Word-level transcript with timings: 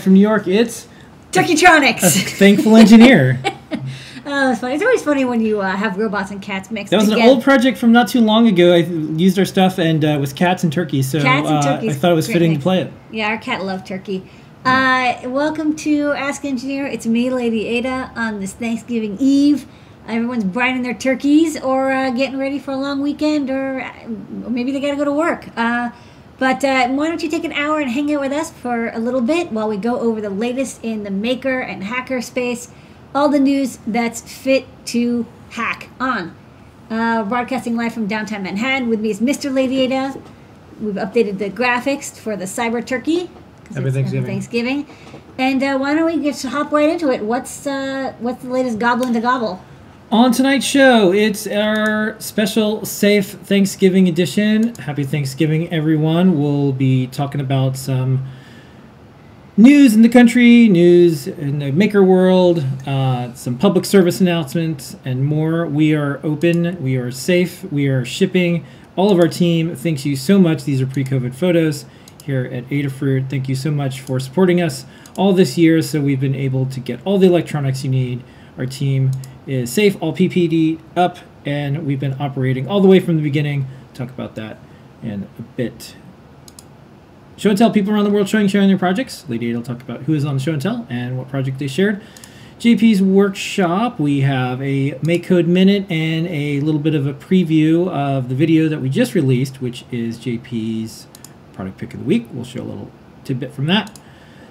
Live 0.00 0.04
from 0.04 0.14
New 0.14 0.20
York, 0.20 0.48
it's 0.48 0.86
a 0.86 0.88
Turkeytronics. 1.32 2.38
thankful 2.38 2.74
engineer. 2.74 3.38
Oh, 4.24 4.50
it's 4.50 4.60
funny. 4.60 4.74
It's 4.74 4.82
always 4.82 5.02
funny 5.02 5.26
when 5.26 5.42
you 5.42 5.60
uh, 5.60 5.76
have 5.76 5.98
robots 5.98 6.30
and 6.30 6.40
cats 6.40 6.70
mixed 6.70 6.90
That 6.90 7.00
was 7.00 7.10
an 7.10 7.20
old 7.20 7.42
project 7.42 7.76
from 7.76 7.92
not 7.92 8.08
too 8.08 8.22
long 8.22 8.48
ago. 8.48 8.72
I 8.72 8.78
used 8.78 9.38
our 9.38 9.44
stuff 9.44 9.78
and 9.78 10.02
uh, 10.02 10.08
it 10.08 10.20
was 10.20 10.32
cats 10.32 10.64
and 10.64 10.72
turkeys, 10.72 11.10
so 11.10 11.20
Cats 11.20 11.48
and 11.48 11.86
uh. 11.86 11.90
I 11.90 11.92
thought 11.92 12.12
it 12.12 12.14
was 12.14 12.26
fitting 12.28 12.52
mix. 12.52 12.60
to 12.60 12.62
play 12.62 12.80
it. 12.80 12.92
Yeah, 13.10 13.28
our 13.28 13.36
cat 13.36 13.62
loved 13.62 13.86
turkey. 13.86 14.22
Uh, 14.64 15.18
welcome 15.24 15.76
to 15.76 16.12
Ask 16.12 16.46
Engineer. 16.46 16.86
It's 16.86 17.06
me, 17.06 17.28
Lady 17.28 17.66
Ada, 17.66 18.12
on 18.16 18.40
this 18.40 18.54
Thanksgiving 18.54 19.18
Eve. 19.20 19.66
Everyone's 20.08 20.44
brining 20.44 20.82
their 20.82 20.94
turkeys 20.94 21.60
or 21.60 21.92
uh, 21.92 22.08
getting 22.10 22.38
ready 22.38 22.58
for 22.58 22.70
a 22.70 22.76
long 22.76 23.02
weekend, 23.02 23.50
or, 23.50 23.82
uh, 23.82 24.04
or 24.46 24.50
maybe 24.50 24.72
they 24.72 24.80
got 24.80 24.92
to 24.92 24.96
go 24.96 25.04
to 25.04 25.12
work. 25.12 25.54
But 26.40 26.64
uh, 26.64 26.88
why 26.88 27.06
don't 27.08 27.22
you 27.22 27.28
take 27.28 27.44
an 27.44 27.52
hour 27.52 27.80
and 27.80 27.90
hang 27.90 28.12
out 28.14 28.22
with 28.22 28.32
us 28.32 28.50
for 28.50 28.88
a 28.88 28.98
little 28.98 29.20
bit 29.20 29.52
while 29.52 29.68
we 29.68 29.76
go 29.76 30.00
over 30.00 30.22
the 30.22 30.30
latest 30.30 30.82
in 30.82 31.04
the 31.04 31.10
maker 31.10 31.60
and 31.60 31.84
hacker 31.84 32.22
space, 32.22 32.70
all 33.14 33.28
the 33.28 33.38
news 33.38 33.78
that's 33.86 34.22
fit 34.22 34.64
to 34.86 35.26
hack 35.50 35.90
on. 36.00 36.34
Uh, 36.88 37.24
broadcasting 37.24 37.76
live 37.76 37.92
from 37.92 38.06
downtown 38.06 38.42
Manhattan. 38.42 38.88
With 38.88 39.00
me 39.00 39.10
is 39.10 39.20
Mr. 39.20 39.52
Lady 39.52 39.86
We've 40.80 40.94
updated 40.94 41.36
the 41.36 41.50
graphics 41.50 42.18
for 42.18 42.36
the 42.36 42.46
Cyber 42.46 42.84
Turkey. 42.84 43.28
Uh, 43.70 43.82
Thanksgiving. 43.82 44.24
Thanksgiving. 44.24 44.86
And 45.36 45.62
uh, 45.62 45.76
why 45.76 45.94
don't 45.94 46.06
we 46.06 46.24
just 46.24 46.42
hop 46.46 46.72
right 46.72 46.88
into 46.88 47.10
it? 47.10 47.22
What's 47.22 47.66
uh, 47.66 48.14
what's 48.18 48.42
the 48.42 48.48
latest 48.48 48.78
goblin 48.78 49.12
to 49.12 49.20
gobble? 49.20 49.62
On 50.12 50.32
tonight's 50.32 50.66
show, 50.66 51.12
it's 51.12 51.46
our 51.46 52.16
special 52.18 52.84
safe 52.84 53.28
Thanksgiving 53.28 54.08
edition. 54.08 54.74
Happy 54.74 55.04
Thanksgiving, 55.04 55.72
everyone. 55.72 56.36
We'll 56.36 56.72
be 56.72 57.06
talking 57.06 57.40
about 57.40 57.76
some 57.76 58.26
news 59.56 59.94
in 59.94 60.02
the 60.02 60.08
country, 60.08 60.68
news 60.68 61.28
in 61.28 61.60
the 61.60 61.70
maker 61.70 62.02
world, 62.02 62.58
uh, 62.88 63.32
some 63.34 63.56
public 63.56 63.84
service 63.84 64.20
announcements, 64.20 64.96
and 65.04 65.24
more. 65.24 65.64
We 65.64 65.94
are 65.94 66.18
open, 66.26 66.82
we 66.82 66.96
are 66.96 67.12
safe, 67.12 67.62
we 67.70 67.86
are 67.86 68.04
shipping. 68.04 68.66
All 68.96 69.12
of 69.12 69.20
our 69.20 69.28
team 69.28 69.76
thanks 69.76 70.04
you 70.04 70.16
so 70.16 70.40
much. 70.40 70.64
These 70.64 70.82
are 70.82 70.86
pre 70.86 71.04
COVID 71.04 71.36
photos 71.36 71.84
here 72.24 72.50
at 72.52 72.68
Adafruit. 72.70 73.30
Thank 73.30 73.48
you 73.48 73.54
so 73.54 73.70
much 73.70 74.00
for 74.00 74.18
supporting 74.18 74.60
us 74.60 74.86
all 75.16 75.32
this 75.32 75.56
year 75.56 75.80
so 75.82 76.00
we've 76.00 76.18
been 76.18 76.34
able 76.34 76.66
to 76.66 76.80
get 76.80 76.98
all 77.04 77.18
the 77.18 77.28
electronics 77.28 77.84
you 77.84 77.90
need. 77.90 78.24
Our 78.58 78.66
team 78.66 79.12
is 79.50 79.72
safe, 79.72 80.00
all 80.00 80.14
PPD 80.14 80.78
up, 80.96 81.18
and 81.44 81.84
we've 81.84 81.98
been 81.98 82.16
operating 82.20 82.68
all 82.68 82.80
the 82.80 82.88
way 82.88 83.00
from 83.00 83.16
the 83.16 83.22
beginning. 83.22 83.66
Talk 83.94 84.08
about 84.10 84.36
that 84.36 84.58
in 85.02 85.28
a 85.38 85.42
bit. 85.42 85.96
Show 87.36 87.48
and 87.48 87.58
tell 87.58 87.70
people 87.70 87.92
around 87.92 88.04
the 88.04 88.10
world 88.10 88.28
showing 88.28 88.48
sharing 88.48 88.68
their 88.68 88.78
projects. 88.78 89.24
Lady 89.28 89.48
Ada 89.48 89.58
will 89.58 89.64
talk 89.64 89.82
about 89.82 90.02
who 90.02 90.14
is 90.14 90.24
on 90.24 90.34
the 90.34 90.40
show 90.40 90.52
and 90.52 90.62
tell 90.62 90.86
and 90.88 91.18
what 91.18 91.28
project 91.28 91.58
they 91.58 91.66
shared. 91.66 92.00
JP's 92.60 93.02
workshop, 93.02 93.98
we 93.98 94.20
have 94.20 94.60
a 94.62 94.98
Make 95.02 95.24
Code 95.24 95.48
Minute 95.48 95.90
and 95.90 96.26
a 96.26 96.60
little 96.60 96.80
bit 96.80 96.94
of 96.94 97.06
a 97.06 97.14
preview 97.14 97.88
of 97.88 98.28
the 98.28 98.34
video 98.34 98.68
that 98.68 98.80
we 98.80 98.90
just 98.90 99.14
released, 99.14 99.62
which 99.62 99.84
is 99.90 100.18
JP's 100.18 101.06
product 101.54 101.78
pick 101.78 101.94
of 101.94 102.00
the 102.00 102.06
week. 102.06 102.28
We'll 102.32 102.44
show 102.44 102.60
a 102.60 102.62
little 102.62 102.90
tidbit 103.24 103.52
from 103.52 103.66
that. 103.66 103.98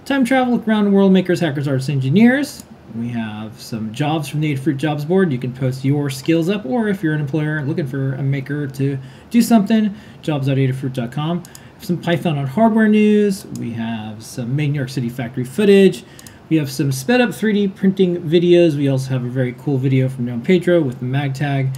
Time 0.06 0.26
travel 0.26 0.62
around 0.68 0.86
the 0.86 0.92
world, 0.92 1.14
makers, 1.14 1.40
hackers, 1.40 1.68
artists, 1.68 1.90
engineers. 1.90 2.64
We 2.96 3.10
have 3.10 3.60
some 3.62 3.94
jobs 3.94 4.28
from 4.28 4.42
the 4.42 4.56
Adafruit 4.56 4.78
Jobs 4.78 5.06
Board. 5.06 5.32
You 5.32 5.38
can 5.38 5.54
post 5.54 5.86
your 5.86 6.10
skills 6.10 6.50
up, 6.50 6.66
or 6.66 6.88
if 6.88 7.04
you're 7.04 7.14
an 7.14 7.22
employer 7.22 7.62
looking 7.62 7.86
for 7.86 8.14
a 8.16 8.24
maker 8.24 8.68
to 8.68 8.98
do 9.30 9.42
something, 9.42 9.96
jobs.adafruit.com. 10.22 11.44
Some 11.82 11.98
Python 11.98 12.38
on 12.38 12.48
hardware 12.48 12.88
news. 12.88 13.46
We 13.46 13.72
have 13.72 14.24
some 14.24 14.56
Made 14.56 14.72
New 14.72 14.78
York 14.78 14.90
City 14.90 15.08
factory 15.08 15.46
footage. 15.46 16.04
We 16.50 16.58
have 16.58 16.72
some 16.72 16.92
sped 16.92 17.22
up 17.22 17.30
3D 17.30 17.76
printing 17.76 18.22
videos. 18.22 18.76
We 18.76 18.90
also 18.90 19.12
have 19.12 19.24
a 19.24 19.30
very 19.30 19.54
cool 19.54 19.78
video 19.78 20.10
from 20.10 20.26
Don 20.26 20.42
Pedro 20.42 20.82
with 20.82 21.00
the 21.00 21.06
mag 21.06 21.36
tag. 21.36 21.70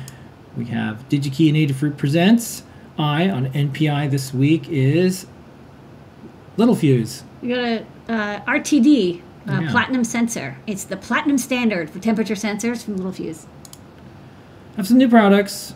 We 0.56 0.66
have 0.66 1.08
DigiKey 1.10 1.50
and 1.50 1.58
Adafruit 1.58 1.98
Presents. 1.98 2.64
I 2.98 3.30
on 3.30 3.48
NPI 3.48 4.10
this 4.10 4.34
week 4.34 4.70
is 4.70 5.28
Littelfuse. 6.58 7.24
We 7.42 7.50
got 7.50 7.60
a 7.60 7.86
uh, 8.08 8.46
RTD 8.46 9.22
uh, 9.50 9.60
Yeah. 9.62 9.72
platinum 9.72 10.04
sensor. 10.04 10.58
It's 10.68 10.84
the 10.84 10.98
platinum 10.98 11.38
standard 11.38 11.90
for 11.90 12.00
temperature 12.00 12.36
sensors 12.36 12.84
from 12.84 12.98
Littelfuse. 13.00 13.46
have 14.78 14.88
some 14.88 14.98
new 14.98 15.10
products. 15.10 15.74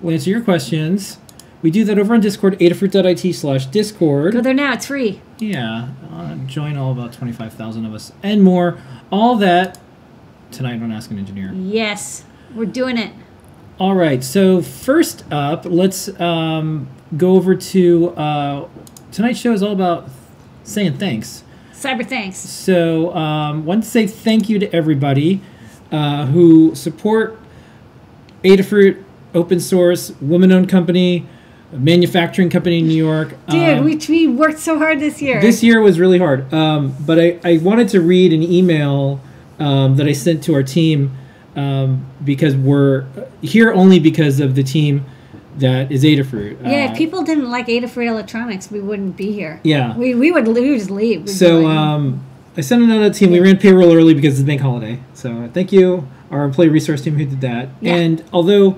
We'll 0.00 0.14
answer 0.14 0.30
your 0.30 0.40
questions. 0.40 1.18
We 1.62 1.70
do 1.70 1.84
that 1.84 1.98
over 1.98 2.12
on 2.14 2.20
Discord, 2.20 2.58
adafruit.it 2.58 3.34
slash 3.34 3.66
Discord. 3.66 4.32
Go 4.32 4.40
there 4.40 4.52
now. 4.54 4.72
It's 4.72 4.86
free. 4.86 5.20
Yeah, 5.38 5.88
uh, 6.12 6.34
join 6.46 6.76
all 6.76 6.90
about 6.92 7.12
25,000 7.12 7.84
of 7.86 7.94
us 7.94 8.12
and 8.22 8.42
more. 8.42 8.78
All 9.12 9.36
that 9.36 9.78
tonight 10.50 10.82
on 10.82 10.90
Ask 10.90 11.10
an 11.12 11.18
Engineer. 11.18 11.52
Yes, 11.54 12.24
we're 12.54 12.64
doing 12.66 12.98
it. 12.98 13.12
All 13.78 13.94
right, 13.94 14.22
so 14.24 14.60
first 14.60 15.24
up, 15.32 15.64
let's 15.64 16.08
um, 16.20 16.88
go 17.16 17.36
over 17.36 17.54
to 17.54 18.10
uh, 18.10 18.68
tonight's 19.12 19.38
show 19.38 19.52
is 19.52 19.62
all 19.62 19.72
about 19.72 20.08
saying 20.64 20.98
thanks. 20.98 21.42
Cyber 21.82 22.06
thanks. 22.06 22.38
So, 22.38 23.12
um, 23.14 23.64
want 23.64 23.82
to 23.82 23.90
say 23.90 24.06
thank 24.06 24.48
you 24.48 24.58
to 24.60 24.72
everybody 24.74 25.40
uh, 25.90 26.26
who 26.26 26.74
support 26.76 27.38
Adafruit, 28.44 29.02
open 29.34 29.58
source, 29.58 30.12
woman-owned 30.20 30.68
company, 30.68 31.26
manufacturing 31.72 32.50
company 32.50 32.78
in 32.78 32.86
New 32.86 32.94
York. 33.04 33.30
Dude, 33.48 33.78
Um, 33.78 33.84
we, 33.84 33.96
we 34.08 34.28
worked 34.28 34.58
so 34.58 34.78
hard 34.78 35.00
this 35.00 35.20
year. 35.20 35.40
this 35.40 35.62
year 35.62 35.80
was 35.80 35.98
really 35.98 36.18
hard, 36.18 36.52
um, 36.54 36.94
but 37.04 37.18
I, 37.18 37.40
I 37.44 37.58
wanted 37.58 37.88
to 37.90 38.00
read 38.00 38.32
an 38.32 38.42
email 38.42 39.20
um, 39.58 39.96
that 39.96 40.06
I 40.06 40.12
sent 40.12 40.42
to 40.44 40.54
our 40.54 40.62
team 40.62 41.10
um, 41.56 42.06
because 42.24 42.54
we're 42.56 43.06
here 43.40 43.72
only 43.72 43.98
because 43.98 44.38
of 44.40 44.54
the 44.54 44.62
team 44.62 45.04
that 45.58 45.92
is 45.92 46.04
Adafruit. 46.04 46.62
yeah, 46.62 46.86
Uh, 46.86 46.92
if 46.92 46.96
people 46.98 47.22
didn't 47.22 47.50
like 47.50 47.66
Adafruit 47.66 48.06
Electronics, 48.08 48.70
we 48.70 48.80
wouldn't 48.80 49.16
be 49.16 49.32
here. 49.32 49.60
Yeah. 49.64 49.96
We, 49.96 50.14
we 50.14 50.30
would 50.32 50.46
we 50.48 50.70
would 50.70 50.78
just 50.78 50.90
leave. 50.90 51.20
We'd 51.22 51.28
So 51.30 51.60
like, 51.60 51.76
um, 51.76 52.24
I 52.56 52.60
sent 52.60 52.82
it 52.82 52.90
out 52.90 52.98
to 53.02 53.08
the 53.08 53.14
team. 53.14 53.30
We 53.30 53.40
ran 53.40 53.58
payroll 53.58 53.92
early 53.94 54.14
because 54.14 54.34
it's 54.34 54.42
a 54.42 54.46
bank 54.46 54.60
holiday. 54.60 55.00
So 55.14 55.48
thank 55.52 55.72
you, 55.72 56.08
our 56.30 56.44
employee 56.44 56.68
resource 56.68 57.02
team 57.02 57.16
who 57.16 57.24
did 57.26 57.40
that. 57.42 57.68
Yeah. 57.80 57.96
And 57.96 58.24
although 58.32 58.76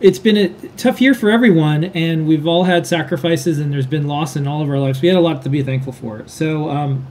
it's 0.00 0.18
been 0.18 0.36
a 0.36 0.48
tough 0.76 1.00
year 1.00 1.14
for 1.14 1.30
everyone, 1.30 1.84
and 1.84 2.26
we've 2.26 2.46
all 2.46 2.64
had 2.64 2.86
sacrifices, 2.86 3.58
and 3.60 3.72
there's 3.72 3.86
been 3.86 4.06
loss 4.08 4.34
in 4.36 4.46
all 4.48 4.60
of 4.60 4.68
our 4.68 4.78
lives, 4.78 5.00
we 5.00 5.08
had 5.08 5.16
a 5.16 5.20
lot 5.20 5.42
to 5.42 5.48
be 5.48 5.62
thankful 5.62 5.92
for. 5.92 6.24
So 6.26 6.68
um, 6.70 7.06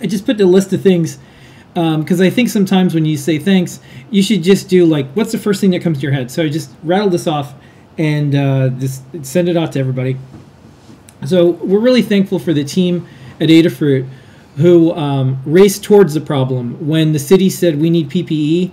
I 0.00 0.06
just 0.06 0.26
put 0.26 0.36
the 0.36 0.46
list 0.46 0.72
of 0.74 0.82
things 0.82 1.18
because 1.74 2.20
I 2.20 2.30
think 2.30 2.50
sometimes 2.50 2.94
when 2.94 3.04
you 3.04 3.16
say 3.16 3.38
thanks, 3.38 3.80
you 4.10 4.22
should 4.22 4.42
just 4.42 4.68
do 4.68 4.84
like, 4.86 5.10
what's 5.14 5.32
the 5.32 5.38
first 5.38 5.60
thing 5.60 5.70
that 5.70 5.82
comes 5.82 5.98
to 5.98 6.02
your 6.02 6.12
head? 6.12 6.30
So 6.30 6.44
I 6.44 6.48
just 6.48 6.70
rattled 6.82 7.12
this 7.12 7.26
off 7.26 7.54
and 7.98 8.34
uh, 8.34 8.68
just 8.70 9.02
send 9.22 9.48
it 9.48 9.56
out 9.56 9.72
to 9.72 9.80
everybody. 9.80 10.16
So 11.26 11.50
we're 11.50 11.80
really 11.80 12.02
thankful 12.02 12.38
for 12.38 12.52
the 12.52 12.64
team 12.64 13.06
at 13.40 13.48
Adafruit 13.48 14.08
who 14.56 14.92
um, 14.92 15.40
raced 15.44 15.82
towards 15.82 16.14
the 16.14 16.20
problem. 16.20 16.86
When 16.86 17.12
the 17.12 17.18
city 17.18 17.50
said 17.50 17.80
we 17.80 17.90
need 17.90 18.08
PPE, 18.08 18.70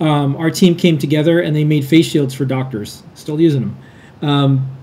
um, 0.00 0.36
our 0.36 0.50
team 0.50 0.76
came 0.76 0.98
together 0.98 1.40
and 1.40 1.54
they 1.56 1.64
made 1.64 1.84
face 1.84 2.06
shields 2.06 2.34
for 2.34 2.44
doctors. 2.44 3.02
Still 3.14 3.40
using 3.40 3.60
them. 3.62 3.76
Um, 4.20 4.76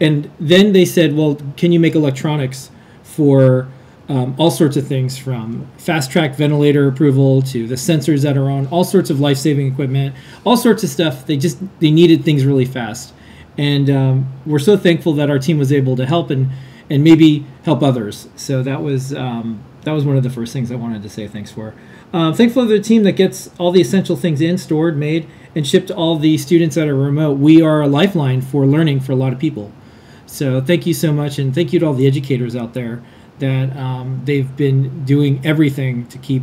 and 0.00 0.30
then 0.38 0.72
they 0.72 0.84
said, 0.84 1.16
well, 1.16 1.36
can 1.56 1.72
you 1.72 1.80
make 1.80 1.94
electronics 1.94 2.70
for 3.02 3.68
um, 4.08 4.34
all 4.38 4.50
sorts 4.50 4.76
of 4.76 4.86
things 4.86 5.18
from 5.18 5.66
fast 5.76 6.10
track 6.10 6.34
ventilator 6.34 6.88
approval 6.88 7.42
to 7.42 7.66
the 7.66 7.74
sensors 7.74 8.22
that 8.22 8.36
are 8.36 8.48
on 8.50 8.66
all 8.68 8.84
sorts 8.84 9.10
of 9.10 9.20
life 9.20 9.36
saving 9.36 9.66
equipment, 9.66 10.14
all 10.44 10.56
sorts 10.56 10.82
of 10.82 10.88
stuff. 10.88 11.26
They 11.26 11.36
just 11.36 11.58
they 11.80 11.90
needed 11.90 12.24
things 12.24 12.46
really 12.46 12.64
fast, 12.64 13.12
and 13.58 13.90
um, 13.90 14.32
we're 14.46 14.58
so 14.58 14.76
thankful 14.76 15.12
that 15.14 15.28
our 15.28 15.38
team 15.38 15.58
was 15.58 15.72
able 15.72 15.96
to 15.96 16.06
help 16.06 16.30
and 16.30 16.48
and 16.88 17.04
maybe 17.04 17.44
help 17.64 17.82
others. 17.82 18.28
So 18.36 18.62
that 18.62 18.82
was 18.82 19.12
um, 19.12 19.62
that 19.82 19.92
was 19.92 20.04
one 20.04 20.16
of 20.16 20.22
the 20.22 20.30
first 20.30 20.52
things 20.52 20.72
I 20.72 20.76
wanted 20.76 21.02
to 21.02 21.08
say 21.10 21.28
thanks 21.28 21.50
for. 21.50 21.74
Uh, 22.12 22.32
thankful 22.32 22.62
to 22.62 22.68
the 22.68 22.80
team 22.80 23.02
that 23.02 23.12
gets 23.12 23.50
all 23.58 23.70
the 23.70 23.82
essential 23.82 24.16
things 24.16 24.40
in, 24.40 24.56
stored, 24.56 24.96
made, 24.96 25.28
and 25.54 25.66
shipped 25.66 25.88
to 25.88 25.94
all 25.94 26.16
the 26.16 26.38
students 26.38 26.76
that 26.76 26.88
are 26.88 26.94
remote. 26.94 27.38
We 27.38 27.60
are 27.60 27.82
a 27.82 27.86
lifeline 27.86 28.40
for 28.40 28.64
learning 28.64 29.00
for 29.00 29.12
a 29.12 29.16
lot 29.16 29.34
of 29.34 29.38
people. 29.38 29.72
So 30.24 30.60
thank 30.60 30.86
you 30.86 30.94
so 30.94 31.12
much, 31.12 31.38
and 31.38 31.54
thank 31.54 31.72
you 31.72 31.80
to 31.80 31.86
all 31.86 31.94
the 31.94 32.06
educators 32.06 32.56
out 32.56 32.74
there 32.74 33.02
that 33.38 33.76
um, 33.76 34.22
they've 34.24 34.56
been 34.56 35.04
doing 35.04 35.40
everything 35.44 36.06
to 36.08 36.18
keep 36.18 36.42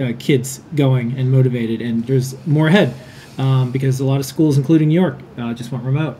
uh, 0.00 0.12
kids 0.18 0.60
going 0.74 1.18
and 1.18 1.30
motivated. 1.30 1.80
And 1.80 2.06
there's 2.06 2.34
more 2.46 2.68
ahead 2.68 2.94
um, 3.38 3.72
because 3.72 4.00
a 4.00 4.04
lot 4.04 4.20
of 4.20 4.26
schools, 4.26 4.56
including 4.56 4.88
New 4.88 5.00
York, 5.00 5.18
uh, 5.36 5.52
just 5.54 5.72
went 5.72 5.84
remote. 5.84 6.18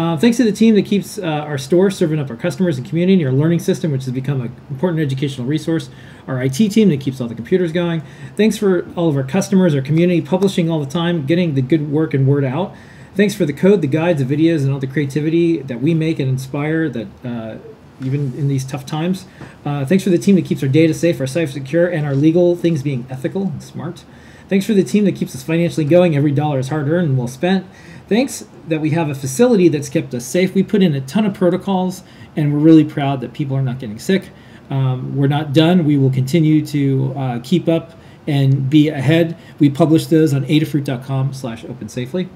Uh, 0.00 0.16
thanks 0.16 0.38
to 0.38 0.44
the 0.44 0.50
team 0.50 0.74
that 0.74 0.86
keeps 0.86 1.18
uh, 1.18 1.24
our 1.26 1.58
store 1.58 1.90
serving 1.90 2.18
up 2.18 2.30
our 2.30 2.36
customers 2.36 2.78
and 2.78 2.88
community, 2.88 3.22
and 3.22 3.30
our 3.30 3.38
learning 3.38 3.58
system, 3.58 3.92
which 3.92 4.06
has 4.06 4.14
become 4.14 4.40
an 4.40 4.56
important 4.70 4.98
educational 4.98 5.46
resource, 5.46 5.90
our 6.26 6.42
IT 6.42 6.54
team 6.54 6.88
that 6.88 7.02
keeps 7.02 7.20
all 7.20 7.28
the 7.28 7.34
computers 7.34 7.70
going. 7.70 8.02
Thanks 8.34 8.56
for 8.56 8.88
all 8.96 9.10
of 9.10 9.16
our 9.16 9.22
customers, 9.22 9.74
our 9.74 9.82
community, 9.82 10.22
publishing 10.22 10.70
all 10.70 10.80
the 10.80 10.90
time, 10.90 11.26
getting 11.26 11.52
the 11.52 11.60
good 11.60 11.90
work 11.92 12.14
and 12.14 12.26
word 12.26 12.44
out. 12.44 12.74
Thanks 13.14 13.34
for 13.34 13.44
the 13.44 13.52
code, 13.52 13.82
the 13.82 13.88
guides, 13.88 14.24
the 14.24 14.36
videos, 14.36 14.62
and 14.62 14.72
all 14.72 14.78
the 14.78 14.86
creativity 14.86 15.60
that 15.60 15.82
we 15.82 15.92
make 15.92 16.18
and 16.18 16.30
inspire 16.30 16.88
that 16.88 17.08
uh, 17.22 17.58
even 18.02 18.32
in 18.38 18.48
these 18.48 18.64
tough 18.64 18.86
times. 18.86 19.26
Uh, 19.66 19.84
thanks 19.84 20.02
for 20.02 20.08
the 20.08 20.16
team 20.16 20.34
that 20.36 20.46
keeps 20.46 20.62
our 20.62 20.68
data 20.70 20.94
safe, 20.94 21.20
our 21.20 21.26
site 21.26 21.50
secure, 21.50 21.86
and 21.86 22.06
our 22.06 22.14
legal 22.14 22.56
things 22.56 22.82
being 22.82 23.04
ethical 23.10 23.42
and 23.42 23.62
smart. 23.62 24.04
Thanks 24.50 24.66
for 24.66 24.74
the 24.74 24.82
team 24.82 25.04
that 25.04 25.14
keeps 25.14 25.32
us 25.36 25.44
financially 25.44 25.86
going. 25.86 26.16
Every 26.16 26.32
dollar 26.32 26.58
is 26.58 26.70
hard 26.70 26.88
earned 26.88 27.10
and 27.10 27.16
well 27.16 27.28
spent. 27.28 27.64
Thanks 28.08 28.44
that 28.66 28.80
we 28.80 28.90
have 28.90 29.08
a 29.08 29.14
facility 29.14 29.68
that's 29.68 29.88
kept 29.88 30.12
us 30.12 30.24
safe. 30.24 30.56
We 30.56 30.64
put 30.64 30.82
in 30.82 30.92
a 30.92 31.00
ton 31.00 31.24
of 31.24 31.34
protocols, 31.34 32.02
and 32.34 32.52
we're 32.52 32.58
really 32.58 32.82
proud 32.82 33.20
that 33.20 33.32
people 33.32 33.56
are 33.56 33.62
not 33.62 33.78
getting 33.78 34.00
sick. 34.00 34.30
Um, 34.68 35.16
we're 35.16 35.28
not 35.28 35.52
done. 35.52 35.84
We 35.84 35.96
will 35.96 36.10
continue 36.10 36.66
to 36.66 37.14
uh, 37.16 37.40
keep 37.44 37.68
up 37.68 37.92
and 38.26 38.68
be 38.68 38.88
ahead. 38.88 39.36
We 39.60 39.70
publish 39.70 40.06
those 40.06 40.34
on 40.34 40.44
adafruit.com 40.44 41.32
slash 41.32 41.64
open 41.64 41.88
safely. 41.88 42.28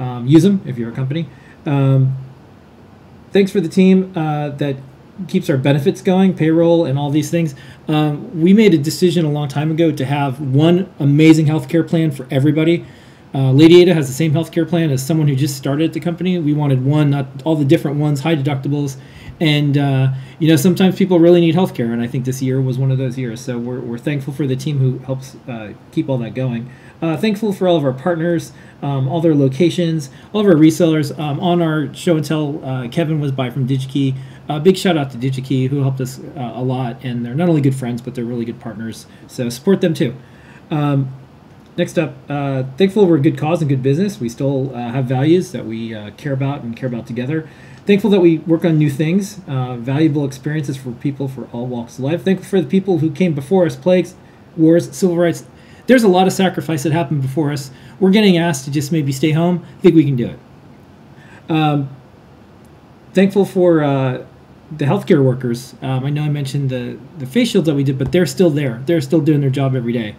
Um, 0.00 0.26
use 0.26 0.42
them 0.42 0.62
if 0.66 0.76
you're 0.76 0.90
a 0.90 0.94
company. 0.96 1.28
Um, 1.64 2.16
thanks 3.30 3.52
for 3.52 3.60
the 3.60 3.68
team 3.68 4.12
uh, 4.16 4.48
that 4.48 4.74
keeps 5.28 5.48
our 5.48 5.56
benefits 5.56 6.02
going, 6.02 6.34
payroll, 6.34 6.84
and 6.84 6.98
all 6.98 7.10
these 7.10 7.30
things. 7.30 7.54
Um, 7.88 8.40
we 8.40 8.52
made 8.52 8.74
a 8.74 8.78
decision 8.78 9.24
a 9.24 9.30
long 9.30 9.48
time 9.48 9.70
ago 9.70 9.92
to 9.92 10.04
have 10.04 10.40
one 10.40 10.92
amazing 10.98 11.46
healthcare 11.46 11.86
plan 11.86 12.10
for 12.10 12.26
everybody. 12.30 12.84
Uh, 13.34 13.52
Lady 13.52 13.82
Ada 13.82 13.94
has 13.94 14.08
the 14.08 14.14
same 14.14 14.32
healthcare 14.32 14.68
plan 14.68 14.90
as 14.90 15.04
someone 15.04 15.28
who 15.28 15.36
just 15.36 15.56
started 15.56 15.84
at 15.84 15.92
the 15.92 16.00
company. 16.00 16.38
We 16.38 16.54
wanted 16.54 16.84
one, 16.84 17.10
not 17.10 17.26
all 17.44 17.54
the 17.54 17.64
different 17.64 17.98
ones, 17.98 18.20
high 18.20 18.36
deductibles. 18.36 18.96
And, 19.38 19.76
uh, 19.76 20.12
you 20.38 20.48
know, 20.48 20.56
sometimes 20.56 20.96
people 20.96 21.18
really 21.18 21.40
need 21.42 21.54
healthcare, 21.54 21.92
and 21.92 22.00
I 22.00 22.06
think 22.06 22.24
this 22.24 22.40
year 22.40 22.58
was 22.58 22.78
one 22.78 22.90
of 22.90 22.96
those 22.96 23.18
years. 23.18 23.40
So 23.42 23.58
we're, 23.58 23.80
we're 23.80 23.98
thankful 23.98 24.32
for 24.32 24.46
the 24.46 24.56
team 24.56 24.78
who 24.78 24.98
helps 25.00 25.36
uh, 25.46 25.74
keep 25.92 26.08
all 26.08 26.16
that 26.18 26.34
going. 26.34 26.70
Uh, 27.02 27.18
thankful 27.18 27.52
for 27.52 27.68
all 27.68 27.76
of 27.76 27.84
our 27.84 27.92
partners, 27.92 28.52
um, 28.80 29.08
all 29.08 29.20
their 29.20 29.34
locations, 29.34 30.08
all 30.32 30.40
of 30.40 30.46
our 30.46 30.54
resellers. 30.54 31.16
Um, 31.18 31.38
on 31.40 31.60
our 31.60 31.92
show 31.92 32.16
and 32.16 32.24
tell, 32.24 32.64
uh, 32.64 32.88
Kevin 32.88 33.20
was 33.20 33.32
by 33.32 33.50
from 33.50 33.68
DigiKey. 33.68 34.16
Uh, 34.48 34.60
big 34.60 34.76
shout 34.76 34.96
out 34.96 35.10
to 35.10 35.18
DigiKey, 35.18 35.68
who 35.68 35.82
helped 35.82 36.00
us 36.00 36.20
uh, 36.20 36.52
a 36.54 36.62
lot, 36.62 37.02
and 37.02 37.26
they're 37.26 37.34
not 37.34 37.48
only 37.48 37.60
good 37.60 37.74
friends, 37.74 38.00
but 38.00 38.14
they're 38.14 38.24
really 38.24 38.44
good 38.44 38.60
partners. 38.60 39.06
So 39.26 39.48
support 39.48 39.80
them 39.80 39.92
too. 39.92 40.14
Um, 40.70 41.12
next 41.76 41.98
up, 41.98 42.14
uh, 42.28 42.64
thankful 42.76 43.06
we're 43.06 43.16
a 43.16 43.20
good 43.20 43.36
cause 43.36 43.60
and 43.60 43.68
good 43.68 43.82
business. 43.82 44.20
We 44.20 44.28
still 44.28 44.74
uh, 44.74 44.90
have 44.92 45.06
values 45.06 45.52
that 45.52 45.66
we 45.66 45.94
uh, 45.94 46.10
care 46.12 46.32
about 46.32 46.62
and 46.62 46.76
care 46.76 46.88
about 46.88 47.06
together. 47.06 47.48
Thankful 47.86 48.10
that 48.10 48.20
we 48.20 48.38
work 48.38 48.64
on 48.64 48.78
new 48.78 48.90
things, 48.90 49.40
uh, 49.48 49.76
valuable 49.76 50.24
experiences 50.24 50.76
for 50.76 50.92
people 50.92 51.28
for 51.28 51.48
all 51.52 51.66
walks 51.66 51.98
of 51.98 52.04
life. 52.04 52.22
Thankful 52.22 52.46
for 52.48 52.60
the 52.60 52.66
people 52.66 52.98
who 52.98 53.10
came 53.10 53.34
before 53.34 53.66
us, 53.66 53.76
plagues, 53.76 54.14
wars, 54.56 54.94
civil 54.96 55.16
rights. 55.16 55.44
There's 55.86 56.02
a 56.02 56.08
lot 56.08 56.26
of 56.26 56.32
sacrifice 56.32 56.82
that 56.82 56.92
happened 56.92 57.22
before 57.22 57.52
us. 57.52 57.70
We're 58.00 58.10
getting 58.10 58.36
asked 58.38 58.64
to 58.64 58.72
just 58.72 58.90
maybe 58.90 59.12
stay 59.12 59.30
home. 59.30 59.64
I 59.78 59.80
think 59.82 59.94
we 59.94 60.04
can 60.04 60.16
do 60.16 60.26
it. 60.26 60.38
Um, 61.48 61.88
thankful 63.12 63.44
for 63.44 64.26
the 64.70 64.84
healthcare 64.84 65.22
workers. 65.22 65.74
Um, 65.82 66.04
I 66.04 66.10
know 66.10 66.22
I 66.22 66.28
mentioned 66.28 66.70
the 66.70 66.98
the 67.18 67.26
face 67.26 67.50
shields 67.50 67.66
that 67.66 67.74
we 67.74 67.84
did, 67.84 67.98
but 67.98 68.12
they're 68.12 68.26
still 68.26 68.50
there. 68.50 68.82
They're 68.86 69.00
still 69.00 69.20
doing 69.20 69.40
their 69.40 69.50
job 69.50 69.74
every 69.74 69.92
day, 69.92 70.16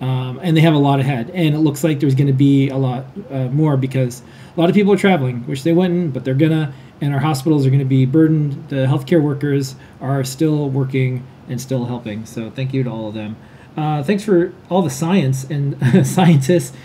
um, 0.00 0.38
and 0.42 0.56
they 0.56 0.60
have 0.60 0.74
a 0.74 0.78
lot 0.78 1.00
ahead. 1.00 1.30
And 1.30 1.54
it 1.54 1.58
looks 1.58 1.82
like 1.84 2.00
there's 2.00 2.14
going 2.14 2.28
to 2.28 2.32
be 2.32 2.68
a 2.68 2.76
lot 2.76 3.06
uh, 3.30 3.48
more 3.48 3.76
because 3.76 4.22
a 4.56 4.60
lot 4.60 4.68
of 4.68 4.74
people 4.74 4.92
are 4.92 4.98
traveling, 4.98 5.46
which 5.46 5.62
they 5.62 5.72
wouldn't, 5.72 6.12
but 6.12 6.24
they're 6.24 6.34
gonna. 6.34 6.72
And 7.00 7.14
our 7.14 7.20
hospitals 7.20 7.64
are 7.64 7.70
going 7.70 7.78
to 7.78 7.84
be 7.84 8.06
burdened. 8.06 8.70
The 8.70 8.86
healthcare 8.86 9.22
workers 9.22 9.76
are 10.00 10.24
still 10.24 10.68
working 10.68 11.24
and 11.48 11.60
still 11.60 11.84
helping. 11.84 12.26
So 12.26 12.50
thank 12.50 12.74
you 12.74 12.82
to 12.82 12.90
all 12.90 13.08
of 13.08 13.14
them. 13.14 13.36
Uh, 13.76 14.02
thanks 14.02 14.24
for 14.24 14.52
all 14.68 14.82
the 14.82 14.90
science 14.90 15.44
and 15.44 15.76
scientists 16.06 16.76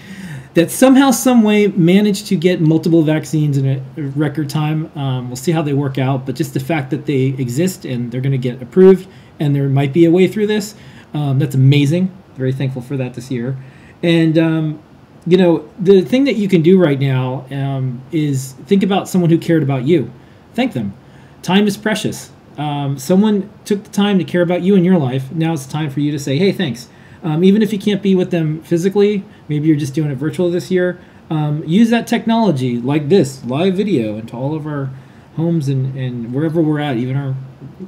that 0.54 0.70
somehow, 0.70 1.12
some 1.12 1.44
way, 1.44 1.68
managed 1.68 2.28
to 2.28 2.36
get 2.36 2.62
multiple 2.62 3.04
vaccines 3.04 3.58
in 3.58 3.66
a 3.66 4.02
record 4.02 4.50
time. 4.50 4.96
Um, 4.98 5.28
we'll 5.30 5.36
see 5.36 5.52
how 5.52 5.62
they 5.62 5.74
work 5.74 5.98
out, 5.98 6.26
but 6.26 6.36
just 6.36 6.54
the 6.54 6.60
fact 6.60 6.92
that 6.92 7.06
they 7.06 7.36
exist 7.38 7.86
and 7.86 8.12
they're 8.12 8.22
going 8.22 8.32
to 8.32 8.38
get 8.38 8.62
approved, 8.62 9.08
and 9.40 9.56
there 9.56 9.68
might 9.68 9.94
be 9.94 10.06
a 10.06 10.12
way 10.12 10.28
through 10.28 10.48
this, 10.48 10.76
um, 11.14 11.40
that's 11.40 11.56
amazing. 11.56 12.16
Very 12.36 12.54
thankful 12.54 12.82
for 12.82 12.98
that 12.98 13.14
this 13.14 13.32
year. 13.32 13.58
And 14.02 14.38
um, 14.38 14.84
you 15.26 15.38
know, 15.38 15.70
the 15.80 16.02
thing 16.02 16.26
that 16.26 16.36
you 16.36 16.48
can 16.48 16.62
do 16.62 16.80
right 16.80 17.00
now 17.00 17.46
um, 17.50 18.02
is 18.12 18.54
think 18.66 18.84
about 18.84 19.08
someone 19.08 19.30
who 19.30 19.38
cared 19.38 19.64
about 19.64 19.84
you. 19.84 20.12
Thank 20.54 20.74
them. 20.74 20.94
Time 21.42 21.68
is 21.68 21.78
precious. 21.78 22.32
Um, 22.58 23.00
someone 23.00 23.50
took 23.66 23.84
the 23.84 23.90
time 23.90 24.18
to 24.20 24.24
care 24.24 24.42
about 24.42 24.62
you 24.62 24.76
in 24.76 24.84
your 24.84 24.98
life. 24.98 25.32
Now 25.32 25.54
it's 25.54 25.66
time 25.66 25.90
for 25.90 26.02
you 26.02 26.12
to 26.12 26.20
say, 26.20 26.38
hey, 26.38 26.52
thanks. 26.52 26.90
Um, 27.24 27.44
even 27.44 27.62
if 27.62 27.72
you 27.72 27.80
can't 27.80 28.02
be 28.02 28.16
with 28.16 28.32
them 28.32 28.62
physically, 28.64 29.24
maybe 29.48 29.68
you're 29.68 29.78
just 29.78 29.94
doing 29.94 30.12
it 30.12 30.16
virtual 30.16 30.52
this 30.52 30.70
year, 30.70 31.00
um, 31.30 31.64
use 31.66 31.90
that 31.90 32.06
technology 32.06 32.78
like 32.78 33.10
this 33.10 33.44
live 33.46 33.76
video 33.76 34.18
into 34.18 34.36
all 34.36 34.54
of 34.54 34.68
our 34.68 34.90
homes 35.38 35.70
and, 35.70 35.98
and 35.98 36.34
wherever 36.34 36.62
we're 36.62 36.80
at, 36.80 36.98
even 36.98 37.16
our 37.16 37.36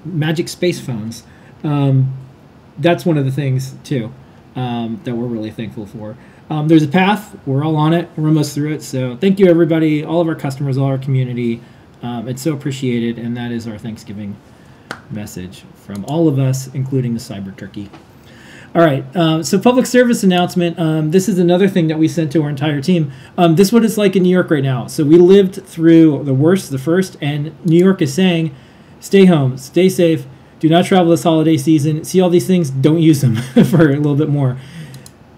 magic 0.05 0.47
space 0.47 0.79
phones. 0.79 1.23
Um, 1.63 2.15
that's 2.77 3.05
one 3.05 3.17
of 3.17 3.25
the 3.25 3.31
things, 3.31 3.75
too, 3.83 4.11
um, 4.55 5.01
that 5.03 5.15
we're 5.15 5.27
really 5.27 5.51
thankful 5.51 5.85
for. 5.85 6.15
Um, 6.49 6.67
there's 6.67 6.83
a 6.83 6.87
path. 6.87 7.35
We're 7.45 7.63
all 7.63 7.75
on 7.75 7.93
it. 7.93 8.09
We're 8.15 8.27
almost 8.27 8.53
through 8.53 8.73
it. 8.73 8.83
So 8.83 9.17
thank 9.17 9.39
you, 9.39 9.47
everybody, 9.47 10.03
all 10.03 10.21
of 10.21 10.27
our 10.27 10.35
customers, 10.35 10.77
all 10.77 10.85
our 10.85 10.97
community. 10.97 11.61
Um, 12.01 12.27
it's 12.27 12.41
so 12.41 12.53
appreciated, 12.53 13.17
and 13.17 13.35
that 13.35 13.51
is 13.51 13.67
our 13.67 13.77
Thanksgiving 13.77 14.35
message 15.09 15.63
from 15.75 16.05
all 16.05 16.27
of 16.27 16.39
us, 16.39 16.67
including 16.73 17.13
the 17.13 17.19
Cyber 17.19 17.55
Turkey. 17.55 17.89
All 18.75 18.81
right. 18.81 19.05
Um, 19.15 19.41
so 19.41 19.57
public 19.57 19.85
service 19.85 20.21
announcement. 20.21 20.77
Um, 20.77 21.11
this 21.11 21.29
is 21.29 21.39
another 21.39 21.69
thing 21.69 21.87
that 21.87 21.97
we 21.97 22.09
sent 22.09 22.33
to 22.33 22.43
our 22.43 22.49
entire 22.49 22.81
team. 22.81 23.13
Um, 23.37 23.55
this 23.55 23.69
is 23.69 23.73
what 23.73 23.85
it's 23.85 23.97
like 23.97 24.17
in 24.17 24.23
New 24.23 24.29
York 24.29 24.51
right 24.51 24.63
now. 24.63 24.87
So 24.87 25.05
we 25.05 25.17
lived 25.17 25.65
through 25.65 26.25
the 26.25 26.33
worst, 26.33 26.71
the 26.71 26.77
first, 26.77 27.15
and 27.21 27.55
New 27.65 27.77
York 27.77 28.01
is 28.01 28.13
saying, 28.13 28.53
stay 28.99 29.25
home, 29.25 29.57
stay 29.57 29.87
safe, 29.87 30.25
do 30.59 30.67
not 30.67 30.83
travel 30.83 31.11
this 31.11 31.23
holiday 31.23 31.55
season. 31.55 32.03
See 32.03 32.19
all 32.19 32.29
these 32.29 32.47
things, 32.47 32.69
don't 32.69 32.99
use 32.99 33.21
them 33.21 33.35
for 33.65 33.91
a 33.91 33.95
little 33.95 34.15
bit 34.15 34.27
more. 34.27 34.57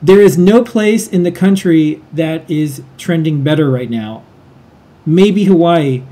There 0.01 0.21
is 0.21 0.35
no 0.35 0.63
place 0.63 1.07
in 1.07 1.21
the 1.21 1.31
country 1.31 2.01
that 2.13 2.49
is 2.49 2.81
trending 2.97 3.43
better 3.43 3.69
right 3.69 3.89
now. 3.89 4.23
Maybe 5.05 5.43
Hawaii 5.43 6.03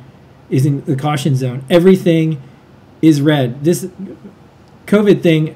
is 0.52 0.68
in 0.68 0.86
the 0.86 0.96
caution 0.96 1.36
zone. 1.36 1.66
Everything 1.72 2.40
is 3.02 3.20
red. 3.20 3.64
This 3.64 3.90
COVID 4.86 5.24
thing 5.24 5.56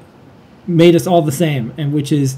made 0.66 0.94
us 0.94 1.06
all 1.06 1.22
the 1.22 1.32
same, 1.32 1.72
and 1.76 1.92
which 1.92 2.12
is 2.12 2.36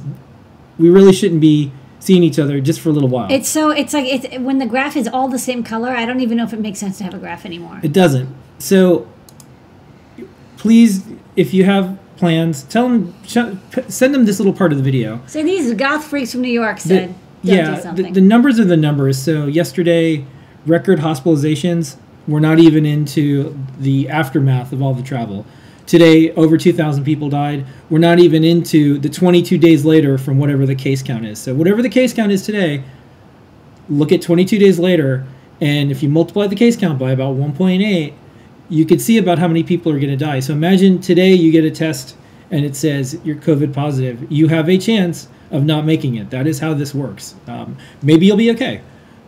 we 0.78 0.90
really 0.90 1.12
shouldn't 1.12 1.40
be 1.40 1.72
seeing 2.00 2.22
each 2.22 2.38
other 2.38 2.60
just 2.60 2.80
for 2.80 2.88
a 2.88 2.92
little 2.92 3.08
while. 3.08 3.30
It's 3.30 3.48
so 3.48 3.70
it's 3.70 3.92
like 3.92 4.06
it's 4.06 4.38
when 4.38 4.58
the 4.58 4.66
graph 4.66 4.96
is 4.96 5.06
all 5.08 5.28
the 5.28 5.38
same 5.38 5.62
color. 5.62 5.90
I 5.90 6.04
don't 6.04 6.20
even 6.20 6.36
know 6.36 6.44
if 6.44 6.52
it 6.52 6.60
makes 6.60 6.78
sense 6.78 6.98
to 6.98 7.04
have 7.04 7.14
a 7.14 7.18
graph 7.18 7.44
anymore. 7.46 7.80
It 7.82 7.92
doesn't. 7.92 8.34
So 8.58 9.08
please, 10.56 11.04
if 11.36 11.54
you 11.54 11.64
have 11.64 11.98
plans, 12.16 12.62
tell 12.64 12.88
them 12.88 13.14
send 13.26 14.14
them 14.14 14.24
this 14.24 14.38
little 14.38 14.52
part 14.52 14.72
of 14.72 14.78
the 14.78 14.84
video. 14.84 15.20
So 15.26 15.42
these 15.42 15.72
goth 15.74 16.04
freaks 16.04 16.32
from 16.32 16.42
New 16.42 16.52
York 16.52 16.78
said, 16.78 17.14
the, 17.42 17.52
yeah, 17.52 17.92
the, 17.92 18.10
the 18.10 18.20
numbers 18.20 18.60
are 18.60 18.64
the 18.64 18.76
numbers. 18.76 19.20
So 19.20 19.46
yesterday, 19.46 20.24
record 20.66 21.00
hospitalizations. 21.00 21.96
We're 22.28 22.40
not 22.40 22.60
even 22.60 22.86
into 22.86 23.58
the 23.78 24.08
aftermath 24.08 24.72
of 24.72 24.80
all 24.80 24.94
the 24.94 25.02
travel. 25.02 25.44
Today, 25.86 26.30
over 26.32 26.56
2,000 26.56 27.04
people 27.04 27.28
died. 27.28 27.66
We're 27.90 27.98
not 27.98 28.18
even 28.18 28.44
into 28.44 28.98
the 28.98 29.08
22 29.08 29.58
days 29.58 29.84
later 29.84 30.16
from 30.16 30.38
whatever 30.38 30.64
the 30.64 30.74
case 30.74 31.02
count 31.02 31.26
is. 31.26 31.40
So, 31.40 31.54
whatever 31.54 31.82
the 31.82 31.88
case 31.88 32.14
count 32.14 32.30
is 32.30 32.44
today, 32.44 32.84
look 33.88 34.12
at 34.12 34.22
22 34.22 34.58
days 34.58 34.78
later, 34.78 35.26
and 35.60 35.90
if 35.90 36.02
you 36.02 36.08
multiply 36.08 36.46
the 36.46 36.56
case 36.56 36.76
count 36.76 36.98
by 36.98 37.10
about 37.10 37.36
1.8, 37.36 38.14
you 38.68 38.86
could 38.86 39.00
see 39.00 39.18
about 39.18 39.38
how 39.38 39.48
many 39.48 39.62
people 39.62 39.92
are 39.92 39.98
going 39.98 40.16
to 40.16 40.24
die. 40.24 40.40
So, 40.40 40.52
imagine 40.52 41.00
today 41.00 41.34
you 41.34 41.50
get 41.50 41.64
a 41.64 41.70
test 41.70 42.16
and 42.50 42.64
it 42.64 42.76
says 42.76 43.18
you're 43.24 43.36
COVID 43.36 43.74
positive. 43.74 44.30
You 44.30 44.48
have 44.48 44.68
a 44.68 44.78
chance 44.78 45.28
of 45.50 45.64
not 45.64 45.84
making 45.84 46.14
it. 46.14 46.30
That 46.30 46.46
is 46.46 46.60
how 46.60 46.74
this 46.74 46.94
works. 46.94 47.34
Um, 47.48 47.76
maybe 48.02 48.26
you'll 48.26 48.36
be 48.36 48.50
okay, 48.52 48.82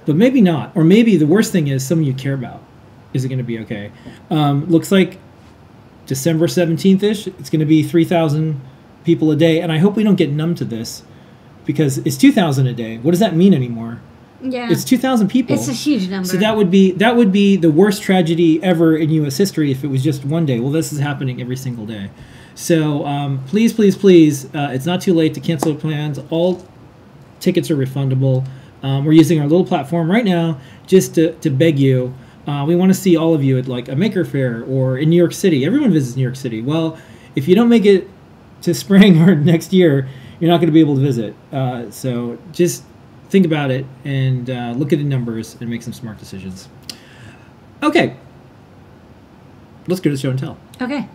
but 0.07 0.15
maybe 0.15 0.41
not. 0.41 0.77
Or 0.77 0.85
maybe 0.85 1.17
the 1.17 1.27
worst 1.27 1.51
thing 1.51 1.69
is 1.69 1.85
someone 1.85 2.07
you 2.07 2.15
care 2.15 2.35
about 2.35 2.63
is 3.15 3.25
it 3.25 3.29
going 3.29 3.39
to 3.39 3.45
be 3.45 3.61
okay. 3.61 3.91
Um, 4.31 4.67
looks 4.67 4.93
like 4.93 5.19
December 6.07 6.47
17th 6.47 7.03
ish, 7.03 7.27
it's 7.27 7.51
going 7.51 7.61
to 7.61 7.67
be 7.67 7.83
3,000 7.83 8.61
people 9.05 9.31
a 9.31 9.37
day. 9.37 9.61
And 9.61 9.73
I 9.73 9.79
hope 9.79 9.97
we 9.97 10.03
don't 10.03 10.17
get 10.17 10.31
numb 10.31 10.55
to 10.57 10.65
this 10.65 11.03
because 11.65 11.99
it's 11.99 12.17
2,000 12.17 12.67
a 12.67 12.73
day. 12.73 12.99
What 12.99 13.13
does 13.13 13.21
that 13.21 13.35
mean 13.35 13.55
anymore? 13.55 14.01
Yeah. 14.41 14.71
It's 14.71 14.85
2,000 14.85 15.29
people. 15.29 15.55
It's 15.55 15.69
a 15.69 15.73
huge 15.73 16.09
number. 16.09 16.29
So 16.29 16.37
that 16.37 16.57
would 16.57 16.71
be 16.71 16.93
that 16.93 17.17
would 17.17 17.33
be 17.33 17.57
the 17.57 17.71
worst 17.71 18.03
tragedy 18.03 18.63
ever 18.63 18.95
in 18.95 19.09
U.S. 19.11 19.39
history 19.39 19.71
if 19.71 19.83
it 19.83 19.87
was 19.87 20.05
just 20.05 20.25
one 20.25 20.45
day. 20.45 20.61
Well, 20.61 20.71
this 20.71 20.93
is 20.93 20.99
happening 20.99 21.41
every 21.41 21.57
single 21.57 21.87
day. 21.87 22.11
So 22.55 23.07
um, 23.07 23.43
please, 23.47 23.73
please, 23.73 23.97
please, 23.97 24.45
uh, 24.55 24.71
it's 24.73 24.87
not 24.87 25.01
too 25.01 25.15
late 25.15 25.33
to 25.35 25.41
cancel 25.41 25.75
plans. 25.75 26.21
All 26.31 26.63
tickets 27.41 27.71
are 27.71 27.77
refundable. 27.77 28.47
Um, 28.83 29.05
we're 29.05 29.13
using 29.13 29.41
our 29.41 29.47
little 29.47 29.65
platform 29.65 30.11
right 30.11 30.25
now 30.25 30.61
just 30.87 31.15
to, 31.15 31.33
to 31.37 31.49
beg 31.49 31.79
you 31.79 32.15
uh, 32.47 32.65
we 32.67 32.77
want 32.77 32.91
to 32.91 32.95
see 32.95 33.17
all 33.17 33.35
of 33.35 33.43
you 33.43 33.59
at 33.59 33.67
like 33.69 33.89
a 33.89 33.97
maker 33.97 34.25
fair 34.25 34.63
or 34.65 34.99
in 34.99 35.11
New 35.11 35.17
York 35.17 35.33
City. 35.33 35.65
Everyone 35.65 35.93
visits 35.93 36.17
New 36.17 36.23
York 36.23 36.37
City. 36.37 36.61
Well, 36.61 36.99
if 37.35 37.49
you 37.49 37.55
don't 37.55 37.69
make 37.69 37.85
it 37.85 38.09
to 38.63 38.75
spring 38.75 39.21
or 39.29 39.35
next 39.35 39.73
year, 39.73 40.09
you're 40.41 40.51
not 40.51 40.59
going 40.59 40.69
to 40.69 40.73
be 40.73 40.81
able 40.81 40.97
to 40.97 41.01
visit. 41.01 41.35
Uh, 41.53 41.91
so 41.91 42.39
just 42.53 42.85
think 43.31 43.47
about 43.47 43.71
it 43.71 43.87
and 44.05 44.51
uh, 44.51 44.73
look 44.77 44.93
at 44.93 44.99
the 44.99 45.05
numbers 45.05 45.57
and 45.61 45.71
make 45.71 45.83
some 45.83 45.93
smart 45.93 46.19
decisions. 46.19 46.69
Okay, 47.83 48.17
let's 49.89 50.01
go 50.01 50.11
to 50.11 50.17
show 50.17 50.31
and 50.31 50.39
tell. 50.39 50.57
Okay. 50.81 51.09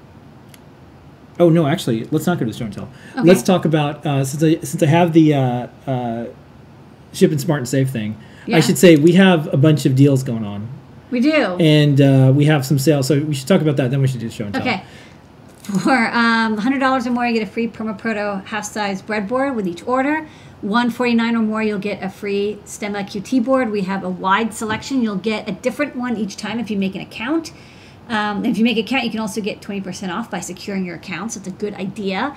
Oh 1.39 1.49
no, 1.49 1.67
actually, 1.67 2.03
let's 2.05 2.27
not 2.27 2.37
go 2.37 2.45
to 2.45 2.53
show 2.53 2.65
and 2.65 2.73
tell. 2.73 2.89
Okay. 3.11 3.21
Let's 3.21 3.41
talk 3.43 3.65
about 3.65 4.05
uh, 4.05 4.25
since 4.25 4.43
I 4.43 4.63
since 4.63 4.83
I 4.83 4.87
have 4.87 5.13
the 5.13 5.33
uh, 5.33 5.67
uh, 5.87 6.25
ship 7.13 7.31
and 7.31 7.39
smart 7.39 7.59
and 7.59 7.67
save 7.67 7.89
thing. 7.89 8.17
Yeah. 8.45 8.57
I 8.57 8.59
should 8.59 8.77
say 8.77 8.95
we 8.97 9.13
have 9.13 9.51
a 9.53 9.57
bunch 9.57 9.85
of 9.85 9.95
deals 9.95 10.23
going 10.23 10.43
on, 10.43 10.67
We 11.11 11.19
do. 11.21 11.57
and 11.59 11.99
uh, 11.99 12.31
we 12.35 12.45
have 12.45 12.65
some 12.65 12.77
sales. 12.79 13.07
So 13.07 13.19
we 13.19 13.33
should 13.33 13.47
talk 13.47 13.61
about 13.61 13.77
that. 13.77 13.91
Then 13.91 14.01
we 14.01 14.07
should 14.07 14.19
do 14.19 14.27
the 14.27 14.33
show 14.33 14.45
and 14.45 14.53
tell. 14.53 14.61
Okay. 14.61 14.83
For 15.83 16.07
um, 16.07 16.57
$100 16.57 17.05
or 17.05 17.11
more, 17.11 17.27
you 17.27 17.33
get 17.33 17.47
a 17.47 17.51
free 17.51 17.67
Permaproto 17.67 18.43
half-size 18.45 19.03
breadboard 19.03 19.55
with 19.55 19.67
each 19.67 19.85
order. 19.85 20.27
149 20.61 21.35
or 21.35 21.39
more, 21.39 21.61
you'll 21.63 21.79
get 21.79 22.03
a 22.03 22.09
free 22.09 22.59
Stemma 22.65 23.03
QT 23.03 23.45
board. 23.45 23.71
We 23.71 23.81
have 23.81 24.03
a 24.03 24.09
wide 24.09 24.53
selection. 24.53 25.01
You'll 25.01 25.15
get 25.15 25.47
a 25.47 25.51
different 25.51 25.95
one 25.95 26.17
each 26.17 26.37
time 26.37 26.59
if 26.59 26.69
you 26.71 26.77
make 26.77 26.95
an 26.95 27.01
account. 27.01 27.53
Um, 28.09 28.43
if 28.43 28.57
you 28.57 28.63
make 28.63 28.77
an 28.77 28.83
account, 28.83 29.03
you 29.05 29.11
can 29.11 29.19
also 29.19 29.41
get 29.41 29.61
20% 29.61 30.13
off 30.13 30.29
by 30.31 30.39
securing 30.39 30.85
your 30.85 30.95
account. 30.95 31.33
So 31.33 31.39
it's 31.39 31.47
a 31.47 31.51
good 31.51 31.75
idea. 31.75 32.35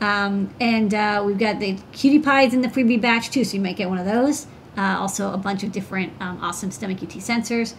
Um, 0.00 0.54
and 0.60 0.92
uh, 0.92 1.22
we've 1.24 1.38
got 1.38 1.60
the 1.60 1.78
cutie 1.92 2.18
pies 2.20 2.52
in 2.52 2.60
the 2.60 2.68
freebie 2.68 3.00
batch 3.00 3.30
too, 3.30 3.44
so 3.44 3.56
you 3.56 3.62
might 3.62 3.76
get 3.76 3.88
one 3.88 3.98
of 3.98 4.04
those. 4.06 4.46
Uh, 4.76 4.96
also, 4.98 5.32
a 5.32 5.38
bunch 5.38 5.62
of 5.62 5.72
different 5.72 6.12
um, 6.20 6.38
awesome 6.42 6.70
Stemma 6.70 6.96
QT 6.96 7.16
sensors. 7.16 7.74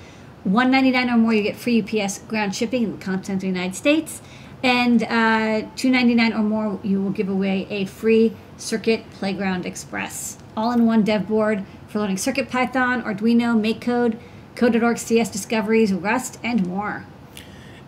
199 0.45 1.09
or 1.09 1.17
more, 1.17 1.33
you 1.33 1.41
get 1.43 1.55
free 1.55 1.81
UPS 1.81 2.19
ground 2.19 2.55
shipping 2.55 2.83
in 2.83 2.91
the 2.91 3.03
continental 3.03 3.47
United 3.47 3.75
States. 3.75 4.21
And 4.63 5.03
uh, 5.03 5.67
299 5.75 6.33
or 6.33 6.43
more, 6.43 6.79
you 6.83 7.01
will 7.01 7.11
give 7.11 7.29
away 7.29 7.67
a 7.69 7.85
free 7.85 8.33
Circuit 8.57 9.09
Playground 9.11 9.65
Express. 9.65 10.37
All 10.55 10.71
in 10.71 10.85
one 10.85 11.03
dev 11.03 11.27
board 11.27 11.65
for 11.87 11.99
learning 11.99 12.17
Circuit 12.17 12.49
Python, 12.49 13.01
Arduino, 13.01 13.59
MakeCode, 13.59 14.19
Code.org, 14.55 14.97
CS 14.97 15.29
Discoveries, 15.29 15.93
Rust, 15.93 16.39
and 16.43 16.65
more. 16.67 17.05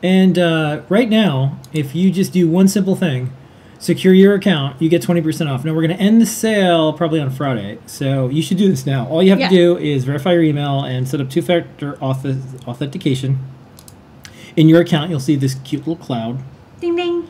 And 0.04 0.38
uh, 0.38 0.82
right 0.90 1.10
now, 1.10 1.58
if 1.74 1.96
you 1.96 2.12
just 2.12 2.34
do 2.34 2.50
one 2.50 2.68
simple 2.68 2.96
thing, 2.96 3.32
secure 3.80 4.14
your 4.14 4.34
account, 4.36 4.82
you 4.82 4.90
get 4.90 5.02
20% 5.02 5.48
off. 5.50 5.64
Now, 5.64 5.74
we're 5.74 5.86
going 5.86 5.98
to 5.98 6.04
end 6.04 6.22
the 6.22 6.26
sale 6.26 6.94
probably 6.94 7.20
on 7.20 7.30
Friday. 7.30 7.78
So 7.86 8.28
you 8.30 8.42
should 8.42 8.58
do 8.58 8.70
this 8.70 8.86
now. 8.86 9.08
All 9.08 9.22
you 9.22 9.30
have 9.30 9.40
Yeah. 9.40 9.50
to 9.50 9.56
do 9.56 9.78
is 9.78 10.04
verify 10.04 10.34
your 10.34 10.44
email 10.44 10.82
and 10.84 11.08
set 11.08 11.22
up 11.22 11.30
two 11.30 11.42
factor 11.42 11.94
auth- 11.94 12.66
authentication. 12.68 13.38
In 14.56 14.68
your 14.68 14.82
account, 14.82 15.10
you'll 15.12 15.20
see 15.20 15.36
this 15.36 15.56
cute 15.64 15.88
little 15.88 16.04
cloud, 16.04 16.40
Ding 16.82 16.96
ding. 16.96 17.24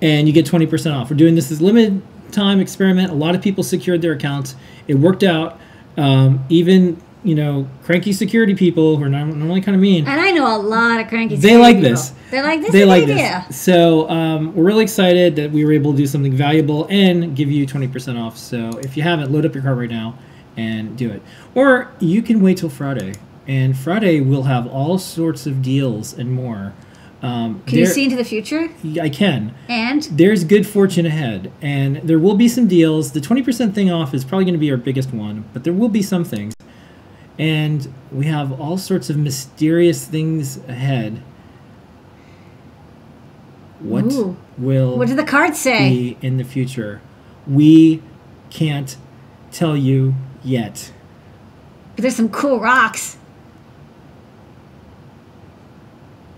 and 0.00 0.26
you 0.26 0.32
get 0.34 0.44
20% 0.46 0.92
off. 0.94 1.10
We're 1.10 1.16
doing 1.16 1.34
this 1.36 1.52
as 1.52 1.60
limited 1.62 2.02
time 2.32 2.58
experiment. 2.60 3.10
A 3.10 3.14
lot 3.14 3.34
of 3.36 3.42
people 3.42 3.62
secured 3.62 4.02
their 4.02 4.12
accounts. 4.12 4.56
It 4.88 4.94
worked 4.96 5.22
out. 5.22 5.60
Um, 5.96 6.44
even, 6.48 6.96
you 7.24 7.34
know, 7.34 7.68
cranky 7.84 8.12
security 8.12 8.54
people 8.54 8.96
who 8.96 9.04
are 9.04 9.08
normally 9.08 9.60
kind 9.60 9.74
of 9.74 9.80
mean. 9.80 10.06
And 10.06 10.20
I 10.20 10.32
know 10.32 10.56
a 10.56 10.58
lot 10.58 11.00
of 11.00 11.08
cranky. 11.08 11.36
They 11.36 11.40
security 11.40 11.62
like 11.62 11.76
people. 11.76 11.90
this. 11.90 12.12
They 12.30 12.42
like 12.42 12.60
this 12.60 12.72
they 12.72 12.84
like 12.84 13.02
idea. 13.04 13.44
this. 13.46 13.60
So 13.60 14.08
um, 14.08 14.54
we're 14.54 14.64
really 14.64 14.82
excited 14.82 15.36
that 15.36 15.50
we 15.50 15.64
were 15.64 15.72
able 15.72 15.92
to 15.92 15.96
do 15.96 16.06
something 16.06 16.34
valuable 16.34 16.86
and 16.90 17.36
give 17.36 17.50
you 17.50 17.66
20% 17.66 18.20
off. 18.20 18.36
So 18.36 18.70
if 18.78 18.96
you 18.96 19.02
haven't, 19.02 19.30
load 19.30 19.46
up 19.46 19.54
your 19.54 19.62
cart 19.62 19.78
right 19.78 19.90
now 19.90 20.18
and 20.56 20.96
do 20.96 21.10
it. 21.10 21.22
Or 21.54 21.90
you 22.00 22.22
can 22.22 22.42
wait 22.42 22.58
till 22.58 22.70
Friday. 22.70 23.14
And 23.46 23.76
Friday 23.76 24.20
we'll 24.20 24.44
have 24.44 24.66
all 24.66 24.98
sorts 24.98 25.46
of 25.46 25.62
deals 25.62 26.12
and 26.12 26.32
more. 26.32 26.72
Um, 27.22 27.62
Can 27.66 27.78
you 27.78 27.86
see 27.86 28.04
into 28.04 28.16
the 28.16 28.24
future? 28.24 28.68
I 29.00 29.08
can. 29.08 29.54
And 29.68 30.02
There's 30.04 30.42
good 30.42 30.66
fortune 30.66 31.06
ahead, 31.06 31.52
and 31.62 31.96
there 31.98 32.18
will 32.18 32.34
be 32.34 32.48
some 32.48 32.66
deals. 32.66 33.12
The 33.12 33.20
20% 33.20 33.72
thing 33.74 33.92
off 33.92 34.12
is 34.12 34.24
probably 34.24 34.44
going 34.44 34.54
to 34.54 34.58
be 34.58 34.72
our 34.72 34.76
biggest 34.76 35.12
one, 35.12 35.44
but 35.52 35.62
there 35.62 35.72
will 35.72 35.88
be 35.88 36.02
some 36.02 36.24
things. 36.24 36.52
And 37.42 37.92
we 38.12 38.26
have 38.26 38.60
all 38.60 38.78
sorts 38.78 39.10
of 39.10 39.16
mysterious 39.16 40.06
things 40.06 40.58
ahead. 40.68 41.22
What 43.80 44.04
Ooh. 44.12 44.36
will 44.58 44.96
what 44.96 45.08
do 45.08 45.16
the 45.16 45.24
cards 45.24 45.58
say? 45.58 46.16
in 46.22 46.36
the 46.36 46.44
future? 46.44 47.00
We 47.46 48.00
can't 48.50 48.96
tell 49.50 49.76
you 49.76 50.14
yet. 50.44 50.92
But 51.96 52.02
there's 52.02 52.16
some 52.16 52.28
cool 52.28 52.60
rocks. 52.60 53.18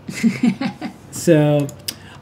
So, 1.15 1.69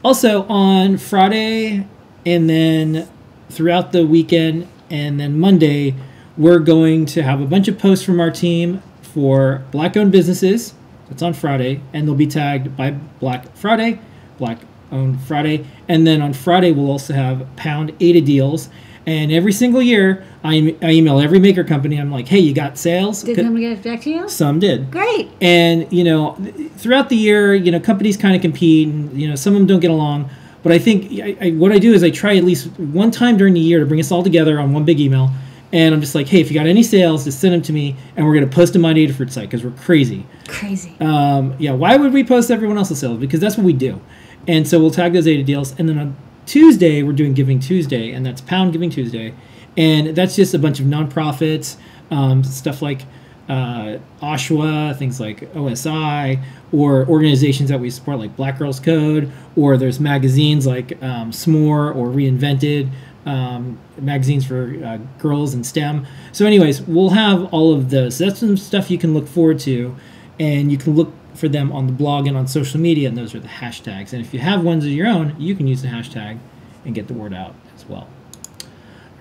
also 0.03 0.43
on 0.43 0.97
Friday 0.97 1.87
and 2.27 2.47
then 2.47 3.09
throughout 3.49 3.91
the 3.91 4.05
weekend 4.05 4.67
and 4.91 5.19
then 5.19 5.39
Monday, 5.39 5.95
we're 6.37 6.59
going 6.59 7.05
to 7.07 7.23
have 7.23 7.41
a 7.41 7.45
bunch 7.45 7.67
of 7.67 7.77
posts 7.77 8.03
from 8.05 8.19
our 8.19 8.31
team 8.31 8.81
for 9.01 9.63
black 9.71 9.95
owned 9.95 10.11
businesses. 10.11 10.73
That's 11.09 11.21
on 11.21 11.33
Friday, 11.33 11.81
and 11.93 12.07
they'll 12.07 12.15
be 12.15 12.27
tagged 12.27 12.75
by 12.75 12.91
Black 12.91 13.55
Friday, 13.55 13.99
Black 14.37 14.59
owned 14.91 15.21
Friday. 15.21 15.65
And 15.87 16.07
then 16.07 16.21
on 16.21 16.33
Friday, 16.33 16.71
we'll 16.71 16.89
also 16.89 17.13
have 17.13 17.45
Pound 17.55 17.93
Ada 17.99 18.21
deals. 18.21 18.69
And 19.05 19.33
every 19.33 19.51
single 19.51 19.81
year, 19.81 20.23
I, 20.45 20.77
I 20.81 20.91
email 20.91 21.19
every 21.19 21.37
maker 21.39 21.65
company. 21.65 21.97
I'm 21.97 22.09
like, 22.09 22.27
hey, 22.29 22.39
you 22.39 22.53
got 22.53 22.77
sales? 22.77 23.21
Did 23.21 23.35
somebody 23.35 23.67
get 23.67 23.83
back 23.83 24.01
to 24.03 24.09
you? 24.09 24.29
Some 24.29 24.59
did 24.59 24.89
Great. 24.91 25.29
and 25.41 25.91
you 25.91 26.05
know 26.05 26.35
throughout 26.77 27.09
the 27.09 27.17
year 27.17 27.53
you 27.53 27.69
know 27.71 27.79
companies 27.81 28.15
kind 28.15 28.35
of 28.35 28.41
compete 28.41 28.87
and 28.87 29.21
you 29.21 29.27
know 29.27 29.35
some 29.35 29.53
of 29.53 29.59
them 29.59 29.67
don't 29.67 29.79
get 29.81 29.91
along 29.91 30.29
but 30.63 30.71
i 30.71 30.79
think 30.79 31.11
I, 31.21 31.47
I, 31.47 31.51
what 31.51 31.71
i 31.71 31.79
do 31.79 31.93
is 31.93 32.03
i 32.03 32.09
try 32.09 32.35
at 32.35 32.43
least 32.43 32.67
one 32.77 33.11
time 33.11 33.37
during 33.37 33.53
the 33.53 33.59
year 33.59 33.79
to 33.79 33.85
bring 33.85 33.99
us 33.99 34.11
all 34.11 34.23
together 34.23 34.59
on 34.59 34.73
one 34.73 34.83
big 34.85 34.99
email 34.99 35.29
and 35.73 35.93
i'm 35.93 35.99
just 35.99 36.15
like 36.15 36.27
hey 36.27 36.39
if 36.39 36.49
you 36.49 36.53
got 36.53 36.65
any 36.65 36.81
sales 36.81 37.25
just 37.25 37.41
send 37.41 37.53
them 37.53 37.61
to 37.61 37.73
me 37.73 37.95
and 38.15 38.25
we're 38.25 38.33
going 38.33 38.49
to 38.49 38.55
post 38.55 38.71
them 38.71 38.85
on 38.85 38.95
Adafruit 38.95 39.29
site 39.29 39.49
because 39.49 39.63
we're 39.65 39.71
crazy. 39.71 40.25
Crazy. 40.47 40.95
um, 41.01 41.53
yeah 41.59 41.73
why 41.73 41.97
would 41.97 42.13
we 42.13 42.23
post 42.23 42.49
everyone 42.49 42.77
else's 42.77 42.99
sales? 42.99 43.19
Because 43.19 43.41
that's 43.41 43.57
what 43.57 43.65
we 43.65 43.73
do. 43.73 43.99
And 44.47 44.65
so 44.67 44.79
we'll 44.79 44.91
tag 44.91 45.11
those 45.11 45.27
Ada 45.27 45.43
deals 45.43 45.77
and 45.77 45.89
then 45.89 45.97
on 45.99 46.15
tuesday 46.45 47.03
we're 47.03 47.11
doing 47.13 47.33
giving 47.33 47.59
tuesday 47.59 48.11
and 48.11 48.25
that's 48.25 48.39
pound 48.39 48.71
giving 48.71 48.89
tuesday. 48.89 49.33
And 49.75 50.15
that's 50.15 50.35
just 50.35 50.53
a 50.53 50.59
bunch 50.59 50.79
of 50.79 50.85
nonprofits 50.85 51.77
um, 52.11 52.43
stuff 52.43 52.81
like 52.81 53.01
uh, 53.49 53.97
OSHWA, 54.21 54.97
things 54.97 55.19
like 55.19 55.51
OSI, 55.53 56.41
or 56.71 57.05
organizations 57.07 57.69
that 57.69 57.79
we 57.79 57.89
support 57.89 58.17
like 58.17 58.35
Black 58.35 58.57
Girls 58.57 58.79
Code, 58.79 59.31
or 59.55 59.77
there's 59.77 59.99
magazines 59.99 60.65
like 60.65 61.01
um, 61.03 61.31
S'more 61.31 61.93
or 61.95 62.07
Reinvented, 62.07 62.89
um, 63.25 63.79
magazines 63.99 64.45
for 64.45 64.75
uh, 64.83 64.97
girls 65.19 65.53
and 65.53 65.65
STEM. 65.65 66.05
So, 66.31 66.45
anyways, 66.45 66.81
we'll 66.81 67.11
have 67.11 67.45
all 67.53 67.73
of 67.73 67.89
those. 67.89 68.17
So 68.17 68.25
that's 68.25 68.39
some 68.39 68.57
stuff 68.57 68.91
you 68.91 68.97
can 68.97 69.13
look 69.13 69.27
forward 69.27 69.59
to, 69.59 69.95
and 70.39 70.71
you 70.71 70.77
can 70.77 70.95
look 70.95 71.13
for 71.35 71.47
them 71.47 71.71
on 71.71 71.87
the 71.87 71.93
blog 71.93 72.27
and 72.27 72.37
on 72.37 72.47
social 72.47 72.79
media, 72.79 73.07
and 73.07 73.17
those 73.17 73.33
are 73.33 73.39
the 73.39 73.47
hashtags. 73.47 74.13
And 74.13 74.23
if 74.23 74.33
you 74.33 74.39
have 74.39 74.63
ones 74.63 74.85
of 74.85 74.91
your 74.91 75.07
own, 75.07 75.35
you 75.39 75.55
can 75.55 75.67
use 75.67 75.81
the 75.81 75.87
hashtag 75.87 76.39
and 76.85 76.93
get 76.93 77.07
the 77.07 77.13
word 77.13 77.33
out 77.33 77.55
as 77.75 77.87
well. 77.87 78.07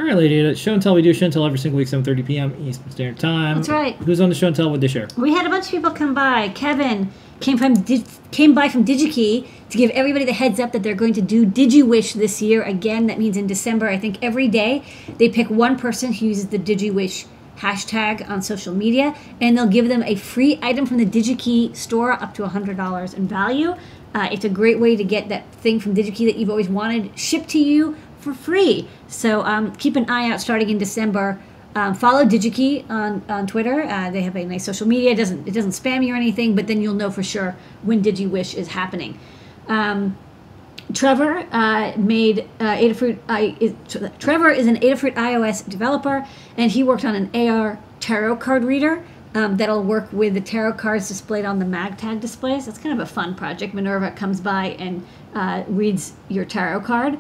All 0.01 0.07
right, 0.07 0.17
lady, 0.17 0.55
show 0.55 0.73
and 0.73 0.83
tell. 0.83 0.95
We 0.95 1.03
do 1.03 1.13
show 1.13 1.27
and 1.27 1.33
tell 1.33 1.47
every 1.47 1.59
single 1.59 1.79
week, 1.79 1.87
7:30 1.87 2.27
p.m. 2.27 2.57
Eastern 2.67 2.91
Standard 2.91 3.21
Time. 3.21 3.57
That's 3.57 3.69
right. 3.69 3.95
Who's 3.97 4.21
on 4.21 4.31
the 4.31 4.35
show 4.35 4.49
and 4.49 4.57
tell? 4.57 4.71
What 4.71 4.81
they 4.81 4.89
share? 4.89 5.07
We 5.17 5.33
had 5.33 5.47
a 5.47 5.51
bunch 5.51 5.67
of 5.67 5.71
people 5.71 5.91
come 5.91 6.15
by. 6.15 6.49
Kevin 6.49 7.13
came 7.43 7.59
from 7.59 7.85
came 8.31 8.55
by 8.55 8.69
from 8.69 8.85
DigiKey 8.85 9.47
to 9.69 9.77
give 9.77 9.91
everybody 9.91 10.25
the 10.25 10.33
heads 10.33 10.59
up 10.59 10.73
that 10.73 10.83
they're 10.83 10.95
going 10.95 11.13
to 11.15 11.21
do 11.21 11.45
DigiWish 11.45 12.15
this 12.15 12.41
year 12.41 12.63
again. 12.63 13.07
That 13.09 13.19
means 13.19 13.37
in 13.37 13.47
December. 13.47 13.89
I 13.89 13.99
think 13.99 14.19
every 14.23 14.49
day 14.49 14.83
they 15.19 15.29
pick 15.29 15.51
one 15.51 15.79
person 15.79 16.13
who 16.13 16.27
uses 16.27 16.49
the 16.49 16.59
DigiWish 16.59 17.27
hashtag 17.59 18.29
on 18.29 18.43
social 18.43 18.75
media, 18.75 19.15
and 19.41 19.57
they'll 19.57 19.67
give 19.67 19.89
them 19.89 20.03
a 20.05 20.15
free 20.15 20.59
item 20.63 20.87
from 20.87 20.97
the 20.97 21.07
DigiKey 21.07 21.77
store 21.77 22.13
up 22.13 22.33
to 22.35 22.47
hundred 22.47 22.77
dollars 22.77 23.13
in 23.13 23.29
value. 23.29 23.75
Uh, 24.15 24.29
it's 24.31 24.45
a 24.45 24.49
great 24.49 24.79
way 24.79 24.95
to 24.95 25.05
get 25.05 25.29
that 25.29 25.51
thing 25.55 25.81
from 25.81 25.95
DigiKey 25.95 26.27
that 26.27 26.37
you've 26.37 26.51
always 26.51 26.69
wanted 26.69 27.19
shipped 27.19 27.49
to 27.51 27.59
you 27.59 27.97
for 28.21 28.35
free. 28.35 28.89
So 29.09 29.43
um, 29.43 29.75
keep 29.77 29.97
an 29.97 30.09
eye 30.09 30.31
out 30.31 30.41
starting 30.41 30.71
in 30.71 30.79
December. 30.79 31.41
Um, 31.75 31.95
follow 31.95 32.25
DigiKey 32.25 32.89
on, 32.91 33.23
on 33.29 33.47
Twitter. 33.47 33.83
Uh, 33.83 34.11
they 34.11 34.23
have 34.23 34.37
a 34.37 34.45
nice 34.45 34.65
social 34.65 34.87
media. 34.87 35.13
It 35.13 35.17
doesn't 35.17 35.49
it 35.49 35.55
doesn't 35.55 35.71
spam 35.71 36.05
you 36.07 36.13
or 36.13 36.17
anything, 36.17 36.55
but 36.55 36.67
then 36.67 36.83
you'll 36.83 36.95
know 36.95 37.11
for 37.11 37.23
sure 37.23 37.57
when 37.83 38.03
DigiWish 38.03 38.55
is 38.55 38.69
happening. 38.69 39.19
Um, 39.69 40.19
Trevor 40.93 41.47
uh, 41.51 41.93
made 41.97 42.41
uh, 42.61 42.77
Adafruit. 42.77 43.19
Uh, 43.29 43.55
is, 43.59 43.75
Trevor 44.19 44.51
is 44.51 44.67
an 44.67 44.77
Adafruit 44.77 45.15
iOS 45.15 45.67
developer, 45.69 46.27
and 46.57 46.71
he 46.71 46.83
worked 46.83 47.05
on 47.05 47.15
an 47.15 47.49
AR 47.49 47.79
tarot 48.01 48.37
card 48.37 48.65
reader 48.65 49.03
um, 49.35 49.57
that'll 49.57 49.83
work 49.83 50.13
with 50.13 50.35
the 50.35 50.41
tarot 50.41 50.75
cards 50.75 51.09
displayed 51.09 51.45
on 51.45 51.59
the 51.59 51.65
MagTag 51.65 52.21
displays. 52.21 52.67
That's 52.67 52.79
kind 52.79 52.93
of 52.93 53.01
a 53.01 53.11
fun 53.11 53.35
project. 53.35 53.73
Minerva 53.73 54.11
comes 54.11 54.41
by 54.41 54.77
and 54.79 55.07
uh, 55.35 55.65
reads 55.69 56.13
your 56.29 56.45
tarot 56.45 56.83
card. 56.83 57.19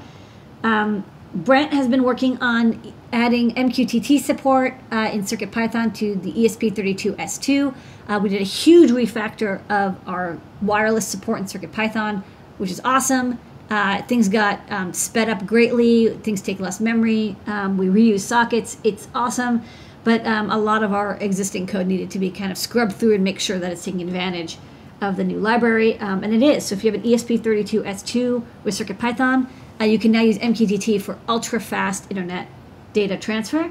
Um, 0.62 1.04
Brent 1.34 1.72
has 1.72 1.88
been 1.88 2.02
working 2.02 2.36
on 2.42 2.92
adding 3.12 3.54
MQTT 3.54 4.20
support 4.20 4.74
uh, 4.90 5.10
in 5.12 5.22
CircuitPython 5.22 5.94
to 5.96 6.16
the 6.16 6.40
E 6.40 6.48
ESP32S2. 6.48 7.74
Uh, 8.08 8.20
we 8.22 8.28
did 8.30 8.40
a 8.40 8.44
huge 8.44 8.90
refactor 8.90 9.60
of 9.70 9.96
our 10.08 10.38
wireless 10.60 11.06
support 11.06 11.38
in 11.40 11.44
CircuitPython, 11.44 12.22
which 12.58 12.70
is 12.70 12.80
awesome. 12.84 13.38
Uh, 13.70 14.02
things 14.02 14.28
got 14.28 14.60
um, 14.70 14.92
sped 14.92 15.28
up 15.28 15.46
greatly. 15.46 16.08
Things 16.18 16.42
take 16.42 16.60
less 16.60 16.80
memory. 16.80 17.36
Um, 17.46 17.76
we 17.76 17.86
reuse 17.86 18.20
sockets. 18.20 18.78
It's 18.82 19.08
awesome. 19.14 19.62
But 20.04 20.26
um, 20.26 20.50
a 20.50 20.58
lot 20.58 20.82
of 20.82 20.92
our 20.92 21.16
existing 21.16 21.66
code 21.66 21.86
needed 21.86 22.10
to 22.10 22.18
be 22.18 22.30
kind 22.30 22.50
of 22.50 22.58
scrubbed 22.58 22.94
through 22.94 23.14
and 23.14 23.22
make 23.22 23.38
sure 23.38 23.58
that 23.58 23.70
it's 23.70 23.84
taking 23.84 24.02
advantage 24.02 24.58
of 25.00 25.16
the 25.16 25.24
new 25.24 25.38
library, 25.38 25.98
um, 25.98 26.22
and 26.22 26.32
it 26.32 26.42
is. 26.42 26.66
So 26.66 26.76
if 26.76 26.84
you 26.84 26.92
have 26.92 27.00
an 27.00 27.06
E 27.06 27.14
ESP32S2 27.14 28.44
with 28.62 28.78
CircuitPython, 28.78 29.48
uh, 29.80 29.84
you 29.84 29.98
can 29.98 30.12
now 30.12 30.20
use 30.20 30.38
MQTT 30.38 31.00
for 31.02 31.18
ultra 31.28 31.60
fast 31.60 32.06
internet 32.10 32.48
data 32.92 33.16
transfer. 33.16 33.70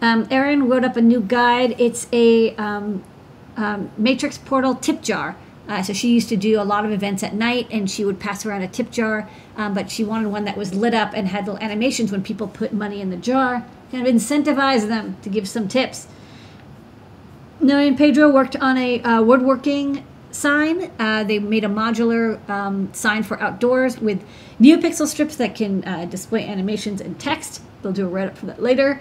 Um, 0.00 0.26
Erin 0.30 0.68
wrote 0.68 0.84
up 0.84 0.96
a 0.96 1.02
new 1.02 1.20
guide. 1.20 1.78
It's 1.78 2.06
a 2.12 2.54
um, 2.56 3.04
um, 3.56 3.90
Matrix 3.96 4.38
Portal 4.38 4.74
tip 4.74 5.02
jar. 5.02 5.36
Uh, 5.68 5.82
so 5.82 5.92
she 5.92 6.08
used 6.08 6.28
to 6.28 6.36
do 6.36 6.60
a 6.60 6.64
lot 6.64 6.84
of 6.84 6.90
events 6.90 7.22
at 7.22 7.32
night, 7.32 7.68
and 7.70 7.88
she 7.88 8.04
would 8.04 8.18
pass 8.18 8.44
around 8.44 8.62
a 8.62 8.68
tip 8.68 8.90
jar. 8.90 9.28
Um, 9.56 9.74
but 9.74 9.90
she 9.90 10.02
wanted 10.02 10.28
one 10.28 10.44
that 10.44 10.56
was 10.56 10.74
lit 10.74 10.94
up 10.94 11.12
and 11.14 11.28
had 11.28 11.46
little 11.46 11.62
animations 11.62 12.10
when 12.10 12.22
people 12.22 12.48
put 12.48 12.72
money 12.72 13.00
in 13.00 13.10
the 13.10 13.16
jar, 13.16 13.64
kind 13.92 14.06
of 14.06 14.12
incentivize 14.12 14.88
them 14.88 15.16
to 15.22 15.28
give 15.28 15.48
some 15.48 15.68
tips. 15.68 16.08
Noe 17.60 17.76
and 17.76 17.96
Pedro 17.96 18.30
worked 18.30 18.56
on 18.56 18.78
a 18.78 19.00
uh, 19.02 19.22
woodworking 19.22 20.04
sign. 20.30 20.90
Uh, 20.98 21.24
they 21.24 21.38
made 21.38 21.64
a 21.64 21.68
modular 21.68 22.48
um, 22.48 22.92
sign 22.94 23.22
for 23.22 23.40
outdoors 23.40 23.98
with 23.98 24.24
NeoPixel 24.60 25.06
strips 25.06 25.36
that 25.36 25.54
can 25.54 25.82
uh, 25.84 26.04
display 26.04 26.46
animations 26.46 27.00
and 27.00 27.18
text. 27.18 27.62
They'll 27.82 27.92
do 27.92 28.06
a 28.06 28.08
write 28.08 28.28
up 28.28 28.36
for 28.36 28.46
that 28.46 28.62
later. 28.62 29.00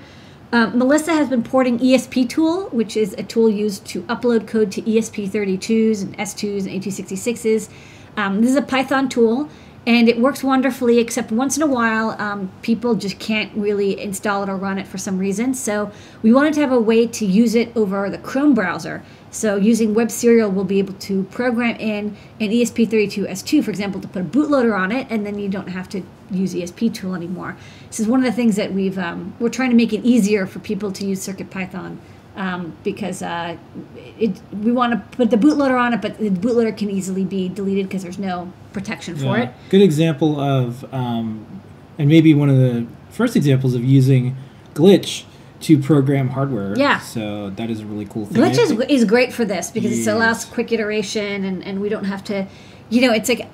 Um, 0.52 0.78
Melissa 0.78 1.14
has 1.14 1.30
been 1.30 1.44
porting 1.44 1.78
ESP 1.80 2.30
Tool, 2.30 2.70
which 2.70 2.96
is 2.98 3.14
a 3.14 3.24
tool 3.24 3.50
used 3.50 3.86
to 3.88 4.02
upload 4.04 4.48
code 4.48 4.72
to 4.72 4.82
ESP32s 4.82 6.02
and 6.02 6.18
S2s 6.18 6.66
and 6.66 6.82
8266s. 6.82 7.70
Um, 8.18 8.42
this 8.42 8.52
is 8.52 8.56
a 8.56 8.62
Python 8.62 9.10
tool, 9.10 9.50
and 9.86 10.10
it 10.10 10.18
works 10.18 10.44
wonderfully, 10.44 10.98
except 10.98 11.32
once 11.32 11.56
in 11.56 11.62
a 11.62 11.68
while, 11.68 12.12
um, 12.20 12.52
people 12.62 12.96
just 12.96 13.20
can't 13.20 13.52
really 13.54 14.00
install 14.00 14.44
it 14.44 14.50
or 14.50 14.56
run 14.56 14.80
it 14.80 14.88
for 14.88 14.98
some 14.98 15.20
reason. 15.20 15.54
So 15.54 15.92
we 16.24 16.34
wanted 16.34 16.54
to 16.54 16.62
have 16.62 16.72
a 16.72 16.80
way 16.80 17.06
to 17.06 17.26
use 17.26 17.54
it 17.54 17.76
over 17.76 18.10
the 18.10 18.18
Chrome 18.18 18.54
browser. 18.54 19.04
So 19.32 19.56
using 19.58 19.94
Web 19.94 20.10
Serial, 20.12 20.50
we'll 20.50 20.66
be 20.66 20.80
able 20.80 20.94
to 20.94 21.24
program 21.26 21.76
in 21.76 22.18
an 22.40 22.52
E 22.52 22.64
ESP32S2, 22.64 23.64
for 23.64 23.70
example, 23.70 24.02
to 24.02 24.08
put 24.08 24.22
a 24.22 24.26
bootloader 24.26 24.78
on 24.78 24.92
it, 24.92 25.08
and 25.10 25.26
then 25.26 25.38
you 25.38 25.50
don't 25.50 25.68
have 25.68 25.88
to 25.90 26.02
use 26.32 26.54
ESP 26.54 26.94
tool 26.94 27.14
anymore. 27.16 27.56
This 27.88 28.00
is 28.00 28.08
one 28.08 28.20
of 28.20 28.26
the 28.26 28.32
things 28.32 28.56
that 28.56 28.74
we've 28.74 28.98
um, 28.98 29.34
we're 29.40 29.50
trying 29.50 29.70
to 29.70 29.76
make 29.76 29.94
it 29.94 30.04
easier 30.04 30.46
for 30.48 30.60
people 30.60 30.92
to 30.92 31.06
use 31.06 31.26
CircuitPython 31.28 31.98
um, 32.36 32.76
because 32.84 33.22
uh, 33.22 33.58
it, 34.18 34.40
we 34.52 34.72
want 34.72 34.94
to 34.94 35.18
put 35.18 35.30
the 35.30 35.38
bootloader 35.38 35.80
on 35.80 35.94
it, 35.94 36.02
but 36.02 36.18
the 36.18 36.30
bootloader 36.30 36.76
can 36.76 36.90
easily 36.90 37.24
be 37.26 37.50
deleted 37.50 37.88
because 37.88 38.02
there's 38.04 38.20
no 38.20 38.52
protection 38.74 39.16
for 39.16 39.38
Yeah. 39.38 39.44
it. 39.44 39.54
Good 39.70 39.82
example 39.82 40.40
of, 40.40 40.92
um, 40.94 41.46
and 41.98 42.08
maybe 42.10 42.34
one 42.34 42.50
of 42.50 42.58
the 42.58 42.88
first 43.10 43.36
examples 43.36 43.76
of 43.76 43.84
using 43.84 44.36
glitch 44.74 45.24
to 45.62 45.78
program 45.78 46.30
hardware. 46.30 46.74
Yeah. 46.78 47.00
So 47.00 47.50
that 47.52 47.70
is 47.70 47.82
a 47.82 47.86
really 47.86 48.06
cool 48.06 48.26
thing. 48.26 48.42
Glitch 48.42 48.58
is, 48.58 48.72
is 48.90 49.06
great 49.06 49.34
for 49.34 49.46
this 49.46 49.72
because 49.72 49.92
it 49.92 49.98
Yes. 49.98 50.08
allows 50.08 50.46
quick 50.46 50.72
iteration 50.72 51.44
and, 51.44 51.64
and 51.64 51.82
we 51.82 51.90
don't 51.90 52.06
have 52.06 52.24
to, 52.26 52.48
you 52.90 53.02
know, 53.02 53.12
it's 53.14 53.28
like, 53.30 53.46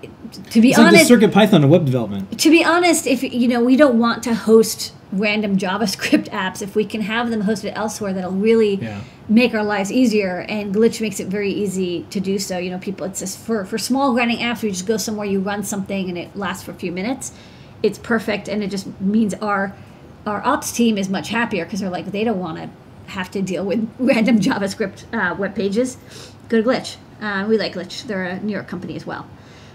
to 0.51 0.61
be 0.61 0.69
It's 0.69 0.77
like 0.77 0.87
honest, 0.87 1.03
the 1.03 1.07
Circuit 1.15 1.31
Python 1.33 1.63
of 1.63 1.69
web 1.69 1.85
development. 1.85 2.39
to 2.39 2.49
be 2.49 2.63
honest, 2.63 3.07
if 3.07 3.23
you 3.23 3.47
know, 3.47 3.63
we 3.63 3.75
don't 3.75 3.97
want 3.99 4.21
to 4.23 4.35
host 4.35 4.93
random 5.11 5.57
JavaScript 5.57 6.29
apps. 6.29 6.61
If 6.61 6.75
we 6.75 6.85
can 6.85 7.01
have 7.01 7.29
them 7.31 7.43
hosted 7.43 7.71
elsewhere, 7.75 8.13
that'll 8.13 8.31
really 8.31 8.75
Yeah. 8.75 8.99
make 9.29 9.53
our 9.55 9.63
lives 9.63 9.91
easier. 9.91 10.45
And 10.49 10.75
Glitch 10.75 11.01
makes 11.01 11.19
it 11.19 11.27
very 11.27 11.51
easy 11.51 12.05
to 12.11 12.19
do 12.19 12.37
so. 12.37 12.57
You 12.57 12.69
know, 12.71 12.77
people, 12.77 13.05
it's 13.07 13.19
just 13.21 13.39
for 13.39 13.65
for 13.65 13.77
small 13.77 14.13
grinding 14.13 14.37
apps. 14.39 14.61
where 14.61 14.65
You 14.67 14.71
just 14.71 14.85
go 14.87 14.97
somewhere, 14.97 15.25
you 15.25 15.39
run 15.39 15.63
something, 15.63 16.09
and 16.09 16.17
it 16.17 16.35
lasts 16.35 16.63
for 16.63 16.71
a 16.71 16.75
few 16.75 16.91
minutes. 16.91 17.31
It's 17.83 17.97
perfect, 17.99 18.47
and 18.47 18.63
it 18.63 18.69
just 18.71 18.87
means 18.99 19.33
our 19.35 19.73
our 20.25 20.45
ops 20.45 20.71
team 20.71 20.97
is 20.97 21.09
much 21.09 21.29
happier 21.29 21.65
because 21.65 21.79
they're 21.79 21.89
like 21.89 22.11
they 22.11 22.23
don't 22.23 22.39
want 22.39 22.57
to 22.57 22.69
have 23.11 23.29
to 23.31 23.41
deal 23.41 23.65
with 23.65 23.89
random 23.99 24.39
JavaScript 24.39 25.05
uh, 25.13 25.35
web 25.35 25.55
pages. 25.55 25.97
Go 26.49 26.61
to 26.61 26.67
Glitch. 26.67 26.97
Uh, 27.21 27.45
we 27.47 27.57
like 27.57 27.73
Glitch. 27.73 28.03
They're 28.03 28.23
a 28.23 28.39
New 28.39 28.53
York 28.53 28.67
company 28.67 28.95
as 28.95 29.05
well. 29.05 29.27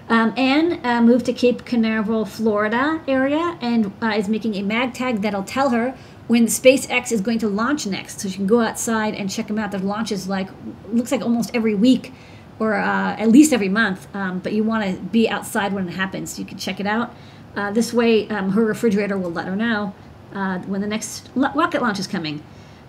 Um, 0.09 0.35
Anne 0.37 0.85
uh, 0.85 1.01
moved 1.01 1.27
to 1.27 1.33
Cape 1.33 1.65
Canaveral, 1.65 2.25
Florida 2.25 3.01
area, 3.07 3.57
and 3.61 3.93
uh, 4.03 4.09
is 4.09 4.29
making 4.29 4.57
a 4.57 4.63
mag 4.63 4.93
tag 4.93 5.23
that'll 5.23 5.45
tell 5.45 5.71
her 5.71 5.97
when 6.27 6.47
SpaceX 6.47 7.13
is 7.13 7.21
going 7.21 7.39
to 7.39 7.49
launch 7.49 7.87
next, 7.87 8.21
so 8.21 8.29
she 8.29 8.37
can 8.37 8.47
go 8.47 8.61
outside 8.61 9.15
and 9.15 9.31
check 9.31 9.47
them 9.47 9.59
out. 9.59 9.71
The 9.71 9.79
launches 9.79 10.29
like 10.29 10.49
looks 10.89 11.13
like 11.13 11.23
almost 11.23 11.53
every 11.55 11.77
week, 11.77 12.13
or 12.59 12.75
uh, 12.75 13.17
at 13.17 13.29
least 13.29 13.53
every 13.53 13.69
month. 13.69 14.13
Um, 14.15 14.41
but 14.41 14.53
you 14.53 14.65
want 14.65 14.85
to 14.85 15.01
be 15.01 15.29
outside 15.29 15.73
when 15.73 15.89
it 15.89 15.93
happens, 15.93 16.35
so 16.35 16.41
you 16.41 16.45
can 16.45 16.59
check 16.59 16.81
it 16.81 16.87
out. 16.87 17.15
Uh, 17.55 17.71
this 17.71 17.93
way, 17.93 18.29
um, 18.31 18.51
her 18.51 18.65
refrigerator 18.65 19.17
will 19.17 19.33
let 19.33 19.47
her 19.47 19.57
know 19.57 19.95
uh, 20.35 20.59
when 20.61 20.81
the 20.81 20.87
next 20.87 21.31
rocket 21.35 21.83
launch 21.83 21.99
is 21.99 22.07
coming. 22.07 22.43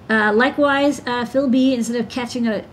Uh, 0.09 0.33
likewise, 0.33 1.01
uh, 1.05 1.25
Phil 1.25 1.47
B, 1.47 1.73
instead 1.73 1.95
of 1.95 2.09
catching 2.09 2.47
a 2.47 2.65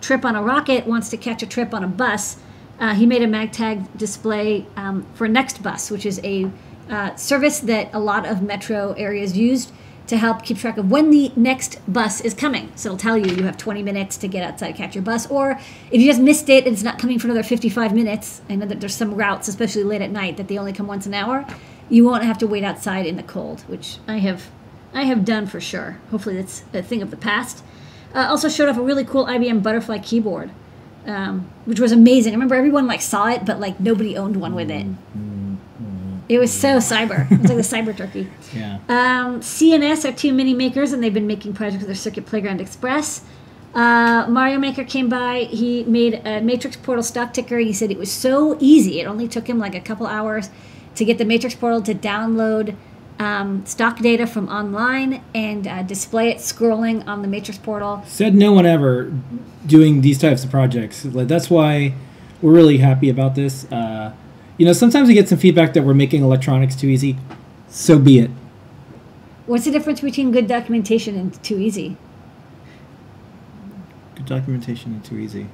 trip 0.00 0.24
on 0.24 0.36
a 0.36 0.42
rocket, 0.42 0.86
wants 0.86 1.08
to 1.10 1.16
catch 1.16 1.42
a 1.42 1.46
trip 1.46 1.74
on 1.74 1.82
a 1.82 1.88
bus. 1.88 2.36
Uh, 2.78 2.94
he 2.94 3.06
made 3.06 3.22
a 3.22 3.26
MagTag 3.26 3.96
display 3.96 4.66
um, 4.76 5.06
for 5.14 5.26
Next 5.26 5.62
Bus, 5.62 5.90
which 5.90 6.06
is 6.06 6.20
a 6.22 6.50
uh, 6.90 7.14
service 7.16 7.60
that 7.60 7.92
a 7.92 7.98
lot 7.98 8.26
of 8.26 8.42
metro 8.42 8.92
areas 8.92 9.36
used 9.36 9.72
to 10.06 10.16
help 10.16 10.44
keep 10.44 10.58
track 10.58 10.76
of 10.76 10.90
when 10.90 11.10
the 11.10 11.32
next 11.34 11.80
bus 11.92 12.20
is 12.20 12.32
coming. 12.32 12.70
So 12.76 12.90
it'll 12.90 12.98
tell 12.98 13.18
you 13.18 13.34
you 13.34 13.42
have 13.42 13.56
20 13.56 13.82
minutes 13.82 14.16
to 14.18 14.28
get 14.28 14.44
outside 14.44 14.76
catch 14.76 14.94
your 14.94 15.02
bus, 15.02 15.26
or 15.28 15.58
if 15.90 16.00
you 16.00 16.06
just 16.06 16.20
missed 16.20 16.48
it 16.48 16.64
and 16.64 16.74
it's 16.74 16.84
not 16.84 16.98
coming 16.98 17.18
for 17.18 17.26
another 17.26 17.42
55 17.42 17.92
minutes. 17.92 18.40
I 18.48 18.54
know 18.54 18.66
that 18.66 18.78
there's 18.80 18.94
some 18.94 19.14
routes, 19.14 19.48
especially 19.48 19.82
late 19.82 20.02
at 20.02 20.10
night, 20.10 20.36
that 20.36 20.46
they 20.46 20.58
only 20.58 20.72
come 20.72 20.86
once 20.86 21.06
an 21.06 21.14
hour. 21.14 21.44
You 21.88 22.04
won't 22.04 22.24
have 22.24 22.38
to 22.38 22.46
wait 22.46 22.64
outside 22.64 23.06
in 23.06 23.16
the 23.16 23.22
cold, 23.22 23.60
which 23.62 23.98
I 24.08 24.18
have, 24.18 24.50
I 24.92 25.04
have 25.04 25.24
done 25.24 25.46
for 25.46 25.60
sure. 25.60 25.98
Hopefully 26.10 26.36
that's 26.36 26.64
a 26.74 26.82
thing 26.82 27.02
of 27.02 27.10
the 27.10 27.16
past. 27.16 27.62
Uh, 28.14 28.26
also 28.28 28.48
showed 28.48 28.68
off 28.68 28.76
a 28.76 28.82
really 28.82 29.04
cool 29.04 29.26
IBM 29.26 29.62
Butterfly 29.62 29.98
keyboard, 29.98 30.50
um, 31.06 31.50
which 31.64 31.78
was 31.78 31.92
amazing. 31.92 32.32
I 32.32 32.36
remember 32.36 32.54
everyone 32.54 32.86
like 32.86 33.02
saw 33.02 33.28
it, 33.28 33.44
but 33.44 33.60
like 33.60 33.78
nobody 33.78 34.16
owned 34.16 34.36
one 34.36 34.54
with 34.54 34.70
it. 34.70 34.86
It 36.28 36.38
was 36.38 36.52
so 36.52 36.78
cyber. 36.78 37.30
It 37.30 37.40
was 37.40 37.50
like 37.50 37.56
the 37.56 37.92
cyber 37.92 37.96
turkey. 37.96 38.28
Yeah. 38.52 38.78
Um, 38.88 39.40
CNS 39.40 40.08
are 40.08 40.12
two 40.12 40.32
mini 40.32 40.54
makers, 40.54 40.92
and 40.92 41.02
they've 41.02 41.12
been 41.12 41.26
making 41.26 41.52
projects 41.52 41.80
with 41.80 41.88
their 41.88 41.94
Circuit 41.94 42.24
Playground 42.24 42.60
Express. 42.60 43.22
Uh, 43.74 44.24
Mario 44.28 44.58
Maker 44.58 44.82
came 44.82 45.10
by. 45.10 45.40
He 45.50 45.84
made 45.84 46.22
a 46.24 46.40
Matrix 46.40 46.76
Portal 46.76 47.02
stock 47.02 47.34
ticker. 47.34 47.58
He 47.58 47.74
said 47.74 47.90
it 47.90 47.98
was 47.98 48.10
so 48.10 48.56
easy. 48.58 49.00
It 49.00 49.06
only 49.06 49.28
took 49.28 49.46
him 49.46 49.58
like 49.58 49.74
a 49.74 49.80
couple 49.80 50.06
hours 50.06 50.48
to 50.96 51.04
get 51.04 51.18
the 51.18 51.24
Matrix 51.24 51.54
Portal 51.54 51.80
to 51.82 51.94
download 51.94 52.74
um, 53.18 53.64
stock 53.64 53.98
data 53.98 54.26
from 54.26 54.48
online 54.48 55.22
and 55.34 55.66
uh, 55.66 55.82
display 55.82 56.30
it 56.30 56.38
scrolling 56.38 57.06
on 57.06 57.22
the 57.22 57.28
Matrix 57.28 57.58
Portal. 57.58 58.02
Said 58.06 58.34
no 58.34 58.52
one 58.52 58.66
ever 58.66 59.12
doing 59.64 60.00
these 60.00 60.18
types 60.18 60.44
of 60.44 60.50
projects. 60.50 61.04
Like 61.04 61.28
that's 61.28 61.48
why 61.48 61.94
we're 62.42 62.52
really 62.52 62.78
happy 62.78 63.08
about 63.08 63.34
this. 63.34 63.70
Uh, 63.72 64.12
you 64.58 64.66
know, 64.66 64.72
sometimes 64.72 65.08
we 65.08 65.14
get 65.14 65.28
some 65.28 65.38
feedback 65.38 65.74
that 65.74 65.82
we're 65.82 65.94
making 65.94 66.22
electronics 66.22 66.76
too 66.76 66.88
easy. 66.88 67.16
So 67.68 67.98
be 67.98 68.18
it. 68.18 68.30
What's 69.46 69.64
the 69.64 69.70
difference 69.70 70.00
between 70.00 70.32
good 70.32 70.46
documentation 70.46 71.16
and 71.16 71.42
too 71.42 71.58
easy? 71.58 71.96
Good 74.14 74.26
documentation 74.26 74.92
and 74.92 75.04
too 75.04 75.18
easy. 75.18 75.48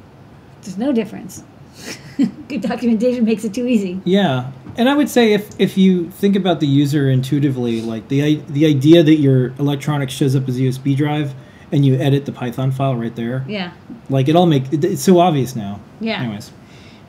There's 0.62 0.78
no 0.78 0.92
difference. 0.92 1.44
good 2.48 2.61
documentation 2.61 3.24
makes 3.24 3.44
it 3.44 3.54
too 3.54 3.66
easy. 3.66 4.00
Yeah, 4.04 4.52
and 4.76 4.88
I 4.88 4.94
would 4.94 5.08
say 5.08 5.32
if 5.32 5.48
if 5.58 5.76
you 5.78 6.11
think 6.11 6.37
about 6.37 6.61
the 6.61 6.66
user 6.66 7.08
intuitively, 7.11 7.80
like 7.80 8.08
the 8.08 8.37
the 8.48 8.66
idea 8.66 9.02
that 9.02 9.16
your 9.16 9.48
electronics 9.58 10.12
shows 10.12 10.37
up 10.37 10.48
as 10.48 10.56
a 10.58 10.61
USB 10.61 10.96
drive 10.96 11.35
and 11.72 11.87
you 11.87 11.94
edit 11.96 12.26
the 12.26 12.32
Python 12.32 12.70
file 12.70 12.94
right 12.96 13.16
there, 13.16 13.44
Yeah. 13.48 13.72
like 14.11 14.28
it 14.28 14.37
all 14.37 14.44
make 14.46 14.70
it, 14.72 14.85
it's 14.85 15.02
so 15.02 15.18
obvious 15.18 15.56
now. 15.56 15.80
Yeah. 16.00 16.20
Anyways, 16.22 16.52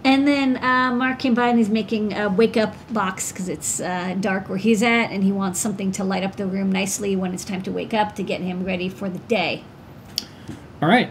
And 0.05 0.25
then 0.27 0.57
uh, 0.63 0.93
Mark 0.95 1.19
came 1.19 1.33
by 1.33 1.49
and 1.49 1.57
he's 1.57 1.69
making 1.69 2.13
a 2.13 2.29
wake 2.29 2.55
up 2.57 2.73
box 2.93 3.31
because 3.33 3.49
it's 3.49 3.81
uh, 3.81 4.15
dark 4.21 4.47
where 4.49 4.57
he's 4.57 4.81
at, 4.81 5.11
and 5.11 5.21
he 5.23 5.31
wants 5.33 5.59
something 5.59 5.91
to 5.93 6.03
light 6.05 6.23
up 6.23 6.37
the 6.37 6.45
room 6.45 6.71
nicely 6.71 7.15
when 7.15 7.33
it's 7.33 7.43
time 7.43 7.61
to 7.63 7.71
wake 7.71 7.93
up 7.93 8.15
to 8.15 8.23
get 8.23 8.39
him 8.41 8.63
ready 8.63 8.87
for 8.87 9.09
the 9.09 9.19
day. 9.27 9.63
all 10.81 10.87
right. 10.89 11.09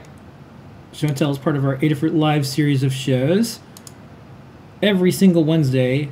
Show 0.92 1.06
and 1.08 1.16
Tell 1.16 1.30
is 1.30 1.38
part 1.38 1.56
of 1.56 1.64
our 1.64 1.76
Adafruit 1.78 2.14
Live 2.14 2.46
series 2.46 2.82
of 2.82 2.92
shows. 2.92 3.60
Every 4.82 5.10
single 5.10 5.42
Wednesday, 5.42 6.10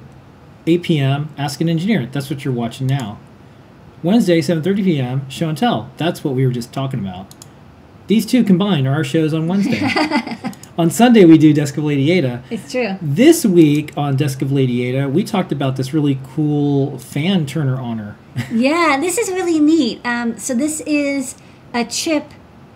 8 0.66 0.82
p.m. 0.82 1.28
Ask 1.36 1.60
an 1.60 1.68
Engineer. 1.68 2.06
That's 2.06 2.30
what 2.30 2.44
you're 2.44 2.54
watching 2.54 2.86
now. 2.86 3.18
Wednesday, 4.02 4.40
7:30 4.40 4.84
p.m. 4.84 5.28
Show 5.28 5.50
and 5.50 5.58
Tell. 5.58 5.90
That's 5.98 6.24
what 6.24 6.34
we 6.34 6.46
were 6.46 6.52
just 6.52 6.72
talking 6.72 7.00
about. 7.00 7.34
These 8.06 8.24
two 8.24 8.42
combined 8.42 8.86
are 8.86 8.94
our 8.94 9.04
shows 9.04 9.34
on 9.34 9.46
Wednesday. 9.46 9.80
on 10.78 10.90
Sunday, 10.90 11.26
we 11.26 11.36
do 11.36 11.52
Desk 11.52 11.76
of 11.76 11.84
Lady 11.84 12.10
Ada. 12.10 12.42
It's 12.48 12.72
true. 12.72 12.96
This 13.02 13.44
week 13.44 13.92
on 13.98 14.16
Desk 14.16 14.40
of 14.40 14.50
Lady 14.50 14.82
Ada, 14.86 15.10
we 15.10 15.24
talked 15.24 15.52
about 15.52 15.76
this 15.76 15.92
really 15.92 16.18
cool 16.32 16.98
fan 16.98 17.44
turner 17.44 17.78
honor. 17.78 18.16
yeah, 18.50 18.96
this 18.98 19.18
is 19.18 19.28
really 19.28 19.60
neat. 19.60 20.00
Um, 20.06 20.38
so 20.38 20.54
this 20.54 20.80
is 20.82 21.34
a 21.74 21.84
chip 21.84 22.32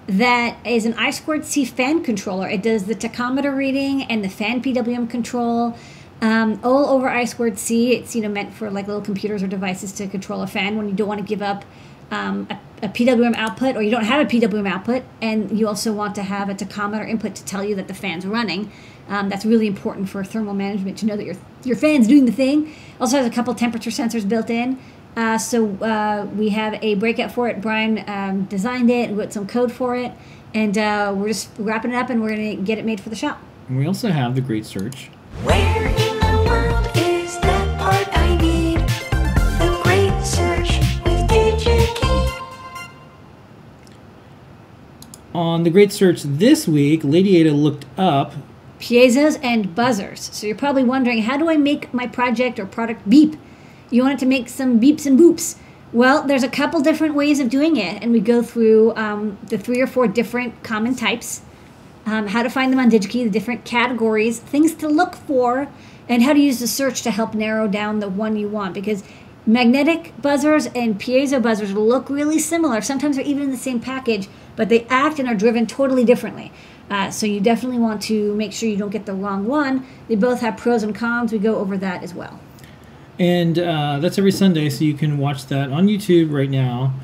that 0.07 0.59
is 0.67 0.85
an 0.85 0.95
I 0.95 1.11
squared 1.11 1.45
C 1.45 1.65
fan 1.65 2.03
controller. 2.03 2.49
It 2.49 2.63
does 2.63 2.85
the 2.85 2.95
tachometer 2.95 3.55
reading 3.55 4.03
and 4.03 4.25
the 4.25 4.29
fan 4.29 4.63
PWM 4.63 5.09
control. 5.09 5.77
Um, 6.21 6.61
all 6.63 6.87
over 6.87 7.09
I 7.09 7.25
squared 7.25 7.59
C. 7.59 7.95
It's 7.95 8.15
you 8.15 8.23
know 8.23 8.29
meant 8.29 8.55
for 8.55 8.71
like 8.71 8.87
little 8.87 9.03
computers 9.03 9.43
or 9.43 9.47
devices 9.47 9.93
to 9.93 10.07
control 10.07 10.43
a 10.43 10.47
fan 10.47 10.77
when 10.77 10.89
you 10.89 10.95
don't 10.95 11.09
want 11.09 11.21
to 11.21 11.27
give 11.27 11.43
up 11.43 11.65
um, 12.11 12.47
a, 12.51 12.87
a 12.87 12.89
PWM 12.89 13.35
output 13.37 13.77
or 13.77 13.83
you 13.83 13.91
don't 13.91 14.05
have 14.05 14.25
a 14.27 14.29
PWM 14.29 14.69
output 14.69 15.05
and 15.21 15.59
you 15.59 15.67
also 15.67 15.93
want 15.93 16.15
to 16.17 16.23
have 16.23 16.49
a 16.49 16.55
tachometer 16.55 17.09
input 17.09 17.35
to 17.37 17.45
tell 17.45 17.65
you 17.65 17.75
that 17.77 17.89
the 17.89 17.95
fan's 17.95 18.27
running. 18.27 18.71
Um, 19.09 19.29
that's 19.29 19.45
really 19.45 19.67
important 19.67 20.09
for 20.09 20.25
thermal 20.25 20.55
management 20.55 20.99
to 20.99 21.07
know 21.07 21.17
that 21.17 21.25
your, 21.25 21.37
your 21.63 21.77
fan's 21.77 22.07
doing 22.07 22.25
the 22.25 22.33
thing. 22.33 22.75
Also 23.01 23.17
has 23.17 23.27
a 23.27 23.31
couple 23.31 23.55
temperature 23.55 23.91
sensors 23.91 24.27
built 24.27 24.49
in. 24.49 24.79
Uh, 25.17 25.39
so 25.39 25.77
uh, 25.77 26.27
we 26.37 26.49
have 26.51 26.75
a 26.83 26.95
breakout 26.97 27.31
for 27.31 27.49
it. 27.49 27.61
Brian 27.61 28.05
um, 28.09 28.45
designed 28.45 28.91
it 28.91 29.11
and 29.11 29.19
wrote 29.19 29.33
some 29.33 29.47
code 29.47 29.73
for 29.73 29.95
it. 29.95 30.13
And 30.53 30.77
uh, 30.77 31.13
we're 31.17 31.29
just 31.29 31.51
wrapping 31.59 31.93
it 31.93 31.97
up 31.97 32.11
and 32.11 32.23
we're 32.23 32.37
going 32.37 32.57
to 32.57 32.63
get 32.63 32.79
it 32.79 32.85
made 32.85 33.01
for 33.01 33.11
the 33.11 33.17
shop. 33.17 33.41
And 33.69 33.79
we 33.79 33.87
also 33.87 34.11
have 34.11 34.35
the 34.35 34.41
Great 34.41 34.67
Search. 34.67 35.11
Where 35.43 35.87
in 35.89 36.19
the 36.21 36.45
world 36.49 36.87
is 36.97 37.39
that 37.41 37.79
part 37.79 38.09
I 38.17 38.37
need? 38.37 38.79
The 39.59 39.81
great 39.83 40.23
search 40.25 40.79
with 41.05 41.29
DigiKey. 41.29 42.41
On 45.35 45.63
the 45.63 45.71
Great 45.71 45.93
Search 45.93 46.23
this 46.23 46.69
week, 46.69 47.03
Lady 47.03 47.37
Ada 47.37 47.53
looked 47.53 47.87
up 47.99 48.35
Piezos 48.79 49.43
and 49.43 49.75
buzzers. 49.75 50.29
So 50.33 50.47
you're 50.47 50.57
probably 50.57 50.85
wondering, 50.85 51.23
how 51.23 51.37
do 51.37 51.49
I 51.49 51.57
make 51.57 51.93
my 51.95 52.07
project 52.07 52.59
or 52.59 52.67
product 52.67 53.09
beep? 53.09 53.37
You 53.95 54.03
want 54.03 54.15
it 54.15 54.19
to 54.25 54.27
make 54.27 54.49
some 54.49 54.81
beeps 54.81 55.07
and 55.07 55.17
boops. 55.17 55.55
Well, 55.93 56.25
there's 56.25 56.43
a 56.43 56.49
couple 56.49 56.81
different 56.81 57.15
ways 57.15 57.39
of 57.39 57.49
doing 57.49 57.77
it, 57.77 58.03
and 58.03 58.11
we 58.11 58.19
go 58.19 58.43
through 58.43 58.93
um, 58.97 59.39
the 59.47 59.57
three 59.57 59.81
or 59.81 59.87
four 59.87 60.09
different 60.09 60.65
common 60.65 60.97
types, 60.97 61.43
um, 62.05 62.27
how 62.27 62.43
to 62.43 62.51
find 62.51 62.73
them 62.73 62.81
on 62.81 62.91
DigiKey, 62.91 63.23
the 63.23 63.31
different 63.31 63.65
categories, 63.65 64.41
things 64.41 64.75
to 64.75 64.89
look 64.89 65.15
for, 65.15 65.69
and 66.09 66.25
how 66.25 66.33
to 66.33 66.41
use 66.41 66.59
the 66.59 66.67
search 66.67 67.03
to 67.03 67.13
help 67.13 67.35
narrow 67.35 67.69
down 67.69 68.01
the 68.01 68.09
one 68.09 68.35
you 68.35 68.49
want. 68.49 68.75
Because 68.75 69.05
magnetic 69.47 70.13
buzzers 70.21 70.67
and 70.75 70.99
piezo 71.01 71.41
buzzers 71.41 71.71
look 71.73 72.11
really 72.11 72.41
similar. 72.41 72.81
Sometimes 72.81 73.15
they're 73.15 73.25
even 73.25 73.45
in 73.45 73.53
the 73.53 73.57
same 73.57 73.79
package, 73.79 74.27
but 74.57 74.69
they 74.69 74.87
act 74.87 75.21
and 75.21 75.29
are 75.29 75.37
driven 75.37 75.69
totally 75.69 76.05
differently. 76.05 76.51
Uh, 76.91 77.13
so 77.13 77.27
you 77.27 77.39
definitely 77.39 77.79
want 77.79 78.03
to 78.03 78.35
make 78.35 78.53
sure 78.53 78.69
you 78.69 78.77
don't 78.77 78.91
get 78.91 79.07
the 79.07 79.15
wrong 79.15 79.47
one. 79.47 79.87
They 80.09 80.17
both 80.17 80.41
have 80.41 80.57
pros 80.57 80.83
and 80.83 80.97
cons. 80.97 81.31
We 81.31 81.39
go 81.39 81.59
over 81.59 81.77
that 81.79 82.03
as 82.03 82.13
well. 82.13 82.41
And 83.19 83.59
uh, 83.59 83.99
that's 84.01 84.19
every 84.19 84.33
Sunday, 84.33 84.69
so 84.71 84.85
you 84.85 84.95
can 84.95 85.19
watch 85.19 85.47
that 85.47 85.71
on 85.71 85.87
YouTube 85.87 86.33
right 86.33 86.51
now. 86.51 86.95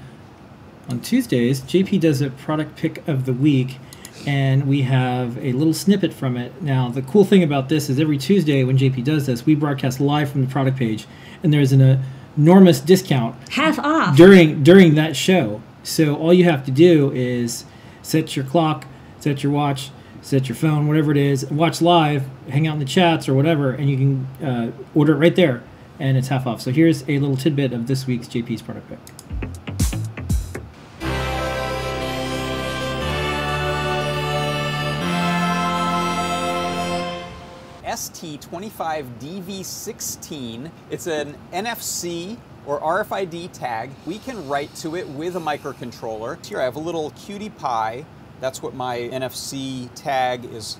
On 0.89 1.01
Tuesdays, 1.01 1.61
JP 1.61 2.01
does 2.01 2.21
a 2.21 2.31
product 2.31 2.77
pick 2.77 3.07
of 3.07 3.27
the 3.27 3.33
week, 3.33 3.79
and 4.27 4.67
we 4.67 4.83
have 4.83 5.39
a 5.39 5.53
little 5.53 5.73
snippet 5.75 6.13
from 6.13 6.37
it. 6.37 6.61
Now, 6.61 6.89
the 6.89 7.03
cool 7.03 7.25
thing 7.25 7.45
about 7.45 7.69
this 7.69 7.89
is 7.89 8.01
every 8.01 8.19
Tuesday 8.19 8.65
when 8.65 8.77
JP 8.77 9.05
does 9.05 9.27
this, 9.27 9.47
we 9.47 9.55
broadcast 9.55 10.01
live 10.01 10.31
from 10.31 10.45
the 10.45 10.51
product 10.51 10.77
page, 10.77 11.07
and 11.45 11.53
there's 11.53 11.71
an 11.71 11.81
uh, 11.81 12.03
enormous 12.37 12.81
discount 12.81 13.37
Half 13.51 13.79
off. 13.79 14.17
during 14.17 14.65
during 14.65 14.97
that 14.97 15.15
show. 15.15 15.63
So 15.85 16.17
all 16.17 16.35
you 16.35 16.45
have 16.45 16.65
to 16.67 16.71
do 16.73 17.13
is 17.13 17.65
set 18.03 18.35
your 18.35 18.45
clock, 18.45 18.85
set 19.21 19.43
your 19.43 19.53
watch, 19.53 19.91
set 20.23 20.49
your 20.49 20.57
phone, 20.57 20.89
whatever 20.89 21.11
it 21.11 21.17
is, 21.17 21.49
watch 21.51 21.81
live, 21.81 22.25
hang 22.49 22.67
out 22.67 22.75
in 22.75 22.79
the 22.81 22.85
chats 22.85 23.29
or 23.29 23.35
whatever, 23.35 23.71
and 23.71 23.89
you 23.89 23.97
can 23.97 24.47
uh, 24.47 24.73
order 24.95 25.15
it 25.15 25.17
right 25.17 25.37
there, 25.37 25.63
and 26.01 26.17
it's 26.17 26.29
half 26.29 26.47
off. 26.47 26.61
So 26.61 26.71
here's 26.73 27.03
a 27.03 27.19
little 27.19 27.37
tidbit 27.37 27.73
of 27.73 27.87
this 27.87 28.07
week's 28.07 28.27
JP's 28.27 28.63
product 28.63 28.89
pick. 28.89 28.99
ST25DV16. 37.85 40.71
It's 40.91 41.07
an 41.07 41.37
NFC 41.53 42.39
or 42.65 42.81
RFID 42.81 43.53
tag. 43.53 43.91
We 44.07 44.19
can 44.19 44.49
write 44.49 44.75
to 44.77 44.97
it 44.97 45.07
with 45.09 45.37
a 45.37 45.41
microcontroller. 45.41 46.43
Here 46.47 46.61
I 46.61 46.65
have 46.65 46.77
a 46.77 46.81
little 46.81 47.11
cutie 47.11 47.51
pie. 47.51 48.07
That's 48.41 48.63
what 48.63 48.75
my 48.75 48.97
NFC 48.97 49.91
tag 49.95 50.47
is 50.47 50.79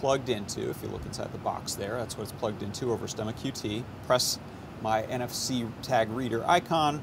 plugged 0.00 0.28
into. 0.28 0.70
If 0.70 0.82
you 0.82 0.88
look 0.88 1.04
inside 1.06 1.32
the 1.32 1.38
box 1.38 1.74
there, 1.74 1.98
that's 1.98 2.16
what 2.16 2.24
it's 2.24 2.32
plugged 2.32 2.62
into 2.62 2.92
over 2.92 3.06
Stemma 3.06 3.34
QT. 3.34 3.84
Press 4.06 4.38
my 4.82 5.02
NFC 5.04 5.70
tag 5.82 6.10
reader 6.10 6.44
icon, 6.48 7.02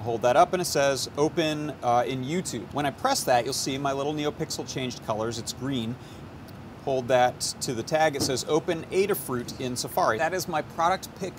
hold 0.00 0.22
that 0.22 0.36
up 0.36 0.52
and 0.52 0.62
it 0.62 0.66
says 0.66 1.08
open 1.16 1.72
uh, 1.82 2.04
in 2.06 2.24
YouTube. 2.24 2.72
When 2.72 2.86
I 2.86 2.90
press 2.90 3.24
that, 3.24 3.44
you'll 3.44 3.54
see 3.54 3.78
my 3.78 3.92
little 3.92 4.14
NeoPixel 4.14 4.72
changed 4.72 5.04
colors. 5.06 5.38
It's 5.38 5.52
green. 5.52 5.96
Hold 6.84 7.08
that 7.08 7.40
to 7.60 7.74
the 7.74 7.82
tag. 7.82 8.16
It 8.16 8.22
says 8.22 8.44
open 8.48 8.84
Adafruit 8.86 9.60
in 9.60 9.76
Safari. 9.76 10.18
That 10.18 10.32
is 10.32 10.48
my 10.48 10.62
product 10.62 11.08
pick 11.20 11.34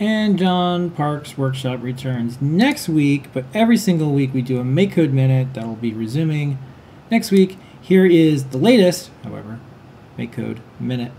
And 0.00 0.38
John 0.38 0.88
Park's 0.88 1.36
workshop 1.36 1.82
returns 1.82 2.40
next 2.40 2.88
week, 2.88 3.26
but 3.34 3.44
every 3.52 3.76
single 3.76 4.14
week 4.14 4.32
we 4.32 4.40
do 4.40 4.58
a 4.58 4.64
Make 4.64 4.92
Code 4.92 5.12
Minute 5.12 5.52
that'll 5.52 5.76
be 5.76 5.92
resuming 5.92 6.58
next 7.10 7.30
week. 7.30 7.58
Here 7.82 8.06
is 8.06 8.44
the 8.44 8.56
latest, 8.56 9.10
however, 9.24 9.60
Make 10.16 10.32
Code 10.32 10.60
Minute. 10.78 11.12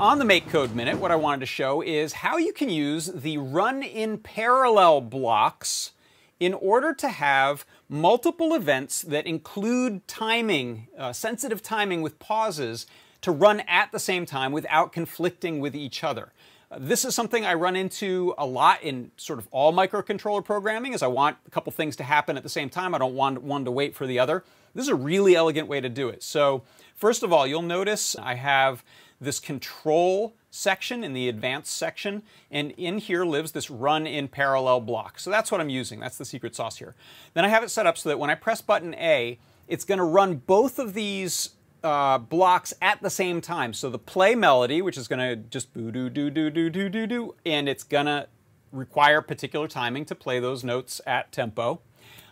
On 0.00 0.18
the 0.18 0.24
Make 0.24 0.48
Code 0.48 0.74
Minute, 0.74 0.98
what 0.98 1.12
I 1.12 1.16
wanted 1.16 1.38
to 1.40 1.46
show 1.46 1.80
is 1.80 2.14
how 2.14 2.36
you 2.36 2.52
can 2.52 2.68
use 2.68 3.06
the 3.06 3.38
run 3.38 3.84
in 3.84 4.18
parallel 4.18 5.00
blocks 5.00 5.92
in 6.40 6.52
order 6.52 6.92
to 6.94 7.08
have 7.08 7.64
multiple 7.88 8.54
events 8.54 9.02
that 9.02 9.24
include 9.24 10.06
timing, 10.08 10.88
uh, 10.98 11.12
sensitive 11.12 11.62
timing 11.62 12.02
with 12.02 12.18
pauses 12.18 12.88
to 13.20 13.30
run 13.30 13.60
at 13.68 13.92
the 13.92 14.00
same 14.00 14.26
time 14.26 14.50
without 14.50 14.92
conflicting 14.92 15.60
with 15.60 15.76
each 15.76 16.02
other. 16.02 16.32
Uh, 16.72 16.78
This 16.80 17.04
is 17.04 17.14
something 17.14 17.46
I 17.46 17.54
run 17.54 17.76
into 17.76 18.34
a 18.36 18.44
lot 18.44 18.82
in 18.82 19.12
sort 19.16 19.38
of 19.38 19.46
all 19.52 19.72
microcontroller 19.72 20.44
programming 20.44 20.92
is 20.92 21.04
I 21.04 21.06
want 21.06 21.36
a 21.46 21.50
couple 21.50 21.70
things 21.70 21.94
to 21.96 22.02
happen 22.02 22.36
at 22.36 22.42
the 22.42 22.48
same 22.48 22.68
time. 22.68 22.96
I 22.96 22.98
don't 22.98 23.14
want 23.14 23.42
one 23.42 23.64
to 23.64 23.70
wait 23.70 23.94
for 23.94 24.08
the 24.08 24.18
other. 24.18 24.42
This 24.74 24.86
is 24.86 24.90
a 24.90 24.96
really 24.96 25.36
elegant 25.36 25.68
way 25.68 25.80
to 25.80 25.88
do 25.88 26.08
it. 26.08 26.24
So 26.24 26.64
first 26.96 27.22
of 27.22 27.32
all, 27.32 27.46
you'll 27.46 27.62
notice 27.62 28.16
I 28.16 28.34
have 28.34 28.82
this 29.24 29.40
control 29.40 30.34
section 30.50 31.02
in 31.02 31.12
the 31.14 31.28
advanced 31.28 31.76
section, 31.76 32.22
and 32.50 32.70
in 32.72 32.98
here 32.98 33.24
lives 33.24 33.52
this 33.52 33.70
run 33.70 34.06
in 34.06 34.28
parallel 34.28 34.80
block. 34.80 35.18
So 35.18 35.30
that's 35.30 35.50
what 35.50 35.60
I'm 35.60 35.68
using. 35.68 35.98
That's 35.98 36.18
the 36.18 36.24
secret 36.24 36.54
sauce 36.54 36.78
here. 36.78 36.94
Then 37.34 37.44
I 37.44 37.48
have 37.48 37.64
it 37.64 37.70
set 37.70 37.86
up 37.86 37.98
so 37.98 38.08
that 38.08 38.18
when 38.18 38.30
I 38.30 38.36
press 38.36 38.60
button 38.60 38.94
A, 38.94 39.38
it's 39.66 39.84
going 39.84 39.98
to 39.98 40.04
run 40.04 40.36
both 40.36 40.78
of 40.78 40.94
these 40.94 41.50
uh, 41.82 42.18
blocks 42.18 42.72
at 42.80 43.02
the 43.02 43.10
same 43.10 43.40
time. 43.40 43.74
So 43.74 43.90
the 43.90 43.98
play 43.98 44.34
melody, 44.34 44.80
which 44.80 44.96
is 44.96 45.08
going 45.08 45.18
to 45.18 45.36
just 45.36 45.74
boo 45.74 45.90
doo 45.90 46.08
doo 46.08 46.30
doo 46.30 46.50
doo 46.50 46.70
doo 46.70 46.88
doo 46.88 47.06
doo, 47.06 47.34
and 47.44 47.68
it's 47.68 47.84
going 47.84 48.06
to 48.06 48.28
require 48.72 49.20
particular 49.22 49.68
timing 49.68 50.04
to 50.06 50.14
play 50.14 50.40
those 50.40 50.64
notes 50.64 51.00
at 51.06 51.32
tempo. 51.32 51.80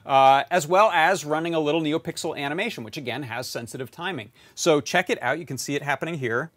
Uh, 0.04 0.42
as 0.50 0.66
well 0.66 0.90
as 0.90 1.24
running 1.24 1.54
a 1.54 1.60
little 1.60 1.80
NeoPixel 1.80 2.36
animation, 2.36 2.82
which 2.82 2.96
again 2.96 3.22
has 3.22 3.48
sensitive 3.48 3.88
timing. 3.88 4.32
So 4.54 4.80
check 4.80 5.08
it 5.10 5.22
out. 5.22 5.38
You 5.38 5.46
can 5.46 5.58
see 5.58 5.76
it 5.76 5.82
happening 5.82 6.14
here. 6.18 6.50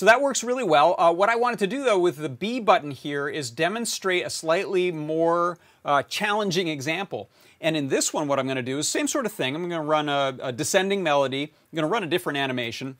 So 0.00 0.06
that 0.06 0.22
works 0.22 0.42
really 0.42 0.64
well. 0.64 0.94
Uh, 0.98 1.12
what 1.12 1.28
I 1.28 1.36
wanted 1.36 1.58
to 1.58 1.66
do 1.66 1.84
though 1.84 1.98
with 1.98 2.16
the 2.16 2.30
B 2.30 2.58
button 2.58 2.90
here 2.90 3.28
is 3.28 3.50
demonstrate 3.50 4.24
a 4.24 4.30
slightly 4.30 4.90
more 4.90 5.58
uh, 5.84 6.04
challenging 6.04 6.68
example. 6.68 7.28
And 7.60 7.76
in 7.76 7.88
this 7.88 8.10
one, 8.10 8.26
what 8.26 8.38
I'm 8.38 8.46
going 8.46 8.56
to 8.56 8.62
do 8.62 8.78
is 8.78 8.88
same 8.88 9.06
sort 9.06 9.26
of 9.26 9.32
thing. 9.32 9.54
I'm 9.54 9.68
going 9.68 9.82
to 9.82 9.86
run 9.86 10.08
a, 10.08 10.38
a 10.40 10.52
descending 10.52 11.02
melody. 11.02 11.42
I'm 11.42 11.76
going 11.76 11.86
to 11.86 11.92
run 11.92 12.02
a 12.02 12.06
different 12.06 12.38
animation. 12.38 12.96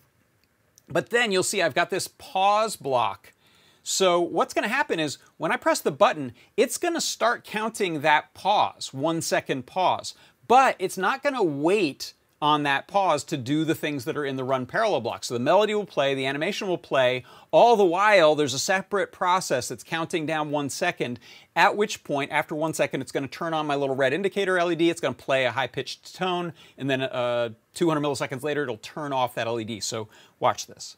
But 0.88 1.08
then 1.08 1.32
you'll 1.32 1.42
see 1.42 1.62
I've 1.62 1.74
got 1.74 1.88
this 1.88 2.06
pause 2.06 2.76
block. 2.76 3.32
So 3.82 4.20
what's 4.20 4.52
going 4.52 4.68
to 4.68 4.74
happen 4.74 5.00
is 5.00 5.16
when 5.38 5.52
I 5.52 5.56
press 5.56 5.80
the 5.80 5.90
button, 5.90 6.34
it's 6.58 6.76
going 6.76 6.92
to 6.92 7.00
start 7.00 7.44
counting 7.44 8.02
that 8.02 8.34
pause, 8.34 8.92
one 8.92 9.22
second 9.22 9.64
pause. 9.64 10.12
But 10.46 10.76
it's 10.78 10.98
not 10.98 11.22
going 11.22 11.34
to 11.34 11.42
wait 11.42 12.12
on 12.42 12.62
that 12.62 12.88
pause 12.88 13.22
to 13.24 13.36
do 13.36 13.64
the 13.64 13.74
things 13.74 14.04
that 14.06 14.16
are 14.16 14.24
in 14.24 14.36
the 14.36 14.44
run 14.44 14.64
parallel 14.64 15.00
block. 15.00 15.24
So 15.24 15.34
the 15.34 15.40
melody 15.40 15.74
will 15.74 15.84
play, 15.84 16.14
the 16.14 16.26
animation 16.26 16.68
will 16.68 16.78
play, 16.78 17.24
all 17.50 17.76
the 17.76 17.84
while 17.84 18.34
there's 18.34 18.54
a 18.54 18.58
separate 18.58 19.12
process 19.12 19.68
that's 19.68 19.84
counting 19.84 20.24
down 20.24 20.50
one 20.50 20.70
second, 20.70 21.20
at 21.54 21.76
which 21.76 22.02
point, 22.02 22.30
after 22.30 22.54
one 22.54 22.72
second, 22.72 23.02
it's 23.02 23.12
going 23.12 23.24
to 23.24 23.30
turn 23.30 23.52
on 23.52 23.66
my 23.66 23.74
little 23.74 23.96
red 23.96 24.12
indicator 24.12 24.62
LED, 24.62 24.82
it's 24.82 25.00
going 25.00 25.14
to 25.14 25.22
play 25.22 25.44
a 25.44 25.50
high-pitched 25.50 26.14
tone, 26.14 26.54
and 26.78 26.88
then 26.88 27.02
uh, 27.02 27.50
200 27.74 28.00
milliseconds 28.00 28.42
later, 28.42 28.62
it'll 28.62 28.78
turn 28.78 29.12
off 29.12 29.34
that 29.34 29.50
LED. 29.50 29.82
So 29.82 30.08
watch 30.38 30.66
this. 30.66 30.96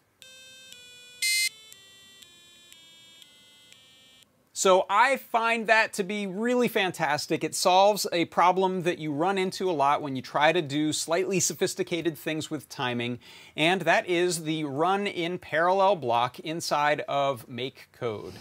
So 4.55 4.85
I 4.91 5.17
find 5.17 5.67
that 5.69 5.95
to 5.95 6.03
be 6.03 6.27
really 6.27 6.69
fantastic. 6.69 7.43
It 7.43 7.55
solves 7.55 8.07
a 8.13 8.27
problem 8.27 8.83
that 8.83 8.99
you 8.99 9.11
run 9.11 9.39
into 9.39 9.71
a 9.71 9.73
lot 9.73 10.03
when 10.03 10.15
you 10.15 10.21
try 10.21 10.53
to 10.53 10.61
do 10.61 10.93
slightly 10.93 11.41
sophisticated 11.41 12.19
things 12.19 12.51
with 12.51 12.69
timing, 12.69 13.19
and 13.57 13.81
that 13.81 14.07
is 14.07 14.45
the 14.45 14.65
run 14.65 15.07
in 15.07 15.39
parallel 15.39 15.97
block 15.97 16.39
inside 16.41 17.01
of 17.09 17.49
MakeCode. 17.49 18.35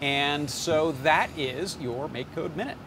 And 0.00 0.48
so 0.48 0.92
that 1.02 1.28
is 1.36 1.76
your 1.78 2.08
MakeCode 2.08 2.56
Minute. 2.56 2.78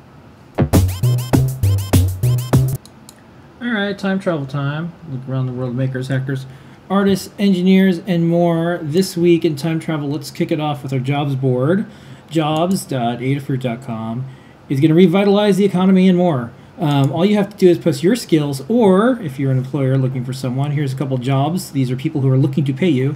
All 3.61 3.69
right, 3.69 3.95
time 3.95 4.19
travel 4.19 4.47
time. 4.47 4.91
Look 5.11 5.29
around 5.29 5.45
the 5.45 5.53
world, 5.53 5.75
makers, 5.75 6.07
hackers, 6.07 6.47
artists, 6.89 7.29
engineers, 7.37 7.99
and 8.07 8.27
more. 8.27 8.79
This 8.81 9.15
week 9.15 9.45
in 9.45 9.55
time 9.55 9.79
travel, 9.79 10.09
let's 10.09 10.31
kick 10.31 10.51
it 10.51 10.59
off 10.59 10.81
with 10.81 10.91
our 10.91 10.99
jobs 10.99 11.35
board. 11.35 11.85
Jobs.adafruit.com 12.31 14.25
is 14.69 14.79
going 14.79 14.89
to 14.89 14.95
revitalize 14.95 15.57
the 15.57 15.65
economy 15.65 16.07
and 16.07 16.17
more. 16.17 16.51
Um, 16.79 17.11
all 17.11 17.25
you 17.25 17.35
have 17.35 17.49
to 17.49 17.57
do 17.57 17.67
is 17.69 17.77
post 17.77 18.01
your 18.01 18.15
skills, 18.15 18.63
or 18.67 19.21
if 19.21 19.37
you're 19.37 19.51
an 19.51 19.57
employer 19.57 19.97
looking 19.97 20.25
for 20.25 20.33
someone, 20.33 20.71
here's 20.71 20.93
a 20.93 20.95
couple 20.95 21.17
jobs. 21.19 21.71
These 21.71 21.91
are 21.91 21.95
people 21.95 22.21
who 22.21 22.29
are 22.29 22.37
looking 22.37 22.65
to 22.65 22.73
pay 22.73 22.89
you. 22.89 23.15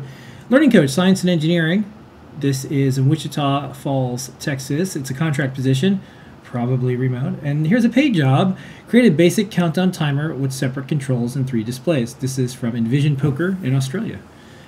Learning 0.49 0.69
coach, 0.69 0.91
science 0.91 1.21
and 1.21 1.29
engineering. 1.29 1.91
This 2.37 2.65
is 2.65 2.97
in 2.97 3.09
Wichita 3.09 3.73
Falls, 3.73 4.31
Texas. 4.39 4.95
It's 4.95 5.09
a 5.09 5.13
contract 5.13 5.55
position, 5.55 6.01
probably 6.43 6.95
remote. 6.95 7.39
And 7.41 7.65
here's 7.65 7.85
a 7.85 7.89
paid 7.89 8.13
job. 8.13 8.57
Create 8.87 9.11
a 9.11 9.15
basic 9.15 9.49
countdown 9.49 9.91
timer 9.91 10.35
with 10.35 10.51
separate 10.51 10.87
controls 10.87 11.35
and 11.35 11.49
three 11.49 11.63
displays. 11.63 12.13
This 12.15 12.37
is 12.37 12.53
from 12.53 12.75
Envision 12.75 13.15
Poker 13.15 13.57
in 13.63 13.73
Australia. 13.73 14.19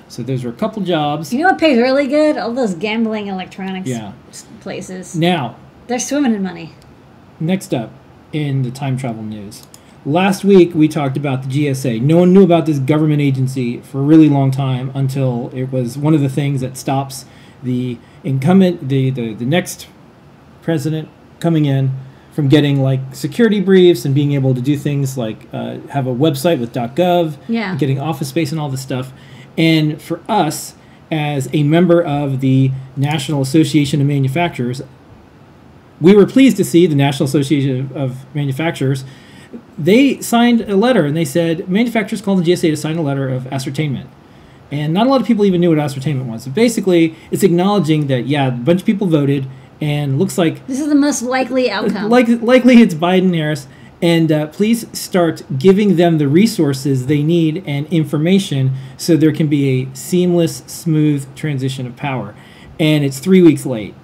So 0.09 0.23
those 0.23 0.45
are 0.45 0.49
a 0.49 0.53
couple 0.53 0.81
jobs. 0.83 1.33
You 1.33 1.39
know 1.41 1.49
what 1.49 1.59
pays 1.59 1.77
really 1.77 2.07
good? 2.07 2.37
All 2.37 2.53
those 2.53 2.73
gambling 2.75 3.27
electronics 3.27 3.89
Yeah. 3.89 4.13
places. 4.61 5.15
Now, 5.15 5.55
They're 5.87 5.99
swimming 5.99 6.33
in 6.33 6.43
money. 6.43 6.71
next 7.39 7.73
up 7.73 7.91
in 8.33 8.61
the 8.63 8.71
time 8.71 8.97
travel 8.97 9.23
news. 9.23 9.63
Last 10.05 10.45
week 10.45 10.73
we 10.73 10.87
talked 10.87 11.17
about 11.17 11.43
the 11.43 11.49
GSA. 11.49 11.99
No 11.99 12.17
one 12.17 12.33
knew 12.33 12.43
about 12.43 12.65
this 12.65 12.79
government 12.79 13.21
agency 13.21 13.79
for 13.81 13.99
a 13.99 14.03
really 14.03 14.29
long 14.29 14.51
time 14.51 14.91
until 14.93 15.51
it 15.53 15.71
was 15.71 15.97
one 15.97 16.13
of 16.13 16.21
the 16.21 16.29
things 16.29 16.61
that 16.61 16.77
stops 16.77 17.25
the 17.61 17.97
incumbent, 18.23 18.87
the, 18.87 19.09
the, 19.09 19.33
the 19.33 19.45
next 19.45 19.87
president 20.61 21.09
coming 21.39 21.65
in 21.65 21.91
from 22.31 22.47
getting 22.47 22.81
like 22.81 22.99
security 23.13 23.59
briefs 23.59 24.05
and 24.05 24.13
being 24.13 24.33
able 24.33 24.53
to 24.53 24.61
do 24.61 24.77
things 24.77 25.17
like 25.17 25.47
uh, 25.51 25.77
have 25.89 26.05
a 26.07 26.13
website 26.13 26.59
with 26.59 26.71
.gov, 26.73 27.35
Yeah. 27.47 27.75
getting 27.75 27.99
office 27.99 28.29
space 28.29 28.51
and 28.51 28.61
all 28.61 28.69
this 28.69 28.81
stuff. 28.81 29.11
And 29.57 30.01
for 30.01 30.21
us, 30.29 30.75
as 31.11 31.49
a 31.53 31.63
member 31.63 32.01
of 32.01 32.41
the 32.41 32.71
National 32.95 33.41
Association 33.41 34.01
of 34.01 34.07
Manufacturers, 34.07 34.81
we 35.99 36.15
were 36.15 36.25
pleased 36.25 36.57
to 36.57 36.65
see 36.65 36.85
the 36.85 36.95
National 36.95 37.25
Association 37.25 37.89
of 37.95 38.25
Manufacturers. 38.35 39.03
They 39.77 40.19
signed 40.21 40.61
a 40.61 40.75
letter 40.75 41.05
and 41.05 41.15
they 41.15 41.25
said 41.25 41.69
manufacturers 41.69 42.21
called 42.21 42.43
the 42.43 42.51
GSA 42.51 42.69
to 42.69 42.77
sign 42.77 42.97
a 42.97 43.01
letter 43.01 43.29
of 43.29 43.47
ascertainment. 43.47 44.09
And 44.69 44.93
not 44.93 45.07
a 45.07 45.09
lot 45.09 45.21
of 45.21 45.27
people 45.27 45.45
even 45.45 45.61
knew 45.61 45.69
what 45.69 45.79
ascertainment 45.79 46.29
was. 46.29 46.45
But 46.45 46.53
basically, 46.53 47.15
it's 47.31 47.43
acknowledging 47.43 48.07
that 48.07 48.27
yeah, 48.27 48.47
a 48.49 48.51
bunch 48.51 48.81
of 48.81 48.85
people 48.85 49.07
voted, 49.07 49.47
and 49.79 50.19
looks 50.19 50.37
like 50.37 50.65
This 50.67 50.79
is 50.79 50.89
the 50.89 50.95
most 50.95 51.21
likely 51.21 51.69
outcome. 51.71 52.09
like 52.09 52.27
likely 52.41 52.81
it's 52.81 52.93
Biden 52.93 53.33
Harris. 53.33 53.67
And 54.01 54.31
uh, 54.31 54.47
please 54.47 54.85
start 54.97 55.41
giving 55.57 55.95
them 55.95 56.19
the 56.19 56.27
resources 56.27 57.07
they 57.07 57.23
need 57.23 57.63
and 57.65 57.87
information 57.87 58.73
so 58.95 59.17
there 59.17 59.31
can 59.31 59.47
be 59.47 59.81
a 59.81 59.95
seamless, 59.95 60.57
smooth 60.67 61.35
transition 61.35 61.87
of 61.87 61.95
power. 61.95 62.35
And 62.79 63.03
it's 63.03 63.19
three 63.19 63.41
weeks 63.41 63.65
late. 63.65 63.95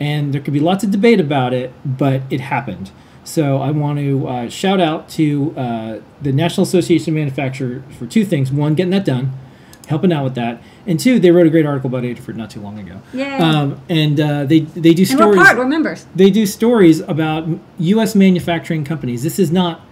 And 0.00 0.32
there 0.32 0.40
could 0.40 0.54
be 0.54 0.60
lots 0.60 0.84
of 0.84 0.90
debate 0.90 1.20
about 1.20 1.52
it, 1.52 1.72
but 1.84 2.22
it 2.30 2.40
happened. 2.40 2.90
So 3.24 3.58
I 3.58 3.70
want 3.70 3.98
to 3.98 4.26
uh, 4.26 4.48
shout 4.48 4.80
out 4.80 5.08
to 5.10 5.54
uh, 5.56 6.00
the 6.20 6.32
National 6.32 6.64
Association 6.64 7.12
of 7.12 7.16
Manufacturers 7.16 7.82
for 7.96 8.06
two 8.06 8.24
things. 8.24 8.50
One, 8.50 8.74
getting 8.74 8.90
that 8.90 9.04
done, 9.04 9.32
helping 9.92 10.12
out 10.12 10.24
with 10.24 10.34
that. 10.34 10.60
And 10.86 10.98
two, 10.98 11.18
they 11.20 11.30
wrote 11.30 11.46
a 11.46 11.50
great 11.50 11.66
article 11.66 11.88
about 11.88 12.02
Adafruit 12.02 12.34
not 12.34 12.50
too 12.50 12.60
long 12.60 12.78
ago. 12.78 13.00
Yay. 13.12 13.36
Um, 13.36 13.80
and 13.88 14.18
uh, 14.18 14.44
they, 14.44 14.60
they 14.60 14.94
do 14.94 15.02
and 15.02 15.08
stories 15.10 15.36
we're 15.38 15.44
part, 15.44 16.06
they 16.16 16.30
do 16.30 16.44
stories 16.46 17.00
about 17.00 17.46
U.S. 17.78 18.14
manufacturing 18.14 18.84
companies. 18.84 19.22
This 19.22 19.38
is 19.38 19.52
not 19.52 19.82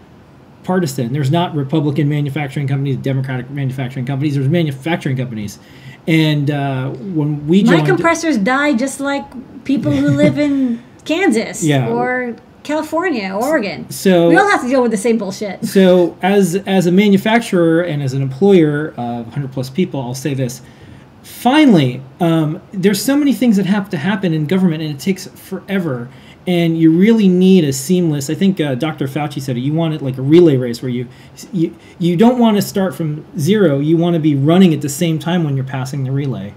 partisan. 0.65 1.13
There's 1.13 1.31
not 1.31 1.55
Republican 1.55 2.09
manufacturing 2.09 2.67
companies, 2.67 2.97
Democratic 2.97 3.51
manufacturing 3.51 4.07
companies. 4.07 4.35
There's 4.35 4.49
manufacturing 4.49 5.17
companies, 5.17 5.59
and 6.07 6.51
uh, 6.51 6.91
when 6.91 7.47
we 7.47 7.63
My 7.63 7.77
joined, 7.77 7.87
compressors 7.87 8.39
die 8.39 8.75
just 8.75 9.01
like 9.01 9.25
people 9.65 9.93
who 9.93 10.09
live 10.25 10.39
in 10.39 10.83
Kansas 11.05 11.63
Yeah. 11.63 11.89
or 11.89 12.37
California, 12.63 13.35
Oregon. 13.35 13.89
so 13.91 14.29
we 14.29 14.37
all 14.37 14.49
have 14.49 14.63
to 14.63 14.69
deal 14.69 14.83
with 14.83 14.91
the 14.91 14.97
same 14.97 15.19
bullshit. 15.19 15.65
so 15.77 16.17
as 16.23 16.57
as 16.67 16.87
a 16.87 16.93
manufacturer 16.93 17.83
and 17.83 18.03
as 18.03 18.13
an 18.13 18.23
employer 18.23 18.89
of 18.97 19.27
100 19.27 19.53
plus 19.53 19.71
people, 19.71 20.01
I'll 20.01 20.15
say 20.15 20.35
this. 20.35 20.63
Finally, 21.23 22.03
um, 22.21 22.61
there's 22.73 23.03
so 23.03 23.17
many 23.17 23.33
things 23.33 23.57
that 23.57 23.67
have 23.67 23.91
to 23.91 23.97
happen 23.97 24.33
in 24.33 24.47
government, 24.47 24.83
and 24.83 24.93
it 24.93 24.99
takes 24.99 25.27
forever. 25.29 26.09
And 26.47 26.79
you 26.79 26.91
really 26.91 27.29
need 27.29 27.65
a 27.65 27.73
seamless. 27.73 28.31
I 28.31 28.35
think 28.35 28.59
uh, 28.61 28.75
Dr. 28.75 29.07
Fauci 29.07 29.43
said 29.43 29.59
it. 29.59 29.61
You 29.61 29.75
want 29.75 29.93
it 29.93 30.01
like 30.01 30.17
a 30.17 30.23
relay 30.23 30.57
race 30.57 30.81
where 30.81 30.91
you 30.91 31.07
you 31.53 31.77
you 31.99 32.17
don't 32.17 32.39
want 32.39 32.57
to 32.57 32.63
start 32.63 32.95
from 32.95 33.27
zero. 33.39 33.79
You 33.79 33.99
want 33.99 34.15
to 34.15 34.21
be 34.21 34.35
running 34.35 34.73
at 34.73 34.81
the 34.81 34.89
same 34.89 35.19
time 35.19 35.45
when 35.45 35.55
you're 35.55 35.67
passing 35.67 36.05
the 36.05 36.11
relay. 36.11 36.55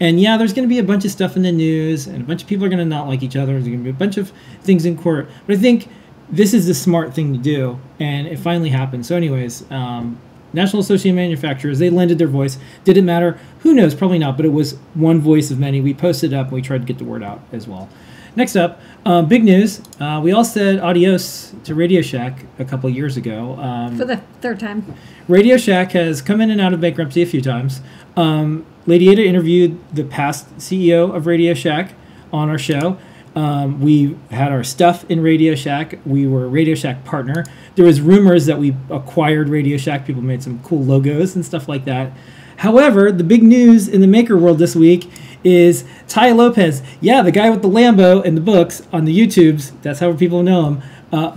And 0.00 0.20
yeah, 0.20 0.36
there's 0.36 0.52
going 0.52 0.68
to 0.68 0.72
be 0.72 0.78
a 0.78 0.84
bunch 0.84 1.04
of 1.04 1.10
stuff 1.10 1.36
in 1.36 1.42
the 1.42 1.52
news, 1.52 2.06
and 2.06 2.22
a 2.22 2.24
bunch 2.24 2.42
of 2.42 2.48
people 2.48 2.64
are 2.64 2.68
going 2.68 2.78
to 2.78 2.84
not 2.84 3.08
like 3.08 3.22
each 3.22 3.36
other. 3.36 3.52
There's 3.52 3.64
going 3.64 3.78
to 3.78 3.84
be 3.84 3.90
a 3.90 3.92
bunch 3.92 4.16
of 4.16 4.32
things 4.62 4.84
in 4.84 4.96
court. 4.96 5.28
But 5.46 5.56
I 5.56 5.58
think 5.58 5.88
this 6.30 6.54
is 6.54 6.66
the 6.66 6.74
smart 6.74 7.14
thing 7.14 7.32
to 7.32 7.38
do, 7.38 7.80
and 7.98 8.26
it 8.26 8.38
finally 8.38 8.70
happened. 8.70 9.06
So, 9.06 9.16
anyways, 9.16 9.68
um, 9.70 10.18
National 10.52 10.80
Association 10.80 11.10
of 11.10 11.16
Manufacturers, 11.16 11.78
they 11.78 11.90
lended 11.90 12.18
their 12.18 12.28
voice. 12.28 12.58
Did 12.84 12.96
it 12.96 13.02
matter? 13.02 13.38
Who 13.60 13.74
knows? 13.74 13.94
Probably 13.94 14.18
not, 14.18 14.36
but 14.36 14.46
it 14.46 14.52
was 14.52 14.74
one 14.94 15.20
voice 15.20 15.50
of 15.50 15.58
many. 15.58 15.80
We 15.80 15.94
posted 15.94 16.32
it 16.32 16.36
up, 16.36 16.46
and 16.46 16.54
we 16.54 16.62
tried 16.62 16.82
to 16.82 16.86
get 16.86 16.98
the 16.98 17.04
word 17.04 17.22
out 17.22 17.40
as 17.52 17.66
well. 17.66 17.88
Next 18.36 18.54
up, 18.54 18.80
um, 19.04 19.26
big 19.26 19.42
news. 19.42 19.80
Uh, 19.98 20.20
we 20.22 20.30
all 20.32 20.44
said 20.44 20.78
adios 20.78 21.52
to 21.64 21.74
Radio 21.74 22.02
Shack 22.02 22.44
a 22.60 22.64
couple 22.64 22.88
years 22.88 23.16
ago. 23.16 23.54
Um, 23.58 23.98
For 23.98 24.04
the 24.04 24.18
third 24.40 24.60
time. 24.60 24.94
Radio 25.26 25.56
Shack 25.56 25.92
has 25.92 26.22
come 26.22 26.40
in 26.40 26.50
and 26.50 26.60
out 26.60 26.72
of 26.72 26.80
bankruptcy 26.80 27.22
a 27.22 27.26
few 27.26 27.42
times. 27.42 27.80
Um, 28.16 28.64
Lady 28.88 29.10
Ada 29.10 29.22
interviewed 29.22 29.78
the 29.94 30.02
past 30.02 30.56
CEO 30.56 31.14
of 31.14 31.26
Radio 31.26 31.52
Shack 31.52 31.92
on 32.32 32.48
our 32.48 32.56
show. 32.56 32.96
Um, 33.36 33.82
we 33.82 34.16
had 34.30 34.50
our 34.50 34.64
stuff 34.64 35.04
in 35.10 35.22
Radio 35.22 35.54
Shack. 35.54 35.98
We 36.06 36.26
were 36.26 36.46
a 36.46 36.48
Radio 36.48 36.74
Shack 36.74 37.04
partner. 37.04 37.44
There 37.74 37.84
was 37.84 38.00
rumors 38.00 38.46
that 38.46 38.58
we 38.58 38.74
acquired 38.88 39.50
Radio 39.50 39.76
Shack. 39.76 40.06
People 40.06 40.22
made 40.22 40.42
some 40.42 40.62
cool 40.62 40.82
logos 40.82 41.36
and 41.36 41.44
stuff 41.44 41.68
like 41.68 41.84
that. 41.84 42.12
However, 42.56 43.12
the 43.12 43.24
big 43.24 43.42
news 43.42 43.88
in 43.88 44.00
the 44.00 44.06
maker 44.06 44.38
world 44.38 44.58
this 44.58 44.74
week 44.74 45.10
is 45.44 45.84
Tai 46.08 46.32
Lopez. 46.32 46.82
Yeah, 47.02 47.20
the 47.20 47.30
guy 47.30 47.50
with 47.50 47.60
the 47.60 47.68
Lambo 47.68 48.24
and 48.24 48.38
the 48.38 48.40
books 48.40 48.86
on 48.90 49.04
the 49.04 49.14
YouTubes. 49.14 49.82
That's 49.82 50.00
how 50.00 50.14
people 50.14 50.42
know 50.42 50.64
him. 50.64 50.82
Uh, 51.12 51.36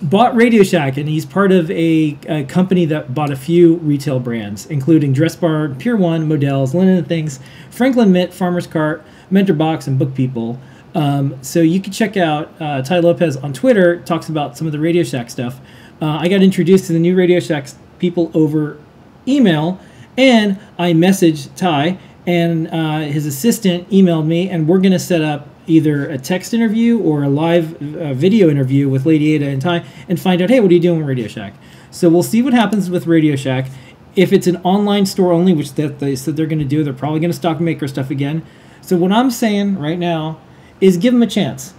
bought 0.00 0.34
Radio 0.34 0.62
Shack, 0.62 0.96
and 0.96 1.08
he's 1.08 1.26
part 1.26 1.52
of 1.52 1.70
a, 1.70 2.16
a 2.28 2.44
company 2.44 2.84
that 2.86 3.14
bought 3.14 3.30
a 3.30 3.36
few 3.36 3.76
retail 3.76 4.20
brands, 4.20 4.66
including 4.66 5.12
Dress 5.12 5.36
Bar, 5.36 5.70
Pier 5.70 5.96
One, 5.96 6.28
Modell's, 6.28 6.74
Linen 6.74 6.98
and 6.98 7.08
Things, 7.08 7.40
Franklin 7.70 8.12
Mint, 8.12 8.32
Farmer's 8.32 8.66
Cart, 8.66 9.04
Mentor 9.30 9.54
Box, 9.54 9.86
and 9.86 9.98
Book 9.98 10.14
People. 10.14 10.58
Um, 10.94 11.36
so 11.42 11.60
you 11.60 11.80
can 11.80 11.92
check 11.92 12.16
out 12.16 12.52
uh, 12.60 12.82
Tai 12.82 13.00
Lopez 13.00 13.36
on 13.36 13.52
Twitter. 13.52 14.00
Talks 14.00 14.28
about 14.28 14.56
some 14.56 14.66
of 14.66 14.72
the 14.72 14.78
Radio 14.78 15.02
Shack 15.02 15.30
stuff. 15.30 15.60
Uh, 16.00 16.18
I 16.20 16.28
got 16.28 16.42
introduced 16.42 16.86
to 16.86 16.92
the 16.92 16.98
new 16.98 17.16
Radio 17.16 17.40
Shack 17.40 17.68
people 17.98 18.30
over 18.34 18.78
email, 19.26 19.80
and 20.16 20.58
I 20.78 20.92
messaged 20.92 21.54
Tai, 21.56 21.98
and 22.26 22.68
uh, 22.68 23.00
his 23.00 23.26
assistant 23.26 23.88
emailed 23.90 24.26
me, 24.26 24.48
and 24.48 24.68
we're 24.68 24.78
going 24.78 24.92
to 24.92 24.98
set 24.98 25.22
up 25.22 25.48
either 25.68 26.08
a 26.08 26.18
text 26.18 26.54
interview 26.54 26.98
or 27.00 27.22
a 27.22 27.28
live 27.28 27.74
uh, 27.96 28.14
video 28.14 28.48
interview 28.48 28.88
with 28.88 29.06
Lady 29.06 29.34
Ada 29.34 29.48
and 29.48 29.62
Tai, 29.62 29.84
and 30.08 30.20
find 30.20 30.42
out, 30.42 30.50
hey, 30.50 30.60
what 30.60 30.70
are 30.70 30.74
you 30.74 30.80
doing 30.80 30.98
with 30.98 31.08
Radio 31.08 31.28
Shack? 31.28 31.54
So 31.90 32.08
we'll 32.08 32.22
see 32.22 32.42
what 32.42 32.52
happens 32.52 32.90
with 32.90 33.06
Radio 33.06 33.36
Shack. 33.36 33.70
If 34.16 34.32
it's 34.32 34.46
an 34.46 34.56
online 34.58 35.06
store 35.06 35.32
only, 35.32 35.52
which 35.52 35.74
that 35.74 35.98
they 36.00 36.16
said 36.16 36.36
they're 36.36 36.46
going 36.46 36.58
to 36.58 36.64
do, 36.64 36.82
they're 36.82 36.92
probably 36.92 37.20
going 37.20 37.30
to 37.30 37.36
stock 37.36 37.60
maker 37.60 37.86
stuff 37.86 38.10
again. 38.10 38.44
So 38.80 38.96
what 38.96 39.12
I'm 39.12 39.30
saying 39.30 39.78
right 39.78 39.98
now 39.98 40.40
is 40.80 40.96
give 40.96 41.12
them 41.12 41.22
a 41.22 41.26
chance. 41.26 41.74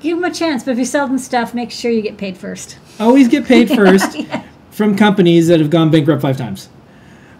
Give 0.00 0.16
them 0.16 0.30
a 0.30 0.34
chance, 0.34 0.64
but 0.64 0.72
if 0.72 0.78
you 0.78 0.84
sell 0.84 1.06
them 1.08 1.18
stuff, 1.18 1.54
make 1.54 1.70
sure 1.70 1.90
you 1.90 2.02
get 2.02 2.18
paid 2.18 2.36
first. 2.36 2.78
always 3.00 3.28
get 3.28 3.46
paid 3.46 3.68
first 3.74 4.18
from 4.70 4.96
companies 4.96 5.48
that 5.48 5.60
have 5.60 5.70
gone 5.70 5.90
bankrupt 5.90 6.22
five 6.22 6.36
times. 6.36 6.68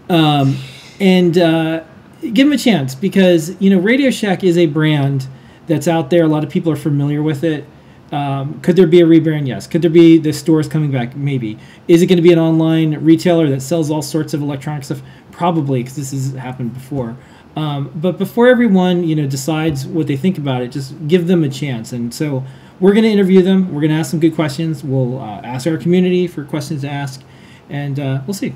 Um, 0.08 0.56
and 1.00 1.36
uh, 1.36 1.84
give 2.32 2.46
them 2.46 2.52
a 2.52 2.58
chance 2.58 2.94
because, 2.94 3.60
you 3.60 3.70
know, 3.70 3.78
Radio 3.78 4.10
Shack 4.10 4.44
is 4.44 4.56
a 4.58 4.66
brand 4.66 5.26
that's 5.66 5.88
out 5.88 6.10
there. 6.10 6.24
A 6.24 6.28
lot 6.28 6.44
of 6.44 6.50
people 6.50 6.72
are 6.72 6.76
familiar 6.76 7.22
with 7.22 7.44
it. 7.44 7.64
Um, 8.12 8.60
could 8.60 8.76
there 8.76 8.86
be 8.86 9.00
a 9.00 9.06
rebrand? 9.06 9.46
Yes. 9.46 9.66
Could 9.66 9.82
there 9.82 9.90
be 9.90 10.18
the 10.18 10.32
stores 10.32 10.68
coming 10.68 10.90
back? 10.90 11.16
Maybe. 11.16 11.58
Is 11.88 12.02
it 12.02 12.06
going 12.06 12.16
to 12.16 12.22
be 12.22 12.32
an 12.32 12.38
online 12.38 13.02
retailer 13.04 13.48
that 13.50 13.60
sells 13.60 13.90
all 13.90 14.02
sorts 14.02 14.34
of 14.34 14.42
electronic 14.42 14.84
stuff? 14.84 15.02
Probably, 15.32 15.82
because 15.82 15.96
this 15.96 16.12
has 16.12 16.32
happened 16.34 16.74
before. 16.74 17.16
Um, 17.56 17.90
but 17.94 18.18
before 18.18 18.48
everyone, 18.48 19.04
you 19.04 19.16
know, 19.16 19.26
decides 19.26 19.86
what 19.86 20.06
they 20.06 20.16
think 20.16 20.38
about 20.38 20.62
it, 20.62 20.68
just 20.68 21.08
give 21.08 21.26
them 21.26 21.44
a 21.44 21.48
chance. 21.48 21.92
And 21.92 22.12
so 22.12 22.44
we're 22.80 22.92
going 22.92 23.04
to 23.04 23.10
interview 23.10 23.42
them. 23.42 23.72
We're 23.72 23.80
going 23.80 23.92
to 23.92 23.96
ask 23.96 24.10
some 24.10 24.20
good 24.20 24.34
questions. 24.34 24.82
We'll 24.82 25.18
uh, 25.18 25.40
ask 25.42 25.66
our 25.66 25.76
community 25.76 26.26
for 26.26 26.44
questions 26.44 26.82
to 26.82 26.90
ask, 26.90 27.22
and 27.68 27.98
uh, 27.98 28.20
we'll 28.26 28.34
see. 28.34 28.54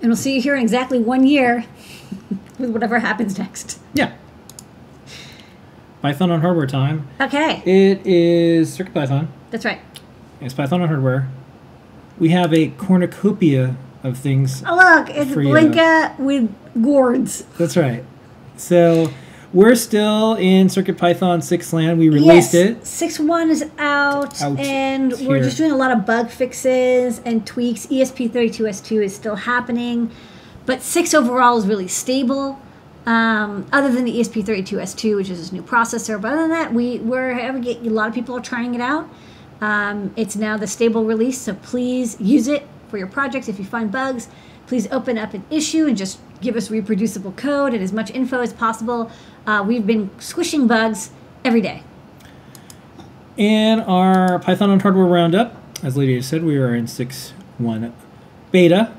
And 0.00 0.10
we'll 0.10 0.16
see 0.16 0.34
you 0.34 0.42
here 0.42 0.56
in 0.56 0.62
exactly 0.62 0.98
one 0.98 1.26
year 1.26 1.64
with 2.58 2.70
whatever 2.70 2.98
happens 2.98 3.38
next. 3.38 3.78
Yeah. 3.94 4.12
Python 6.02 6.30
on 6.30 6.40
hardware 6.42 6.66
time. 6.66 7.08
Okay, 7.20 7.62
It 7.64 8.06
is 8.06 8.76
CircuitPython. 8.76 9.28
that's 9.50 9.64
right. 9.64 9.80
It's 10.40 10.52
Python 10.52 10.82
on 10.82 10.88
hardware. 10.88 11.28
We 12.18 12.28
have 12.30 12.52
a 12.52 12.68
cornucopia 12.68 13.76
of 14.02 14.18
things. 14.18 14.62
Oh 14.66 14.76
look, 14.76 15.08
it's 15.10 15.30
Blinka 15.30 16.18
with 16.18 16.54
gourds. 16.82 17.44
That's 17.58 17.76
right. 17.76 18.04
So 18.58 19.10
we're 19.54 19.74
still 19.76 20.34
in 20.34 20.66
CircuitPython 20.66 21.42
6 21.42 21.72
land. 21.72 21.98
We 21.98 22.10
released 22.10 22.52
yes, 22.52 22.54
it. 22.54 22.86
Six 22.86 23.18
one 23.18 23.50
is 23.50 23.64
out, 23.78 24.40
Out 24.42 24.58
and 24.58 25.12
we're 25.12 25.36
here. 25.36 25.44
just 25.44 25.56
doing 25.56 25.72
a 25.72 25.76
lot 25.76 25.90
of 25.90 26.04
bug 26.04 26.28
fixes 26.28 27.20
and 27.24 27.46
tweaks. 27.46 27.90
E 27.90 28.02
ESP32S2 28.02 29.04
is 29.04 29.14
still 29.14 29.36
happening, 29.36 30.10
but 30.66 30.82
six 30.82 31.14
overall 31.14 31.56
is 31.58 31.66
really 31.66 31.88
stable. 31.88 32.60
Um, 33.06 33.66
other 33.70 33.92
than 33.92 34.06
the 34.06 34.18
ESP32S2, 34.18 35.16
which 35.16 35.28
is 35.28 35.38
this 35.38 35.52
new 35.52 35.62
processor, 35.62 36.18
but 36.18 36.32
other 36.32 36.42
than 36.42 36.50
that, 36.50 36.72
we 36.72 37.00
we're 37.00 37.38
a 37.38 37.90
lot 37.90 38.08
of 38.08 38.14
people 38.14 38.34
are 38.36 38.40
trying 38.40 38.74
it 38.74 38.80
out. 38.80 39.08
Um, 39.60 40.12
it's 40.16 40.36
now 40.36 40.56
the 40.56 40.66
stable 40.66 41.04
release, 41.04 41.38
so 41.38 41.54
please 41.54 42.18
use 42.18 42.48
it 42.48 42.66
for 42.88 42.96
your 42.96 43.06
projects. 43.06 43.48
If 43.48 43.58
you 43.58 43.64
find 43.64 43.92
bugs, 43.92 44.28
please 44.66 44.90
open 44.90 45.18
up 45.18 45.34
an 45.34 45.44
issue 45.50 45.86
and 45.86 45.96
just 45.96 46.18
give 46.40 46.56
us 46.56 46.70
reproducible 46.70 47.32
code 47.32 47.74
and 47.74 47.82
as 47.82 47.92
much 47.92 48.10
info 48.10 48.40
as 48.40 48.52
possible. 48.52 49.10
Uh, 49.46 49.62
we've 49.66 49.86
been 49.86 50.10
squishing 50.18 50.66
bugs 50.66 51.10
every 51.44 51.60
day. 51.60 51.82
In 53.36 53.80
our 53.80 54.38
Python 54.38 54.70
on 54.70 54.80
hardware 54.80 55.06
roundup. 55.06 55.60
As 55.82 55.96
Lydia 55.96 56.22
said, 56.22 56.44
we 56.44 56.56
are 56.56 56.74
in 56.74 56.86
6.1 56.86 57.92
beta. 58.50 58.92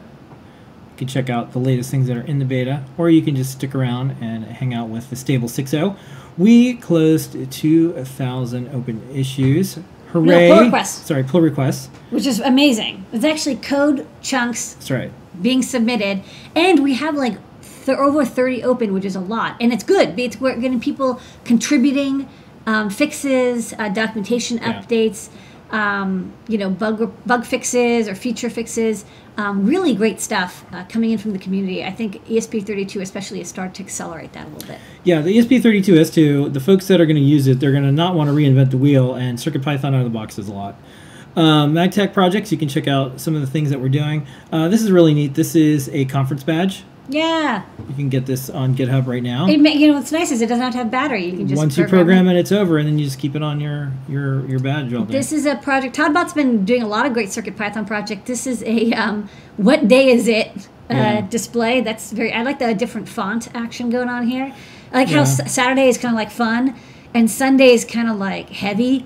You 0.96 1.00
can 1.00 1.08
check 1.10 1.30
out 1.30 1.52
the 1.52 1.60
latest 1.60 1.92
things 1.92 2.08
that 2.08 2.16
are 2.16 2.22
in 2.22 2.40
the 2.40 2.46
beta, 2.46 2.82
or 2.98 3.10
you 3.10 3.22
can 3.22 3.36
just 3.36 3.52
stick 3.52 3.76
around 3.76 4.16
and 4.22 4.46
hang 4.46 4.74
out 4.74 4.88
with 4.88 5.10
the 5.10 5.18
stable 5.18 5.50
6.0. 5.50 5.98
We 6.38 6.76
closed 6.76 7.36
2,000 7.52 8.70
open 8.74 9.02
issues. 9.14 9.78
Hooray! 10.14 10.48
No, 10.48 10.56
pull 10.56 10.64
requests. 10.64 11.06
Sorry, 11.06 11.24
pull 11.24 11.42
requests. 11.42 11.88
which 12.12 12.26
is 12.26 12.40
amazing. 12.40 13.06
It's 13.12 13.26
actually 13.26 13.58
code 13.58 14.08
chunks 14.22 14.76
That's 14.76 14.90
right. 14.90 15.12
being 15.42 15.62
submitted, 15.62 16.24
and 16.56 16.82
we 16.82 16.94
have 16.94 17.16
like 17.16 17.40
th- 17.86 17.98
over 17.98 18.24
30 18.24 18.64
open, 18.64 18.94
which 18.94 19.04
is 19.04 19.18
a 19.18 19.20
lot, 19.20 19.58
and 19.60 19.74
it's 19.74 19.84
good. 19.84 20.18
It's 20.18 20.40
we're 20.40 20.56
getting 20.58 20.80
people 20.80 21.20
contributing 21.44 22.30
um, 22.66 22.90
fixes, 22.90 23.74
uh, 23.78 23.90
documentation 23.90 24.60
Yeah. 24.60 24.82
updates, 24.82 25.28
um, 25.72 26.34
you 26.48 26.58
know, 26.58 26.70
bug 26.70 27.12
bug 27.26 27.46
fixes 27.46 28.08
or 28.08 28.16
feature 28.16 28.50
fixes. 28.50 29.06
Um, 29.38 29.66
really 29.66 29.94
great 29.94 30.22
stuff 30.22 30.66
uh, 30.72 30.86
coming 30.86 31.12
in 31.12 31.18
from 31.18 31.34
the 31.34 31.40
community. 31.40 31.84
I 31.84 31.92
think 31.92 32.26
ESP32 32.28 33.02
especially 33.02 33.40
has 33.40 33.50
started 33.50 33.76
to 33.76 33.84
accelerate 33.84 34.32
that 34.34 34.48
a 34.48 34.50
little 34.50 34.68
bit. 34.68 34.80
Yeah, 35.04 35.22
the 35.22 35.32
E 35.32 35.42
ESP32S2, 35.42 36.54
the 36.54 36.60
folks 36.62 36.88
that 36.88 37.02
are 37.02 37.06
going 37.06 37.18
to 37.18 37.22
use 37.22 37.46
it, 37.48 37.60
they're 37.60 37.72
going 37.74 37.84
to 37.84 37.92
not 37.92 38.16
want 38.16 38.30
to 38.30 38.34
reinvent 38.34 38.72
the 38.72 38.78
wheel, 38.78 39.14
and 39.14 39.38
CircuitPython 39.38 39.88
out 39.88 39.96
of 39.96 40.04
the 40.06 40.10
box 40.10 40.40
is 40.40 40.48
a 40.48 40.54
lot. 40.54 40.76
Um, 41.36 41.74
MagTag 41.74 42.14
projects, 42.14 42.52
you 42.52 42.58
can 42.58 42.70
check 42.70 42.88
out 42.88 43.20
some 43.20 43.36
of 43.36 43.42
the 43.42 43.48
things 43.48 43.70
that 43.72 43.82
we're 43.82 43.90
doing. 43.90 44.26
Uh, 44.54 44.70
this 44.70 44.82
is 44.82 44.90
really 44.90 45.14
neat. 45.14 45.34
This 45.34 45.54
is 45.54 45.90
a 45.90 46.06
conference 46.06 46.44
badge. 46.44 46.86
Yeah, 47.08 47.64
You 47.88 47.94
can 47.96 48.10
get 48.10 48.26
this 48.26 48.50
on 48.50 48.76
GitHub 48.76 49.06
right 49.06 49.22
now. 49.22 49.48
it, 49.48 49.60
ma- 49.60 49.70
you 49.70 49.88
know 49.88 49.94
what's 49.94 50.12
nice 50.12 50.32
is 50.32 50.42
it 50.42 50.48
doesn't 50.48 50.64
have 50.64 50.72
to 50.74 50.80
have 50.80 50.90
battery. 50.92 51.26
You 51.26 51.38
can 51.38 51.48
just 51.48 51.60
Once 51.60 51.78
you 51.78 51.86
program 51.86 52.28
it, 52.28 52.36
it's 52.36 52.52
over, 52.52 52.78
and 52.80 52.88
then 52.88 52.98
you 52.98 53.06
just 53.06 53.20
keep 53.20 53.36
it 53.36 53.44
on 53.44 53.60
your 53.60 53.92
your 54.10 54.46
your 54.48 54.60
badge 54.60 54.92
all 54.94 55.06
day. 55.06 55.14
This 55.14 55.32
is 55.32 55.46
a 55.46 55.56
project. 55.56 55.96
todbot's 55.96 56.34
been 56.34 56.66
doing 56.66 56.82
a 56.82 56.88
lot 56.88 57.06
of 57.06 57.14
great 57.14 57.32
Circuit 57.32 57.56
Python 57.56 57.86
project. 57.86 58.26
This 58.26 58.48
is 58.48 58.64
a 58.64 58.92
um, 58.94 59.30
what 59.58 59.88
day 59.88 60.10
is 60.10 60.28
it 60.28 60.48
uh, 60.90 60.94
Yeah. 60.96 61.22
display. 61.22 61.82
That's 61.82 62.12
very. 62.12 62.34
I 62.34 62.42
like 62.42 62.58
the 62.60 62.74
different 62.74 63.08
font 63.08 63.50
action 63.54 63.90
going 63.92 64.10
on 64.10 64.28
here. 64.28 64.54
I 64.92 64.98
like 64.98 65.10
how. 65.10 65.22
S- 65.22 65.52
Saturday 65.54 65.88
is 65.88 65.98
kind 66.00 66.14
of 66.16 66.18
like 66.18 66.32
fun, 66.32 66.76
and 67.14 67.30
Sunday 67.30 67.70
is 67.74 67.86
kind 67.86 68.10
of 68.10 68.18
like 68.18 68.50
heavy. 68.50 69.06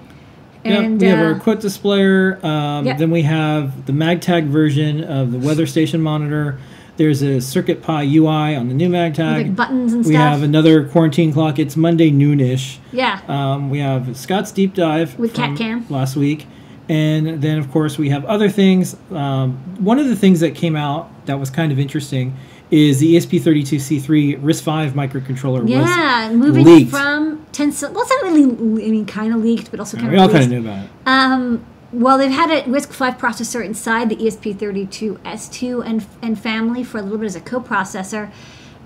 Yep, 0.66 0.80
And 0.84 1.02
we 1.02 1.08
have 1.08 1.20
uh, 1.20 1.34
our 1.34 1.40
quote 1.40 1.62
displayer. 1.62 2.40
Um, 2.46 2.86
Yep. 2.86 2.98
Then 2.98 3.12
we 3.12 3.22
have 3.24 3.86
the 3.86 3.94
MagTag 3.94 4.48
version 4.48 5.04
of 5.04 5.32
the 5.32 5.38
weather 5.40 5.66
station 5.66 6.02
monitor. 6.02 6.60
There's 7.00 7.22
a 7.22 7.38
CircuitPy 7.38 8.14
UI 8.14 8.58
on 8.58 8.68
the 8.68 8.74
new 8.74 8.90
MagTag. 8.90 9.38
like 9.38 9.56
buttons 9.56 9.94
and 9.94 10.04
we 10.04 10.12
stuff. 10.12 10.22
have 10.34 10.44
another 10.44 10.84
quarantine 10.86 11.32
clock. 11.32 11.58
It's 11.58 11.78
Monday 11.78 12.12
noonish. 12.12 12.78
yeah. 12.92 13.22
Um, 13.30 13.70
we 13.70 13.80
have 13.80 14.18
Scott's 14.18 14.52
deep 14.52 14.74
dive 14.74 15.18
With 15.18 15.34
from 15.34 15.56
CatCam. 15.56 15.90
last 15.90 16.18
week, 16.18 16.46
and 16.90 17.42
then 17.42 17.58
of 17.58 17.72
course 17.72 17.98
we 17.98 18.10
have 18.10 18.26
other 18.26 18.50
things. 18.50 18.98
Um, 19.12 19.54
one 19.80 19.98
of 19.98 20.08
the 20.10 20.16
things 20.18 20.42
that 20.42 20.56
came 20.56 20.76
out 20.76 21.10
that 21.26 21.40
was 21.40 21.50
kind 21.50 21.72
of 21.72 21.80
interesting 21.80 22.36
is 22.70 23.00
the 23.00 23.16
E 23.16 23.18
ESP32C3 23.18 24.42
RISC-V 24.42 24.92
microcontroller. 24.94 25.70
yeah, 25.70 26.28
was 26.28 26.38
moving 26.38 26.66
leaked. 26.66 26.92
from 26.92 27.46
Tensor. 27.54 27.94
Well, 27.94 28.02
it's 28.04 28.10
not 28.12 28.24
really. 28.24 28.44
I 28.86 28.92
mean, 28.92 29.06
kind 29.06 29.34
of 29.34 29.42
leaked, 29.42 29.72
but 29.72 29.80
also 29.80 29.96
kind 29.96 30.08
of. 30.10 30.14
we 30.14 30.20
all 30.20 30.28
kind 30.30 30.44
of 30.44 30.50
knew 30.50 30.60
about 30.60 30.84
it. 30.84 30.90
Um, 31.06 31.66
well, 31.92 32.18
they've 32.18 32.32
had 32.32 32.52
a 32.52 32.64
RISC-V 32.64 33.18
processor 33.20 33.66
inside 33.66 34.10
the 34.10 34.24
E 34.24 34.30
ESP32S2 34.30 35.86
and, 35.86 36.06
and 36.22 36.40
family 36.40 36.84
for 36.84 37.00
a 37.00 37.02
little 37.02 37.18
bit 37.18 37.26
as 37.26 37.36
a 37.36 37.42
coprocessor. 37.42 38.32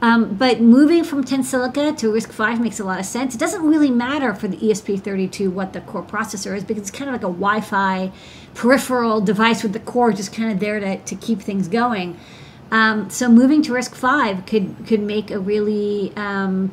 Um, 0.01 0.35
but 0.35 0.59
moving 0.59 1.03
from 1.03 1.23
Tensilica 1.23 1.97
to 1.97 2.07
RISC-V 2.07 2.61
makes 2.61 2.79
a 2.79 2.83
lot 2.83 2.99
of 2.99 3.05
sense. 3.05 3.35
It 3.35 3.37
doesn't 3.37 3.65
really 3.65 3.91
matter 3.91 4.33
for 4.33 4.47
the 4.47 4.57
E 4.65 4.71
ESP32 4.71 5.51
what 5.51 5.73
the 5.73 5.81
core 5.81 6.03
processor 6.03 6.55
is 6.55 6.63
because 6.63 6.81
it's 6.81 6.91
kind 6.91 7.09
of 7.09 7.13
like 7.13 7.23
a 7.23 7.33
Wi-Fi 7.33 8.11
peripheral 8.53 9.21
device 9.21 9.63
with 9.63 9.73
the 9.73 9.79
core 9.79 10.11
just 10.11 10.33
kind 10.33 10.51
of 10.51 10.59
there 10.59 10.79
to, 10.79 10.97
to 10.97 11.15
keep 11.15 11.41
things 11.41 11.67
going. 11.67 12.17
Um, 12.71 13.09
so 13.09 13.29
moving 13.29 13.61
to 13.63 13.73
RISC-V 13.73 14.43
could 14.43 14.87
could 14.87 15.01
make 15.01 15.29
a 15.29 15.39
really 15.39 16.11
um, 16.15 16.71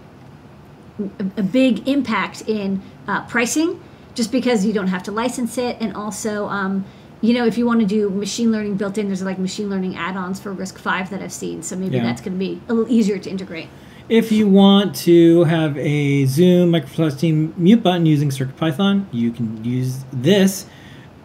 a 1.36 1.42
big 1.42 1.86
impact 1.88 2.42
in 2.48 2.82
uh, 3.06 3.26
pricing 3.26 3.80
just 4.14 4.32
because 4.32 4.64
you 4.64 4.72
don't 4.72 4.88
have 4.88 5.02
to 5.04 5.12
license 5.12 5.56
it 5.58 5.76
and 5.80 5.94
also 5.96 6.46
um, 6.48 6.84
you 7.20 7.32
know 7.34 7.46
if 7.46 7.56
you 7.58 7.66
want 7.66 7.80
to 7.80 7.86
do 7.86 8.10
machine 8.10 8.50
learning 8.50 8.76
built 8.76 8.98
in 8.98 9.06
there's 9.08 9.22
like 9.22 9.38
machine 9.38 9.68
learning 9.70 9.96
add-ons 9.96 10.40
for 10.40 10.54
RISC-V 10.54 11.10
that 11.10 11.22
i've 11.22 11.32
seen 11.32 11.62
so 11.62 11.76
maybe 11.76 11.96
Yeah. 11.96 12.02
that's 12.04 12.20
going 12.20 12.32
to 12.32 12.38
be 12.38 12.60
a 12.68 12.74
little 12.74 12.90
easier 12.92 13.18
to 13.18 13.30
integrate 13.30 13.68
If 14.08 14.32
you 14.32 14.48
want 14.48 14.96
to 15.06 15.44
have 15.44 15.76
a 15.78 16.26
Zoom 16.26 16.72
Microsoft 16.72 17.20
Team 17.20 17.54
mute 17.56 17.80
button 17.82 18.06
using 18.06 18.30
CircuitPython, 18.30 19.06
you 19.12 19.30
can 19.30 19.64
use 19.64 20.04
this 20.12 20.66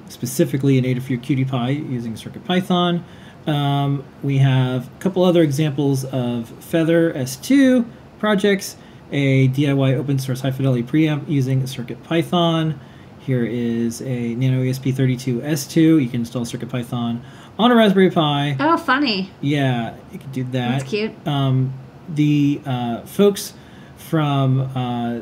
specifically 0.07 0.78
in 0.78 0.84
Adafruit 0.84 1.24
Py 1.24 1.74
using 1.91 2.14
CircuitPython. 2.14 3.01
Um, 3.47 4.03
we 4.22 4.38
have 4.38 4.88
a 4.88 4.99
couple 4.99 5.24
other 5.24 5.41
examples 5.41 6.05
of 6.05 6.49
Feather 6.64 7.12
S2 7.14 7.86
projects, 8.20 8.76
a 9.12 9.47
DIY 9.49 9.95
open 9.95 10.20
source 10.20 10.41
high 10.41 10.51
fidelity 10.51 10.84
preamp 10.84 11.28
using 11.30 11.62
CircuitPython. 11.64 12.78
Here 13.20 13.43
is 13.45 14.01
a 14.01 14.36
Nano 14.36 14.62
E 14.64 14.70
ESP32 14.70 15.41
S2. 15.41 16.03
You 16.03 16.10
can 16.10 16.22
install 16.22 16.43
CircuitPython 16.45 17.22
on 17.58 17.72
a 17.72 17.76
Raspberry 17.76 18.12
Pi. 18.12 18.56
oh 18.60 18.78
funny 18.78 19.32
Yeah, 19.41 19.95
you 20.12 20.20
can 20.20 20.32
do 20.32 20.43
that. 20.45 20.51
That's 20.80 20.84
cute. 20.84 21.14
Um, 21.28 21.74
the 22.10 22.62
uh, 22.66 23.01
folks 23.01 23.53
from 23.97 24.60
uh, 24.76 25.22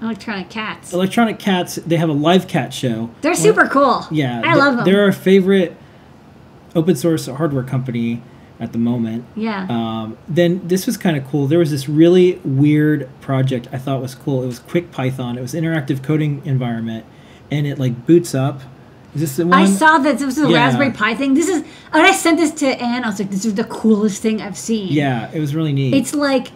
electronic 0.00 0.48
cats 0.48 0.92
Electronic 0.94 1.38
Cats, 1.38 1.76
they 1.76 1.96
have 1.96 2.08
a 2.08 2.12
live 2.14 2.48
cat 2.48 2.72
show. 2.72 3.10
they're 3.20 3.34
super 3.34 3.66
cool 3.68 4.06
Yeah, 4.10 4.40
i 4.44 4.54
love 4.54 4.76
them 4.76 4.84
They're 4.86 5.04
our 5.04 5.12
favorite 5.12 5.76
open 6.74 6.96
source 6.96 7.26
hardware 7.26 7.62
company 7.62 8.22
at 8.62 8.72
the 8.72 8.78
moment. 8.78 9.24
yeah 9.34 9.66
Um, 9.68 10.16
then 10.28 10.60
this 10.66 10.86
was 10.86 10.96
kind 10.96 11.16
of 11.16 11.26
cool. 11.26 11.46
There 11.48 11.58
was 11.58 11.70
this 11.70 11.88
really 11.88 12.40
weird 12.44 13.08
project 13.20 13.68
I 13.72 13.78
thought 13.78 14.00
was 14.00 14.14
cool. 14.14 14.42
It 14.42 14.46
was 14.46 14.58
Quick 14.60 14.90
Python. 14.92 15.36
It 15.36 15.40
was 15.42 15.52
interactive 15.54 16.02
coding 16.02 16.40
environment, 16.44 17.04
and 17.50 17.66
it 17.66 17.78
like 17.78 18.06
boots 18.06 18.34
up. 18.34 18.60
Is 19.14 19.20
this 19.20 19.36
the 19.36 19.46
one? 19.46 19.58
I 19.60 19.66
saw 19.66 19.98
that 19.98 20.18
this 20.18 20.24
was 20.24 20.38
a 20.38 20.48
Yeah. 20.48 20.56
Raspberry 20.64 20.92
Pi 20.92 21.14
thing. 21.14 21.34
This 21.34 21.48
is, 21.48 21.58
and 21.92 22.02
I 22.06 22.12
sent 22.12 22.38
this 22.38 22.52
to 22.62 22.66
Anne. 22.80 23.04
I 23.04 23.08
was 23.08 23.18
like, 23.18 23.30
"This 23.30 23.44
is 23.44 23.54
the 23.54 23.64
coolest 23.64 24.22
thing 24.22 24.40
I've 24.40 24.56
seen." 24.56 24.88
Yeah, 24.92 25.28
it 25.34 25.40
was 25.40 25.54
really 25.54 25.72
neat. 25.74 25.92
it's 25.92 26.14
like 26.14 26.48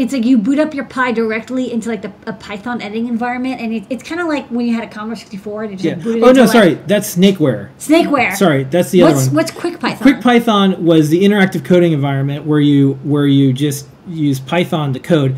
it's 0.00 0.12
like 0.12 0.24
you 0.24 0.38
boot 0.38 0.58
up 0.58 0.74
your 0.74 0.86
Pi 0.86 1.12
directly 1.12 1.70
into 1.70 1.88
like 1.88 2.02
the, 2.02 2.12
a 2.26 2.32
Python 2.32 2.80
editing 2.80 3.06
environment, 3.06 3.60
and 3.60 3.74
it, 3.74 3.84
it's 3.90 4.02
kind 4.02 4.20
of 4.20 4.26
like 4.26 4.48
when 4.48 4.66
you 4.66 4.74
had 4.74 4.84
a 4.84 4.88
Commodore 4.88 5.16
64 5.16 5.62
and 5.62 5.70
you 5.72 5.76
just 5.76 5.84
yeah. 5.84 5.94
like, 5.94 6.02
booted 6.02 6.24
Oh 6.24 6.32
no, 6.32 6.42
like, 6.42 6.52
sorry, 6.52 6.74
that's 6.74 7.08
Snakeware. 7.08 7.70
Snakeware. 7.78 8.34
Sorry, 8.34 8.64
that's 8.64 8.90
the 8.90 9.02
other 9.02 9.14
one. 9.14 9.34
what's 9.34 9.50
Quick 9.50 9.78
Python? 9.78 10.02
Quick 10.02 10.20
Python 10.22 10.84
was 10.84 11.10
the 11.10 11.22
interactive 11.22 11.64
coding 11.64 11.92
environment 11.92 12.46
where 12.46 12.60
you 12.60 12.94
where 13.02 13.26
you 13.26 13.52
just 13.52 13.86
use 14.08 14.40
Python 14.40 14.92
to 14.94 15.00
code. 15.00 15.36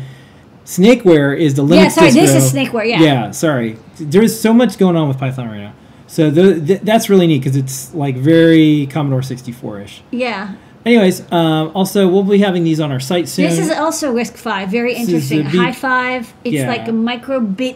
Snakeware 0.65 1.33
is 1.33 1.55
the 1.55 1.61
Linux 1.61 1.75
Yeah, 1.75 1.87
sorry, 1.89 2.11
this 2.11 2.33
is 2.33 2.49
Snakeware, 2.51 2.85
yeah. 2.85 3.01
Yeah, 3.01 3.31
sorry. 3.31 3.77
There's 3.99 4.39
so 4.39 4.53
much 4.53 4.77
going 4.77 4.95
on 4.95 5.09
with 5.09 5.17
Python 5.17 5.49
right 5.49 5.59
now. 5.59 5.73
So 6.07 6.29
the, 6.29 6.61
th- 6.65 6.81
that's 6.81 7.09
really 7.09 7.27
neat 7.27 7.39
because 7.39 7.57
it's 7.57 7.93
like 7.93 8.15
very 8.15 8.87
Commodore 8.87 9.23
64 9.23 9.81
ish. 9.81 10.03
Yeah. 10.11 10.55
Anyways, 10.85 11.31
um, 11.31 11.71
also 11.73 12.07
we'll 12.09 12.23
be 12.23 12.39
having 12.39 12.63
these 12.63 12.79
on 12.79 12.91
our 12.91 12.99
site 12.99 13.29
soon. 13.29 13.49
This 13.49 13.59
is 13.59 13.71
also 13.71 14.13
RISC-V. 14.13 14.65
Very 14.69 14.93
This 14.93 15.07
interesting. 15.07 15.43
HiFive. 15.45 16.27
It's 16.43 16.55
Yeah. 16.55 16.67
like 16.67 16.87
a 16.87 16.91
microbit 16.91 17.75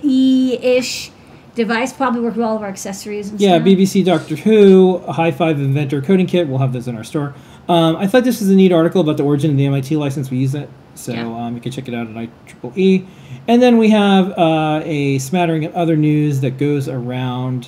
ish 0.61 1.11
device. 1.55 1.93
Probably 1.93 2.19
work 2.21 2.35
with 2.35 2.45
all 2.45 2.57
of 2.57 2.63
our 2.63 2.67
accessories. 2.67 3.29
And 3.31 3.39
yeah, 3.39 3.55
stuff. 3.55 3.63
BBC 3.65 4.03
Doctor 4.03 4.35
Who, 4.35 4.99
HiFive 5.07 5.55
Inventor 5.55 6.01
coding 6.01 6.25
kit. 6.25 6.47
We'll 6.49 6.59
have 6.59 6.73
those 6.73 6.87
in 6.89 6.97
our 6.97 7.03
store. 7.05 7.33
Um, 7.69 7.95
I 7.95 8.07
thought 8.07 8.23
this 8.25 8.39
was 8.41 8.49
a 8.49 8.55
neat 8.55 8.71
article 8.73 9.01
about 9.01 9.17
the 9.17 9.23
origin 9.23 9.51
of 9.51 9.57
the 9.57 9.65
MIT 9.65 9.95
license. 9.95 10.29
We 10.29 10.37
use 10.37 10.55
it, 10.55 10.69
so 10.95 11.13
Yeah. 11.13 11.27
um, 11.27 11.55
you 11.55 11.61
can 11.61 11.71
check 11.71 11.87
it 11.87 11.93
out 11.93 12.07
at 12.07 12.13
IEEE. 12.15 13.05
And 13.47 13.61
then 13.61 13.77
we 13.77 13.89
have 13.89 14.31
uh, 14.37 14.81
a 14.83 15.17
smattering 15.19 15.63
of 15.65 15.73
other 15.75 15.95
news 15.95 16.41
that 16.41 16.57
goes 16.57 16.87
around 16.89 17.67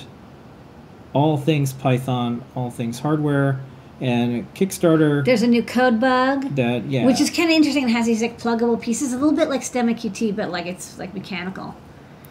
all 1.12 1.36
things 1.36 1.72
Python, 1.72 2.42
all 2.54 2.70
things 2.70 2.98
hardware, 3.00 3.60
and 4.00 4.52
Kickstarter. 4.54 5.24
There's 5.24 5.42
a 5.42 5.46
new 5.46 5.62
code 5.62 6.00
bug. 6.00 6.54
that 6.56 6.84
yeah, 6.86 7.04
Which 7.04 7.20
is 7.20 7.30
kind 7.30 7.50
of 7.50 7.56
interesting. 7.56 7.88
It 7.88 7.92
has 7.92 8.06
these 8.06 8.22
like 8.22 8.38
pluggable 8.38 8.80
pieces, 8.80 9.12
a 9.12 9.16
little 9.16 9.32
bit 9.34 9.48
like 9.48 9.60
STEMMA 9.60 9.94
QT, 9.94 10.34
but 10.34 10.50
like 10.50 10.66
it's 10.66 10.98
like 10.98 11.14
mechanical. 11.14 11.74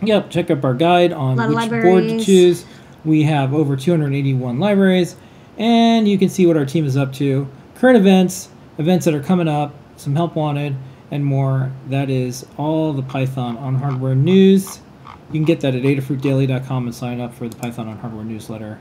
Yep, 0.02 0.30
check 0.30 0.50
up 0.50 0.64
our 0.64 0.74
guide 0.74 1.12
on 1.12 1.38
which 1.38 1.70
board 1.70 2.04
to 2.04 2.24
choose. 2.24 2.66
We 3.06 3.24
have 3.24 3.54
over 3.54 3.76
281 3.76 4.60
libraries, 4.60 5.16
and 5.58 6.08
you 6.08 6.18
can 6.18 6.30
see 6.30 6.46
what 6.46 6.58
our 6.58 6.66
team 6.66 6.86
is 6.86 6.98
up 6.98 7.14
to. 7.14 7.48
Current 7.76 7.98
events, 7.98 8.50
events 8.78 9.06
that 9.06 9.14
are 9.14 9.24
coming 9.24 9.48
up, 9.48 9.74
some 9.98 10.16
help 10.16 10.36
wanted, 10.36 10.76
and 11.12 11.24
more. 11.26 11.72
That 11.88 12.10
is 12.10 12.46
all 12.58 12.94
the 12.94 13.02
Python 13.04 13.58
on 13.58 13.76
Hardware 13.76 14.16
news. 14.16 14.80
You 15.32 15.34
can 15.34 15.46
get 15.46 15.62
that 15.62 15.76
at 15.76 15.84
adafruitdaily.com 15.84 16.86
and 16.86 16.96
sign 16.96 17.22
up 17.22 17.34
for 17.34 17.48
the 17.48 17.56
Python 17.56 17.88
on 17.88 17.98
Hardware 18.00 18.26
newsletter. 18.26 18.80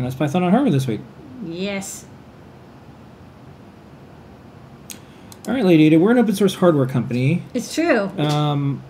And 0.00 0.06
that's 0.06 0.16
Python 0.16 0.42
on 0.42 0.50
Hardware 0.50 0.72
this 0.72 0.86
week. 0.86 1.02
Yes. 1.44 2.06
All 5.46 5.52
right, 5.52 5.62
Lady 5.62 5.84
Ada, 5.84 5.98
we're 5.98 6.12
an 6.12 6.16
open 6.16 6.34
source 6.34 6.54
hardware 6.54 6.86
company. 6.86 7.42
It's 7.52 7.74
true. 7.74 8.10
Um, 8.16 8.82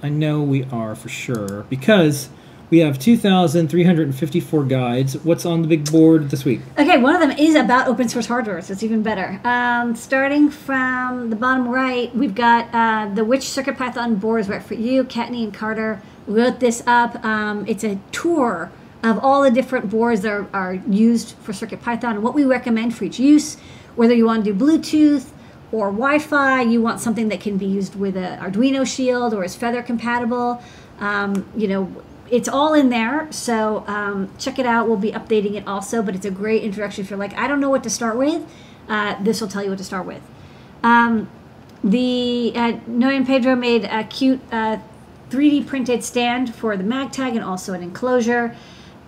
I 0.00 0.10
know 0.10 0.40
we 0.40 0.62
are 0.66 0.94
for 0.94 1.08
sure 1.08 1.66
because 1.68 2.28
we 2.70 2.78
have 2.78 3.00
2,354 3.00 4.64
guides. 4.66 5.16
What's 5.24 5.44
on 5.44 5.62
the 5.62 5.66
big 5.66 5.90
board 5.90 6.30
this 6.30 6.44
week? 6.44 6.60
Okay, 6.78 6.98
one 6.98 7.16
of 7.16 7.20
them 7.20 7.32
is 7.32 7.56
about 7.56 7.88
open 7.88 8.08
source 8.08 8.26
hardware, 8.26 8.62
so 8.62 8.74
it's 8.74 8.84
even 8.84 9.02
better. 9.02 9.40
Um, 9.42 9.96
starting 9.96 10.50
from 10.50 11.30
the 11.30 11.36
bottom 11.36 11.66
right, 11.68 12.14
we've 12.14 12.36
got 12.36 12.72
uh, 12.72 13.12
the 13.12 13.24
Which 13.24 13.40
CircuitPython 13.40 14.20
boards 14.20 14.48
right 14.48 14.62
for 14.62 14.74
you. 14.74 15.02
Kattni 15.02 15.42
and 15.42 15.52
Carter 15.52 16.00
wrote 16.28 16.60
this 16.60 16.80
up. 16.86 17.24
Um, 17.24 17.66
it's 17.66 17.82
a 17.82 17.98
tour 18.12 18.70
of 19.02 19.18
all 19.18 19.42
the 19.42 19.50
different 19.50 19.90
boards 19.90 20.22
that 20.22 20.32
are, 20.32 20.48
are 20.52 20.74
used 20.74 21.36
for 21.36 21.52
CircuitPython 21.52 22.10
and 22.10 22.22
what 22.22 22.34
we 22.34 22.44
recommend 22.44 22.96
for 22.96 23.04
each 23.04 23.18
use. 23.18 23.56
Whether 23.94 24.14
you 24.14 24.26
want 24.26 24.44
to 24.44 24.52
do 24.52 24.58
Bluetooth 24.58 25.30
or 25.70 25.90
Wi-Fi, 25.90 26.62
you 26.62 26.80
want 26.80 27.00
something 27.00 27.28
that 27.28 27.40
can 27.40 27.58
be 27.58 27.66
used 27.66 27.94
with 27.94 28.16
an 28.16 28.38
Arduino 28.38 28.86
Shield 28.86 29.34
or 29.34 29.44
is 29.44 29.54
Feather 29.54 29.82
compatible. 29.82 30.62
Um, 30.98 31.48
you 31.56 31.68
know, 31.68 31.94
it's 32.30 32.48
all 32.48 32.74
in 32.74 32.90
there. 32.90 33.30
So 33.30 33.84
um, 33.86 34.30
check 34.38 34.58
it 34.58 34.66
out. 34.66 34.88
We'll 34.88 34.96
be 34.96 35.12
updating 35.12 35.54
it 35.54 35.66
also, 35.66 36.02
but 36.02 36.14
it's 36.14 36.26
a 36.26 36.30
great 36.30 36.62
introduction 36.62 37.04
if 37.04 37.10
you're 37.10 37.18
like, 37.18 37.34
I 37.34 37.46
don't 37.46 37.60
know 37.60 37.70
what 37.70 37.82
to 37.84 37.90
start 37.90 38.16
with. 38.16 38.44
Uh, 38.88 39.22
this 39.22 39.40
will 39.40 39.48
tell 39.48 39.62
you 39.62 39.70
what 39.70 39.78
to 39.78 39.84
start 39.84 40.06
with. 40.06 40.22
Um, 40.82 41.28
the 41.84 42.52
uh, 42.54 43.24
Pedro 43.24 43.54
made 43.54 43.84
a 43.84 44.04
cute 44.04 44.40
uh, 44.50 44.78
3D 45.30 45.66
printed 45.66 46.02
stand 46.02 46.54
for 46.54 46.76
the 46.76 46.84
MagTag 46.84 47.30
and 47.30 47.44
also 47.44 47.74
an 47.74 47.82
enclosure. 47.82 48.56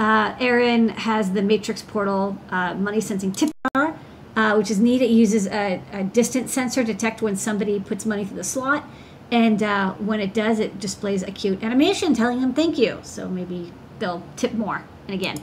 Uh, 0.01 0.34
Aaron 0.40 0.88
has 0.88 1.32
the 1.32 1.42
Matrix 1.42 1.82
Portal 1.82 2.38
uh, 2.48 2.72
money 2.72 3.03
sensing 3.03 3.32
tip 3.32 3.51
jar, 3.74 3.98
uh, 4.34 4.55
which 4.55 4.70
is 4.70 4.80
neat. 4.80 5.03
It 5.03 5.11
uses 5.11 5.46
a, 5.46 5.82
a 5.92 6.05
distance 6.05 6.55
sensor 6.55 6.82
to 6.82 6.94
detect 6.94 7.20
when 7.20 7.36
somebody 7.36 7.78
puts 7.78 8.07
money 8.07 8.24
through 8.24 8.38
the 8.38 8.44
slot. 8.44 8.88
And 9.30 9.62
uh, 9.62 9.92
when 9.94 10.18
it 10.18 10.32
does, 10.32 10.59
it 10.59 10.80
displays 10.80 11.22
a 11.22 11.30
cute 11.30 11.62
animation 11.62 12.14
telling 12.14 12.40
them 12.40 12.55
thank 12.55 12.78
you. 12.78 13.01
So 13.03 13.28
maybe 13.28 13.74
they'll 13.98 14.22
tip 14.36 14.55
more. 14.55 14.84
And 15.07 15.14
again, 15.14 15.36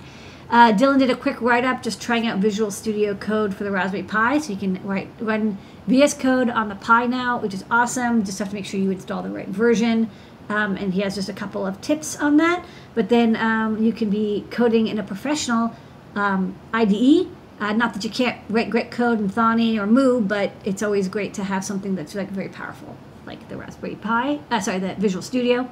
uh, 0.50 0.74
Dylan 0.74 0.98
did 0.98 1.12
a 1.12 1.16
quick 1.16 1.40
write 1.40 1.64
up 1.64 1.84
just 1.84 2.02
trying 2.02 2.26
out 2.26 2.40
Visual 2.40 2.72
Studio 2.72 3.14
Code 3.14 3.54
for 3.54 3.64
the 3.64 3.70
Raspberry 3.70 4.02
Pi. 4.02 4.40
So 4.40 4.54
you 4.54 4.58
can 4.58 4.84
write 4.84 5.08
run 5.20 5.60
VS 5.86 6.16
Code 6.16 6.50
on 6.50 6.68
the 6.68 6.76
Pi 6.76 7.06
now, 7.06 7.38
which 7.38 7.54
is 7.54 7.64
awesome. 7.70 8.24
Just 8.24 8.40
have 8.40 8.50
to 8.50 8.56
make 8.56 8.66
sure 8.66 8.80
you 8.80 8.90
install 8.90 9.22
the 9.22 9.30
right 9.30 9.50
version. 9.50 10.10
Um, 10.50 10.78
and 10.78 10.94
he 10.94 11.02
has 11.02 11.16
just 11.16 11.30
a 11.30 11.34
couple 11.34 11.66
of 11.66 11.82
tips 11.82 12.16
on 12.16 12.38
that. 12.38 12.66
But 12.96 13.10
then 13.10 13.36
um, 13.36 13.84
you 13.84 13.92
can 13.92 14.10
be 14.10 14.46
coding 14.50 14.88
in 14.88 14.98
a 14.98 15.04
professional 15.04 15.76
um, 16.16 16.56
IDE. 16.74 17.28
Uh, 17.60 17.74
not 17.74 17.94
that 17.94 18.04
you 18.04 18.10
can't 18.10 18.40
write 18.50 18.70
great 18.70 18.92
code 18.92 19.20
in 19.20 19.30
Thonny 19.30 19.78
or 19.78 19.88
Mu, 19.88 20.22
but 20.22 20.52
it's 20.64 20.84
always 20.84 21.08
great 21.08 21.34
to 21.36 21.44
have 21.44 21.66
something 21.66 21.96
that's 21.96 22.14
like 22.14 22.30
very 22.30 22.50
powerful, 22.50 22.96
like 23.26 23.50
the 23.50 23.58
Raspberry 23.58 23.96
Pi. 23.96 24.40
Uh, 24.52 24.60
sorry, 24.60 24.80
the 24.80 24.94
Visual 24.96 25.24
Studio. 25.24 25.70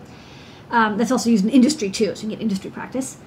Um, 0.72 0.98
that's 0.98 1.12
also 1.12 1.30
used 1.30 1.46
in 1.46 1.52
industry 1.52 1.92
too, 1.92 2.16
so 2.16 2.24
you 2.24 2.30
can 2.30 2.30
get 2.30 2.42
industry 2.42 2.72
practice. 2.72 3.18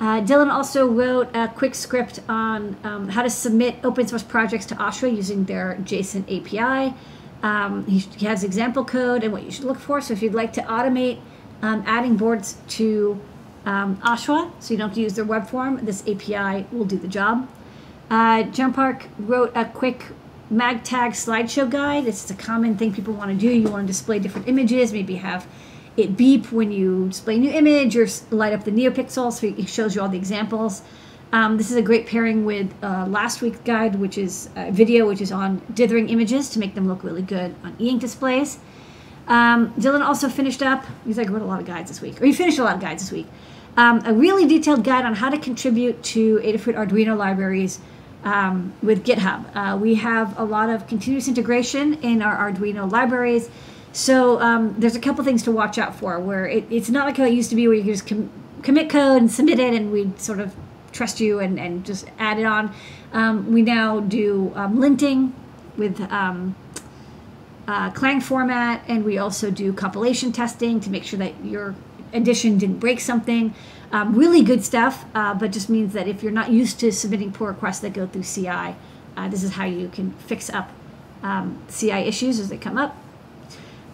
Uh, 0.00 0.20
Dylan 0.20 0.50
also 0.50 0.86
wrote 0.86 1.28
a 1.34 1.48
quick 1.48 1.74
script 1.74 2.20
on 2.28 2.76
um, 2.84 3.08
how 3.08 3.22
to 3.22 3.30
submit 3.30 3.76
open 3.84 4.06
source 4.06 4.22
projects 4.22 4.66
to 4.66 4.74
OSHWA 4.74 5.14
using 5.14 5.44
their 5.44 5.78
JSON 5.82 6.24
API. 6.24 6.94
Um, 7.42 7.86
he, 7.86 7.98
he 7.98 8.26
has 8.26 8.44
example 8.44 8.84
code 8.84 9.24
and 9.24 9.32
what 9.32 9.42
you 9.42 9.50
should 9.50 9.64
look 9.64 9.78
for. 9.78 10.00
So 10.00 10.12
if 10.12 10.22
you'd 10.22 10.34
like 10.34 10.52
to 10.54 10.62
automate 10.62 11.20
um, 11.60 11.82
adding 11.86 12.16
boards 12.16 12.56
to 12.68 13.20
um, 13.66 13.96
OSHWA, 13.98 14.50
so 14.60 14.74
you 14.74 14.78
don't 14.78 14.88
have 14.88 14.94
to 14.94 15.00
use 15.00 15.14
their 15.14 15.24
web 15.24 15.48
form, 15.48 15.84
this 15.84 16.02
API 16.02 16.66
will 16.72 16.84
do 16.84 16.98
the 16.98 17.08
job. 17.08 17.48
Uh, 18.10 18.44
Park 18.72 19.06
wrote 19.18 19.52
a 19.54 19.64
quick 19.64 20.06
MagTag 20.52 21.12
slideshow 21.12 21.68
guide. 21.68 22.04
This 22.04 22.24
is 22.24 22.30
a 22.30 22.34
common 22.34 22.76
thing 22.76 22.92
people 22.92 23.14
want 23.14 23.30
to 23.30 23.36
do. 23.36 23.48
You 23.48 23.68
want 23.68 23.84
to 23.84 23.86
display 23.86 24.18
different 24.18 24.48
images, 24.48 24.92
maybe 24.92 25.16
have 25.16 25.46
it 25.96 26.16
beep 26.16 26.50
when 26.50 26.72
you 26.72 27.08
display 27.08 27.36
a 27.36 27.38
new 27.38 27.50
image 27.50 27.96
or 27.96 28.06
light 28.30 28.52
up 28.52 28.64
the 28.64 28.70
NeoPixel 28.70 29.32
so 29.32 29.46
it 29.46 29.68
shows 29.68 29.94
you 29.94 30.00
all 30.00 30.08
the 30.08 30.18
examples. 30.18 30.82
Um, 31.32 31.56
this 31.56 31.70
is 31.70 31.78
a 31.78 31.82
great 31.82 32.06
pairing 32.06 32.44
with 32.44 32.72
uh, 32.82 33.06
last 33.08 33.40
week's 33.40 33.58
guide, 33.60 33.94
which 33.96 34.18
is 34.18 34.50
a 34.54 34.70
video, 34.70 35.08
which 35.08 35.22
is 35.22 35.32
on 35.32 35.62
dithering 35.72 36.10
images 36.10 36.50
to 36.50 36.58
make 36.58 36.74
them 36.74 36.86
look 36.86 37.02
really 37.02 37.22
good 37.22 37.54
on 37.64 37.74
e-ink 37.80 38.02
displays. 38.02 38.58
Um, 39.28 39.72
Dylan 39.74 40.02
also 40.02 40.28
finished 40.28 40.62
up, 40.62 40.84
he's 41.06 41.16
like 41.16 41.30
wrote 41.30 41.40
a 41.40 41.46
lot 41.46 41.58
of 41.58 41.66
guides 41.66 41.90
this 41.90 42.02
week, 42.02 42.20
or 42.20 42.26
he 42.26 42.34
finished 42.34 42.58
a 42.58 42.64
lot 42.64 42.74
of 42.74 42.82
guides 42.82 43.02
this 43.02 43.12
week. 43.12 43.26
Um, 43.78 44.02
a 44.04 44.12
really 44.12 44.46
detailed 44.46 44.84
guide 44.84 45.06
on 45.06 45.14
how 45.14 45.30
to 45.30 45.38
contribute 45.38 46.02
to 46.02 46.38
Adafruit 46.40 46.74
Arduino 46.74 47.16
libraries 47.16 47.80
um, 48.24 48.74
with 48.82 49.02
GitHub. 49.02 49.56
Uh, 49.56 49.78
we 49.78 49.94
have 49.94 50.38
a 50.38 50.44
lot 50.44 50.68
of 50.68 50.86
continuous 50.86 51.28
integration 51.28 51.94
in 52.02 52.20
our 52.20 52.36
Arduino 52.52 52.90
libraries. 52.90 53.48
So 53.92 54.38
um, 54.40 54.74
there's 54.78 54.96
a 54.96 55.00
couple 55.00 55.24
things 55.24 55.42
to 55.44 55.50
watch 55.50 55.78
out 55.78 55.94
for 55.96 56.20
where 56.20 56.46
it, 56.46 56.64
it's 56.70 56.90
not 56.90 57.06
like 57.06 57.16
how 57.16 57.24
it 57.24 57.32
used 57.32 57.48
to 57.50 57.56
be 57.56 57.66
where 57.66 57.76
you 57.76 57.84
could 57.84 57.94
just 57.94 58.06
com- 58.06 58.30
commit 58.62 58.90
code 58.90 59.22
and 59.22 59.30
submit 59.30 59.58
it 59.58 59.72
and 59.72 59.90
we'd 59.90 60.20
sort 60.20 60.40
of 60.40 60.54
trust 60.92 61.20
you 61.20 61.40
and, 61.40 61.58
and 61.58 61.84
just 61.84 62.06
add 62.18 62.38
it 62.38 62.44
on. 62.44 62.74
Um, 63.12 63.52
we 63.52 63.62
now 63.62 64.00
do 64.00 64.52
um, 64.54 64.78
linting 64.78 65.32
with 65.76 66.00
um, 66.12 66.54
uh, 67.66 67.90
Clang 67.90 68.20
format, 68.20 68.82
and 68.88 69.04
we 69.04 69.18
also 69.18 69.50
do 69.50 69.72
compilation 69.72 70.32
testing 70.32 70.80
to 70.80 70.90
make 70.90 71.04
sure 71.04 71.18
that 71.18 71.32
your 71.44 71.74
addition 72.12 72.58
didn't 72.58 72.78
break 72.78 73.00
something. 73.00 73.54
Um, 73.90 74.14
really 74.14 74.42
good 74.42 74.64
stuff, 74.64 75.04
uh, 75.14 75.34
but 75.34 75.52
just 75.52 75.68
means 75.68 75.92
that 75.92 76.08
if 76.08 76.22
you're 76.22 76.32
not 76.32 76.50
used 76.50 76.80
to 76.80 76.92
submitting 76.92 77.32
pull 77.32 77.46
requests 77.46 77.80
that 77.80 77.92
go 77.92 78.06
through 78.06 78.22
CI, 78.22 78.74
uh, 79.16 79.28
this 79.28 79.42
is 79.42 79.52
how 79.52 79.64
you 79.64 79.88
can 79.88 80.12
fix 80.12 80.48
up 80.48 80.70
um, 81.22 81.62
CI 81.68 81.90
issues 81.92 82.38
as 82.38 82.48
they 82.48 82.56
come 82.56 82.78
up. 82.78 82.96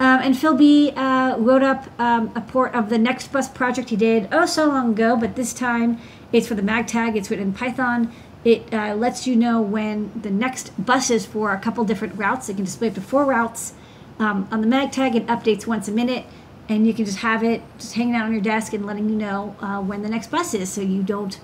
Um, 0.01 0.20
and 0.22 0.38
Phil 0.38 0.55
B 0.55 0.92
uh, 0.94 1.36
wrote 1.38 1.64
up 1.64 1.88
um, 2.01 2.30
a 2.36 2.40
port 2.40 2.72
of 2.74 2.88
the 2.88 2.99
Next 2.99 3.32
Bus 3.32 3.49
project 3.49 3.90
he 3.90 3.96
did 3.96 4.28
oh 4.30 4.46
so 4.46 4.66
long 4.66 4.92
ago, 4.92 5.16
but 5.16 5.34
this 5.34 5.53
time 5.53 5.99
it's 6.33 6.47
for 6.47 6.55
the 6.55 6.62
MagTag. 6.62 7.16
It's 7.16 7.31
written 7.31 7.49
in 7.49 7.53
Python. 7.55 8.12
It 8.45 8.72
uh, 8.72 8.95
lets 8.95 9.26
you 9.26 9.35
know 9.35 9.61
when 9.61 10.12
the 10.20 10.31
next 10.31 10.72
bus 10.85 11.11
is 11.11 11.26
for 11.26 11.53
a 11.53 11.59
couple 11.59 11.85
different 11.85 12.16
routes. 12.16 12.49
It 12.49 12.55
can 12.55 12.64
display 12.64 12.89
up 12.89 12.95
to 12.95 13.01
four 13.01 13.24
routes. 13.24 13.74
Um, 14.18 14.49
on 14.51 14.61
the 14.61 14.66
MagTag, 14.66 15.14
it 15.14 15.26
updates 15.26 15.66
once 15.66 15.89
a 15.89 15.93
minute, 15.93 16.24
and 16.68 16.87
you 16.87 16.95
can 16.95 17.05
just 17.05 17.18
have 17.18 17.45
it 17.45 17.62
just 17.79 17.95
hanging 17.95 18.14
out 18.14 18.26
on 18.26 18.33
your 18.33 18.41
desk 18.41 18.72
and 18.72 18.85
letting 18.85 19.09
you 19.09 19.16
know 19.16 19.57
uh, 19.61 19.81
when 19.81 20.03
the 20.03 20.09
next 20.09 20.31
bus 20.31 20.55
is, 20.55 20.70
so 20.70 20.81
you 20.81 21.03
don't 21.03 21.41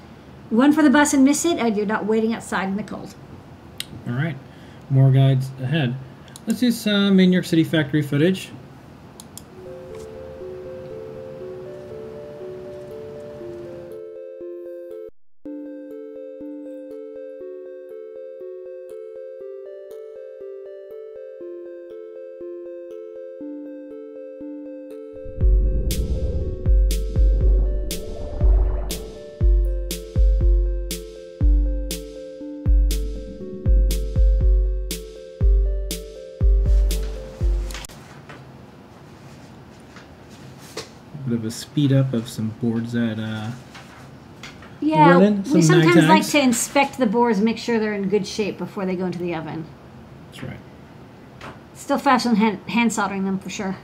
run 0.51 0.73
for 0.73 0.83
the 0.83 0.91
bus 0.91 1.15
and 1.15 1.25
miss 1.25 1.45
it, 1.45 1.59
and 1.59 1.77
you're 1.77 1.87
not 1.87 2.05
waiting 2.05 2.35
outside 2.35 2.69
in 2.69 2.77
the 2.77 2.83
cold. 2.83 3.15
All 4.07 4.15
right, 4.15 4.37
more 4.91 5.11
guides 5.11 5.51
ahead. 5.63 5.95
Let's 6.47 6.61
do 6.61 6.71
some 6.71 7.19
in 7.21 7.31
New 7.31 7.35
York 7.35 7.47
City 7.47 7.65
factory 7.65 8.03
footage. 8.03 8.51
Speed 41.55 41.93
up 41.93 42.13
of 42.13 42.29
some 42.29 42.49
boards 42.61 42.93
that 42.93 43.19
uh, 43.19 43.51
Yeah, 44.81 45.13
Running 45.13 45.43
we 45.45 45.63
some 45.63 45.83
sometimes 45.83 46.05
like 46.07 46.27
to 46.29 46.41
inspect 46.41 46.99
the 46.99 47.07
boards, 47.07 47.41
make 47.41 47.59
sure 47.59 47.79
they're 47.79 47.95
in 47.95 48.09
good 48.09 48.27
shape 48.27 48.59
before 48.59 48.85
they 48.87 48.97
go 48.97 49.07
into 49.07 49.19
the 49.19 49.35
oven. 49.35 49.65
that's 50.31 50.43
right. 50.43 50.59
Still 51.75 51.99
faster 51.99 52.29
than 52.31 52.37
hand, 52.37 52.59
hand 52.69 52.93
soldering 52.93 53.25
them 53.25 53.39
for 53.39 53.51
sure. 53.51 53.77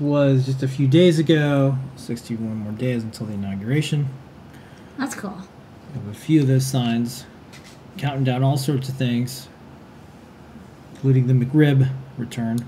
Was 0.00 0.46
just 0.46 0.62
a 0.62 0.68
few 0.68 0.88
days 0.88 1.18
ago. 1.18 1.76
61 1.96 2.56
more 2.56 2.72
days 2.72 3.02
until 3.02 3.26
the 3.26 3.34
inauguration. 3.34 4.08
That's 4.98 5.14
cool. 5.14 5.38
We 5.94 6.00
have 6.00 6.08
a 6.10 6.14
few 6.14 6.40
of 6.40 6.46
those 6.46 6.66
signs 6.66 7.26
counting 7.98 8.24
down 8.24 8.42
all 8.42 8.56
sorts 8.56 8.88
of 8.88 8.96
things, 8.96 9.48
including 10.94 11.26
the 11.26 11.34
McRib 11.34 11.88
return. 12.16 12.58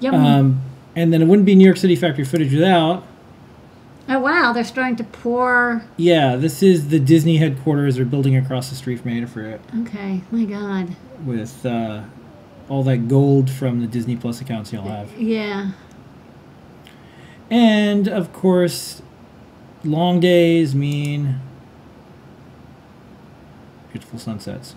Yep. 0.00 0.12
Um, 0.14 0.60
and 0.96 1.12
then 1.12 1.22
it 1.22 1.26
wouldn't 1.26 1.46
be 1.46 1.54
New 1.54 1.64
York 1.64 1.76
City 1.76 1.96
factory 1.96 2.24
footage 2.24 2.52
without. 2.52 3.04
oh 4.08 4.18
wow, 4.18 4.52
they're 4.52 4.64
starting 4.64 4.96
to 4.96 5.04
pour. 5.04 5.84
Yeah, 5.96 6.36
this 6.36 6.62
is 6.62 6.88
the 6.88 6.98
Disney 7.00 7.36
headquarters. 7.38 7.96
They're 7.96 8.04
building 8.04 8.36
across 8.36 8.68
the 8.70 8.76
street 8.76 9.00
from 9.00 9.12
Adafruit 9.12 9.60
Okay, 9.86 10.22
my 10.30 10.44
God. 10.44 10.94
with 11.24 11.64
uh, 11.64 12.02
all 12.68 12.82
that 12.84 13.08
gold 13.08 13.50
from 13.50 13.80
the 13.80 13.86
Disney 13.86 14.16
Plus 14.16 14.40
accounts 14.40 14.72
you'll 14.72 14.82
have. 14.82 15.16
Yeah. 15.18 15.70
And 17.54 18.08
of 18.08 18.32
course, 18.32 19.00
long 19.84 20.18
days 20.18 20.74
mean 20.74 21.38
beautiful 23.92 24.18
sunsets 24.18 24.74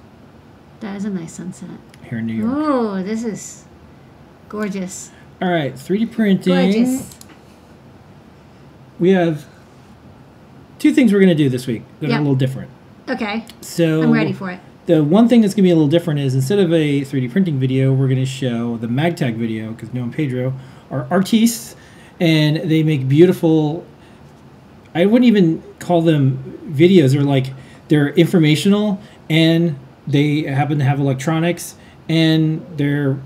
That 0.81 0.95
is 0.95 1.03
a 1.05 1.09
nice 1.09 1.33
sunset. 1.33 1.71
here 2.07 2.19
in 2.19 2.27
New 2.27 2.35
York. 2.35 2.53
Oh, 2.55 3.01
this 3.01 3.23
is 3.23 3.65
gorgeous. 4.47 5.09
All 5.41 5.49
right, 5.49 5.73
3D 5.73 6.11
printing. 6.11 6.53
Gorgeous. 6.53 7.15
We 8.99 9.09
have 9.09 9.45
two 10.77 10.93
things 10.93 11.11
we're 11.11 11.19
going 11.19 11.29
to 11.29 11.43
do 11.43 11.49
this 11.49 11.65
week 11.65 11.81
that 11.99 12.09
Yeah. 12.11 12.17
are 12.17 12.19
a 12.19 12.21
little 12.21 12.35
different. 12.35 12.69
Okay, 13.09 13.43
So 13.61 14.03
I'm 14.03 14.11
ready 14.11 14.33
for 14.33 14.51
it. 14.51 14.59
The 14.85 15.03
one 15.03 15.27
thing 15.27 15.41
that's 15.41 15.55
going 15.55 15.63
to 15.63 15.67
be 15.67 15.71
a 15.71 15.75
little 15.75 15.89
different 15.89 16.19
is 16.19 16.35
instead 16.35 16.59
of 16.59 16.71
a 16.71 17.01
3D 17.01 17.27
printing 17.31 17.57
video, 17.59 17.91
we're 17.91 18.07
going 18.07 18.19
to 18.19 18.25
show 18.25 18.77
the 18.77 18.87
MagTag 18.87 19.35
video 19.35 19.71
because 19.71 19.91
Noah 19.95 20.03
and 20.03 20.13
Pedro 20.13 20.53
are 20.91 21.07
artistes 21.09 21.75
and 22.19 22.57
they 22.69 22.83
make 22.83 23.07
beautiful. 23.07 23.85
I 24.95 25.05
wouldn't 25.05 25.27
even 25.27 25.63
call 25.79 26.01
them 26.01 26.59
videos. 26.71 27.13
They're 27.13 27.23
like 27.23 27.53
they're 27.87 28.09
informational 28.09 29.01
and 29.29 29.77
they 30.07 30.43
happen 30.43 30.79
to 30.79 30.85
have 30.85 30.99
electronics 30.99 31.75
and 32.09 32.65
they're 32.77 33.17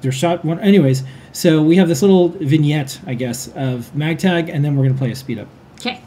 they're 0.00 0.12
shot 0.12 0.44
one. 0.44 0.60
Anyways, 0.60 1.02
so 1.32 1.62
we 1.62 1.76
have 1.76 1.88
this 1.88 2.02
little 2.02 2.28
vignette, 2.28 3.00
I 3.06 3.14
guess, 3.14 3.48
of 3.48 3.90
MagTag, 3.94 4.52
and 4.52 4.64
then 4.64 4.76
we're 4.76 4.84
going 4.84 4.94
to 4.94 4.98
play 4.98 5.10
a 5.10 5.16
speed 5.16 5.38
up. 5.38 5.48
Okay. 5.76 6.00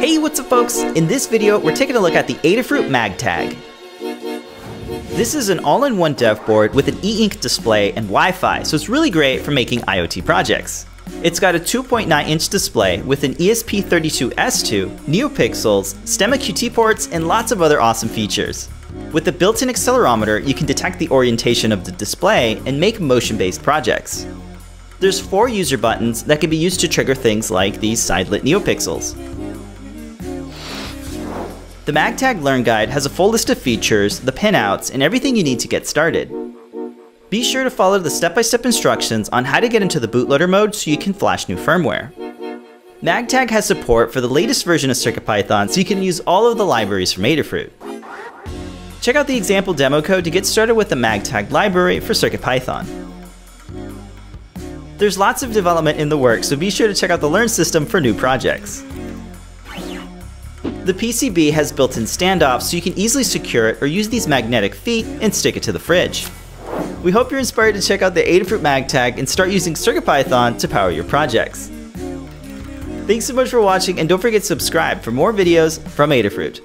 Hey, 0.00 0.18
what's 0.18 0.40
up 0.40 0.46
folks? 0.46 0.78
In 0.78 1.06
this 1.06 1.26
video, 1.26 1.58
we're 1.58 1.74
taking 1.74 1.96
a 1.96 2.00
look 2.00 2.14
at 2.14 2.26
the 2.26 2.34
Adafruit 2.34 2.88
MagTag. 2.88 3.56
This 5.16 5.34
is 5.34 5.48
an 5.48 5.60
all-in-one 5.60 6.12
dev 6.12 6.44
board 6.44 6.74
with 6.74 6.88
an 6.88 6.98
e-ink 7.02 7.40
display 7.40 7.90
and 7.94 8.04
Wi-Fi, 8.04 8.62
so 8.64 8.74
it's 8.74 8.90
really 8.90 9.08
great 9.08 9.40
for 9.40 9.50
making 9.50 9.80
IoT 9.80 10.26
projects. 10.26 10.84
It's 11.22 11.40
got 11.40 11.54
a 11.54 11.58
2.9 11.58 12.28
inch 12.28 12.50
display 12.50 13.00
with 13.00 13.24
an 13.24 13.32
E 13.40 13.48
ESP32S2, 13.48 14.90
NeoPixels, 15.06 15.94
STEMMA 16.04 16.36
QT 16.36 16.74
ports, 16.74 17.08
and 17.12 17.26
lots 17.26 17.50
of 17.50 17.62
other 17.62 17.80
awesome 17.80 18.10
features. 18.10 18.68
With 19.10 19.24
the 19.24 19.32
built-in 19.32 19.70
accelerometer, 19.70 20.46
you 20.46 20.52
can 20.52 20.66
detect 20.66 20.98
the 20.98 21.08
orientation 21.08 21.72
of 21.72 21.86
the 21.86 21.92
display 21.92 22.60
and 22.66 22.78
make 22.78 23.00
motion-based 23.00 23.62
projects. 23.62 24.26
There's 25.00 25.18
four 25.18 25.48
user 25.48 25.78
buttons 25.78 26.24
that 26.24 26.42
can 26.42 26.50
be 26.50 26.58
used 26.58 26.80
to 26.80 26.88
trigger 26.88 27.14
things 27.14 27.50
like 27.50 27.80
these 27.80 28.02
side-lit 28.02 28.42
NeoPixels. 28.42 29.35
The 31.86 31.92
MagTag 31.92 32.42
Learn 32.42 32.64
Guide 32.64 32.88
has 32.88 33.06
a 33.06 33.08
full 33.08 33.28
list 33.28 33.48
of 33.48 33.58
features, 33.58 34.18
the 34.18 34.32
pinouts, 34.32 34.92
and 34.92 35.04
everything 35.04 35.36
you 35.36 35.44
need 35.44 35.60
to 35.60 35.68
get 35.68 35.86
started. 35.86 36.28
Be 37.30 37.44
sure 37.44 37.62
to 37.62 37.70
follow 37.70 38.00
the 38.00 38.10
step-by-step 38.10 38.66
instructions 38.66 39.28
on 39.28 39.44
how 39.44 39.60
to 39.60 39.68
get 39.68 39.82
into 39.82 40.00
the 40.00 40.08
bootloader 40.08 40.50
mode 40.50 40.74
so 40.74 40.90
you 40.90 40.98
can 40.98 41.12
flash 41.12 41.48
new 41.48 41.54
firmware. 41.54 42.10
MagTag 43.04 43.50
has 43.50 43.66
support 43.66 44.12
for 44.12 44.20
the 44.20 44.26
latest 44.26 44.64
version 44.64 44.90
of 44.90 44.96
CircuitPython 44.96 45.70
so 45.70 45.78
you 45.78 45.84
can 45.84 46.02
use 46.02 46.18
all 46.26 46.50
of 46.50 46.58
the 46.58 46.66
libraries 46.66 47.12
from 47.12 47.22
Adafruit. 47.22 47.70
Check 49.00 49.14
out 49.14 49.28
the 49.28 49.36
example 49.36 49.72
demo 49.72 50.02
code 50.02 50.24
to 50.24 50.30
get 50.30 50.44
started 50.44 50.74
with 50.74 50.88
the 50.88 50.96
MagTag 50.96 51.52
library 51.52 52.00
for 52.00 52.14
CircuitPython. 52.14 53.12
There's 54.98 55.18
lots 55.18 55.44
of 55.44 55.52
development 55.52 56.00
in 56.00 56.08
the 56.08 56.18
works, 56.18 56.48
so 56.48 56.56
be 56.56 56.68
sure 56.68 56.88
to 56.88 56.94
check 56.94 57.10
out 57.10 57.20
the 57.20 57.30
Learn 57.30 57.48
system 57.48 57.86
for 57.86 58.00
new 58.00 58.12
projects. 58.12 58.82
The 60.86 60.94
PCB 60.94 61.50
has 61.50 61.72
built-in 61.72 62.04
standoffs 62.04 62.62
so 62.62 62.76
you 62.76 62.80
can 62.80 62.96
easily 62.96 63.24
secure 63.24 63.70
it 63.70 63.82
or 63.82 63.88
use 63.88 64.08
these 64.08 64.28
magnetic 64.28 64.72
feet 64.72 65.04
and 65.20 65.34
stick 65.34 65.56
it 65.56 65.64
to 65.64 65.72
the 65.72 65.80
fridge. 65.80 66.28
We 67.02 67.10
hope 67.10 67.32
you're 67.32 67.40
inspired 67.40 67.74
to 67.74 67.80
check 67.80 68.02
out 68.02 68.14
the 68.14 68.22
Adafruit 68.22 68.60
MagTag 68.60 69.18
and 69.18 69.28
start 69.28 69.50
using 69.50 69.74
CircuitPython 69.74 70.60
to 70.60 70.68
power 70.68 70.92
your 70.92 71.02
projects. 71.02 71.72
Thanks 73.08 73.24
so 73.24 73.34
much 73.34 73.48
for 73.48 73.60
watching 73.60 73.98
and 73.98 74.08
don't 74.08 74.22
forget 74.22 74.42
to 74.42 74.46
subscribe 74.46 75.02
for 75.02 75.10
more 75.10 75.32
videos 75.32 75.80
from 75.88 76.10
Adafruit. 76.10 76.60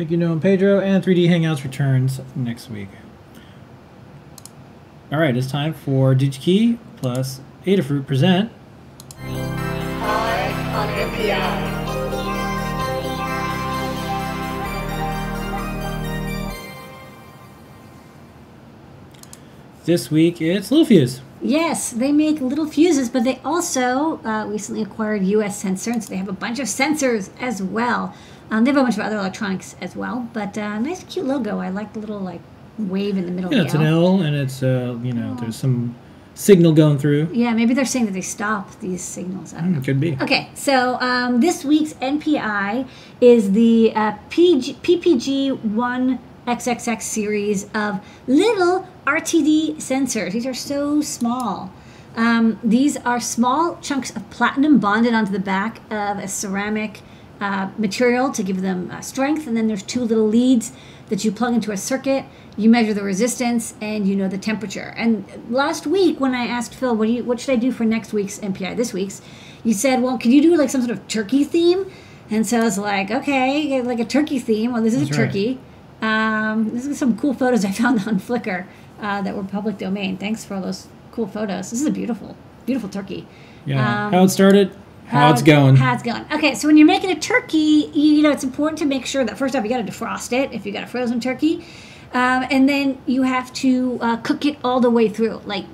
Thank 0.00 0.12
you, 0.12 0.32
and 0.32 0.40
Pedro. 0.40 0.80
And 0.80 1.04
3D 1.04 1.28
Hangouts 1.28 1.62
returns 1.62 2.22
next 2.34 2.70
week. 2.70 2.88
All 5.12 5.18
right, 5.18 5.36
it's 5.36 5.50
time 5.50 5.74
for 5.74 6.14
DigiKey 6.14 6.78
plus 6.96 7.42
Adafruit 7.66 8.06
present. 8.06 8.50
On 9.26 10.88
NPI. 10.88 11.70
This 19.84 20.10
week 20.10 20.40
it's 20.40 20.70
Littelfuse. 20.70 21.20
Yes, 21.42 21.90
they 21.90 22.12
make 22.12 22.40
little 22.40 22.66
fuses, 22.66 23.10
but 23.10 23.24
they 23.24 23.38
also 23.44 24.22
uh, 24.24 24.46
recently 24.46 24.80
acquired 24.80 25.24
US 25.24 25.60
Sensor, 25.60 25.90
and 25.90 26.02
so 26.02 26.08
they 26.08 26.16
have 26.16 26.28
a 26.28 26.32
bunch 26.32 26.58
of 26.58 26.68
sensors 26.68 27.28
as 27.38 27.62
well. 27.62 28.14
Um, 28.50 28.64
they 28.64 28.70
have 28.70 28.78
a 28.78 28.82
bunch 28.82 28.96
of 28.96 29.02
other 29.02 29.16
electronics 29.16 29.76
as 29.80 29.94
well, 29.94 30.28
but 30.32 30.58
uh, 30.58 30.78
nice, 30.78 31.04
cute 31.04 31.26
logo. 31.26 31.58
I 31.58 31.68
like 31.68 31.92
the 31.92 32.00
little 32.00 32.18
like 32.18 32.40
wave 32.78 33.16
in 33.16 33.26
the 33.26 33.32
middle. 33.32 33.52
Yeah, 33.52 33.62
it's 33.62 33.74
an 33.74 33.82
L. 33.82 34.20
And 34.22 34.34
it's 34.34 34.62
uh, 34.62 34.98
you 35.02 35.12
know, 35.12 35.36
there's 35.36 35.56
some 35.56 35.94
signal 36.34 36.72
going 36.72 36.98
through. 36.98 37.28
Yeah, 37.32 37.52
maybe 37.52 37.74
they're 37.74 37.84
saying 37.84 38.06
that 38.06 38.12
they 38.12 38.20
stop 38.20 38.78
these 38.80 39.02
signals. 39.02 39.54
I 39.54 39.60
don't 39.60 39.72
know. 39.72 39.78
It 39.78 39.84
could 39.84 40.00
be. 40.00 40.16
Okay, 40.20 40.50
so 40.54 40.94
um, 41.00 41.40
this 41.40 41.64
week's 41.64 41.94
NPI 41.94 42.88
is 43.20 43.52
the 43.52 43.92
uh, 43.94 44.12
PG, 44.30 44.74
PPG 44.82 45.62
One 45.62 46.18
XXX 46.46 47.02
series 47.02 47.64
of 47.74 48.00
little 48.26 48.88
RTD 49.06 49.76
sensors. 49.76 50.32
These 50.32 50.46
are 50.46 50.54
so 50.54 51.00
small. 51.00 51.72
Um, 52.16 52.58
these 52.64 52.96
are 52.98 53.20
small 53.20 53.78
chunks 53.80 54.14
of 54.16 54.28
platinum 54.30 54.78
bonded 54.78 55.14
onto 55.14 55.30
the 55.30 55.38
back 55.38 55.80
of 55.92 56.18
a 56.18 56.26
ceramic 56.26 57.02
uh, 57.40 57.70
material 57.78 58.30
to 58.32 58.42
give 58.42 58.60
them 58.60 58.90
uh, 58.90 59.00
strength, 59.00 59.46
and 59.46 59.56
then 59.56 59.66
there's 59.66 59.82
two 59.82 60.00
little 60.00 60.26
leads 60.26 60.72
that 61.08 61.24
you 61.24 61.32
plug 61.32 61.54
into 61.54 61.72
a 61.72 61.76
circuit. 61.76 62.24
You 62.56 62.68
measure 62.68 62.92
the 62.92 63.02
resistance 63.02 63.74
and 63.80 64.06
you 64.06 64.14
know 64.14 64.28
the 64.28 64.38
temperature. 64.38 64.94
And 64.96 65.24
last 65.48 65.86
week, 65.86 66.20
when 66.20 66.34
I 66.34 66.46
asked 66.46 66.74
Phil, 66.74 66.94
"What 66.94 67.06
do 67.06 67.12
you? 67.12 67.24
What 67.24 67.40
should 67.40 67.52
I 67.52 67.56
do 67.56 67.72
for 67.72 67.84
next 67.84 68.12
week's 68.12 68.38
NPI, 68.38 68.76
This 68.76 68.92
week's?" 68.92 69.22
You 69.64 69.72
said, 69.72 70.02
"Well, 70.02 70.18
could 70.18 70.32
you 70.32 70.42
do 70.42 70.56
like 70.56 70.70
some 70.70 70.82
sort 70.82 70.96
of 70.96 71.06
turkey 71.08 71.44
theme?" 71.44 71.90
And 72.30 72.46
so 72.46 72.60
I 72.60 72.64
was 72.64 72.78
like, 72.78 73.10
"Okay, 73.10 73.80
like 73.82 74.00
a 74.00 74.04
turkey 74.04 74.38
theme. 74.38 74.72
Well, 74.72 74.82
this 74.82 74.94
is 74.94 75.00
That's 75.08 75.16
a 75.16 75.20
right. 75.22 75.26
turkey." 75.26 75.58
Um, 76.02 76.70
this 76.70 76.86
is 76.86 76.98
some 76.98 77.16
cool 77.18 77.34
photos 77.34 77.64
I 77.64 77.70
found 77.70 78.00
on 78.06 78.20
Flickr 78.20 78.66
uh, 79.00 79.22
that 79.22 79.36
were 79.36 79.44
public 79.44 79.78
domain. 79.78 80.16
Thanks 80.16 80.44
for 80.44 80.54
all 80.54 80.62
those 80.62 80.88
cool 81.12 81.26
photos. 81.26 81.70
This 81.70 81.80
is 81.80 81.86
a 81.86 81.90
beautiful, 81.90 82.36
beautiful 82.66 82.88
turkey. 82.88 83.26
Yeah. 83.66 84.06
Um, 84.06 84.12
how 84.12 84.24
it 84.24 84.28
started, 84.30 84.72
how, 85.10 85.32
it's 85.32 85.42
going. 85.42 85.76
How 85.76 85.94
it's 85.94 86.02
going. 86.02 86.24
Okay, 86.32 86.54
so 86.54 86.68
when 86.68 86.76
you're 86.76 86.86
making 86.86 87.10
a 87.10 87.18
turkey, 87.18 87.90
you, 87.92 88.14
you 88.14 88.22
know 88.22 88.30
it's 88.30 88.44
important 88.44 88.78
to 88.78 88.86
make 88.86 89.06
sure 89.06 89.24
that 89.24 89.36
first 89.36 89.56
off 89.56 89.64
you 89.64 89.70
got 89.70 89.84
to 89.84 89.92
defrost 89.92 90.32
it 90.32 90.52
if 90.52 90.64
you 90.64 90.72
got 90.72 90.84
a 90.84 90.86
frozen 90.86 91.20
turkey, 91.20 91.64
um, 92.12 92.46
and 92.50 92.68
then 92.68 93.00
you 93.06 93.22
have 93.22 93.52
to 93.54 93.98
uh, 94.00 94.16
cook 94.18 94.44
it 94.44 94.56
all 94.62 94.80
the 94.80 94.90
way 94.90 95.08
through. 95.08 95.42
Like 95.44 95.64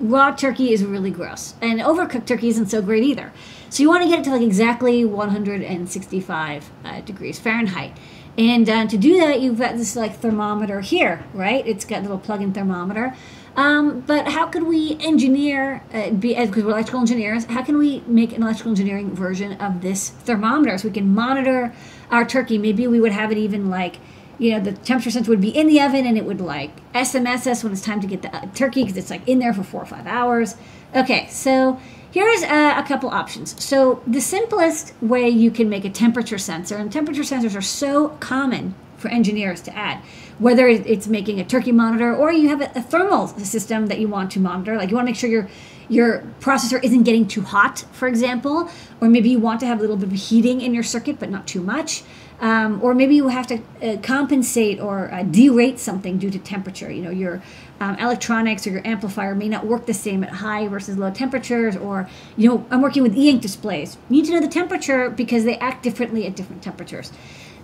raw 0.00 0.32
turkey 0.32 0.72
is 0.72 0.84
really 0.84 1.10
gross, 1.10 1.54
and 1.60 1.80
overcooked 1.80 2.26
turkey 2.26 2.48
isn't 2.48 2.66
so 2.66 2.82
great 2.82 3.04
either. 3.04 3.32
So 3.70 3.82
you 3.82 3.88
want 3.88 4.04
to 4.04 4.08
get 4.08 4.20
it 4.20 4.24
to 4.24 4.30
like 4.30 4.42
exactly 4.42 5.04
165 5.04 6.70
uh, 6.84 7.00
degrees 7.00 7.38
Fahrenheit. 7.38 7.96
And 8.36 8.68
uh, 8.68 8.86
to 8.86 8.96
do 8.96 9.18
that, 9.18 9.40
you've 9.40 9.58
got 9.58 9.76
this 9.76 9.96
like 9.96 10.16
thermometer 10.16 10.80
here, 10.80 11.24
right? 11.32 11.66
It's 11.66 11.84
got 11.84 12.00
a 12.00 12.02
little 12.02 12.18
plug-in 12.18 12.52
thermometer. 12.52 13.14
Um, 13.56 14.00
but 14.00 14.28
how 14.28 14.46
could 14.46 14.64
we 14.64 14.96
engineer, 15.00 15.82
uh, 15.92 16.10
be 16.10 16.34
because 16.34 16.64
we're 16.64 16.72
electrical 16.72 17.00
engineers, 17.00 17.44
how 17.44 17.62
can 17.62 17.78
we 17.78 18.02
make 18.06 18.32
an 18.32 18.42
electrical 18.42 18.72
engineering 18.72 19.14
version 19.14 19.52
of 19.60 19.80
this 19.80 20.10
thermometer 20.10 20.76
so 20.76 20.88
we 20.88 20.94
can 20.94 21.14
monitor 21.14 21.72
our 22.10 22.24
turkey? 22.24 22.58
Maybe 22.58 22.86
we 22.88 23.00
would 23.00 23.12
have 23.12 23.30
it 23.30 23.38
even 23.38 23.70
like, 23.70 23.98
you 24.38 24.50
know, 24.50 24.60
the 24.60 24.72
temperature 24.72 25.12
sensor 25.12 25.30
would 25.30 25.40
be 25.40 25.56
in 25.56 25.68
the 25.68 25.80
oven 25.80 26.04
and 26.04 26.18
it 26.18 26.24
would 26.24 26.40
like 26.40 26.92
SMS 26.92 27.46
us 27.46 27.62
when 27.62 27.72
it's 27.72 27.82
time 27.82 28.00
to 28.00 28.08
get 28.08 28.22
the 28.22 28.34
uh, 28.34 28.46
turkey 28.54 28.82
because 28.82 28.96
it's 28.96 29.10
like 29.10 29.26
in 29.28 29.38
there 29.38 29.54
for 29.54 29.62
four 29.62 29.82
or 29.82 29.86
five 29.86 30.06
hours. 30.08 30.56
Okay, 30.92 31.28
so 31.30 31.80
here's 32.10 32.42
a, 32.42 32.78
a 32.78 32.84
couple 32.88 33.08
options. 33.10 33.62
So 33.62 34.02
the 34.04 34.20
simplest 34.20 35.00
way 35.00 35.28
you 35.28 35.52
can 35.52 35.68
make 35.68 35.84
a 35.84 35.90
temperature 35.90 36.38
sensor, 36.38 36.76
and 36.76 36.90
temperature 36.90 37.22
sensors 37.22 37.56
are 37.56 37.62
so 37.62 38.08
common 38.20 38.74
for 39.04 39.10
engineers 39.10 39.60
to 39.60 39.76
add, 39.76 39.98
whether 40.38 40.66
it's 40.66 41.06
making 41.06 41.38
a 41.38 41.44
turkey 41.44 41.72
monitor 41.72 42.16
or 42.16 42.32
you 42.32 42.48
have 42.48 42.62
a, 42.62 42.80
thermal 42.80 43.28
system 43.28 43.86
that 43.88 43.98
you 43.98 44.08
want 44.08 44.30
to 44.30 44.40
monitor, 44.40 44.76
like 44.78 44.88
you 44.88 44.96
want 44.96 45.06
to 45.06 45.10
make 45.12 45.20
sure 45.20 45.28
your 45.28 45.46
your 45.90 46.22
processor 46.40 46.82
isn't 46.82 47.02
getting 47.02 47.28
too 47.28 47.42
hot, 47.42 47.84
for 47.92 48.08
example, 48.08 48.70
or 49.02 49.08
maybe 49.10 49.28
you 49.28 49.38
want 49.38 49.60
to 49.60 49.66
have 49.66 49.76
a 49.78 49.80
little 49.82 49.98
bit 49.98 50.08
of 50.10 50.14
heating 50.14 50.62
in 50.62 50.72
your 50.72 50.82
circuit, 50.82 51.18
but 51.18 51.28
not 51.28 51.46
too 51.46 51.60
much. 51.60 52.02
Um, 52.40 52.82
or 52.82 52.94
maybe 52.94 53.14
you 53.14 53.28
have 53.28 53.46
to 53.48 53.58
uh, 53.82 53.98
compensate 54.00 54.80
or 54.80 55.12
uh, 55.12 55.22
derate 55.22 55.78
something 55.78 56.18
due 56.18 56.30
to 56.30 56.38
temperature. 56.38 56.90
You 56.90 57.02
know, 57.02 57.10
your 57.10 57.42
um, 57.80 57.96
electronics 57.98 58.66
or 58.66 58.70
your 58.70 58.86
amplifier 58.86 59.34
may 59.34 59.48
not 59.48 59.66
work 59.66 59.84
the 59.86 59.94
same 59.94 60.24
at 60.24 60.30
high 60.30 60.66
versus 60.66 60.96
low 60.96 61.10
temperatures. 61.10 61.76
Or, 61.76 62.08
you 62.36 62.48
know, 62.48 62.66
I'm 62.70 62.80
working 62.80 63.02
with 63.02 63.14
e-ink 63.16 63.42
displays. 63.42 63.98
You 64.08 64.16
need 64.16 64.26
to 64.26 64.32
know 64.32 64.40
the 64.40 64.48
temperature 64.48 65.10
because 65.10 65.44
they 65.44 65.58
act 65.58 65.82
differently 65.82 66.26
at 66.26 66.34
different 66.34 66.62
temperatures. 66.62 67.12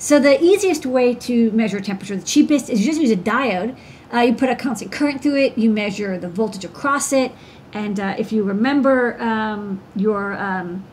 So 0.01 0.19
the 0.19 0.43
easiest 0.43 0.87
way 0.87 1.15
to 1.15 1.51
measure 1.51 1.79
temperature, 1.79 2.17
the 2.17 2.25
cheapest, 2.25 2.71
is 2.71 2.81
you 2.81 2.87
just 2.87 3.03
use 3.03 3.11
a 3.11 3.17
diode. 3.17 3.77
Uh, 4.13 4.21
you 4.21 4.35
put 4.35 4.49
a 4.49 4.57
constant 4.57 4.91
current 4.91 5.23
through 5.23 5.37
it. 5.37 5.59
You 5.59 5.69
measure 5.69 6.17
the 6.17 6.29
voltage 6.29 6.65
across 6.65 7.13
it. 7.13 7.33
And 7.75 8.01
uh, 8.01 8.15
if 8.17 8.33
you 8.33 8.43
remember 8.43 9.21
um, 9.21 9.83
your 9.95 10.33
um, 10.33 10.85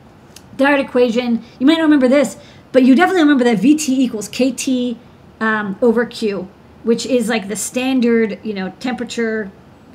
diode 0.58 0.82
equation, 0.82 1.42
you 1.58 1.66
might 1.66 1.76
not 1.78 1.84
remember 1.84 2.10
this, 2.10 2.36
but 2.74 2.84
you 2.84 2.96
definitely 2.96 3.22
remember 3.22 3.46
that 3.46 3.60
VT 3.60 3.88
equals 3.88 4.28
KT 4.28 4.98
um, 5.42 5.78
over 5.82 6.06
Q, 6.06 6.50
which 6.84 7.06
is 7.06 7.30
like 7.30 7.48
the 7.48 7.56
standard, 7.56 8.38
you 8.44 8.54
know, 8.54 8.74
temperature, 8.82 9.50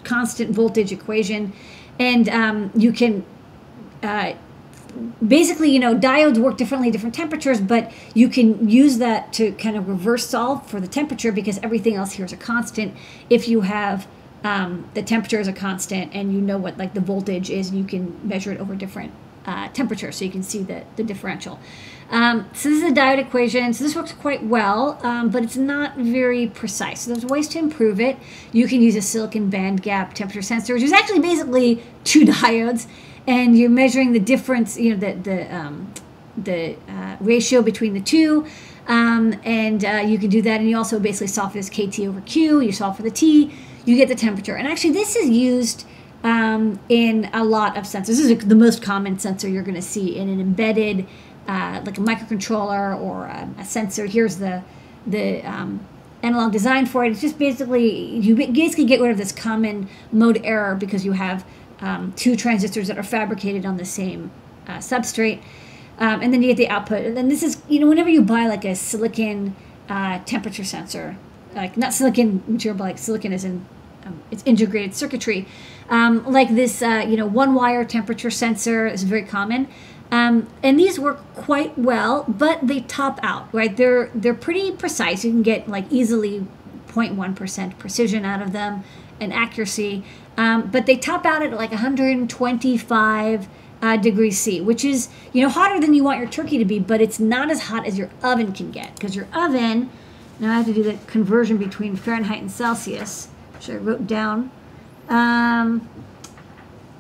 constant 0.05 0.53
voltage 0.53 0.91
equation. 0.91 1.53
And 1.99 2.31
um, 2.31 2.71
you 2.75 2.93
can 2.93 3.27
uh, 4.03 4.33
basically, 5.27 5.71
you 5.71 5.79
know, 5.79 5.95
diodes 5.95 6.39
work 6.39 6.57
differently 6.57 6.89
at 6.89 6.93
different 6.93 7.15
temperatures, 7.15 7.61
but 7.61 7.93
you 8.15 8.29
can 8.29 8.69
use 8.69 8.99
that 8.99 9.33
to 9.35 9.53
kind 9.53 9.77
of 9.77 9.89
reverse 9.89 10.29
solve 10.29 10.67
for 10.69 10.81
the 10.81 10.89
temperature 10.89 11.33
because 11.33 11.59
everything 11.59 11.95
else 11.95 12.13
here 12.13 12.27
is 12.27 12.33
a 12.33 12.37
constant. 12.37 12.95
If 13.31 13.49
you 13.49 13.63
have 13.63 14.07
um, 14.45 14.89
the 14.95 15.03
temperature 15.03 15.41
is 15.41 15.49
a 15.49 15.53
constant 15.53 16.15
and 16.15 16.33
you 16.33 16.41
know 16.41 16.59
what 16.59 16.77
like 16.79 16.95
the 16.95 17.01
voltage 17.01 17.51
is, 17.51 17.73
you 17.73 17.85
can 17.85 18.19
measure 18.27 18.53
it 18.53 18.61
over 18.61 18.75
different 18.75 19.13
uh, 19.47 19.69
temperatures, 19.69 20.17
so 20.17 20.25
you 20.25 20.31
can 20.31 20.43
see 20.43 20.63
the, 20.63 20.85
the 20.97 21.03
differential. 21.03 21.59
Um, 22.11 22.49
so 22.53 22.69
this 22.69 22.83
is 22.83 22.93
a 22.93 22.95
diode 22.95 23.19
equation. 23.19 23.73
So 23.73 23.85
this 23.85 23.97
works 23.97 24.13
quite 24.13 24.45
well, 24.45 24.99
um, 25.03 25.31
but 25.31 25.43
it's 25.43 25.57
not 25.57 25.97
very 25.97 26.47
precise. 26.47 27.03
So 27.03 27.13
there's 27.13 27.25
ways 27.25 27.49
to 27.49 27.59
improve 27.59 28.01
it. 28.01 28.19
You 28.53 28.69
can 28.69 28.83
use 28.83 28.97
a 28.97 29.03
silicon 29.03 29.49
band 29.49 29.83
gap 29.83 30.13
temperature 30.13 30.43
sensor, 30.43 30.75
which 30.75 30.83
is 30.83 30.93
actually 30.93 31.21
basically 31.21 31.83
two 32.05 32.25
diodes, 32.27 32.87
and 33.27 33.57
you're 33.57 33.71
measuring 33.71 34.13
the 34.13 34.21
difference, 34.21 34.79
you 34.79 34.95
know, 34.95 35.01
the 35.01 35.15
the 35.15 35.55
um, 35.55 35.93
the 36.37 36.77
uh, 36.89 37.17
ratio 37.21 37.63
between 37.63 37.95
the 37.95 38.01
two. 38.01 38.47
Um, 38.89 39.41
and 39.45 39.85
uh, 39.85 40.03
you 40.05 40.19
can 40.19 40.29
do 40.29 40.43
that, 40.43 40.61
and 40.61 40.69
you 40.69 40.77
also 40.77 40.99
basically 40.99 41.29
solve 41.29 41.53
for 41.53 41.59
this 41.59 41.71
KT 41.71 42.01
over 42.01 42.21
Q. 42.23 42.61
You 42.61 42.73
solve 42.73 42.97
for 42.97 43.03
the 43.03 43.11
T, 43.11 43.53
you 43.85 43.97
get 43.97 44.09
the 44.09 44.15
temperature. 44.15 44.57
And 44.57 44.67
actually, 44.67 44.93
this 44.93 45.15
is 45.15 45.29
used 45.29 45.87
um, 46.25 46.81
in 46.89 47.31
a 47.33 47.45
lot 47.45 47.77
of 47.77 47.85
sensors. 47.85 48.07
This 48.07 48.21
is 48.21 48.39
the 48.39 48.55
most 48.55 48.83
common 48.83 49.19
sensor 49.19 49.49
you're 49.49 49.63
going 49.63 49.77
to 49.77 49.83
see 49.83 50.17
in 50.17 50.29
an 50.29 50.41
embedded, 50.41 51.07
uh, 51.47 51.81
like 51.85 51.99
a 51.99 52.01
microcontroller 52.01 52.99
or 52.99 53.27
a, 53.27 53.49
a 53.59 53.65
sensor. 53.65 54.07
Here's 54.07 54.37
the 54.37 54.63
the 55.07 55.43
um, 55.43 55.87
analog 56.23 56.53
design 56.53 56.87
for 56.87 57.05
it. 57.05 57.11
It's 57.11 57.21
just 57.21 57.39
basically 57.39 58.17
you 58.19 58.35
basically 58.35 58.85
get 58.85 59.01
rid 59.01 59.11
of 59.11 59.19
this 59.19 59.33
common 59.33 59.89
mode 60.11 60.41
error 60.45 60.75
because 60.75 61.05
you 61.05 61.13
have 61.13 61.45
um, 61.83 62.13
two 62.13 62.37
transistors 62.37 62.89
that 62.89 62.97
are 62.97 63.03
fabricated 63.03 63.67
on 63.67 63.77
the 63.77 63.85
same 63.85 64.31
uh, 64.67 64.79
substrate, 64.79 65.43
um, 65.99 66.23
and 66.23 66.33
then 66.33 66.43
you 66.43 66.49
get 66.49 66.57
the 66.57 66.69
output. 66.69 67.05
And 67.05 67.17
then 67.17 67.29
this 67.29 67.43
is 67.43 67.61
you 67.69 67.81
know 67.81 67.89
whenever 67.89 68.09
you 68.09 68.23
buy 68.23 68.47
like 68.47 68.65
a 68.65 68.75
silicon 68.75 69.55
uh, 69.89 70.21
temperature 70.25 70.65
sensor, 70.65 71.19
like 71.55 71.77
not 71.77 71.93
silicon 71.93 72.43
material, 72.47 72.79
but 72.79 72.85
like 72.85 72.99
silicon 72.99 73.33
is 73.33 73.45
in 73.45 73.67
um, 74.07 74.23
it's 74.31 74.43
integrated 74.47 74.95
circuitry. 74.95 75.47
Um, 75.91 76.25
like 76.31 76.55
this, 76.55 76.83
uh, 76.83 77.05
you 77.07 77.17
know, 77.17 77.27
one 77.27 77.55
wire 77.55 77.85
temperature 77.85 78.31
sensor 78.31 78.87
is 78.87 79.03
very 79.03 79.25
common. 79.25 79.69
Um, 80.11 80.49
and 80.63 80.79
these 80.79 80.99
work 80.99 81.21
quite 81.35 81.79
well, 81.79 82.25
but 82.29 82.67
they 82.67 82.81
top 82.81 83.19
out, 83.23 83.53
right? 83.53 83.75
They're 83.75 84.11
they're 84.15 84.35
pretty 84.35 84.73
precise. 84.73 85.25
You 85.25 85.31
can 85.31 85.43
get 85.43 85.69
like 85.69 85.87
easily 85.91 86.47
0.1% 86.89 87.79
precision 87.79 88.25
out 88.25 88.43
of 88.43 88.53
them 88.53 88.85
and 89.21 89.33
accuracy, 89.33 90.05
um, 90.37 90.71
but 90.71 90.87
they 90.87 90.97
top 90.97 91.27
out 91.27 91.43
at 91.43 91.53
like 91.53 91.71
125 91.71 93.49
uh, 93.83 93.97
degrees 93.97 94.39
C, 94.39 94.61
which 94.61 94.85
is 94.85 95.09
you 95.33 95.43
know 95.43 95.49
hotter 95.49 95.81
than 95.81 95.93
you 95.93 96.05
want 96.05 96.21
your 96.21 96.29
turkey 96.29 96.59
to 96.59 96.65
be, 96.65 96.79
but 96.79 97.01
it's 97.01 97.19
not 97.19 97.51
as 97.51 97.65
hot 97.65 97.87
as 97.87 97.99
your 97.99 98.11
oven 98.23 98.53
can 98.53 98.71
get 98.71 98.95
because 98.95 99.17
your 99.17 99.27
oven. 99.35 99.91
Now 100.39 100.53
I 100.53 100.57
have 100.57 100.67
to 100.67 100.73
do 100.73 100.83
the 100.83 100.99
conversion 101.07 101.57
between 101.57 101.97
Fahrenheit 101.97 102.41
and 102.41 102.51
Celsius, 102.51 103.29
which 103.55 103.69
I 103.69 103.75
wrote 103.77 104.07
down. 104.07 104.51
Um, 105.09 105.89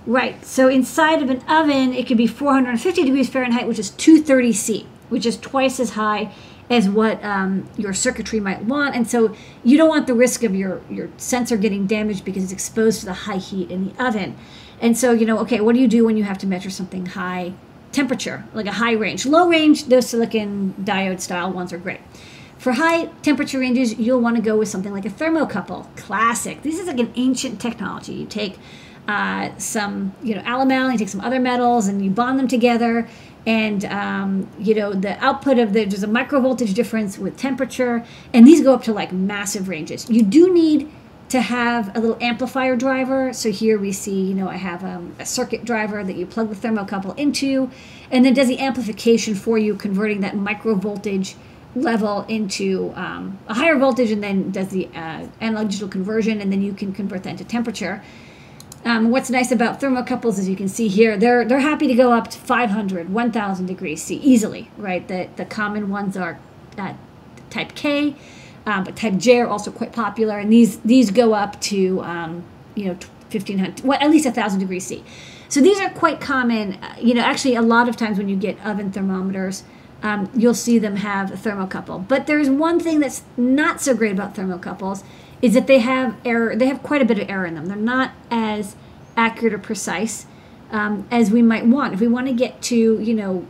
right. 0.06 0.44
So 0.44 0.68
inside 0.68 1.22
of 1.22 1.30
an 1.30 1.42
oven, 1.48 1.94
it 1.94 2.06
could 2.06 2.18
be 2.18 2.26
450 2.26 3.04
degrees 3.04 3.28
Fahrenheit, 3.28 3.66
which 3.66 3.78
is 3.78 3.90
230 3.90 4.52
C. 4.52 4.86
which 5.08 5.26
is 5.26 5.36
twice 5.38 5.78
as 5.78 5.90
high 5.90 6.32
as 6.72 6.88
what 6.88 7.22
um, 7.22 7.68
your 7.76 7.92
circuitry 7.92 8.40
might 8.40 8.64
want. 8.64 8.96
And 8.96 9.06
so 9.06 9.36
you 9.62 9.76
don't 9.76 9.90
want 9.90 10.06
the 10.06 10.14
risk 10.14 10.42
of 10.42 10.54
your, 10.54 10.80
your 10.88 11.10
sensor 11.18 11.58
getting 11.58 11.86
damaged 11.86 12.24
because 12.24 12.44
it's 12.44 12.52
exposed 12.52 13.00
to 13.00 13.06
the 13.06 13.12
high 13.12 13.36
heat 13.36 13.70
in 13.70 13.88
the 13.88 14.04
oven. 14.04 14.36
And 14.80 14.96
so, 14.96 15.12
you 15.12 15.26
know, 15.26 15.38
okay, 15.40 15.60
what 15.60 15.74
do 15.74 15.82
you 15.82 15.86
do 15.86 16.06
when 16.06 16.16
you 16.16 16.24
have 16.24 16.38
to 16.38 16.46
measure 16.46 16.70
something 16.70 17.04
high 17.06 17.52
temperature, 17.92 18.46
like 18.54 18.64
a 18.64 18.72
high 18.72 18.92
range? 18.92 19.26
Low 19.26 19.48
range, 19.48 19.84
those 19.88 20.08
silicon 20.08 20.74
diode 20.80 21.20
style 21.20 21.52
ones 21.52 21.74
are 21.74 21.78
great. 21.78 22.00
For 22.56 22.72
high 22.72 23.06
temperature 23.20 23.58
ranges, 23.58 23.98
you'll 23.98 24.20
want 24.20 24.36
to 24.36 24.42
go 24.42 24.56
with 24.56 24.68
something 24.68 24.92
like 24.92 25.04
a 25.04 25.10
thermocouple. 25.10 25.94
Classic. 25.96 26.62
This 26.62 26.78
is 26.78 26.86
like 26.86 27.00
an 27.00 27.12
ancient 27.16 27.60
technology. 27.60 28.14
You 28.14 28.26
take 28.26 28.56
uh, 29.06 29.50
some, 29.58 30.14
you 30.22 30.36
know, 30.36 30.42
alumel, 30.46 30.90
you 30.90 30.96
take 30.96 31.08
some 31.08 31.20
other 31.20 31.40
metals, 31.40 31.86
and 31.86 32.02
you 32.02 32.10
bond 32.10 32.38
them 32.38 32.48
together. 32.48 33.08
And 33.44 33.84
um, 33.86 34.48
you 34.58 34.74
know 34.74 34.92
the 34.92 35.18
output 35.22 35.58
of 35.58 35.72
the 35.72 35.84
there's 35.84 36.04
a 36.04 36.06
microvoltage 36.06 36.74
difference 36.74 37.18
with 37.18 37.36
temperature, 37.36 38.04
and 38.32 38.46
these 38.46 38.60
go 38.62 38.72
up 38.74 38.84
to 38.84 38.92
like 38.92 39.12
massive 39.12 39.68
ranges. 39.68 40.08
You 40.08 40.22
do 40.22 40.52
need 40.52 40.88
to 41.32 41.40
have 41.40 41.96
a 41.96 41.98
little 41.98 42.18
amplifier 42.20 42.76
driver. 42.76 43.32
So 43.32 43.50
here 43.50 43.78
we 43.78 43.90
see, 43.90 44.20
you 44.20 44.34
know, 44.34 44.48
I 44.48 44.56
have 44.56 44.84
um, 44.84 45.16
a 45.18 45.24
circuit 45.24 45.64
driver 45.64 46.04
that 46.04 46.14
you 46.14 46.26
plug 46.26 46.50
the 46.50 46.54
thermocouple 46.54 47.18
into, 47.18 47.70
and 48.10 48.22
then 48.22 48.34
does 48.34 48.48
the 48.48 48.58
amplification 48.58 49.34
for 49.34 49.56
you, 49.56 49.74
converting 49.74 50.20
that 50.20 50.36
micro 50.36 50.74
voltage 50.74 51.34
level 51.74 52.26
into 52.28 52.92
um, 52.96 53.38
a 53.48 53.54
higher 53.54 53.78
voltage, 53.78 54.10
and 54.10 54.22
then 54.22 54.50
does 54.50 54.68
the 54.68 54.88
uh, 54.94 55.26
analog 55.40 55.68
digital 55.68 55.88
conversion, 55.88 56.40
and 56.42 56.52
then 56.52 56.60
you 56.60 56.74
can 56.74 56.92
convert 56.92 57.22
that 57.22 57.30
into 57.30 57.44
temperature. 57.44 58.02
Um, 58.84 59.10
what's 59.10 59.30
nice 59.30 59.52
about 59.52 59.80
thermocouples, 59.80 60.38
as 60.38 60.48
you 60.48 60.56
can 60.56 60.68
see 60.68 60.88
here, 60.88 61.16
they're 61.16 61.44
they're 61.44 61.60
happy 61.60 61.86
to 61.86 61.94
go 61.94 62.12
up 62.12 62.28
to 62.30 62.38
500, 62.38 63.10
1,000 63.10 63.66
degrees 63.66 64.02
C 64.02 64.16
easily, 64.16 64.70
right? 64.76 65.06
The 65.06 65.28
the 65.36 65.44
common 65.44 65.88
ones 65.88 66.16
are 66.16 66.40
uh, 66.76 66.94
type 67.48 67.74
K, 67.76 68.16
um, 68.66 68.82
but 68.84 68.96
type 68.96 69.18
J 69.18 69.40
are 69.40 69.46
also 69.46 69.70
quite 69.70 69.92
popular, 69.92 70.38
and 70.38 70.52
these 70.52 70.78
these 70.80 71.10
go 71.12 71.34
up 71.34 71.60
to 71.62 72.02
um, 72.02 72.44
you 72.74 72.86
know 72.86 72.98
1,500, 73.30 73.84
well, 73.84 73.98
at 74.00 74.10
least 74.10 74.26
1,000 74.26 74.60
degrees 74.60 74.86
C. 74.86 75.02
So 75.48 75.60
these 75.60 75.80
are 75.80 75.90
quite 75.90 76.20
common. 76.20 76.74
Uh, 76.74 76.96
you 77.00 77.14
know, 77.14 77.22
actually, 77.22 77.54
a 77.54 77.62
lot 77.62 77.88
of 77.88 77.96
times 77.96 78.18
when 78.18 78.28
you 78.28 78.36
get 78.36 78.58
oven 78.64 78.90
thermometers, 78.92 79.64
um, 80.02 80.30
you'll 80.34 80.54
see 80.54 80.78
them 80.78 80.96
have 80.96 81.30
a 81.30 81.36
thermocouple. 81.36 82.08
But 82.08 82.26
there's 82.26 82.50
one 82.50 82.80
thing 82.80 83.00
that's 83.00 83.22
not 83.36 83.80
so 83.80 83.94
great 83.94 84.12
about 84.12 84.34
thermocouples 84.34 85.04
is 85.42 85.54
that 85.54 85.66
they 85.66 85.80
have 85.80 86.16
error. 86.24 86.56
They 86.56 86.66
have 86.66 86.82
quite 86.82 87.02
a 87.02 87.04
bit 87.04 87.18
of 87.18 87.28
error 87.28 87.44
in 87.44 87.54
them. 87.54 87.66
They're 87.66 87.76
not 87.76 88.12
as 88.30 88.76
accurate 89.16 89.52
or 89.52 89.58
precise 89.58 90.26
um, 90.70 91.06
as 91.10 91.30
we 91.30 91.42
might 91.42 91.66
want. 91.66 91.92
If 91.92 92.00
we 92.00 92.08
want 92.08 92.28
to 92.28 92.32
get 92.32 92.62
to 92.62 93.00
you 93.00 93.14
know 93.14 93.46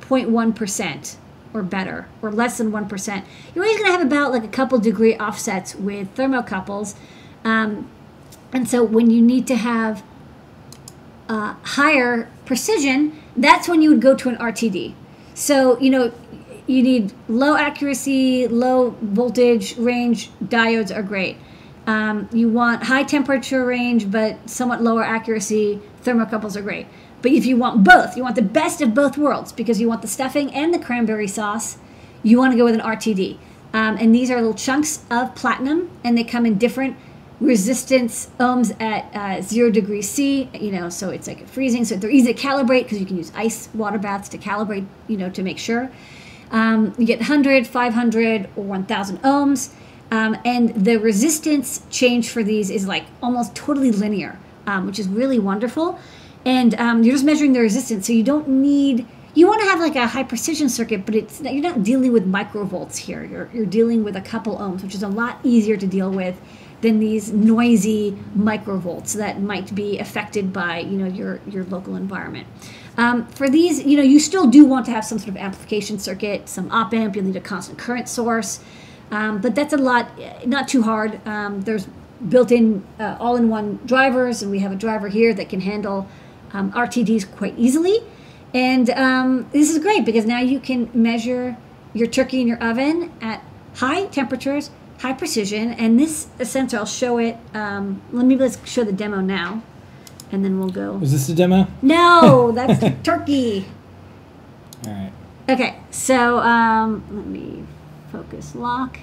0.1 0.00 0.56
percent 0.56 1.18
or 1.52 1.62
better, 1.62 2.08
or 2.22 2.32
less 2.32 2.58
than 2.58 2.72
one 2.72 2.88
percent, 2.88 3.24
you're 3.54 3.64
always 3.64 3.78
going 3.78 3.92
to 3.92 3.98
have 3.98 4.06
about 4.06 4.32
like 4.32 4.44
a 4.44 4.48
couple 4.48 4.78
degree 4.78 5.16
offsets 5.16 5.74
with 5.74 6.12
thermocouples. 6.14 6.94
Um, 7.44 7.88
and 8.52 8.68
so 8.68 8.82
when 8.82 9.10
you 9.10 9.20
need 9.22 9.46
to 9.48 9.56
have 9.56 10.02
uh, 11.28 11.54
higher 11.62 12.28
precision, 12.44 13.20
that's 13.36 13.68
when 13.68 13.82
you 13.82 13.90
would 13.90 14.00
go 14.00 14.14
to 14.14 14.28
an 14.28 14.36
RTD. 14.36 14.94
So, 15.34 15.78
you 15.78 15.90
know, 15.90 16.12
you 16.70 16.84
need 16.84 17.12
low 17.28 17.56
accuracy, 17.56 18.46
low 18.46 18.90
voltage 19.02 19.76
range 19.76 20.30
diodes 20.44 20.94
are 20.94 21.02
great. 21.02 21.36
Um, 21.86 22.28
you 22.32 22.48
want 22.48 22.84
high 22.84 23.02
temperature 23.02 23.64
range, 23.66 24.08
but 24.10 24.48
somewhat 24.48 24.80
lower 24.80 25.02
accuracy, 25.02 25.80
thermocouples 26.04 26.54
are 26.54 26.62
great. 26.62 26.86
But 27.22 27.32
if 27.32 27.44
you 27.44 27.56
want 27.56 27.82
both, 27.82 28.16
you 28.16 28.22
want 28.22 28.36
the 28.36 28.42
best 28.42 28.80
of 28.80 28.94
both 28.94 29.18
worlds 29.18 29.50
because 29.50 29.80
you 29.80 29.88
want 29.88 30.02
the 30.02 30.08
stuffing 30.08 30.54
and 30.54 30.72
the 30.72 30.78
cranberry 30.78 31.26
sauce, 31.26 31.78
you 32.22 32.38
want 32.38 32.52
to 32.52 32.56
go 32.56 32.64
with 32.64 32.74
an 32.74 32.80
RTD. 32.80 33.38
Um, 33.72 33.96
and 33.98 34.14
these 34.14 34.30
are 34.30 34.36
little 34.36 34.54
chunks 34.54 35.04
of 35.10 35.34
platinum, 35.34 35.90
and 36.04 36.16
they 36.16 36.24
come 36.24 36.46
in 36.46 36.56
different 36.56 36.96
resistance 37.40 38.30
ohms 38.38 38.80
at 38.80 39.10
uh, 39.14 39.42
zero 39.42 39.70
degrees 39.70 40.08
C, 40.08 40.48
you 40.52 40.70
know, 40.70 40.88
so 40.88 41.10
it's 41.10 41.26
like 41.26 41.48
freezing. 41.48 41.84
So 41.84 41.96
they're 41.96 42.10
easy 42.10 42.32
to 42.32 42.40
calibrate 42.40 42.84
because 42.84 43.00
you 43.00 43.06
can 43.06 43.16
use 43.16 43.32
ice 43.34 43.68
water 43.74 43.98
baths 43.98 44.28
to 44.30 44.38
calibrate, 44.38 44.86
you 45.08 45.16
know, 45.16 45.30
to 45.30 45.42
make 45.42 45.58
sure. 45.58 45.90
Um, 46.50 46.94
you 46.98 47.06
get 47.06 47.20
100, 47.20 47.66
500, 47.66 48.48
or 48.56 48.64
1000 48.64 49.18
ohms. 49.22 49.72
Um, 50.10 50.36
and 50.44 50.70
the 50.74 50.96
resistance 50.96 51.82
change 51.90 52.30
for 52.30 52.42
these 52.42 52.70
is 52.70 52.86
like 52.86 53.04
almost 53.22 53.54
totally 53.54 53.92
linear, 53.92 54.38
um, 54.66 54.86
which 54.86 54.98
is 54.98 55.08
really 55.08 55.38
wonderful. 55.38 55.98
And 56.44 56.74
um, 56.76 57.02
you're 57.02 57.14
just 57.14 57.24
measuring 57.24 57.52
the 57.52 57.60
resistance, 57.60 58.06
so 58.06 58.12
you 58.12 58.24
don't 58.24 58.48
need. 58.48 59.06
You 59.34 59.46
want 59.46 59.60
to 59.60 59.68
have 59.68 59.78
like 59.78 59.94
a 59.94 60.08
high 60.08 60.24
precision 60.24 60.68
circuit, 60.68 61.06
but 61.06 61.14
it's 61.14 61.40
you're 61.40 61.62
not 61.62 61.84
dealing 61.84 62.12
with 62.12 62.26
microvolts 62.26 62.96
here. 62.96 63.22
You're 63.22 63.50
you're 63.52 63.66
dealing 63.66 64.02
with 64.02 64.16
a 64.16 64.20
couple 64.20 64.56
ohms, 64.56 64.82
which 64.82 64.94
is 64.94 65.02
a 65.02 65.08
lot 65.08 65.38
easier 65.44 65.76
to 65.76 65.86
deal 65.86 66.10
with 66.10 66.40
than 66.80 66.98
these 66.98 67.30
noisy 67.32 68.16
microvolts 68.36 69.12
that 69.12 69.40
might 69.40 69.74
be 69.74 69.98
affected 69.98 70.52
by 70.52 70.80
you 70.80 70.96
know 70.96 71.06
your 71.06 71.40
your 71.46 71.64
local 71.64 71.94
environment. 71.94 72.46
Um, 72.96 73.26
for 73.28 73.48
these, 73.48 73.82
you 73.82 73.96
know, 73.96 74.02
you 74.02 74.20
still 74.20 74.46
do 74.46 74.64
want 74.64 74.86
to 74.86 74.92
have 74.92 75.04
some 75.04 75.18
sort 75.18 75.30
of 75.30 75.36
amplification 75.36 75.98
circuit, 75.98 76.48
some 76.48 76.70
op 76.70 76.92
amp. 76.92 77.16
You'll 77.16 77.24
need 77.24 77.36
a 77.36 77.40
constant 77.40 77.78
current 77.78 78.08
source, 78.08 78.60
um, 79.10 79.40
but 79.40 79.54
that's 79.54 79.72
a 79.72 79.78
lot, 79.78 80.10
not 80.46 80.68
too 80.68 80.82
hard. 80.82 81.24
Um, 81.26 81.62
there's 81.62 81.86
built-in 82.28 82.84
uh, 82.98 83.16
all-in-one 83.18 83.80
drivers, 83.86 84.42
and 84.42 84.50
we 84.50 84.58
have 84.58 84.72
a 84.72 84.76
driver 84.76 85.08
here 85.08 85.32
that 85.34 85.48
can 85.48 85.60
handle 85.60 86.06
um, 86.52 86.72
RTDs 86.72 87.30
quite 87.36 87.58
easily. 87.58 88.00
And 88.52 88.90
um, 88.90 89.48
this 89.52 89.70
is 89.70 89.78
great 89.78 90.04
because 90.04 90.26
now 90.26 90.40
you 90.40 90.60
can 90.60 90.90
measure 90.92 91.56
your 91.94 92.08
turkey 92.08 92.40
in 92.40 92.48
your 92.48 92.62
oven 92.62 93.12
at 93.20 93.42
high 93.76 94.06
temperatures 94.06 94.70
high 95.00 95.12
precision. 95.14 95.72
And 95.72 95.98
this 95.98 96.28
sensor, 96.42 96.78
I'll 96.78 96.86
show 96.86 97.18
it. 97.18 97.36
Um, 97.54 98.02
let 98.12 98.26
me 98.26 98.36
let's 98.36 98.58
show 98.68 98.84
the 98.84 98.92
demo 98.92 99.20
now, 99.20 99.62
and 100.32 100.44
then 100.44 100.58
we'll 100.58 100.70
go. 100.70 100.92
Was 100.94 101.12
this 101.12 101.28
a 101.28 101.34
demo? 101.34 101.66
No, 101.82 102.52
that's 102.54 102.84
turkey. 103.02 103.66
All 104.86 104.92
right. 104.92 105.12
Okay, 105.48 105.78
so 105.90 106.38
um, 106.38 107.04
let 107.10 107.26
me 107.26 107.64
focus 108.12 108.54
lock. 108.54 108.98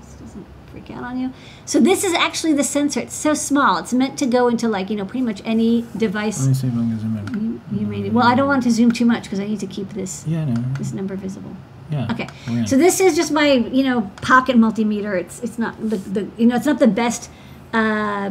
This 0.00 0.14
doesn't 0.14 0.46
freak 0.70 0.90
out 0.90 1.02
on 1.02 1.18
you. 1.18 1.32
So 1.64 1.80
this 1.80 2.04
is 2.04 2.12
actually 2.14 2.52
the 2.52 2.64
sensor. 2.64 3.00
It's 3.00 3.14
so 3.14 3.34
small. 3.34 3.78
It's 3.78 3.92
meant 3.92 4.18
to 4.18 4.26
go 4.26 4.48
into 4.48 4.68
like 4.68 4.90
you 4.90 4.96
know 4.96 5.04
pretty 5.04 5.24
much 5.24 5.40
any 5.44 5.86
device. 5.96 6.40
Let 6.40 6.48
me 6.48 6.54
see 6.54 6.66
if 6.68 6.72
I 6.74 6.76
can 6.76 6.98
zoom 7.00 7.16
in. 7.16 7.62
You, 7.70 8.04
you. 8.04 8.12
Well, 8.12 8.26
I 8.26 8.34
don't 8.34 8.46
want 8.46 8.62
to 8.64 8.70
zoom 8.70 8.92
too 8.92 9.04
much 9.06 9.24
because 9.24 9.40
I 9.40 9.46
need 9.46 9.60
to 9.60 9.66
keep 9.66 9.90
this 9.90 10.24
Yeah, 10.26 10.44
no. 10.44 10.54
this 10.78 10.92
number 10.92 11.16
visible. 11.16 11.54
Yeah. 11.90 12.06
Okay, 12.10 12.28
yeah. 12.50 12.66
so 12.66 12.76
this 12.76 13.00
is 13.00 13.16
just 13.16 13.32
my 13.32 13.52
you 13.52 13.82
know 13.82 14.10
pocket 14.20 14.56
multimeter. 14.56 15.18
It's 15.18 15.40
it's 15.40 15.58
not 15.58 15.74
the, 15.80 15.96
the 15.96 16.28
you 16.36 16.46
know 16.46 16.56
it's 16.56 16.66
not 16.66 16.78
the 16.80 16.86
best 16.86 17.30
uh, 17.72 18.30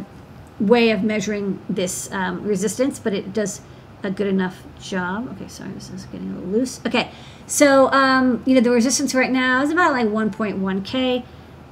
way 0.60 0.90
of 0.92 1.04
measuring 1.04 1.60
this 1.70 2.12
um, 2.12 2.44
resistance, 2.44 3.00
but 3.00 3.14
it 3.14 3.34
does 3.34 3.62
a 4.04 4.12
good 4.12 4.28
enough 4.28 4.64
job. 4.80 5.30
Okay, 5.34 5.48
sorry, 5.48 5.72
this 5.72 5.90
is 5.90 6.06
getting 6.06 6.32
a 6.32 6.36
little 6.36 6.50
loose. 6.50 6.82
Okay, 6.86 7.12
so 7.46 7.92
um, 7.92 8.44
you 8.46 8.56
know 8.56 8.62
the 8.62 8.72
resistance 8.72 9.14
right 9.14 9.32
now 9.32 9.62
is 9.62 9.72
about 9.72 9.92
like 9.92 10.08
1.1 10.08 10.86
k. 10.86 11.24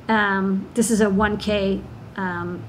Um, 0.08 0.68
this 0.76 0.92
is 0.92 1.02
a 1.02 1.10
1 1.10 1.38
k 1.38 1.82
um, 2.16 2.64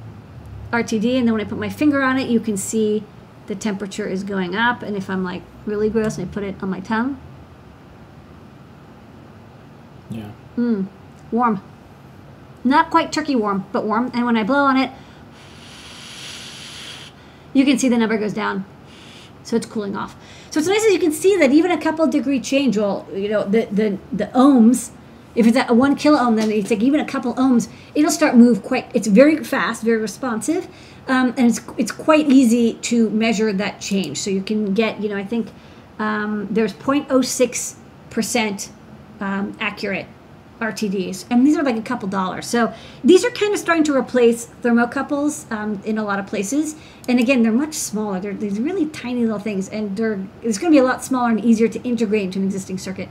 RTD, 0.72 1.18
and 1.18 1.26
then 1.26 1.32
when 1.32 1.40
I 1.40 1.44
put 1.44 1.58
my 1.58 1.68
finger 1.68 2.02
on 2.02 2.18
it, 2.18 2.28
you 2.28 2.40
can 2.40 2.56
see 2.56 3.04
the 3.46 3.54
temperature 3.54 4.06
is 4.06 4.24
going 4.24 4.54
up. 4.56 4.82
And 4.82 4.96
if 4.96 5.08
I'm 5.08 5.22
like 5.22 5.42
really 5.64 5.88
gross 5.88 6.18
and 6.18 6.28
I 6.28 6.32
put 6.32 6.42
it 6.42 6.56
on 6.62 6.70
my 6.70 6.80
tongue, 6.80 7.18
Yeah. 10.10 10.30
warm. 11.32 11.62
Not 12.64 12.90
quite 12.90 13.12
turkey 13.12 13.36
warm, 13.36 13.66
but 13.72 13.84
warm. 13.84 14.10
And 14.14 14.24
when 14.24 14.36
I 14.36 14.42
blow 14.42 14.64
on 14.64 14.76
it, 14.76 14.90
you 17.56 17.64
can 17.64 17.78
see 17.78 17.88
the 17.88 17.96
number 17.96 18.18
goes 18.18 18.34
down. 18.34 18.66
So 19.42 19.56
it's 19.56 19.64
cooling 19.64 19.96
off. 19.96 20.14
So 20.50 20.60
it's 20.60 20.68
nice 20.68 20.82
that 20.84 20.92
you 20.92 20.98
can 20.98 21.12
see 21.12 21.38
that 21.38 21.52
even 21.52 21.70
a 21.70 21.80
couple 21.80 22.06
degree 22.06 22.38
change 22.40 22.76
will, 22.76 23.06
you 23.14 23.30
know, 23.30 23.44
the, 23.44 23.66
the, 23.72 23.98
the 24.12 24.26
ohms, 24.26 24.90
if 25.34 25.46
it's 25.46 25.56
at 25.56 25.70
a 25.70 25.74
one 25.74 25.96
kilo 25.96 26.18
ohm, 26.18 26.36
then 26.36 26.50
it's 26.50 26.70
like 26.70 26.82
even 26.82 27.00
a 27.00 27.06
couple 27.06 27.32
ohms, 27.34 27.68
it'll 27.94 28.10
start 28.10 28.36
move 28.36 28.62
quite, 28.62 28.90
it's 28.92 29.06
very 29.06 29.42
fast, 29.42 29.82
very 29.82 29.96
responsive. 29.98 30.68
Um, 31.08 31.32
and 31.38 31.46
it's, 31.46 31.60
it's 31.78 31.92
quite 31.92 32.28
easy 32.28 32.74
to 32.74 33.08
measure 33.10 33.52
that 33.54 33.80
change. 33.80 34.18
So 34.18 34.28
you 34.28 34.42
can 34.42 34.74
get, 34.74 35.00
you 35.00 35.08
know, 35.08 35.16
I 35.16 35.24
think 35.24 35.48
um, 35.98 36.48
there's 36.50 36.74
0.06% 36.74 38.68
um, 39.20 39.56
accurate 39.60 40.06
RTDs, 40.60 41.26
and 41.30 41.46
these 41.46 41.56
are 41.56 41.62
like 41.62 41.76
a 41.76 41.82
couple 41.82 42.08
dollars. 42.08 42.46
So 42.46 42.72
these 43.04 43.24
are 43.24 43.30
kind 43.30 43.52
of 43.52 43.58
starting 43.58 43.84
to 43.84 43.96
replace 43.96 44.46
thermocouples 44.62 45.50
um, 45.52 45.80
in 45.84 45.98
a 45.98 46.04
lot 46.04 46.18
of 46.18 46.26
places. 46.26 46.76
And 47.08 47.20
again, 47.20 47.42
they're 47.42 47.52
much 47.52 47.74
smaller. 47.74 48.20
They're 48.20 48.34
these 48.34 48.58
really 48.58 48.86
tiny 48.86 49.22
little 49.22 49.38
things, 49.38 49.68
and 49.68 49.96
they're 49.96 50.20
it's 50.42 50.58
going 50.58 50.72
to 50.72 50.74
be 50.74 50.80
a 50.80 50.84
lot 50.84 51.04
smaller 51.04 51.30
and 51.30 51.44
easier 51.44 51.68
to 51.68 51.82
integrate 51.82 52.24
into 52.24 52.38
an 52.38 52.44
existing 52.44 52.78
circuit 52.78 53.08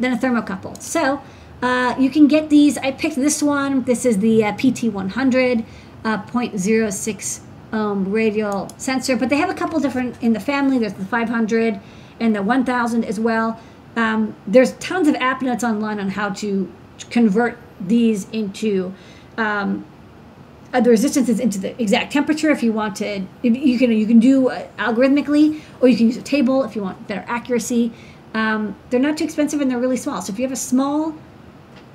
than 0.00 0.12
a 0.12 0.16
thermocouple. 0.16 0.80
So 0.80 1.20
uh, 1.62 1.94
you 1.98 2.10
can 2.10 2.26
get 2.26 2.50
these. 2.50 2.78
I 2.78 2.92
picked 2.92 3.16
this 3.16 3.42
one. 3.42 3.84
This 3.84 4.04
is 4.04 4.18
the 4.18 4.44
uh, 4.44 4.52
PT100 4.52 5.64
uh, 6.04 6.22
0.06 6.22 7.40
ohm 7.72 8.10
radial 8.10 8.68
sensor, 8.76 9.16
but 9.16 9.28
they 9.28 9.36
have 9.36 9.50
a 9.50 9.54
couple 9.54 9.78
different 9.80 10.22
in 10.22 10.32
the 10.32 10.40
family. 10.40 10.78
There's 10.78 10.94
the 10.94 11.04
500 11.04 11.80
and 12.20 12.34
the 12.34 12.42
1000 12.42 13.04
as 13.04 13.20
well. 13.20 13.60
Um, 13.96 14.36
there's 14.46 14.72
tons 14.72 15.08
of 15.08 15.14
app 15.16 15.42
notes 15.42 15.64
online 15.64 15.98
on 15.98 16.10
how 16.10 16.30
to 16.30 16.72
convert 17.10 17.58
these 17.80 18.28
into 18.30 18.92
um, 19.36 19.84
the 20.72 20.90
resistances 20.90 21.40
into 21.40 21.58
the 21.58 21.80
exact 21.80 22.12
temperature 22.12 22.50
if 22.50 22.62
you 22.62 22.72
want 22.72 22.96
to 22.96 23.24
you 23.42 23.78
can 23.78 23.90
you 23.92 24.06
can 24.06 24.18
do 24.18 24.48
uh, 24.48 24.66
algorithmically 24.78 25.60
or 25.80 25.88
you 25.88 25.96
can 25.96 26.06
use 26.06 26.16
a 26.16 26.22
table 26.22 26.64
if 26.64 26.76
you 26.76 26.82
want 26.82 27.06
better 27.08 27.24
accuracy 27.28 27.92
um, 28.34 28.76
they're 28.90 29.00
not 29.00 29.16
too 29.16 29.24
expensive 29.24 29.60
and 29.60 29.70
they're 29.70 29.78
really 29.78 29.96
small 29.96 30.20
so 30.20 30.32
if 30.32 30.38
you 30.38 30.44
have 30.44 30.52
a 30.52 30.56
small 30.56 31.14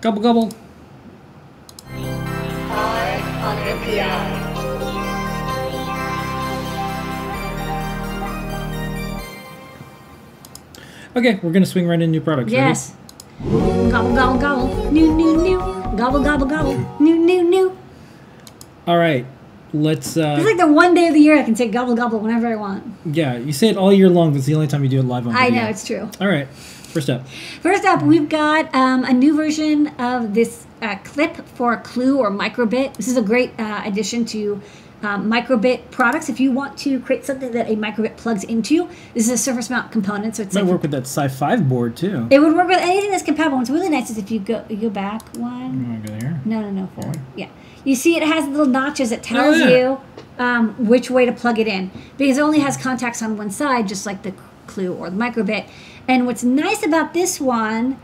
Gobble 0.00 0.22
Gobble. 0.22 0.52
Eye 1.90 3.20
on 3.42 3.56
NPI. 3.80 4.42
Okay, 11.14 11.38
we're 11.42 11.52
to 11.62 11.66
swing 11.66 11.86
right 11.86 12.00
into 12.00 12.06
new 12.06 12.22
products. 12.22 12.50
Ready? 12.52 13.01
Gobble 13.42 14.14
gobble 14.14 14.38
gobble 14.38 14.92
new 14.92 15.12
new 15.14 15.36
new 15.42 15.58
gobble 15.96 16.22
gobble 16.22 16.46
gobble 16.46 16.78
new 17.00 17.18
new 17.18 17.42
new 17.42 17.76
All 18.86 18.96
right, 18.96 19.26
let's. 19.72 20.16
Uh, 20.16 20.36
it's 20.38 20.46
like 20.46 20.58
the 20.58 20.72
one 20.72 20.94
day 20.94 21.08
of 21.08 21.14
the 21.14 21.20
year 21.20 21.36
i 21.36 21.42
can 21.42 21.56
say 21.56 21.66
gobble 21.68 21.96
gobble 21.96 22.20
whenever 22.20 22.46
i 22.46 22.54
want 22.54 22.84
yeah, 23.04 23.36
you 23.36 23.52
say 23.52 23.68
it 23.68 23.76
all 23.76 23.92
year 23.92 24.08
long, 24.08 24.30
but 24.30 24.36
it's 24.38 24.46
the 24.46 24.54
only 24.54 24.68
time 24.68 24.84
you 24.84 24.88
do 24.88 25.00
it 25.00 25.04
live 25.04 25.26
on 25.26 25.34
i 25.34 25.48
know 25.48 25.66
it's 25.66 25.84
true 25.84 26.08
All 26.20 26.28
right, 26.28 26.46
first 26.48 27.10
up. 27.10 27.26
First 27.60 27.84
up, 27.84 28.02
we've 28.02 28.28
got 28.28 28.72
um, 28.74 29.02
a 29.04 29.12
new 29.12 29.34
version 29.34 29.88
of 29.98 30.34
this 30.34 30.66
uh, 30.80 30.96
clip 31.04 31.36
for 31.48 31.76
Clue 31.78 32.18
or 32.18 32.30
Microbit. 32.30 32.94
This 32.96 33.08
is 33.08 33.16
a 33.16 33.22
great 33.22 33.58
uh, 33.58 33.82
addition 33.84 34.24
to 34.26 34.60
um, 35.02 35.30
Microbit 35.30 35.90
products. 35.90 36.28
If 36.28 36.40
you 36.40 36.52
want 36.52 36.78
to 36.78 37.00
create 37.00 37.24
something 37.24 37.52
that 37.52 37.68
a 37.68 37.76
Microbit 37.76 38.16
plugs 38.16 38.44
into, 38.44 38.88
this 39.14 39.24
is 39.24 39.30
a 39.30 39.38
surface 39.38 39.68
mount 39.68 39.92
component, 39.92 40.36
so 40.36 40.42
it's 40.42 40.54
Might 40.54 40.62
like 40.62 40.70
work 40.70 40.82
with 40.82 40.90
that 40.92 41.04
SiFive 41.04 41.68
board 41.68 41.96
too. 41.96 42.28
it 42.30 42.38
would 42.38 42.54
work 42.54 42.68
with 42.68 42.78
anything 42.80 43.10
that's 43.10 43.22
compatible. 43.22 43.58
What's 43.58 43.70
really 43.70 43.88
nice 43.88 44.10
is 44.10 44.18
if 44.18 44.30
you 44.30 44.40
go 44.40 44.64
you 44.68 44.76
go 44.76 44.90
back 44.90 45.22
one. 45.36 46.02
Go 46.02 46.18
there. 46.18 46.40
No, 46.44 46.60
no, 46.60 46.70
no, 46.70 46.86
forward. 46.88 47.20
Yeah. 47.36 47.48
You 47.84 47.96
see, 47.96 48.16
it 48.16 48.22
has 48.22 48.46
little 48.46 48.66
notches 48.66 49.10
that 49.10 49.22
tells 49.22 49.58
yeah. 49.58 49.68
you 49.68 50.00
um, 50.38 50.86
which 50.86 51.10
way 51.10 51.26
to 51.26 51.32
plug 51.32 51.58
it 51.58 51.66
in 51.66 51.90
because 52.16 52.38
it 52.38 52.40
only 52.40 52.60
has 52.60 52.76
contacts 52.76 53.22
on 53.22 53.36
one 53.36 53.50
side, 53.50 53.88
just 53.88 54.06
like 54.06 54.22
the 54.22 54.32
Clue 54.66 54.94
or 54.94 55.10
the 55.10 55.16
Microbit. 55.16 55.68
And 56.08 56.26
what's 56.26 56.44
nice 56.44 56.84
about 56.84 57.14
this 57.14 57.40
one, 57.40 57.98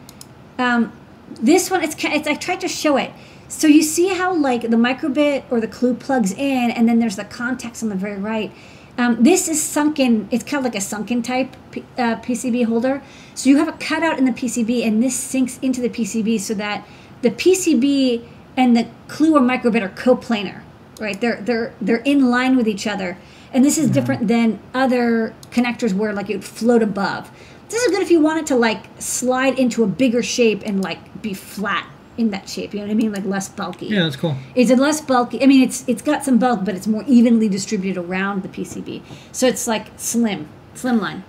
um, 0.58 0.92
this 1.40 1.70
one, 1.70 1.82
it's, 1.82 1.96
it's 2.04 2.26
I 2.26 2.34
tried 2.34 2.60
to 2.60 2.68
show 2.68 2.96
it. 2.96 3.12
So 3.48 3.66
you 3.66 3.82
see 3.82 4.08
how 4.08 4.34
like 4.34 4.62
the 4.62 4.76
Microbit 4.76 5.44
or 5.50 5.60
the 5.60 5.68
Clue 5.68 5.94
plugs 5.94 6.32
in, 6.32 6.70
and 6.70 6.88
then 6.88 6.98
there's 6.98 7.16
the 7.16 7.24
contacts 7.24 7.82
on 7.82 7.88
the 7.88 7.94
very 7.94 8.18
right. 8.18 8.52
Um, 8.98 9.22
this 9.22 9.48
is 9.48 9.62
sunken. 9.62 10.28
It's 10.30 10.44
kind 10.44 10.58
of 10.58 10.64
like 10.64 10.78
a 10.78 10.84
sunken 10.84 11.22
type 11.22 11.56
uh, 11.96 12.16
PCB 12.16 12.66
holder. 12.66 13.02
So 13.34 13.48
you 13.48 13.56
have 13.58 13.68
a 13.68 13.72
cutout 13.72 14.18
in 14.18 14.26
the 14.26 14.32
PCB, 14.32 14.86
and 14.86 15.02
this 15.02 15.16
sinks 15.16 15.58
into 15.60 15.80
the 15.80 15.88
PCB 15.88 16.40
so 16.40 16.52
that 16.54 16.86
the 17.22 17.30
PCB 17.30 18.26
and 18.56 18.76
the 18.76 18.88
Clue 19.06 19.36
or 19.36 19.40
Microbit 19.40 19.82
are 19.82 19.88
coplanar, 19.88 20.62
right? 21.00 21.18
They're 21.18 21.40
they're 21.40 21.72
they're 21.80 21.96
in 21.98 22.28
line 22.30 22.54
with 22.54 22.68
each 22.68 22.86
other, 22.86 23.16
and 23.52 23.64
this 23.64 23.78
is 23.78 23.88
different 23.88 24.28
than 24.28 24.58
other 24.74 25.34
connectors 25.50 25.94
where 25.94 26.12
like 26.12 26.28
it 26.28 26.36
would 26.36 26.44
float 26.44 26.82
above. 26.82 27.30
This 27.70 27.82
is 27.82 27.92
good 27.92 28.02
if 28.02 28.10
you 28.10 28.20
want 28.20 28.40
it 28.40 28.46
to 28.48 28.56
like 28.56 28.86
slide 28.98 29.58
into 29.58 29.84
a 29.84 29.86
bigger 29.86 30.22
shape 30.22 30.62
and 30.66 30.82
like 30.82 31.22
be 31.22 31.34
flat 31.34 31.86
in 32.18 32.30
that 32.30 32.48
shape. 32.48 32.74
You 32.74 32.80
know 32.80 32.86
what 32.86 32.92
I 32.92 32.94
mean? 32.94 33.12
Like 33.12 33.24
less 33.24 33.48
bulky. 33.48 33.86
Yeah, 33.86 34.04
that's 34.04 34.16
cool. 34.16 34.36
Is 34.54 34.70
it 34.70 34.78
less 34.78 35.00
bulky. 35.00 35.42
I 35.42 35.46
mean, 35.46 35.62
it's 35.62 35.84
it's 35.88 36.02
got 36.02 36.24
some 36.24 36.38
bulk, 36.38 36.64
but 36.64 36.74
it's 36.74 36.86
more 36.86 37.04
evenly 37.06 37.48
distributed 37.48 38.00
around 38.00 38.42
the 38.42 38.48
PCB. 38.48 39.02
So 39.32 39.46
it's 39.46 39.66
like 39.66 39.86
slim, 39.96 40.48
slimline. 40.74 41.22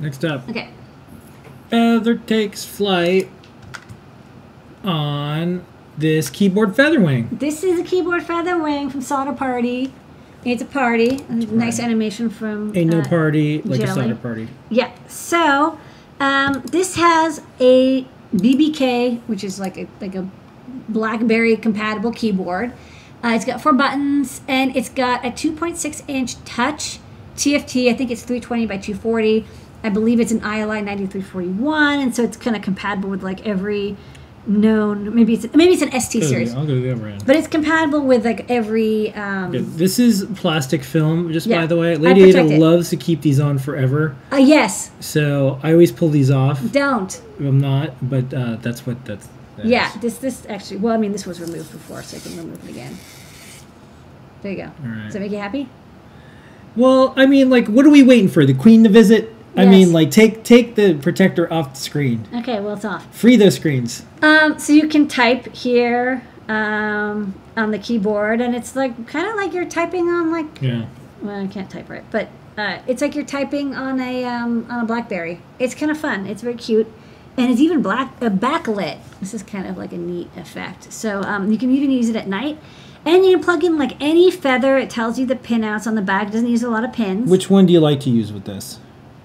Next 0.00 0.24
up, 0.24 0.48
Okay. 0.48 0.68
Feather 1.70 2.14
takes 2.16 2.64
flight 2.64 3.28
on 4.84 5.64
this 5.98 6.30
keyboard 6.30 6.74
Featherwing. 6.74 7.38
This 7.38 7.64
is 7.64 7.80
a 7.80 7.82
keyboard 7.82 8.22
feather 8.22 8.56
wing 8.62 8.90
from 8.90 9.00
Solder 9.00 9.32
Party. 9.32 9.92
It's 10.44 10.62
a 10.62 10.66
party. 10.66 11.24
A 11.28 11.32
nice 11.32 11.80
animation 11.80 12.30
from. 12.30 12.76
Ain't 12.76 12.90
no 12.90 13.00
uh, 13.00 13.08
party 13.08 13.62
like 13.62 13.80
a 13.80 13.86
Jelly. 13.86 14.00
solder 14.02 14.14
party. 14.14 14.48
Yeah. 14.70 14.92
So, 15.08 15.76
um, 16.20 16.62
this 16.70 16.94
has 16.96 17.42
a 17.58 18.06
BBK, 18.38 19.20
which 19.26 19.44
is 19.44 19.58
like 19.60 19.76
a 19.76 19.86
like 20.00 20.14
a 20.14 20.28
BlackBerry 20.88 21.56
compatible 21.56 22.12
keyboard. 22.12 22.72
Uh, 23.24 23.30
it's 23.30 23.44
got 23.44 23.60
four 23.60 23.72
buttons 23.72 24.42
and 24.46 24.76
it's 24.76 24.88
got 24.88 25.24
a 25.24 25.30
2.6 25.30 26.02
inch 26.06 26.42
touch 26.44 26.98
TFT. 27.36 27.90
I 27.90 27.94
think 27.94 28.10
it's 28.10 28.22
320 28.22 28.66
by 28.66 28.76
240. 28.76 29.46
I 29.82 29.88
believe 29.88 30.20
it's 30.20 30.32
an 30.32 30.40
ILI 30.40 30.82
9341, 30.82 32.00
and 32.00 32.14
so 32.14 32.22
it's 32.24 32.36
kind 32.36 32.56
of 32.56 32.62
compatible 32.62 33.08
with 33.08 33.22
like 33.22 33.46
every 33.46 33.96
known. 34.46 35.14
Maybe 35.14 35.34
it's 35.34 35.52
maybe 35.54 35.72
it's 35.74 35.82
an 35.82 35.92
ST 36.00 36.22
Go 36.22 36.28
series, 36.28 36.52
the- 36.52 36.58
I'll 36.58 36.66
go 36.66 36.74
to 36.74 36.80
the 36.80 36.92
other 36.92 37.06
end. 37.08 37.26
but 37.26 37.36
it's 37.36 37.48
compatible 37.48 38.00
with 38.00 38.24
like 38.24 38.50
every. 38.50 39.12
Um, 39.14 39.48
Okay, 39.50 39.58
this 39.60 39.98
is 39.98 40.24
plastic 40.36 40.82
film, 40.84 41.32
just 41.32 41.46
Yeah, 41.46 41.60
by 41.62 41.66
the 41.66 41.76
way. 41.76 41.96
Lady 41.96 42.22
Ada 42.24 42.46
it. 42.46 42.58
loves 42.60 42.90
to 42.90 42.96
keep 42.96 43.22
these 43.22 43.40
on 43.40 43.58
forever, 43.58 44.14
uh, 44.32 44.36
yes, 44.36 44.90
so 45.00 45.58
I 45.62 45.72
always 45.72 45.92
pull 45.92 46.08
these 46.10 46.30
off. 46.30 46.60
don't. 46.72 47.20
I'm 47.40 47.60
not, 47.60 47.92
but 48.08 48.32
uh, 48.32 48.56
that's 48.62 48.86
what 48.86 49.04
that's. 49.04 49.28
that 49.56 49.66
Yeah, 49.66 49.88
is. 49.94 50.00
this 50.00 50.18
this 50.18 50.46
actually. 50.48 50.78
Well, 50.78 50.94
I 50.94 50.98
mean, 50.98 51.12
this 51.12 51.26
was 51.26 51.40
removed 51.40 51.70
before, 51.72 52.02
so 52.02 52.16
I 52.16 52.20
can 52.20 52.36
remove 52.36 52.62
it 52.64 52.70
again. 52.70 52.96
There 54.42 54.52
you 54.52 54.58
go. 54.58 54.70
right. 54.84 55.04
Does 55.04 55.14
that 55.14 55.20
make 55.20 55.32
you 55.32 55.38
happy? 55.38 55.68
Well, 56.76 57.14
I 57.16 57.24
mean, 57.26 57.48
like, 57.50 57.68
what 57.68 57.86
are 57.86 57.90
we 57.90 58.02
waiting 58.02 58.28
for? 58.28 58.44
The 58.44 58.52
Queen 58.54 58.84
to 58.84 58.90
visit? 58.90 59.32
I 59.56 59.62
Yes. 59.62 59.70
mean, 59.70 59.92
like, 59.92 60.10
take 60.10 60.42
take 60.44 60.74
the 60.74 60.94
protector 60.94 61.50
off 61.52 61.74
the 61.74 61.80
screen. 61.80 62.24
Okay, 62.34 62.60
well, 62.60 62.74
it's 62.74 62.84
off. 62.84 63.06
Free 63.14 63.36
those 63.36 63.54
screens. 63.56 64.04
Um, 64.22 64.58
so 64.58 64.72
you 64.72 64.86
can 64.88 65.08
type 65.08 65.54
here 65.54 66.22
um, 66.48 67.34
on 67.56 67.70
the 67.70 67.78
keyboard, 67.78 68.40
and 68.40 68.54
it's 68.54 68.76
like 68.76 69.06
kind 69.06 69.26
of 69.28 69.36
like 69.36 69.52
you're 69.54 69.64
typing 69.64 70.08
on 70.08 70.30
like 70.30 70.60
Yeah. 70.60 70.86
well, 71.22 71.42
I 71.42 71.46
can't 71.46 71.70
type 71.70 71.88
right, 71.88 72.04
but 72.10 72.28
uh, 72.58 72.78
it's 72.86 73.00
like 73.02 73.14
you're 73.14 73.24
typing 73.24 73.74
on 73.74 74.00
a 74.00 74.24
um, 74.24 74.66
on 74.70 74.84
a 74.84 74.86
BlackBerry. 74.86 75.40
It's 75.58 75.74
kind 75.74 75.90
of 75.90 75.98
fun. 75.98 76.26
It's 76.26 76.42
very 76.42 76.54
cute, 76.54 76.90
and 77.36 77.50
it's 77.50 77.60
even 77.60 77.82
black 77.82 78.12
uh, 78.20 78.28
backlit. 78.28 78.98
This 79.20 79.32
is 79.34 79.42
kind 79.42 79.66
of 79.66 79.76
like 79.78 79.92
a 79.92 79.98
neat 79.98 80.28
effect. 80.36 80.92
So 80.92 81.22
um, 81.22 81.50
you 81.50 81.58
can 81.58 81.70
even 81.70 81.90
use 81.90 82.08
it 82.10 82.16
at 82.16 82.28
night, 82.28 82.58
and 83.04 83.24
you 83.24 83.32
can 83.36 83.42
plug 83.44 83.64
in 83.64 83.78
like 83.78 83.92
any 84.02 84.30
feather. 84.30 84.76
It 84.76 84.90
tells 84.90 85.18
you 85.18 85.24
the 85.26 85.36
pinouts 85.36 85.86
on 85.86 85.94
the 85.94 86.02
back. 86.02 86.28
It 86.28 86.32
doesn't 86.32 86.48
use 86.48 86.62
a 86.62 86.68
lot 86.70 86.84
of 86.84 86.92
pins. 86.92 87.30
Which 87.30 87.48
one 87.50 87.64
do 87.66 87.72
you 87.72 87.80
like 87.80 88.00
to 88.00 88.10
use 88.10 88.32
with 88.32 88.44
this? 88.44 88.80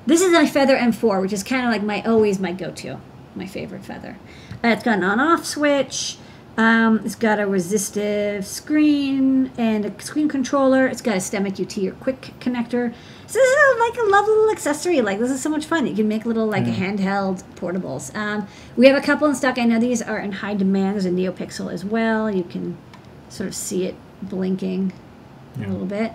This 0.06 0.22
is 0.22 0.32
my 0.32 0.48
feather 0.48 0.76
M4, 0.76 1.22
which 1.22 1.34
is 1.34 1.44
kind 1.44 1.66
of 1.66 1.72
like 1.72 1.84
my 1.84 2.02
always 2.02 2.40
my 2.40 2.52
go-to, 2.52 3.00
my 3.36 3.46
favorite 3.46 3.86
feather. 3.86 4.18
Uh, 4.64 4.70
it's 4.70 4.84
got 4.84 4.98
an 4.98 5.04
on-off 5.04 5.46
switch. 5.46 6.18
Um, 6.58 7.02
it's 7.06 7.16
got 7.16 7.40
a 7.40 7.48
resistive 7.48 8.46
screen 8.46 9.52
and 9.58 9.86
a 9.86 10.02
screen 10.02 10.28
controller. 10.28 10.86
It's 10.86 11.02
got 11.02 11.16
a 11.16 11.20
STEMMA 11.20 11.56
QT 11.56 11.88
or 11.88 11.94
quick 11.94 12.34
connector. 12.40 12.94
So 13.28 13.40
this 13.40 13.50
is 13.50 13.80
like 13.80 13.98
a 13.98 14.10
lovely 14.10 14.34
little 14.34 14.52
accessory. 14.52 15.02
Like 15.02 15.20
this 15.20 15.32
is 15.32 15.42
so 15.42 15.50
much 15.50 15.66
fun. 15.66 15.88
You 15.88 15.96
can 15.96 16.08
make 16.08 16.26
little 16.26 16.46
like 16.46 16.66
handheld 16.66 17.44
portables. 17.56 18.14
Um, 18.16 18.48
we 18.76 18.88
have 18.88 18.98
a 18.98 19.06
couple 19.06 19.28
in 19.28 19.36
stock. 19.36 19.58
I 19.58 19.66
know 19.66 19.80
these 19.80 20.02
are 20.02 20.20
in 20.20 20.34
high 20.34 20.56
demand. 20.56 20.96
There's 20.96 21.06
a 21.06 21.10
NeoPixel 21.10 21.72
as 21.72 21.86
well. 21.86 22.30
You 22.30 22.44
can 22.44 22.78
sort 23.30 23.48
of 23.48 23.56
see 23.56 23.86
it 23.86 23.96
blinking 24.22 24.92
a 25.58 25.68
little 25.68 25.86
bit. 25.86 26.12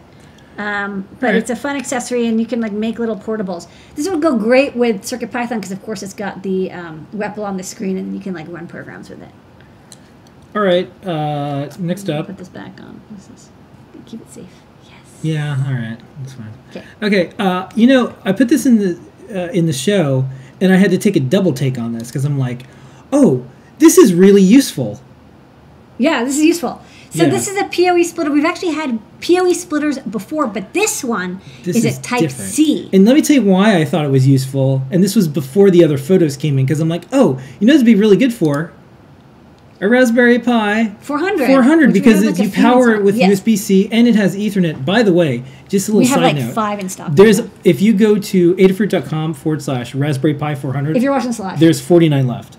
Um, 0.58 1.06
but 1.20 1.26
Right. 1.26 1.34
it's 1.36 1.50
a 1.50 1.56
fun 1.56 1.76
accessory, 1.76 2.26
and 2.26 2.40
you 2.40 2.46
can 2.46 2.60
like 2.60 2.72
make 2.72 2.98
little 2.98 3.16
portables. 3.16 3.66
This 3.94 4.08
would 4.08 4.22
go 4.22 4.36
great 4.36 4.74
with 4.74 5.04
Circuit 5.04 5.30
Python 5.30 5.58
because, 5.58 5.72
of 5.72 5.82
course, 5.82 6.02
it's 6.02 6.14
got 6.14 6.42
the 6.42 6.72
um, 6.72 7.06
REPL 7.14 7.44
on 7.44 7.56
the 7.58 7.62
screen, 7.62 7.96
and 7.98 8.14
you 8.14 8.20
can 8.20 8.32
like 8.34 8.46
run 8.48 8.66
programs 8.66 9.10
with 9.10 9.22
it. 9.22 9.28
All 10.54 10.62
right. 10.62 10.90
Uh, 11.06 11.68
next 11.78 12.08
up. 12.08 12.26
Put 12.26 12.38
this 12.38 12.48
back 12.48 12.80
on. 12.80 13.00
This 13.10 13.28
is 13.28 13.50
keep 14.06 14.22
it 14.22 14.32
safe. 14.32 14.46
Yes. 14.84 14.94
Yeah. 15.22 15.62
All 15.66 15.74
right. 15.74 15.98
That's 16.20 16.32
fine. 16.32 16.52
Okay. 16.70 16.84
Okay. 17.02 17.32
Uh, 17.38 17.68
you 17.74 17.86
know, 17.86 18.14
I 18.24 18.32
put 18.32 18.48
this 18.48 18.64
in 18.64 18.78
the 18.78 18.98
uh, 19.30 19.50
in 19.52 19.66
the 19.66 19.72
show, 19.74 20.24
and 20.60 20.72
I 20.72 20.76
had 20.76 20.90
to 20.92 20.98
take 20.98 21.16
a 21.16 21.20
double 21.20 21.52
take 21.52 21.78
on 21.78 21.92
this 21.92 22.08
because 22.08 22.24
I'm 22.24 22.38
like, 22.38 22.62
oh, 23.12 23.44
this 23.78 23.98
is 23.98 24.14
really 24.14 24.42
useful. 24.42 25.00
Yeah, 25.98 26.24
this 26.24 26.36
is 26.38 26.44
useful. 26.44 26.80
So 27.10 27.24
Yeah. 27.24 27.30
this 27.30 27.48
is 27.48 27.56
a 27.56 27.64
PoE 27.64 28.02
splitter. 28.02 28.30
We've 28.30 28.44
actually 28.44 28.72
had 28.72 28.98
PoE 29.20 29.52
splitters 29.52 29.98
before, 30.00 30.46
but 30.46 30.72
this 30.74 31.02
one 31.04 31.40
This 31.64 31.76
is, 31.76 31.84
is 31.84 31.98
a 31.98 32.02
Type 32.02 32.20
different. 32.20 32.50
C. 32.50 32.88
And 32.92 33.04
let 33.04 33.14
me 33.14 33.22
tell 33.22 33.36
you 33.36 33.42
why 33.42 33.76
I 33.78 33.84
thought 33.84 34.04
it 34.04 34.10
was 34.10 34.26
useful. 34.26 34.82
And 34.90 35.02
this 35.02 35.14
was 35.16 35.28
before 35.28 35.70
the 35.70 35.84
other 35.84 35.98
photos 35.98 36.36
came 36.36 36.58
in 36.58 36.66
because 36.66 36.80
I'm 36.80 36.88
like, 36.88 37.04
oh, 37.12 37.40
you 37.60 37.66
know, 37.66 37.72
this 37.72 37.80
would 37.80 37.86
be 37.86 37.94
really 37.94 38.16
good 38.16 38.34
for 38.34 38.72
a 39.80 39.88
Raspberry 39.88 40.38
Pi 40.38 40.94
400. 41.00 41.46
400 41.48 41.92
because 41.92 42.24
like, 42.24 42.38
you 42.38 42.50
power 42.50 42.94
it 42.94 43.02
with. 43.02 43.14
Yes. 43.16 43.40
USB-C 43.40 43.90
and 43.92 44.08
it 44.08 44.14
has 44.14 44.34
Ethernet. 44.34 44.84
By 44.86 45.02
the 45.02 45.12
way, 45.12 45.42
just 45.68 45.88
a 45.88 45.92
little 45.92 46.00
We 46.00 46.06
have 46.06 46.14
side 46.16 46.22
like 46.22 46.36
note. 46.36 46.54
five 46.54 46.78
in 46.80 46.88
stock. 46.88 47.10
There's 47.12 47.40
if 47.62 47.82
you 47.82 47.92
go 47.92 48.18
to 48.18 48.54
adafruit.com 48.54 49.34
forward 49.34 49.60
slash 49.62 49.94
Raspberry 49.94 50.32
Pi 50.34 50.54
400, 50.54 50.96
if 50.96 51.02
you're 51.02 51.12
watching 51.12 51.28
this 51.28 51.38
live. 51.40 51.60
there's 51.60 51.80
49 51.80 52.26
left. 52.26 52.56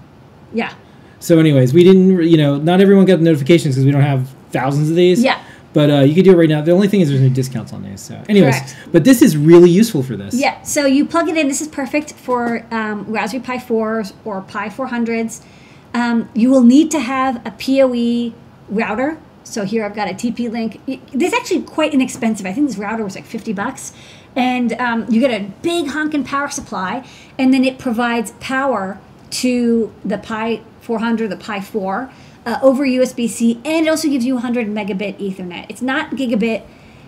Yeah. 0.53 0.73
So, 1.19 1.39
anyways, 1.39 1.73
we 1.73 1.83
didn't, 1.83 2.21
you 2.29 2.37
know, 2.37 2.57
not 2.57 2.79
everyone 2.81 3.05
got 3.05 3.17
the 3.17 3.23
notifications 3.25 3.73
because 3.73 3.85
we 3.85 3.91
don't 3.91 4.03
have 4.03 4.29
thousands 4.51 4.89
of 4.89 4.95
these. 4.95 5.23
Yeah. 5.23 5.43
But 5.73 5.91
uh, 5.91 5.99
you 5.99 6.15
can 6.15 6.23
do 6.23 6.31
it 6.31 6.35
right 6.35 6.49
now. 6.49 6.61
The 6.61 6.71
only 6.71 6.87
thing 6.87 7.01
is 7.01 7.09
there's 7.09 7.21
no 7.21 7.29
discounts 7.29 7.71
on 7.71 7.83
these. 7.83 8.01
So, 8.01 8.15
anyways, 8.27 8.55
Correct. 8.55 8.77
but 8.91 9.03
this 9.03 9.21
is 9.21 9.37
really 9.37 9.69
useful 9.69 10.01
for 10.01 10.15
this. 10.15 10.33
Yeah, 10.33 10.59
so 10.63 10.85
you 10.85 11.05
plug 11.05 11.29
it 11.29 11.37
in. 11.37 11.47
This 11.47 11.61
is 11.61 11.67
perfect 11.67 12.13
for 12.13 12.65
um, 12.71 13.03
Raspberry 13.03 13.43
Pi 13.43 13.57
4s 13.57 14.13
or 14.25 14.41
Pi 14.41 14.69
400s. 14.69 15.43
Um, 15.93 16.29
you 16.33 16.49
will 16.49 16.63
need 16.63 16.89
to 16.91 16.99
have 16.99 17.45
a 17.45 17.51
PoE 17.51 18.33
router. 18.69 19.19
So 19.43 19.63
here 19.63 19.85
I've 19.85 19.95
got 19.95 20.09
a 20.09 20.13
TP 20.13 20.51
link. 20.51 20.81
This 21.13 21.31
is 21.31 21.39
actually 21.39 21.61
quite 21.61 21.93
inexpensive. 21.93 22.45
I 22.45 22.53
think 22.53 22.67
this 22.67 22.77
router 22.77 23.03
was 23.03 23.15
like 23.15 23.25
50 23.25 23.53
bucks. 23.53 23.93
And 24.35 24.73
um, 24.73 25.05
you 25.09 25.19
get 25.19 25.31
a 25.31 25.45
big 25.61 25.87
honking 25.87 26.23
power 26.23 26.49
supply, 26.49 27.07
and 27.39 27.53
then 27.53 27.63
it 27.63 27.79
provides 27.79 28.31
power 28.39 28.99
to 29.29 29.93
the 30.05 30.17
Pi 30.17 30.61
400, 30.81 31.29
the 31.29 31.37
Pi 31.37 31.61
4, 31.61 32.11
uh, 32.47 32.59
over 32.61 32.85
USB 32.85 33.29
C, 33.29 33.59
and 33.65 33.85
it 33.85 33.89
also 33.89 34.07
gives 34.07 34.25
you 34.25 34.35
100 34.35 34.67
megabit 34.67 35.19
Ethernet. 35.19 35.65
It's 35.69 35.81
not 35.81 36.11
gigabit. 36.11 36.63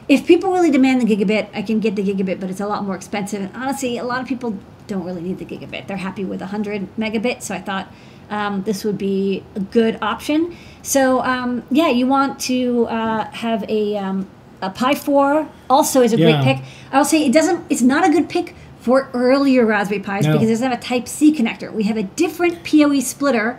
If 0.10 0.28
people 0.28 0.52
really 0.52 0.70
demand 0.70 1.02
the 1.02 1.06
gigabit, 1.16 1.48
I 1.54 1.62
can 1.62 1.80
get 1.80 1.96
the 1.96 2.04
gigabit, 2.04 2.40
but 2.42 2.50
it's 2.50 2.60
a 2.60 2.68
lot 2.68 2.84
more 2.84 2.96
expensive. 2.96 3.42
And 3.42 3.56
honestly, 3.56 3.98
a 3.98 4.04
lot 4.04 4.22
of 4.22 4.28
people 4.28 4.58
don't 4.88 5.06
really 5.06 5.22
need 5.22 5.38
the 5.38 5.46
gigabit. 5.46 5.88
They're 5.88 5.98
happy 5.98 6.26
with 6.26 6.42
100 6.42 6.96
megabit, 6.98 7.42
so 7.42 7.56
I 7.56 7.62
thought 7.62 7.88
um, 8.30 8.64
this 8.64 8.84
would 8.84 8.98
be 8.98 9.44
a 9.56 9.60
good 9.62 9.98
option. 10.02 10.58
So 10.82 11.22
um, 11.24 11.64
yeah, 11.72 11.88
you 11.90 12.06
want 12.06 12.40
to 12.42 12.86
uh, 12.88 13.26
have 13.32 13.64
a 13.70 13.96
um, 13.98 14.28
a 14.62 14.70
Pi 14.70 14.94
4 14.94 15.48
also 15.70 16.02
is 16.02 16.12
a 16.12 16.18
Yeah. 16.18 16.32
great 16.44 16.44
pick. 16.58 16.66
I'll 16.92 17.06
say 17.06 17.26
it 17.26 17.32
doesn't. 17.32 17.66
It's 17.70 17.82
not 17.82 18.06
a 18.06 18.12
good 18.12 18.28
pick 18.28 18.56
for 18.82 19.10
earlier 19.14 19.66
Raspberry 19.66 20.02
Pis 20.02 20.26
No. 20.26 20.34
because 20.34 20.48
it 20.50 20.52
doesn't 20.54 20.70
have 20.70 20.80
a 20.80 20.82
Type 20.82 21.08
C 21.08 21.34
connector. 21.34 21.72
We 21.72 21.84
have 21.84 21.98
a 21.98 22.04
different 22.04 22.64
PoE 22.66 23.00
splitter 23.00 23.58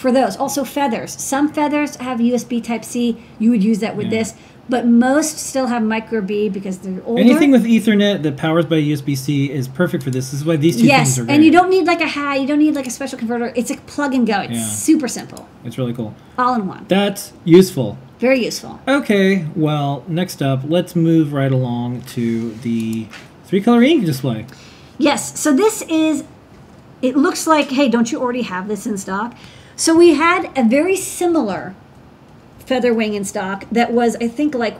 for 0.00 0.10
those. 0.10 0.36
Also 0.36 0.64
feathers. 0.64 1.12
Some 1.12 1.52
feathers 1.52 1.96
have 1.96 2.18
USB 2.18 2.62
Type 2.62 2.84
C. 2.84 3.16
You 3.38 3.50
would 3.50 3.62
use 3.62 3.78
that 3.80 3.96
with 3.96 4.06
Yeah. 4.06 4.18
this, 4.20 4.34
but 4.68 4.86
most 4.86 5.38
still 5.38 5.66
have 5.66 5.82
Micro 5.82 6.20
B 6.22 6.48
because 6.48 6.78
they're 6.78 7.02
older. 7.04 7.20
Anything 7.20 7.50
with 7.50 7.64
Ethernet 7.64 8.22
that 8.22 8.36
powers 8.36 8.64
by 8.64 8.76
USB-C 8.76 9.50
is 9.50 9.68
perfect 9.68 10.02
for 10.02 10.10
this. 10.10 10.30
This 10.30 10.40
is 10.40 10.46
why 10.46 10.56
these 10.56 10.76
two 10.78 10.84
yes, 10.86 10.98
things 11.08 11.18
are 11.18 11.24
great. 11.24 11.28
Yes, 11.32 11.36
and 11.36 11.44
you 11.44 11.50
don't 11.52 11.68
need 11.70 11.86
like 11.86 12.00
a 12.00 12.08
high, 12.08 12.36
You 12.36 12.46
don't 12.46 12.58
need 12.60 12.74
like 12.74 12.86
a 12.86 12.90
special 12.90 13.18
converter. 13.18 13.52
It's 13.54 13.70
a 13.70 13.76
plug 13.76 14.14
and 14.14 14.26
go. 14.26 14.40
It's 14.40 14.52
Yeah. 14.52 14.64
super 14.64 15.08
simple, 15.08 15.46
It's 15.64 15.76
really 15.76 15.92
cool. 15.92 16.14
all 16.38 16.54
in 16.54 16.66
one. 16.66 16.86
That's 16.88 17.32
useful. 17.44 17.98
Very 18.18 18.44
useful. 18.44 18.80
Okay, 18.88 19.46
well, 19.56 20.02
next 20.08 20.42
up, 20.42 20.62
let's 20.68 20.94
move 20.96 21.32
right 21.32 21.52
along 21.52 22.02
to 22.14 22.52
the 22.62 23.06
three-color 23.46 23.82
ink 23.82 24.04
display. 24.06 24.46
Yes. 24.98 25.38
So 25.40 25.52
this 25.54 25.82
is. 25.88 26.24
It 27.02 27.16
looks 27.16 27.46
like. 27.46 27.70
Hey, 27.70 27.88
don't 27.88 28.12
you 28.12 28.20
already 28.20 28.42
have 28.42 28.68
this 28.68 28.86
in 28.86 28.98
stock? 28.98 29.34
So 29.80 29.96
we 29.96 30.12
had 30.12 30.52
a 30.58 30.62
very 30.62 30.94
similar 30.94 31.74
feather 32.58 32.92
wing 32.92 33.14
in 33.14 33.24
stock 33.24 33.64
that 33.72 33.94
was, 33.94 34.14
I 34.16 34.28
think, 34.28 34.54
like 34.54 34.76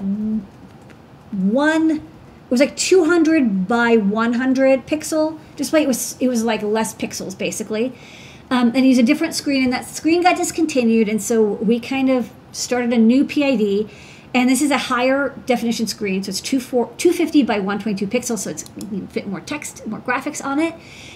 one. 1.33 1.91
It 1.91 2.51
was 2.51 2.61
like 2.61 2.77
200 2.77 3.67
by 3.67 3.97
100 3.97 4.87
pixel 4.87 5.39
display. 5.57 5.85
It 5.85 5.89
was 5.89 6.19
it 6.21 6.29
was 6.29 6.45
like 6.45 6.61
less 6.63 6.95
pixels 6.95 7.39
basically, 7.39 7.95
um, 8.51 8.73
and 8.75 8.87
used 8.87 9.01
a 9.01 9.03
different 9.03 9.35
screen. 9.35 9.65
And 9.65 9.73
that 9.73 9.87
screen 9.87 10.21
got 10.21 10.37
discontinued, 10.37 11.09
and 11.09 11.23
so 11.23 11.43
we 11.43 11.81
kind 11.81 12.11
of 12.11 12.31
started 12.53 12.93
a 12.93 12.99
new 12.99 13.25
PID. 13.25 13.89
And 14.35 14.51
this 14.51 14.61
is 14.61 14.71
a 14.71 14.79
higher 14.79 15.31
definition 15.47 15.87
screen, 15.87 16.23
so 16.23 16.29
it's 16.29 16.43
24 16.43 16.93
250 16.99 17.43
by 17.45 17.59
122 17.59 18.07
pixels, 18.07 18.41
so 18.41 18.51
it's 18.51 18.65
you 18.77 18.87
can 18.99 19.09
fit 19.09 19.27
more 19.27 19.41
text, 19.41 19.87
more 19.87 20.01
graphics 20.01 20.45
on 20.45 20.59
it. 20.59 20.75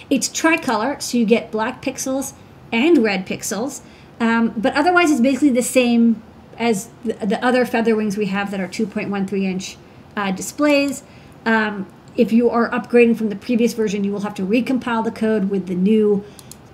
It's 0.09 0.31
tricolor, 0.31 0.99
so 1.01 1.19
you 1.19 1.27
get 1.27 1.51
black 1.51 1.83
pixels 1.83 2.33
and 2.75 2.99
red 2.99 3.27
pixels, 3.27 3.81
um, 4.21 4.53
but 4.57 4.75
otherwise 4.75 5.11
it's 5.11 5.21
basically 5.21 5.51
the 5.51 5.63
same 5.63 6.23
as 6.59 6.89
the, 7.05 7.15
the 7.15 7.45
other 7.45 7.65
feather 7.65 7.97
wings 7.97 8.17
we 8.17 8.27
have 8.27 8.51
that 8.51 8.61
are 8.61 8.69
2.13 8.69 9.43
inch 9.45 9.77
uh, 10.17 10.31
displays. 10.33 11.03
Um, 11.47 11.87
if 12.17 12.33
you 12.33 12.51
are 12.51 12.71
upgrading 12.71 13.17
from 13.17 13.29
the 13.29 13.37
previous 13.37 13.73
version, 13.73 14.05
you 14.05 14.13
will 14.13 14.21
have 14.21 14.35
to 14.35 14.43
recompile 14.43 15.03
the 15.05 15.11
code 15.11 15.51
with 15.51 15.67
the 15.67 15.75
new 15.75 16.25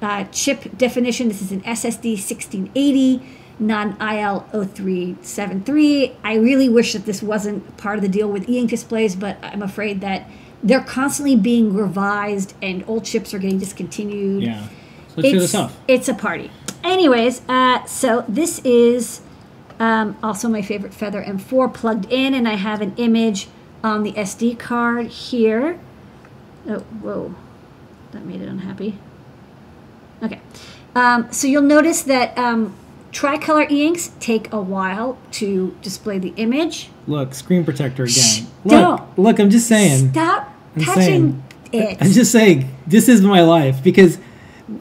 uh, 0.02 0.24
chip 0.32 0.76
definition. 0.76 1.28
This 1.28 1.42
is 1.42 1.52
an 1.52 1.62
SSD 1.62 2.12
1680, 2.12 3.22
non 3.58 3.96
IL 4.00 4.40
0373. 4.52 6.16
I 6.22 6.34
really 6.34 6.68
wish 6.68 6.92
that 6.92 7.06
this 7.06 7.22
wasn't 7.22 7.76
part 7.76 7.96
of 7.96 8.02
the 8.02 8.08
deal 8.08 8.28
with 8.28 8.48
e 8.48 8.58
ink 8.58 8.70
displays, 8.70 9.16
but 9.16 9.38
I'm 9.42 9.62
afraid 9.62 10.00
that 10.02 10.28
they're 10.62 10.82
constantly 10.82 11.36
being 11.36 11.74
revised 11.74 12.54
and 12.60 12.84
old 12.86 13.04
chips 13.04 13.32
are 13.32 13.38
getting 13.38 13.58
discontinued 13.58 14.42
Yeah. 14.42 14.66
So 15.14 15.22
let's 15.22 15.28
show 15.28 15.36
it's, 15.36 15.44
this 15.44 15.54
off. 15.54 15.76
it's 15.88 16.08
a 16.08 16.14
party. 16.14 16.50
Anyways, 16.84 17.42
uh, 17.48 17.84
so 17.84 18.24
this 18.28 18.60
is 18.60 19.20
um, 19.80 20.16
also 20.22 20.48
my 20.48 20.62
favorite 20.62 20.94
Feather 20.94 21.22
M4 21.22 21.72
plugged 21.74 22.10
in, 22.12 22.34
and 22.34 22.46
I 22.46 22.54
have 22.54 22.80
an 22.80 22.94
image 22.96 23.48
on 23.82 24.02
the 24.02 24.12
SD 24.12 24.58
card 24.58 25.08
here. 25.08 25.78
Oh, 26.68 26.80
whoa. 27.02 27.34
That 28.12 28.24
made 28.24 28.40
it 28.40 28.48
unhappy. 28.48 28.98
Okay. 30.22 30.40
Um, 30.94 31.32
so 31.32 31.46
you'll 31.46 31.62
notice 31.62 32.02
that 32.02 32.36
um, 32.36 32.74
tricolor 33.12 33.66
e-inks 33.70 34.12
take 34.20 34.52
a 34.52 34.60
while 34.60 35.18
to 35.32 35.76
display 35.82 36.18
the 36.18 36.34
image. 36.36 36.90
Look, 37.06 37.34
screen 37.34 37.64
protector 37.64 38.04
again. 38.04 38.46
Look, 38.64 38.72
don't. 38.72 39.18
look, 39.18 39.38
I'm 39.38 39.50
just 39.50 39.66
saying. 39.66 40.10
Stop 40.10 40.54
I'm 40.76 40.82
touching 40.82 41.42
saying. 41.72 41.90
it. 41.90 41.98
I'm 42.00 42.10
just 42.10 42.32
saying, 42.32 42.74
this 42.86 43.08
is 43.08 43.22
my 43.22 43.40
life 43.40 43.82
because 43.82 44.18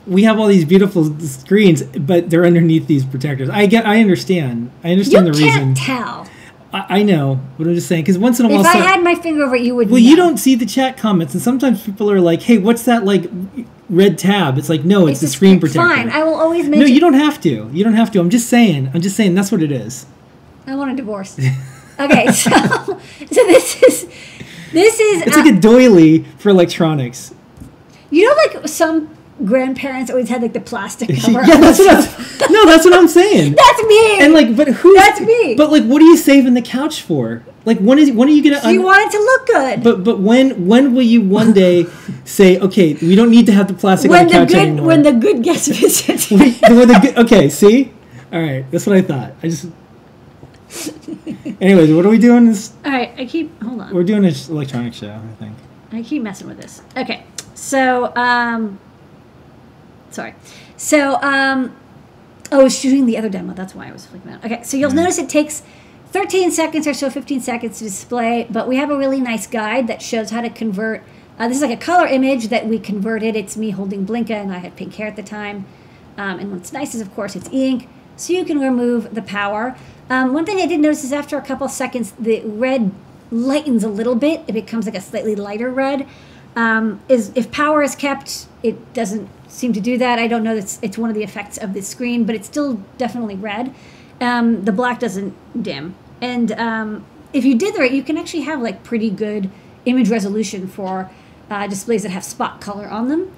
we 0.06 0.24
have 0.24 0.40
all 0.40 0.48
these 0.48 0.66
beautiful 0.66 1.20
screens, 1.20 1.82
but 1.84 2.30
they're 2.30 2.46
underneath 2.46 2.88
these 2.88 3.06
protectors. 3.06 3.50
I 3.50 3.66
get, 3.66 3.86
I 3.86 4.00
understand. 4.02 4.72
I 4.84 4.88
you 4.90 4.94
understand 4.94 5.28
the 5.28 5.32
can't 5.32 5.44
reason. 5.44 5.76
tell. 5.76 6.28
I, 6.72 7.00
I 7.00 7.04
know, 7.04 7.40
but 7.58 7.66
I'm 7.68 7.74
just 7.74 7.88
saying 7.88 8.04
because 8.04 8.18
once 8.20 8.40
in 8.40 8.46
a 8.46 8.50
while, 8.50 8.62
If 8.62 8.68
I 8.68 8.74
so- 8.74 8.80
had 8.82 9.04
my 9.04 9.16
finger 9.16 9.44
over 9.44 9.56
it, 9.56 9.64
you 9.64 9.76
would 9.76 9.90
well, 9.90 10.00
you 10.00 10.16
don't 10.16 10.38
see 10.38 10.54
the 10.56 10.66
chat 10.68 10.98
comments, 10.98 11.34
and 11.34 11.42
sometimes 11.42 11.84
people 11.84 12.12
are 12.12 12.22
like, 12.22 12.44
"Hey, 12.44 12.60
what's 12.60 12.84
that 12.84 13.06
like 13.06 13.26
red 13.90 14.20
tab?" 14.20 14.58
It's 14.60 14.70
like, 14.70 14.84
no, 14.86 15.08
it's, 15.08 15.20
the 15.22 15.28
screen 15.28 15.58
script. 15.60 15.74
protector. 15.76 15.96
Fine, 15.96 16.10
I 16.12 16.24
will 16.24 16.36
always 16.36 16.64
mention. 16.66 16.82
no, 16.82 16.86
you 16.86 17.00
don't 17.00 17.16
have 17.16 17.42
to. 17.42 17.70
You 17.74 17.84
don't 17.84 17.96
have 17.96 18.12
to. 18.12 18.20
I'm 18.20 18.30
just 18.30 18.48
saying. 18.50 18.92
I'm 18.94 19.02
just 19.02 19.16
saying 19.16 19.34
that's 19.34 19.52
what 19.52 19.64
it 19.64 19.72
is. 19.72 20.06
I 20.68 20.76
want 20.76 20.92
a 20.92 20.96
divorce. 20.96 21.40
okay, 22.00 22.32
so 22.32 22.52
so 22.52 23.00
this 23.48 23.82
is 23.82 24.06
this 24.72 25.00
is 25.00 25.24
It's 25.24 25.36
uh, 25.36 25.42
like 25.42 25.52
a 25.52 25.60
doily 25.60 26.20
for 26.38 26.50
electronics. 26.50 27.34
you 28.12 28.28
know 28.28 28.36
like 28.60 28.68
some 28.68 29.10
grandparents 29.46 30.10
always 30.12 30.30
had 30.30 30.42
like 30.42 30.54
the 30.54 30.60
plastic 30.60 31.10
cover. 31.22 31.44
yeah, 31.46 31.58
that's 31.58 31.80
what. 31.80 31.90
I'm, 32.44 32.52
no, 32.54 32.66
that's 32.66 32.86
what 32.86 32.94
I'm 32.94 33.08
saying. 33.08 33.54
That's 33.58 33.84
me. 33.84 34.20
and 34.22 34.34
like, 34.34 34.56
but 34.56 34.68
who? 34.68 34.94
That's 34.96 35.20
me. 35.22 35.56
But 35.56 35.72
like, 35.72 35.84
what 35.84 36.02
are 36.02 36.06
you 36.06 36.18
saving 36.18 36.54
the 36.54 36.62
couch 36.62 37.02
for? 37.02 37.44
Like, 37.66 37.78
when 37.80 38.00
is 38.00 38.12
when 38.12 38.28
are 38.28 38.32
you 38.32 38.44
gonna? 38.44 38.72
you 38.72 38.80
un- 38.80 38.86
want 38.86 39.02
it 39.14 39.18
to 39.18 39.24
look 39.24 39.48
good. 39.48 39.84
but 39.84 40.04
but 40.04 40.20
when 40.20 40.66
when 40.68 40.94
will 40.96 41.02
you 41.04 41.22
one 41.22 41.54
day 41.54 41.86
say, 42.26 42.58
okay, 42.60 42.94
we 42.96 43.16
don't 43.16 43.30
need 43.32 43.46
to 43.48 43.52
have 43.52 43.68
the 43.68 43.74
plastic 43.74 44.10
when 44.10 44.22
on 44.22 44.28
the 44.28 44.34
the 44.34 44.40
couch 44.40 44.48
good 44.50 44.58
anymore? 44.60 44.86
when 44.88 45.04
the 45.04 45.12
good 45.14 45.44
guest 45.44 45.68
visits. 45.68 46.32
Wait, 46.32 46.60
the- 46.62 46.74
when 46.76 46.88
the 46.88 47.00
good- 47.00 47.18
okay, 47.20 47.50
see, 47.50 47.92
all 48.32 48.42
right, 48.42 48.70
that's 48.72 48.86
what 48.88 48.96
I 48.96 49.02
thought. 49.02 49.34
I 49.44 49.50
just. 49.50 49.68
Anyways, 51.62 51.92
what 51.94 52.06
are 52.06 52.10
we 52.10 52.18
doing? 52.20 52.46
This 52.48 52.74
All 52.86 52.92
right, 52.92 53.12
I 53.18 53.26
keep 53.26 53.62
hold 53.62 53.82
on. 53.82 53.94
we're 53.94 54.04
doing 54.04 54.24
an 54.26 54.34
electronic 54.50 54.94
show, 54.94 55.12
I 55.14 55.36
think. 55.44 55.56
I 55.92 56.04
keep 56.04 56.22
messing 56.22 56.48
with 56.48 56.62
this. 56.62 56.82
Okay, 56.96 57.24
so 57.56 58.16
um, 58.16 58.80
sorry. 60.12 60.36
So 60.78 61.16
um, 61.22 61.76
oh, 62.52 62.62
I 62.62 62.64
was 62.64 62.78
shooting 62.78 63.06
the 63.06 63.18
other 63.18 63.30
demo. 63.30 63.54
That's 63.54 63.76
why 63.76 63.88
I 63.88 63.92
was 63.92 64.06
flipping 64.06 64.32
out. 64.32 64.44
Okay, 64.46 64.64
so 64.64 64.78
you'll 64.78 64.92
notice 64.92 65.18
it 65.18 65.30
takes 65.30 65.64
13 66.12 66.52
seconds 66.52 66.88
or 66.88 66.94
so, 66.94 67.10
15 67.10 67.40
seconds 67.42 67.78
to 67.78 67.84
display, 67.84 68.48
but 68.50 68.68
we 68.68 68.78
have 68.78 68.90
a 68.90 68.98
really 68.98 69.22
nice 69.22 69.46
guide 69.46 69.88
that 69.88 70.02
shows 70.02 70.32
how 70.32 70.42
to 70.42 70.50
convert. 70.50 71.04
Uh, 71.38 71.48
this 71.48 71.58
is 71.58 71.64
like 71.64 71.72
a 71.72 71.82
color 71.82 72.08
image 72.08 72.48
that 72.48 72.68
we 72.68 72.80
converted. 72.80 73.36
It's 73.36 73.56
me 73.56 73.70
holding 73.70 74.06
Blinka, 74.06 74.32
and 74.32 74.52
I 74.52 74.58
had 74.58 74.76
pink 74.76 74.96
hair 74.96 75.08
at 75.08 75.16
the 75.16 75.24
time. 75.24 75.66
Um, 76.18 76.40
and 76.40 76.52
what's 76.52 76.74
nice 76.74 76.96
is, 76.96 77.02
of 77.02 77.14
course, 77.14 77.36
it's 77.36 77.48
e-ink, 77.54 77.88
so 78.18 78.34
you 78.34 78.44
can 78.44 78.60
remove 78.60 79.14
the 79.14 79.22
power. 79.22 79.78
Um, 80.10 80.34
one 80.34 80.46
thing 80.46 80.60
I 80.60 80.66
did 80.66 80.80
notice 80.80 81.04
is 81.04 81.14
after 81.14 81.38
a 81.38 81.42
couple 81.42 81.70
seconds, 81.70 82.12
the 82.20 82.42
red 82.42 82.92
lightens 83.32 83.84
a 83.84 83.90
little 83.90 84.16
bit. 84.16 84.44
It 84.48 84.54
becomes 84.54 84.86
like 84.86 84.96
a 84.96 85.02
slightly 85.02 85.36
lighter 85.36 85.70
red. 85.70 86.08
Um, 86.56 87.00
is 87.08 87.32
if 87.36 87.52
power 87.52 87.84
is 87.84 87.96
kept, 87.96 88.48
it 88.64 88.94
doesn't 88.94 89.30
seem 89.50 89.74
to 89.74 89.82
do 89.82 89.98
that. 89.98 90.20
I 90.20 90.28
don't 90.28 90.44
know. 90.44 90.56
That's 90.56 90.80
it's 90.82 90.98
one 90.98 91.10
of 91.10 91.16
the 91.16 91.24
effects 91.24 91.58
of 91.58 91.74
the 91.74 91.82
screen, 91.82 92.24
but 92.24 92.36
it's 92.36 92.48
still 92.48 92.76
definitely 92.98 93.36
red. 93.36 93.74
Um, 94.22 94.64
the 94.66 94.72
black 94.72 95.00
doesn't 95.00 95.36
dim, 95.62 95.96
and 96.22 96.52
um, 96.54 97.06
if 97.34 97.46
you 97.46 97.56
did 97.58 97.78
right, 97.78 97.92
you 97.92 98.04
can 98.04 98.18
actually 98.18 98.42
have 98.42 98.62
like 98.62 98.84
pretty 98.84 99.10
good 99.10 99.50
image 99.86 100.10
resolution 100.10 100.68
for 100.68 101.10
uh, 101.50 101.68
displays 101.68 102.04
that 102.04 102.10
have 102.10 102.24
spot 102.24 102.62
color 102.62 102.88
on 102.88 103.08
them. 103.08 103.34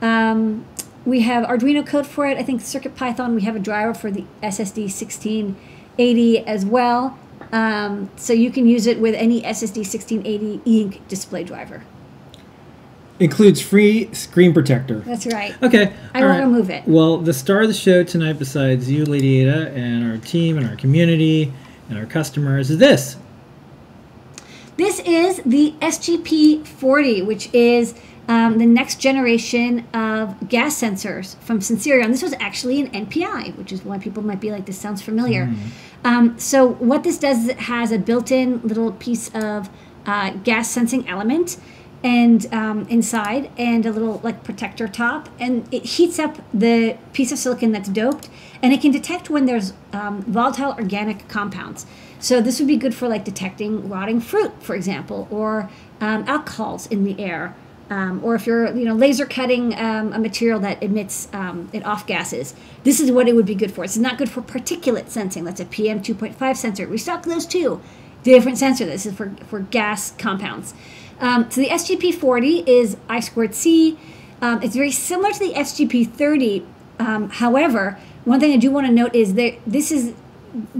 Um, 0.00 0.64
we 1.04 1.20
have 1.20 1.46
Arduino 1.46 1.86
code 1.86 2.06
for 2.06 2.26
it. 2.26 2.36
I 2.36 2.42
think 2.42 2.60
CircuitPython. 2.60 3.34
We 3.34 3.42
have 3.42 3.56
a 3.56 3.60
driver 3.60 3.94
for 3.94 4.10
the 4.10 4.24
SSD 4.42 4.84
1680 4.84 6.38
as 6.40 6.66
well. 6.66 7.18
Um, 7.52 8.10
so 8.16 8.32
you 8.32 8.50
can 8.50 8.66
use 8.66 8.86
it 8.86 8.98
with 8.98 9.14
any 9.14 9.42
SSD 9.42 9.78
1680 9.78 10.62
e-ink 10.64 11.06
display 11.08 11.44
driver. 11.44 11.84
Includes 13.18 13.62
free 13.62 14.12
screen 14.12 14.52
protector. 14.52 15.00
That's 15.00 15.26
right. 15.26 15.54
Okay. 15.62 15.92
I 16.12 16.22
all 16.22 16.28
won't 16.28 16.44
remove 16.44 16.70
it. 16.70 16.86
Well, 16.86 17.18
the 17.18 17.32
star 17.32 17.62
of 17.62 17.68
the 17.68 17.74
show 17.74 18.04
tonight, 18.04 18.38
besides 18.38 18.90
you, 18.90 19.06
Lady 19.06 19.40
Ada, 19.40 19.70
and 19.72 20.10
our 20.10 20.18
team 20.18 20.58
and 20.58 20.68
our 20.68 20.76
community 20.76 21.52
and 21.88 21.98
our 21.98 22.04
customers, 22.04 22.70
is 22.70 22.78
this. 22.78 23.16
This 24.76 25.00
is 25.00 25.40
the 25.46 25.74
SGP40, 25.80 27.24
which 27.24 27.48
is 27.54 27.94
um, 28.28 28.58
the 28.58 28.66
next 28.66 29.00
generation 29.00 29.86
of 29.94 30.48
gas 30.48 30.78
sensors 30.80 31.36
from 31.38 31.60
Sensirion. 31.60 32.08
This 32.08 32.22
was 32.22 32.34
actually 32.40 32.80
an 32.80 33.06
NPI, 33.06 33.56
which 33.56 33.72
is 33.72 33.84
why 33.84 33.98
people 33.98 34.22
might 34.22 34.40
be 34.40 34.50
like, 34.50 34.66
this 34.66 34.78
sounds 34.78 35.00
familiar. 35.00 35.50
Um, 36.04 36.38
so, 36.38 36.66
what 36.66 37.04
this 37.04 37.18
does 37.18 37.44
is 37.44 37.48
it 37.48 37.60
has 37.60 37.92
a 37.92 37.98
built 37.98 38.30
in 38.30 38.60
little 38.62 38.92
piece 38.92 39.30
of 39.34 39.70
uh, 40.04 40.30
gas 40.44 40.70
sensing 40.70 41.08
element 41.08 41.56
and 42.06 42.46
um, 42.54 42.86
inside 42.88 43.50
and 43.58 43.84
a 43.84 43.90
little 43.90 44.20
like 44.22 44.44
protector 44.44 44.86
top 44.86 45.28
and 45.40 45.66
it 45.74 45.84
heats 45.84 46.20
up 46.20 46.38
the 46.54 46.96
piece 47.12 47.32
of 47.32 47.38
silicon 47.38 47.72
that's 47.72 47.88
doped 47.88 48.28
and 48.62 48.72
it 48.72 48.80
can 48.80 48.92
detect 48.92 49.28
when 49.28 49.44
there's 49.44 49.72
um, 49.92 50.22
volatile 50.22 50.72
organic 50.74 51.26
compounds. 51.26 51.84
So 52.20 52.40
this 52.40 52.60
would 52.60 52.68
be 52.68 52.76
good 52.76 52.94
for 52.94 53.08
like 53.08 53.24
detecting 53.24 53.88
rotting 53.88 54.20
fruit 54.20 54.62
for 54.62 54.76
example 54.76 55.26
or 55.32 55.68
um, 56.00 56.22
alcohols 56.28 56.86
in 56.86 57.02
the 57.02 57.18
air 57.20 57.56
um, 57.90 58.20
or 58.22 58.36
if 58.36 58.46
you're 58.46 58.72
you 58.76 58.84
know 58.84 58.94
laser 58.94 59.26
cutting 59.26 59.76
um, 59.76 60.12
a 60.12 60.18
material 60.20 60.60
that 60.60 60.80
emits 60.84 61.26
um, 61.32 61.68
it 61.72 61.84
off 61.84 62.06
gases. 62.06 62.54
This 62.84 63.00
is 63.00 63.10
what 63.10 63.26
it 63.26 63.34
would 63.34 63.46
be 63.46 63.56
good 63.56 63.72
for. 63.72 63.82
It's 63.82 63.96
not 63.96 64.16
good 64.16 64.30
for 64.30 64.42
particulate 64.42 65.08
sensing. 65.08 65.42
That's 65.42 65.60
a 65.60 65.64
pm 65.64 66.02
2.5 66.02 66.56
sensor. 66.56 66.86
We 66.86 66.98
stock 66.98 67.24
those 67.24 67.46
too. 67.46 67.80
Different 68.22 68.58
sensor. 68.58 68.86
This 68.86 69.06
is 69.06 69.14
for, 69.14 69.34
for 69.48 69.58
gas 69.58 70.12
compounds 70.12 70.72
um, 71.20 71.50
so 71.50 71.60
the 71.60 71.68
SGP40 71.68 72.66
is 72.66 72.96
I 73.08 73.20
squared 73.20 73.54
C. 73.54 73.98
Um, 74.42 74.62
it's 74.62 74.76
very 74.76 74.90
similar 74.90 75.32
to 75.32 75.38
the 75.38 75.54
SGP30. 75.54 76.66
Um, 76.98 77.30
however, 77.30 77.98
one 78.24 78.40
thing 78.40 78.52
I 78.52 78.56
do 78.56 78.70
want 78.70 78.86
to 78.86 78.92
note 78.92 79.14
is 79.14 79.34
that 79.34 79.54
this 79.66 79.90
is 79.90 80.14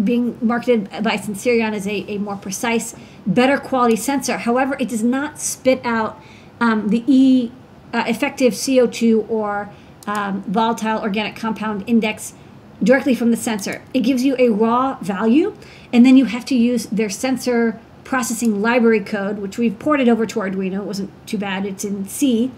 being 0.02 0.38
marketed 0.40 0.90
by 1.02 1.16
Sensirion 1.16 1.72
as 1.72 1.86
a, 1.86 2.10
a 2.10 2.18
more 2.18 2.36
precise, 2.36 2.94
better 3.26 3.58
quality 3.58 3.96
sensor. 3.96 4.38
However, 4.38 4.76
it 4.78 4.88
does 4.88 5.02
not 5.02 5.38
spit 5.38 5.80
out 5.84 6.20
um, 6.60 6.88
the 6.88 7.04
E 7.06 7.52
uh, 7.92 8.04
effective 8.06 8.52
CO2 8.52 9.28
or 9.30 9.70
um, 10.06 10.42
volatile 10.44 11.00
organic 11.00 11.36
compound 11.36 11.84
index 11.86 12.34
directly 12.82 13.14
from 13.14 13.30
the 13.30 13.36
sensor. 13.36 13.82
It 13.94 14.00
gives 14.00 14.24
you 14.24 14.36
a 14.38 14.50
raw 14.50 14.98
value, 15.00 15.56
and 15.92 16.04
then 16.04 16.16
you 16.16 16.26
have 16.26 16.44
to 16.46 16.54
use 16.54 16.86
their 16.86 17.10
sensor 17.10 17.80
processing 18.06 18.62
library 18.62 19.00
code, 19.00 19.38
which 19.38 19.58
we've 19.58 19.76
ported 19.78 20.08
over 20.08 20.24
to 20.24 20.38
Arduino. 20.38 20.78
It 20.78 20.84
wasn't 20.84 21.10
too 21.26 21.36
bad, 21.36 21.66
it's 21.66 21.84
in 21.84 22.06
C. 22.06 22.52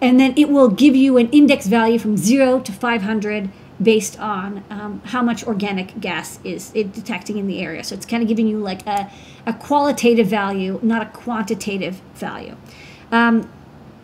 And 0.00 0.18
then 0.18 0.32
it 0.36 0.48
will 0.48 0.68
give 0.68 0.96
you 0.96 1.18
an 1.18 1.28
index 1.30 1.66
value 1.66 1.98
from 1.98 2.16
0 2.16 2.60
to 2.60 2.72
500 2.72 3.50
based 3.80 4.18
on 4.18 4.64
um, 4.70 5.02
how 5.04 5.22
much 5.22 5.44
organic 5.44 6.00
gas 6.00 6.40
is 6.42 6.72
it 6.74 6.92
detecting 6.92 7.36
in 7.36 7.46
the 7.46 7.60
area. 7.60 7.84
So 7.84 7.94
it's 7.94 8.06
kind 8.06 8.22
of 8.22 8.28
giving 8.28 8.48
you 8.48 8.58
like 8.58 8.86
a, 8.86 9.10
a 9.46 9.52
qualitative 9.52 10.26
value, 10.26 10.80
not 10.82 11.02
a 11.02 11.10
quantitative 11.10 12.00
value. 12.14 12.56
Um, 13.12 13.50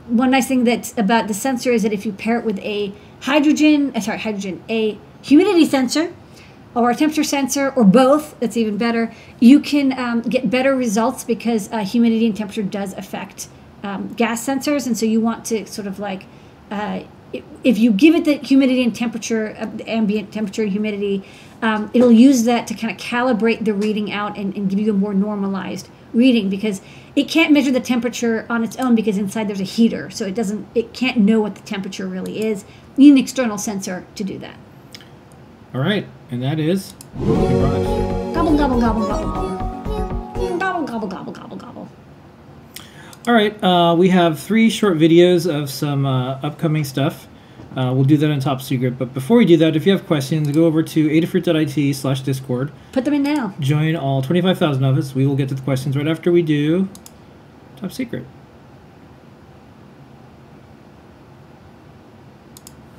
one 0.06 0.30
nice 0.30 0.46
thing 0.46 0.64
that 0.64 0.96
about 0.98 1.28
the 1.28 1.34
sensor 1.34 1.72
is 1.72 1.82
that 1.82 1.92
if 1.92 2.04
you 2.04 2.12
pair 2.12 2.38
it 2.38 2.44
with 2.44 2.58
a 2.58 2.92
hydrogen, 3.22 3.90
uh, 3.96 4.00
sorry, 4.00 4.18
hydrogen, 4.18 4.62
a 4.68 4.98
humidity 5.22 5.64
sensor, 5.64 6.12
or 6.74 6.90
a 6.90 6.94
temperature 6.94 7.24
sensor, 7.24 7.70
or 7.70 7.84
both, 7.84 8.38
that's 8.40 8.56
even 8.56 8.76
better, 8.76 9.12
you 9.40 9.60
can 9.60 9.96
um, 9.98 10.22
get 10.22 10.50
better 10.50 10.74
results 10.74 11.24
because 11.24 11.70
uh, 11.72 11.78
humidity 11.78 12.26
and 12.26 12.36
temperature 12.36 12.62
does 12.62 12.92
affect 12.94 13.48
um, 13.82 14.12
gas 14.14 14.44
sensors. 14.44 14.86
And 14.86 14.98
so 14.98 15.06
you 15.06 15.20
want 15.20 15.44
to 15.46 15.66
sort 15.66 15.86
of 15.86 15.98
like, 15.98 16.26
uh, 16.70 17.02
if 17.62 17.78
you 17.78 17.90
give 17.90 18.14
it 18.14 18.24
the 18.24 18.34
humidity 18.34 18.82
and 18.82 18.94
temperature, 18.94 19.56
uh, 19.58 19.68
ambient 19.86 20.32
temperature 20.32 20.62
and 20.62 20.72
humidity, 20.72 21.24
um, 21.62 21.90
it'll 21.94 22.12
use 22.12 22.44
that 22.44 22.66
to 22.66 22.74
kind 22.74 22.92
of 22.92 22.98
calibrate 22.98 23.64
the 23.64 23.72
reading 23.72 24.12
out 24.12 24.36
and, 24.36 24.56
and 24.56 24.68
give 24.68 24.78
you 24.78 24.90
a 24.90 24.96
more 24.96 25.14
normalized 25.14 25.88
reading 26.12 26.48
because 26.48 26.80
it 27.16 27.28
can't 27.28 27.52
measure 27.52 27.70
the 27.70 27.80
temperature 27.80 28.46
on 28.48 28.64
its 28.64 28.76
own 28.76 28.94
because 28.94 29.16
inside 29.16 29.48
there's 29.48 29.60
a 29.60 29.64
heater. 29.64 30.10
So 30.10 30.26
it 30.26 30.34
doesn't, 30.34 30.66
it 30.74 30.92
can't 30.92 31.18
know 31.18 31.40
what 31.40 31.54
the 31.54 31.62
temperature 31.62 32.06
really 32.06 32.44
is. 32.44 32.64
You 32.96 33.12
need 33.12 33.12
an 33.12 33.18
external 33.18 33.58
sensor 33.58 34.06
to 34.14 34.24
do 34.24 34.38
that. 34.38 34.56
All 35.74 35.80
right. 35.80 36.06
And 36.34 36.42
that 36.42 36.58
is. 36.58 36.94
Garage. 37.16 38.34
Gobble, 38.34 38.56
gobble, 38.56 38.80
gobble, 38.80 39.06
gobble. 39.06 40.58
Gobble, 40.58 40.84
gobble, 40.84 41.06
gobble, 41.06 41.32
gobble, 41.32 41.56
gobble. 41.56 41.88
All 43.28 43.34
right. 43.34 43.62
Uh, 43.62 43.94
we 43.96 44.08
have 44.08 44.40
three 44.40 44.68
short 44.68 44.98
videos 44.98 45.48
of 45.48 45.70
some 45.70 46.04
uh, 46.04 46.40
upcoming 46.42 46.82
stuff. 46.82 47.28
Uh, 47.76 47.92
we'll 47.94 48.02
do 48.02 48.16
that 48.16 48.32
on 48.32 48.40
Top 48.40 48.60
Secret. 48.60 48.98
But 48.98 49.14
before 49.14 49.36
we 49.36 49.44
do 49.44 49.56
that, 49.58 49.76
if 49.76 49.86
you 49.86 49.92
have 49.92 50.08
questions, 50.08 50.50
go 50.50 50.64
over 50.64 50.82
to 50.82 51.08
adafruit.it 51.08 51.94
slash 51.94 52.22
discord. 52.22 52.72
Put 52.90 53.04
them 53.04 53.14
in 53.14 53.22
now. 53.22 53.54
Join 53.60 53.94
all 53.94 54.20
25,000 54.20 54.82
of 54.82 54.98
us. 54.98 55.14
We 55.14 55.28
will 55.28 55.36
get 55.36 55.48
to 55.50 55.54
the 55.54 55.62
questions 55.62 55.96
right 55.96 56.08
after 56.08 56.32
we 56.32 56.42
do 56.42 56.88
Top 57.76 57.92
Secret. 57.92 58.24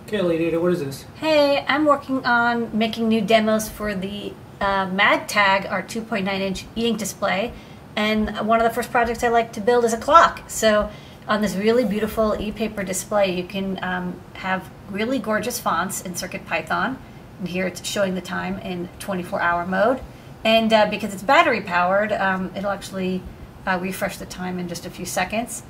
Okay, 0.08 0.22
Lady 0.22 0.46
Ada, 0.46 0.60
what 0.60 0.72
is 0.72 0.82
this? 0.82 1.04
Hey, 1.16 1.66
I'm 1.68 1.86
working 1.86 2.24
on 2.28 2.78
making 2.78 3.08
new 3.08 3.22
demos 3.22 3.68
for 3.68 3.96
the 3.96 4.34
uh, 4.62 4.86
MagTag, 4.86 5.72
our 5.72 5.82
2.9 5.82 6.28
inch 6.28 6.66
e 6.76 6.86
ink 6.86 7.00
display. 7.00 7.52
And 7.96 8.48
one 8.48 8.62
of 8.62 8.68
the 8.68 8.70
first 8.70 8.92
projects 8.92 9.24
I 9.24 9.30
like 9.30 9.52
to 9.54 9.62
build 9.62 9.84
is 9.84 9.94
a 9.94 9.98
clock. 9.98 10.44
So, 10.48 10.92
on 11.28 11.42
this 11.42 11.56
really 11.56 11.86
beautiful 11.86 12.40
e 12.40 12.52
paper 12.52 12.84
display, 12.84 13.36
you 13.36 13.46
can 13.46 13.84
um, 13.84 14.22
have 14.34 14.70
really 14.92 15.18
gorgeous 15.18 15.60
fonts 15.60 16.04
in 16.04 16.14
CircuitPython. 16.14 16.98
And 17.40 17.48
here 17.48 17.66
it's 17.66 17.84
showing 17.84 18.14
the 18.14 18.22
time 18.22 18.60
in 18.60 18.90
24 19.00 19.42
hour 19.42 19.66
mode. 19.66 20.02
And 20.44 20.72
uh, 20.72 20.86
because 20.88 21.16
it's 21.16 21.24
battery 21.24 21.62
powered, 21.62 22.12
um, 22.12 22.52
it'll 22.56 22.70
actually 22.70 23.24
uh, 23.66 23.80
refresh 23.82 24.18
the 24.18 24.28
time 24.28 24.60
in 24.60 24.68
just 24.68 24.86
a 24.86 24.92
few 24.92 25.06
seconds. 25.08 25.64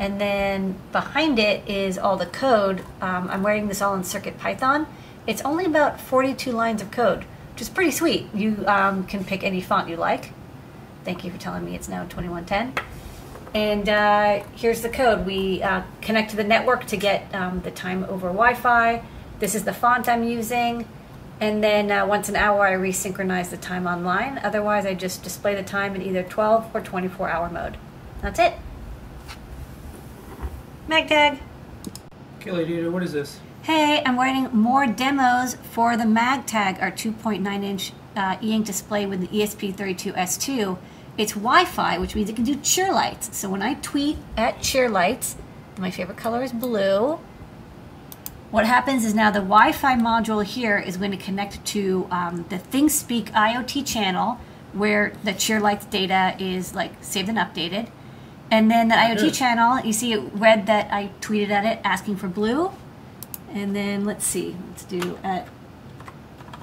And 0.00 0.18
then 0.18 0.76
behind 0.92 1.38
it 1.38 1.68
is 1.68 1.98
all 1.98 2.16
the 2.16 2.26
code. 2.26 2.80
Um, 3.02 3.28
I'm 3.30 3.44
writing 3.44 3.68
this 3.68 3.82
all 3.82 3.94
in 3.94 4.00
CircuitPython. 4.00 4.86
It's 5.26 5.42
only 5.42 5.66
about 5.66 6.00
42 6.00 6.50
lines 6.52 6.80
of 6.80 6.90
code, 6.90 7.24
which 7.52 7.60
is 7.60 7.68
pretty 7.68 7.90
sweet. 7.90 8.26
You 8.34 8.64
um, 8.66 9.04
can 9.04 9.24
pick 9.24 9.44
any 9.44 9.60
font 9.60 9.90
you 9.90 9.96
like. 9.96 10.32
Thank 11.04 11.22
you 11.22 11.30
for 11.30 11.36
telling 11.36 11.66
me 11.66 11.74
it's 11.74 11.86
now 11.86 12.04
2110. 12.04 12.82
And 13.52 13.88
uh, 13.90 14.42
here's 14.56 14.80
the 14.80 14.88
code. 14.88 15.26
We 15.26 15.62
uh, 15.62 15.82
connect 16.00 16.30
to 16.30 16.36
the 16.36 16.44
network 16.44 16.86
to 16.86 16.96
get 16.96 17.32
um, 17.34 17.60
the 17.60 17.70
time 17.70 18.04
over 18.04 18.28
Wi-Fi. 18.28 19.02
This 19.38 19.54
is 19.54 19.64
the 19.64 19.74
font 19.74 20.08
I'm 20.08 20.24
using. 20.24 20.88
And 21.40 21.62
then 21.62 21.90
uh, 21.90 22.06
once 22.06 22.30
an 22.30 22.36
hour, 22.36 22.66
I 22.66 22.72
resynchronize 22.72 23.50
the 23.50 23.58
time 23.58 23.86
online. 23.86 24.40
Otherwise, 24.42 24.86
I 24.86 24.94
just 24.94 25.22
display 25.22 25.54
the 25.54 25.62
time 25.62 25.94
in 25.94 26.00
either 26.00 26.22
12 26.22 26.74
or 26.74 26.80
24 26.80 27.28
hour 27.28 27.50
mode. 27.50 27.76
That's 28.22 28.38
it. 28.38 28.54
MagTag. 30.90 31.38
Okay, 32.40 32.50
Lady 32.50 32.88
what 32.88 33.04
is 33.04 33.12
this? 33.12 33.38
Hey, 33.62 34.02
I'm 34.04 34.18
writing 34.18 34.48
more 34.52 34.88
demos 34.88 35.54
for 35.70 35.96
the 35.96 36.02
MagTag, 36.02 36.82
our 36.82 36.90
2.9 36.90 37.62
inch 37.62 37.92
uh, 38.16 38.36
e-ink 38.42 38.66
display 38.66 39.06
with 39.06 39.20
the 39.20 39.38
E 39.38 39.44
ESP32S2. 39.44 40.78
It's 41.16 41.32
Wi-Fi, 41.34 41.98
which 41.98 42.16
means 42.16 42.28
it 42.28 42.34
can 42.34 42.44
do 42.44 42.56
cheer 42.56 42.92
lights. 42.92 43.36
So 43.38 43.48
when 43.48 43.62
I 43.62 43.74
tweet 43.74 44.18
at 44.36 44.62
cheer 44.62 44.88
lights, 44.88 45.36
my 45.78 45.92
favorite 45.92 46.18
color 46.18 46.42
is 46.42 46.52
blue. 46.52 47.20
What 48.50 48.66
happens 48.66 49.04
is 49.04 49.14
now 49.14 49.30
the 49.30 49.38
Wi-Fi 49.38 49.94
module 49.94 50.44
here 50.44 50.76
is 50.76 50.96
going 50.96 51.12
to 51.12 51.16
connect 51.16 51.64
to 51.66 52.08
um, 52.10 52.46
the 52.48 52.56
ThingSpeak 52.56 53.30
IoT 53.30 53.86
channel, 53.86 54.40
where 54.72 55.12
the 55.22 55.34
cheer 55.34 55.60
lights 55.60 55.84
data 55.84 56.34
is 56.40 56.74
like 56.74 56.94
saved 57.00 57.28
and 57.28 57.38
updated. 57.38 57.90
And 58.50 58.70
then 58.70 58.88
the 58.88 58.96
IoT 58.96 59.32
channel, 59.32 59.84
you 59.84 59.92
see 59.92 60.12
it 60.12 60.20
read 60.34 60.66
that 60.66 60.92
I 60.92 61.10
tweeted 61.20 61.50
at 61.50 61.64
it 61.64 61.80
asking 61.84 62.16
for 62.16 62.26
blue. 62.28 62.72
And 63.52 63.74
then 63.74 64.04
let's 64.04 64.24
see, 64.24 64.56
let's 64.68 64.84
do 64.84 65.18
at 65.22 65.48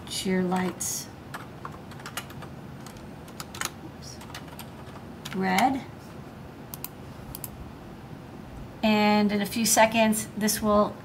cheer 0.09 0.41
lights 0.41 1.07
Oops. 3.83 4.17
red. 5.35 5.81
And 8.83 9.31
in 9.31 9.41
a 9.41 9.45
few 9.45 9.65
seconds, 9.65 10.27
this 10.37 10.61
will 10.61 10.95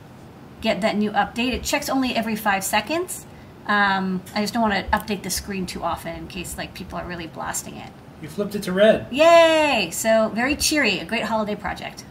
get 0.61 0.81
that 0.83 0.97
new 0.97 1.11
update. 1.13 1.53
It 1.53 1.65
checks 1.65 1.89
only 1.89 2.15
every 2.15 2.37
five 2.37 2.63
seconds. 2.63 3.27
Um, 3.67 4.23
I 4.35 4.41
just 4.41 4.55
don't 4.55 4.63
want 4.63 4.75
to 4.75 4.97
update 4.97 5.23
the 5.23 5.31
screen 5.31 5.67
too 5.67 5.83
often 5.83 6.15
in 6.17 6.29
case 6.29 6.57
like 6.57 6.75
people 6.75 6.99
are 6.99 7.07
really 7.07 7.27
blasting 7.27 7.77
it. 7.77 7.93
You 8.23 8.29
flipped 8.29 8.55
it 8.55 8.63
to 8.63 8.73
red. 8.73 9.09
Yay! 9.11 9.91
So 9.93 10.31
very 10.33 10.55
cheery, 10.55 11.01
a 11.01 11.05
great 11.05 11.25
holiday 11.25 11.57
project. 11.57 12.05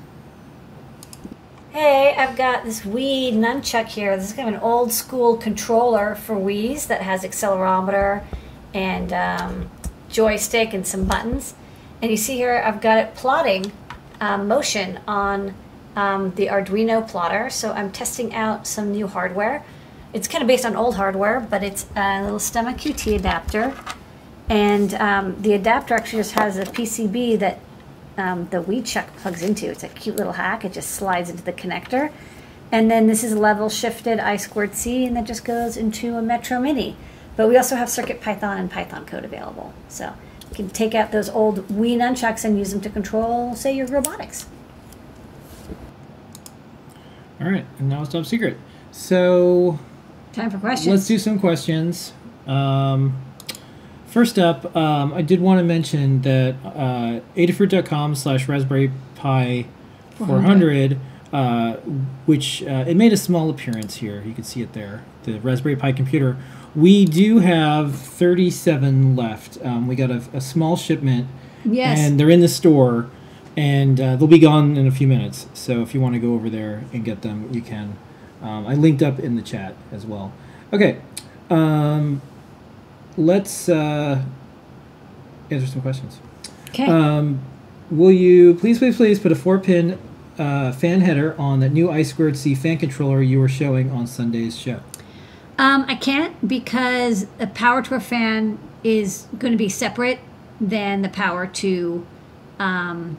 Hey, 1.72 2.14
I've 2.18 2.36
got 2.36 2.66
this 2.66 2.82
Wii 2.82 3.34
nunchuck 3.34 3.88
here. 3.88 4.18
This 4.18 4.28
is 4.28 4.34
kind 4.34 4.50
of 4.50 4.56
an 4.56 4.60
old 4.60 4.92
school 4.92 5.38
controller 5.38 6.16
for 6.16 6.36
Wii's 6.36 6.88
that 6.88 7.02
has 7.02 7.24
accelerometer 7.24 8.26
and 8.74 9.14
um, 9.14 9.72
joystick 10.10 10.74
and 10.74 10.86
some 10.86 11.06
buttons. 11.06 11.56
And 12.02 12.12
you 12.12 12.18
see 12.18 12.36
here, 12.36 12.62
I've 12.66 12.82
got 12.82 12.98
it 12.98 13.16
plotting 13.16 13.72
um, 14.20 14.50
motion 14.50 15.00
on 15.08 15.56
um, 15.96 16.36
the 16.36 16.48
Arduino 16.48 17.08
plotter. 17.08 17.50
So 17.50 17.72
I'm 17.72 17.90
testing 17.90 18.36
out 18.36 18.68
some 18.68 18.92
new 18.92 19.08
hardware. 19.08 19.64
It's 20.12 20.28
kind 20.28 20.42
of 20.42 20.48
based 20.50 20.66
on 20.66 20.76
old 20.76 20.98
hardware, 20.98 21.40
but 21.40 21.64
it's 21.64 21.86
a 21.96 22.22
little 22.22 22.38
Stemma 22.38 22.74
QT 22.74 23.16
adapter. 23.16 23.74
And 24.52 24.94
um, 24.96 25.42
the 25.42 25.54
adapter 25.54 25.94
actually 25.94 26.20
just 26.20 26.34
has 26.34 26.58
a 26.58 26.66
PCB 26.66 27.40
that 27.40 27.60
um, 28.18 28.50
the 28.52 28.62
Wii 28.62 28.86
Chuck 28.86 29.08
plugs 29.16 29.42
into. 29.42 29.68
It's 29.70 29.82
a 29.82 29.88
cute 29.88 30.18
little 30.18 30.34
hack. 30.34 30.66
It 30.66 30.74
just 30.74 30.92
slides 30.92 31.30
into 31.30 31.42
the 31.42 31.54
connector. 31.54 32.12
And 32.70 32.92
then 32.92 33.08
this 33.08 33.24
is 33.24 33.34
level 33.34 33.70
shifted 33.70 34.20
I 34.20 34.36
squared 34.36 34.76
C, 34.76 35.06
and 35.06 35.16
that 35.16 35.24
just 35.24 35.46
goes 35.46 35.78
into 35.78 36.18
a 36.18 36.22
Metro 36.22 36.60
Mini. 36.60 36.98
But 37.38 37.48
we 37.48 37.56
also 37.56 37.78
have 37.78 37.90
Circuit 37.90 38.20
Python 38.20 38.58
and 38.58 38.70
Python 38.70 39.06
code 39.06 39.24
available. 39.24 39.74
So 39.88 40.16
you 40.50 40.56
can 40.56 40.70
take 40.70 40.94
out 40.94 41.14
those 41.14 41.30
old 41.30 41.66
Wii 41.70 41.96
nunchucks 41.96 42.44
and 42.44 42.60
use 42.60 42.72
them 42.72 42.82
to 42.82 42.90
control, 42.90 43.56
say, 43.56 43.74
your 43.74 43.88
robotics. 43.88 44.48
All 47.40 47.50
right, 47.50 47.66
and 47.80 47.88
now 47.88 48.02
it's 48.02 48.12
top 48.12 48.26
secret. 48.26 48.58
So 48.92 49.80
Time 50.34 50.50
for 50.50 50.58
questions. 50.58 50.94
let's 50.94 51.08
do 51.08 51.18
some 51.18 51.40
questions. 51.40 52.12
Um, 52.46 53.16
first 54.12 54.38
up, 54.38 54.76
um, 54.76 55.14
I 55.14 55.22
did 55.24 55.42
want 55.42 55.60
to 55.60 55.64
mention 55.64 56.22
that 56.22 56.56
uh, 56.64 57.22
adafruit.com 57.36 58.16
slash 58.16 58.48
raspberry 58.48 58.92
pi 59.16 59.66
400, 60.16 61.00
uh, 61.34 61.74
which 62.26 62.62
uh, 62.64 62.86
it 62.88 62.96
made 62.96 63.14
a 63.14 63.18
small 63.18 63.50
appearance 63.50 63.96
here. 63.96 64.22
You 64.26 64.34
can 64.34 64.44
see 64.44 64.62
it 64.62 64.74
there, 64.74 65.04
the 65.24 65.40
Raspberry 65.40 65.76
Pi 65.76 65.92
computer. 65.94 66.38
We 66.76 67.06
do 67.06 67.40
have 67.40 67.96
37 67.96 69.16
left. 69.16 69.58
Um, 69.64 69.88
we 69.88 69.96
got 69.96 70.12
a, 70.12 70.22
a 70.34 70.42
small 70.42 70.76
shipment, 70.78 71.28
Yes. 71.66 72.00
and 72.00 72.20
they're 72.20 72.30
in 72.30 72.40
the 72.42 72.48
store, 72.48 73.10
and 73.58 74.00
uh, 74.00 74.16
they'll 74.16 74.28
be 74.28 74.40
gone 74.40 74.78
in 74.78 74.88
a 74.88 74.92
few 74.92 75.08
minutes. 75.08 75.48
So 75.54 75.82
if 75.82 75.94
you 75.94 76.02
want 76.02 76.14
to 76.16 76.20
go 76.20 76.34
over 76.34 76.50
there 76.50 76.84
and 76.94 77.04
get 77.04 77.22
them, 77.24 77.50
you 77.52 77.62
can. 77.62 77.98
Um, 78.42 78.66
I 78.68 78.76
linked 78.76 79.02
up 79.04 79.20
in 79.20 79.36
the 79.36 79.42
chat 79.42 79.76
as 79.92 80.06
well. 80.06 80.32
Okay, 80.74 81.02
um, 81.50 82.22
let's 83.18 83.70
uh, 83.70 84.24
answer 85.50 85.68
some 85.68 85.82
questions. 85.82 86.20
okay. 86.70 86.86
Um, 86.86 87.42
will 87.90 88.12
you 88.12 88.56
please, 88.56 88.80
please, 88.80 88.98
please 88.98 89.20
put 89.20 89.32
a 89.32 89.36
four-pin 89.36 90.00
uh, 90.38 90.72
fan 90.72 91.02
header 91.02 91.36
on 91.40 91.60
that 91.60 91.72
new 91.72 91.92
I 91.92 92.04
squared 92.04 92.38
C 92.38 92.56
fan 92.56 92.78
controller 92.78 93.22
you 93.22 93.40
were 93.40 93.50
showing 93.50 93.92
on 93.92 94.08
Sunday's 94.08 94.58
show? 94.58 94.80
Um, 95.58 95.86
I 95.88 95.96
can't 95.96 96.48
because 96.48 97.28
the 97.38 97.48
power 97.48 97.82
to 97.84 97.96
a 97.96 98.00
fan 98.00 98.58
is 98.84 99.28
going 99.38 99.52
to 99.52 99.58
be 99.58 99.70
separate 99.70 100.20
than 100.60 101.02
the 101.02 101.10
power 101.10 101.46
to 101.46 102.06
um, 102.58 103.18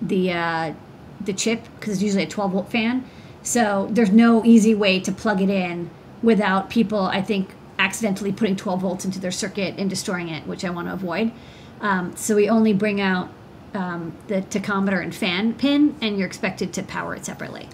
the 0.00 0.32
uh, 0.32 0.74
the 1.20 1.32
chip 1.32 1.64
because 1.78 1.94
it's 1.94 2.02
usually 2.02 2.24
a 2.24 2.28
12 2.28 2.52
volt 2.52 2.70
fan. 2.70 3.04
So 3.42 3.88
there's 3.90 4.10
no 4.10 4.44
easy 4.44 4.74
way 4.74 5.00
to 5.00 5.12
plug 5.12 5.42
it 5.42 5.50
in 5.50 5.90
without 6.22 6.70
people, 6.70 7.02
I 7.02 7.20
think, 7.20 7.54
accidentally 7.78 8.32
putting 8.32 8.56
12 8.56 8.80
volts 8.80 9.04
into 9.04 9.18
their 9.18 9.30
circuit 9.30 9.74
and 9.78 9.88
destroying 9.90 10.28
it, 10.28 10.46
which 10.46 10.64
I 10.64 10.70
want 10.70 10.88
to 10.88 10.94
avoid. 10.94 11.32
Um, 11.80 12.16
so 12.16 12.36
we 12.36 12.48
only 12.48 12.72
bring 12.72 13.00
out 13.00 13.30
um, 13.74 14.12
the 14.28 14.42
tachometer 14.42 15.02
and 15.02 15.14
fan 15.14 15.54
pin, 15.54 15.96
and 16.00 16.16
you're 16.16 16.26
expected 16.26 16.72
to 16.74 16.82
power 16.82 17.14
it 17.14 17.24
separately. 17.24 17.68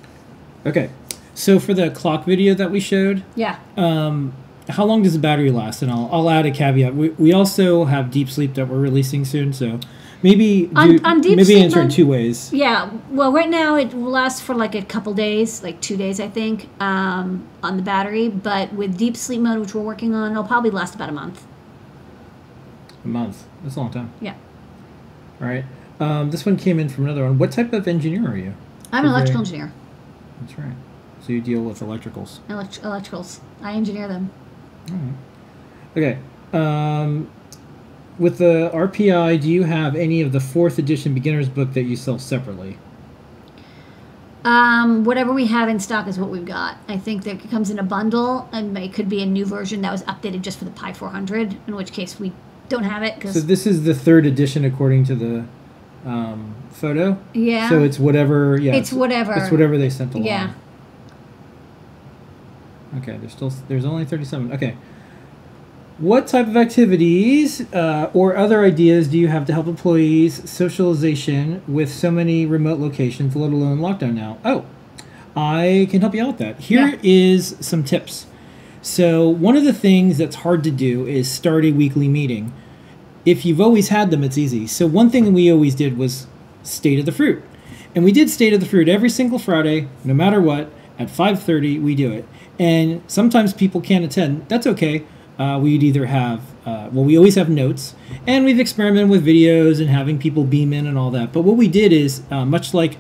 Okay, 0.67 0.91
so 1.35 1.59
for 1.59 1.75
the 1.75 1.91
clock 1.91 2.25
video 2.25 2.55
that 2.55 2.71
we 2.71 2.81
showed, 2.81 3.23
Yeah. 3.35 3.59
um, 3.77 4.33
how 4.69 4.85
long 4.85 5.03
does 5.03 5.13
the 5.15 5.19
battery 5.19 5.51
last? 5.51 5.83
And 5.83 5.91
I'll, 5.91 6.09
I'll 6.13 6.31
add 6.31 6.47
a 6.47 6.51
caveat. 6.51 6.95
We, 6.95 7.11
we 7.11 7.33
also 7.33 7.85
have 7.87 8.11
Deep 8.11 8.31
Sleep 8.31 8.55
that 8.55 8.69
we're 8.69 8.79
releasing 8.79 9.25
soon, 9.25 9.53
so 9.53 9.81
maybe 10.23 10.67
do, 10.67 10.99
On- 11.05 11.21
Deep 11.21 11.37
maybe 11.37 11.45
Sleep 11.45 11.65
answer 11.65 11.81
in 11.81 11.89
two 11.89 12.07
ways. 12.07 12.53
Yeah, 12.53 12.91
well, 13.11 13.33
right 13.33 13.49
now 13.49 13.77
it 13.77 13.95
lasts 13.95 14.41
for 14.41 14.55
like 14.55 14.75
a 14.75 14.83
couple 14.83 15.15
days, 15.15 15.63
like 15.63 15.81
two 15.81 15.97
days, 15.97 16.21
I 16.21 16.29
think, 16.29 16.69
um, 16.81 17.47
on 17.63 17.77
the 17.77 17.83
battery. 17.83 18.29
But 18.29 18.73
with 18.73 18.97
deep 18.97 19.17
sleep 19.17 19.41
mode, 19.41 19.61
which 19.61 19.75
we're 19.75 19.83
working 19.83 20.15
on, 20.15 20.31
it'll 20.33 20.45
probably 20.45 20.71
last 20.71 20.95
about 20.95 21.09
a 21.09 21.13
month. 21.13 21.45
A 23.05 23.09
month. 23.09 23.45
That's 23.63 23.77
a 23.77 23.81
long 23.81 23.91
time. 23.91 24.13
Yeah, 24.21 24.35
All 25.41 25.47
right. 25.49 25.65
Um, 25.99 26.31
this 26.31 26.47
one 26.47 26.57
came 26.57 26.79
in 26.81 26.89
from 26.89 27.05
another 27.05 27.25
one. 27.25 27.37
What 27.39 27.53
type 27.53 27.73
of 27.73 27.87
engineer 27.87 28.31
are 28.31 28.37
you? 28.37 28.55
I'm 28.93 29.05
an 29.05 29.11
electrical 29.11 29.41
engineer. 29.41 29.73
That's 30.41 30.59
right. 30.59 30.73
So 31.23 31.33
you 31.33 31.41
deal 31.43 31.61
with 31.61 31.81
electricals. 31.81 32.39
Elect- 32.49 32.81
electricals. 32.83 33.41
I 33.63 33.73
engineer 33.75 34.09
them. 34.09 34.31
Okay. 35.97 36.19
Um, 36.55 37.31
with 38.21 38.37
the 38.39 38.71
RPI, 38.73 39.41
do 39.41 39.49
you 39.49 39.65
have 39.65 39.97
any 39.97 40.21
of 40.21 40.31
the 40.31 40.41
fourth 40.41 40.79
edition 40.79 41.15
beginner's 41.15 41.49
book 41.49 41.73
that 41.73 41.85
you 41.85 41.97
sell 41.97 42.19
separately? 42.19 42.77
Um, 44.45 45.05
whatever 45.05 45.33
we 45.33 45.47
have 45.47 45.69
in 45.69 45.81
stock 45.81 46.07
is 46.07 46.19
what 46.19 46.29
we've 46.31 46.45
got. 46.45 46.77
I 46.87 46.99
think 46.99 47.25
that 47.25 47.43
it 47.43 47.51
comes 47.51 47.71
in 47.71 47.79
a 47.79 47.83
bundle, 47.83 48.49
and 48.53 48.77
it 48.77 48.93
could 48.93 49.09
be 49.09 49.23
a 49.23 49.27
new 49.27 49.47
version 49.47 49.81
that 49.83 49.91
was 49.91 50.03
updated 50.03 50.43
just 50.43 50.59
for 50.59 50.67
the 50.67 50.71
Pi 50.71 50.93
400. 50.93 51.57
In 51.67 51.75
which 51.75 51.93
case, 51.93 52.21
we 52.21 52.33
don't 52.69 52.85
have 52.85 53.03
it 53.03 53.21
Cause 53.21 53.35
So 53.35 53.41
this 53.41 53.67
is 53.67 53.85
the 53.85 53.95
third 53.95 54.27
edition 54.27 54.65
according 54.65 55.05
to 55.07 55.15
the 55.15 55.45
um, 56.05 56.55
photo. 56.71 57.19
yeah, 57.33 57.69
So 57.69 57.83
it's 57.83 57.99
whatever. 57.99 58.59
Yeah. 58.59 58.77
It's 58.77 58.93
whatever. 58.93 59.33
It's 59.33 59.51
whatever 59.51 59.77
they 59.79 59.91
sent 59.91 60.15
along. 60.15 60.27
Yeah. 60.27 60.53
Okay. 62.99 63.17
There's 63.17 63.33
still 63.33 63.53
there's 63.69 63.85
only 63.85 64.05
thirty-seven. 64.05 64.53
Okay. 64.53 64.77
What 66.01 66.27
type 66.29 66.47
of 66.47 66.57
activities 66.57 67.61
uh, 67.75 68.11
or 68.15 68.35
other 68.35 68.65
ideas 68.65 69.09
do 69.09 69.19
you 69.19 69.29
have 69.29 69.45
to 69.47 69.53
help 69.53 69.67
employees 69.67 70.49
socialization 70.49 71.63
with 71.69 71.93
so 71.93 72.11
many 72.11 72.47
remote 72.47 72.81
locations, 72.81 73.37
let 73.37 73.53
alone 73.53 73.81
lockdown 73.81 74.15
now? 74.15 74.39
Oh, 74.43 74.65
I 75.37 75.89
can 75.91 76.01
help 76.01 76.15
you 76.15 76.23
out 76.23 76.29
with 76.29 76.39
that. 76.39 76.59
Here 76.61 76.99
is 77.03 77.53
Yeah. 77.53 77.57
some 77.61 77.85
tips. 77.85 78.25
So 78.81 79.29
one 79.29 79.59
of 79.59 79.65
the 79.65 79.75
things 79.75 80.17
that's 80.17 80.37
hard 80.37 80.65
to 80.65 80.71
do 80.71 81.07
is 81.07 81.29
start 81.31 81.67
a 81.67 81.73
weekly 81.73 82.09
meeting. 82.09 82.55
If 83.27 83.45
you've 83.45 83.61
always 83.61 83.89
had 83.89 84.11
them, 84.11 84.25
it's 84.25 84.39
easy. 84.39 84.67
So 84.67 84.87
one 84.87 85.11
thing 85.11 85.31
we 85.35 85.53
always 85.53 85.75
did 85.75 85.99
was 85.99 86.27
state 86.63 86.99
of 86.99 87.05
the 87.05 87.13
fruit, 87.13 87.43
and 87.95 88.05
we 88.07 88.13
did 88.13 88.31
state 88.31 88.55
of 88.55 88.61
the 88.61 88.67
fruit 88.67 88.89
every 88.89 89.11
single 89.11 89.39
Friday, 89.39 89.87
no 90.03 90.15
matter 90.15 90.41
what. 90.41 90.71
At 90.99 91.11
five 91.11 91.43
thirty, 91.43 91.79
we 91.79 91.95
do 91.95 92.11
it, 92.11 92.27
and 92.59 93.03
sometimes 93.07 93.53
people 93.53 93.81
can't 93.83 94.05
attend. 94.05 94.45
That's 94.49 94.67
okay. 94.67 95.05
Uh, 95.41 95.59
we'd 95.59 95.83
either 95.83 96.07
have 96.07 96.41
uh, 96.67 96.89
well, 96.93 97.05
we 97.05 97.17
always 97.17 97.37
have 97.37 97.49
notes, 97.49 97.95
and 98.27 98.45
we've 98.45 98.61
experimented 98.61 99.09
with 99.09 99.25
videos 99.25 99.81
and 99.81 99.89
having 99.89 100.19
people 100.19 100.45
beam 100.45 100.73
in 100.73 100.87
and 100.87 100.99
all 100.99 101.11
that. 101.11 101.33
But 101.33 101.43
what 101.43 101.57
we 101.57 101.69
did 101.69 101.93
is 101.93 102.23
uh, 102.31 102.45
much 102.45 102.75
like 102.75 102.99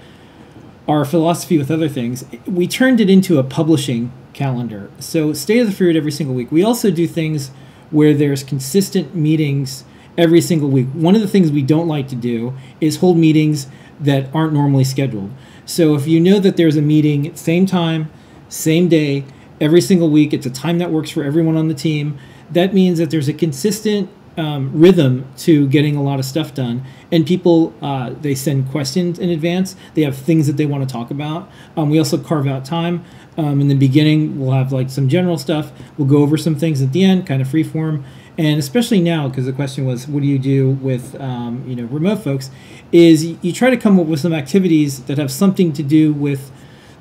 our 0.89 1.05
philosophy 1.05 1.59
with 1.59 1.71
other 1.71 1.89
things, 1.89 2.25
we 2.47 2.67
turned 2.67 3.01
it 3.01 3.11
into 3.11 3.39
a 3.39 3.45
publishing 3.45 4.12
calendar. 4.33 4.91
So 4.99 5.33
State 5.35 5.61
of 5.61 5.67
the 5.67 5.73
Fruit 5.73 5.95
every 5.95 6.11
single 6.11 6.35
week. 6.35 6.51
We 6.51 6.65
also 6.65 6.91
do 6.91 7.07
things 7.07 7.51
where 7.91 8.15
there's 8.15 8.43
consistent 8.43 9.15
meetings 9.15 9.85
every 10.17 10.41
single 10.41 10.69
week. 10.69 10.89
One 10.89 11.15
of 11.15 11.21
the 11.21 11.29
things 11.29 11.53
we 11.53 11.62
don't 11.62 11.87
like 11.87 12.09
to 12.09 12.17
do 12.17 12.55
is 12.81 12.97
hold 12.97 13.19
meetings 13.19 13.67
that 14.01 14.35
aren't 14.35 14.53
normally 14.53 14.85
scheduled. 14.85 15.31
So 15.67 15.95
if 15.95 16.09
you 16.09 16.19
know 16.19 16.39
that 16.41 16.57
there's 16.57 16.77
a 16.77 16.83
meeting 16.83 17.37
same 17.37 17.67
time, 17.67 18.11
same 18.49 18.89
day, 18.89 19.25
every 19.61 19.81
single 19.81 20.11
week, 20.11 20.32
it's 20.32 20.47
a 20.47 20.51
time 20.51 20.78
that 20.78 20.91
works 20.91 21.11
for 21.11 21.23
everyone 21.23 21.57
on 21.57 21.69
the 21.69 21.74
team. 21.74 22.19
That 22.51 22.74
means 22.74 22.99
that 22.99 23.11
there's 23.11 23.28
a 23.28 23.32
consistent 23.32 24.11
um, 24.37 24.70
rhythm 24.73 25.31
to 25.39 25.69
getting 25.69 25.97
a 25.97 26.03
lot 26.03 26.19
of 26.19 26.24
stuff 26.24 26.55
done. 26.55 26.85
And 27.12 27.27
people, 27.27 27.74
uh, 27.82 28.11
they 28.20 28.35
send 28.35 28.70
questions 28.70 29.19
in 29.19 29.28
advance. 29.28 29.77
They 29.95 30.03
have 30.03 30.16
things 30.16 30.47
that 30.47 30.57
they 30.57 30.66
want 30.66 30.89
to 30.89 30.93
talk 30.93 31.11
about. 31.11 31.51
Um, 31.77 31.91
we 31.91 31.99
also 31.99 32.16
carve 32.16 32.47
out 32.47 32.65
time. 32.65 33.05
Um, 33.37 33.61
in 33.61 33.69
the 33.69 33.74
beginning, 33.74 34.41
we'll 34.41 34.53
have 34.53 34.73
like 34.73 34.91
some 34.91 35.09
general 35.09 35.39
stuff. 35.39 35.73
We'll 35.97 36.09
go 36.09 36.19
over 36.19 36.37
some 36.37 36.57
things 36.57 36.81
at 36.81 36.93
the 36.93 37.05
end, 37.05 37.27
kind 37.27 37.43
of 37.43 37.49
free 37.49 37.62
form. 37.62 38.05
And 38.39 38.59
especially 38.59 39.01
now, 39.01 39.28
because 39.28 39.47
the 39.47 39.53
question 39.53 39.85
was, 39.85 40.09
what 40.09 40.23
do 40.23 40.27
you 40.27 40.39
do 40.39 40.70
with 40.70 41.20
um, 41.20 41.65
you 41.66 41.77
know 41.77 41.85
remote 41.85 42.23
folks? 42.24 42.51
Is 42.93 43.24
you 43.24 43.53
try 43.53 43.70
to 43.70 43.77
come 43.77 44.01
up 44.01 44.07
with 44.07 44.20
some 44.20 44.32
activities 44.32 45.03
that 45.05 45.19
have 45.19 45.31
something 45.31 45.73
to 45.74 45.82
do 45.82 46.12
with 46.12 46.51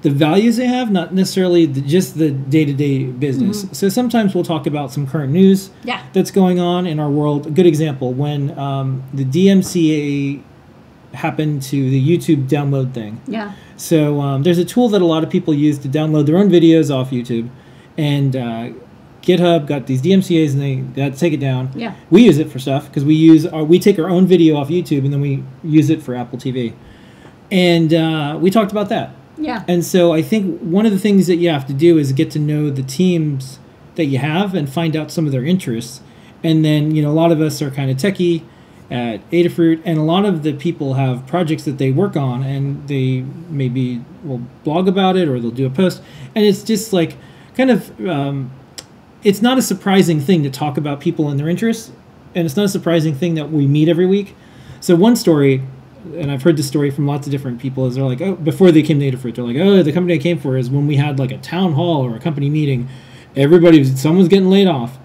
the 0.01 0.09
values 0.09 0.55
they 0.57 0.65
have, 0.67 0.91
not 0.91 1.13
necessarily 1.13 1.65
the, 1.65 1.81
just 1.81 2.17
the 2.17 2.31
day 2.31 2.63
to 2.65 2.73
day 2.73 3.03
business. 3.05 3.65
So 3.73 3.89
sometimes 3.89 4.33
we'll 4.33 4.45
talk 4.45 4.65
about 4.65 4.91
some 4.91 5.05
current 5.05 5.33
news 5.33 5.71
Yeah. 5.83 6.01
that's 6.13 6.31
going 6.31 6.59
on 6.59 6.87
in 6.87 6.99
our 6.99 7.09
world. 7.09 7.47
A 7.47 7.51
good 7.51 7.65
example 7.65 8.13
when 8.13 8.57
um, 8.57 9.03
the 9.13 9.25
DMCA 9.25 10.41
happened 11.13 11.61
to 11.63 11.89
the 11.89 12.17
YouTube 12.17 12.47
download 12.47 12.93
thing. 12.93 13.19
Yeah. 13.27 13.53
So 13.75 14.21
um, 14.21 14.43
there's 14.43 14.57
a 14.59 14.65
tool 14.65 14.89
that 14.89 15.01
a 15.01 15.05
lot 15.05 15.23
of 15.23 15.29
people 15.29 15.53
use 15.53 15.77
to 15.79 15.89
download 15.89 16.25
their 16.27 16.37
own 16.37 16.49
videos 16.49 16.93
off 16.95 17.09
YouTube, 17.11 17.49
and 17.97 18.35
uh, 18.35 18.69
GitHub 19.21 19.67
got 19.67 19.87
these 19.87 20.01
DMCA's 20.01 20.53
and 20.53 20.61
they 20.61 20.75
got 20.77 21.13
to 21.13 21.19
take 21.19 21.33
it 21.33 21.39
down. 21.41 21.71
Yeah. 21.75 21.95
We 22.09 22.23
use 22.23 22.37
it 22.37 22.49
for 22.49 22.59
stuff 22.59 22.87
because 22.87 23.03
we 23.03 23.15
use 23.15 23.45
our, 23.45 23.63
we 23.63 23.79
take 23.79 23.99
our 23.99 24.09
own 24.09 24.27
video 24.27 24.55
off 24.55 24.69
YouTube 24.69 25.03
and 25.03 25.11
then 25.11 25.19
we 25.21 25.43
use 25.63 25.89
it 25.89 26.01
for 26.01 26.15
Apple 26.15 26.37
TV, 26.39 26.73
and 27.51 27.93
uh, 27.93 28.37
we 28.39 28.49
talked 28.49 28.71
about 28.71 28.89
that. 28.89 29.11
Yeah. 29.39 29.63
And 29.67 29.83
so 29.85 30.11
I 30.13 30.21
think 30.21 30.59
one 30.59 30.85
of 30.85 30.91
the 30.91 30.99
things 30.99 31.27
that 31.27 31.37
you 31.37 31.49
have 31.49 31.65
to 31.67 31.73
do 31.73 31.97
is 31.97 32.11
get 32.11 32.29
to 32.31 32.39
know 32.39 32.69
the 32.69 32.83
teams 32.83 33.59
that 33.95 34.05
you 34.05 34.17
have 34.17 34.53
and 34.53 34.71
find 34.71 34.95
out 34.95 35.11
some 35.11 35.25
of 35.25 35.31
their 35.31 35.45
interests. 35.45 36.01
And 36.43 36.63
then, 36.63 36.95
you 36.95 37.01
know, 37.01 37.09
a 37.09 37.13
lot 37.13 37.31
of 37.31 37.41
us 37.41 37.61
are 37.61 37.71
kind 37.71 37.89
of 37.89 37.97
techie 37.97 38.43
at 38.91 39.29
Adafruit, 39.29 39.81
and 39.85 39.99
a 39.99 40.01
lot 40.01 40.25
of 40.25 40.41
the 40.41 40.53
people 40.53 40.95
have 40.95 41.27
projects 41.27 41.63
that 41.63 41.77
they 41.77 41.91
work 41.91 42.17
on 42.17 42.41
and 42.41 42.87
they 42.87 43.21
maybe 43.49 44.01
will 44.23 44.41
blog 44.63 44.87
about 44.87 45.15
it 45.15 45.27
or 45.27 45.39
they'll 45.39 45.51
do 45.51 45.67
a 45.67 45.69
post. 45.69 46.01
And 46.33 46.43
it's 46.43 46.63
just 46.63 46.91
like 46.91 47.15
kind 47.55 47.69
of, 47.69 48.07
um, 48.07 48.51
it's 49.23 49.41
not 49.41 49.57
a 49.57 49.61
surprising 49.61 50.19
thing 50.19 50.43
to 50.43 50.49
talk 50.49 50.77
about 50.77 50.99
people 50.99 51.29
and 51.29 51.39
their 51.39 51.49
interests. 51.49 51.91
And 52.33 52.45
it's 52.45 52.55
not 52.55 52.65
a 52.65 52.69
surprising 52.69 53.13
thing 53.13 53.35
that 53.35 53.51
we 53.51 53.67
meet 53.67 53.89
every 53.89 54.05
week. 54.05 54.35
So, 54.81 54.95
one 54.95 55.15
story 55.15 55.63
and 56.15 56.31
I've 56.31 56.43
heard 56.43 56.57
this 56.57 56.67
story 56.67 56.91
from 56.91 57.05
lots 57.05 57.27
of 57.27 57.31
different 57.31 57.59
people 57.59 57.85
is 57.85 57.95
they're 57.95 58.03
like, 58.03 58.21
oh, 58.21 58.35
before 58.35 58.71
they 58.71 58.81
came 58.81 58.99
to 58.99 59.11
Adafruit, 59.11 59.35
they're 59.35 59.45
like, 59.45 59.57
oh, 59.57 59.83
the 59.83 59.91
company 59.91 60.15
I 60.15 60.17
came 60.17 60.39
for 60.39 60.57
is 60.57 60.69
when 60.69 60.87
we 60.87 60.95
had 60.95 61.19
like 61.19 61.31
a 61.31 61.37
town 61.37 61.73
hall 61.73 62.05
or 62.05 62.15
a 62.15 62.19
company 62.19 62.49
meeting, 62.49 62.87
everybody 63.35 63.79
was, 63.79 63.99
someone's 63.99 64.29
getting 64.29 64.49
laid 64.49 64.67
off 64.67 64.97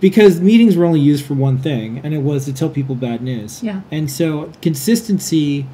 because 0.00 0.40
meetings 0.40 0.76
were 0.76 0.84
only 0.84 1.00
used 1.00 1.24
for 1.24 1.34
one 1.34 1.58
thing, 1.58 2.00
and 2.04 2.12
it 2.12 2.18
was 2.18 2.44
to 2.44 2.52
tell 2.52 2.68
people 2.68 2.94
bad 2.94 3.22
news. 3.22 3.62
Yeah. 3.62 3.80
And 3.90 4.10
so 4.10 4.52
consistency 4.60 5.66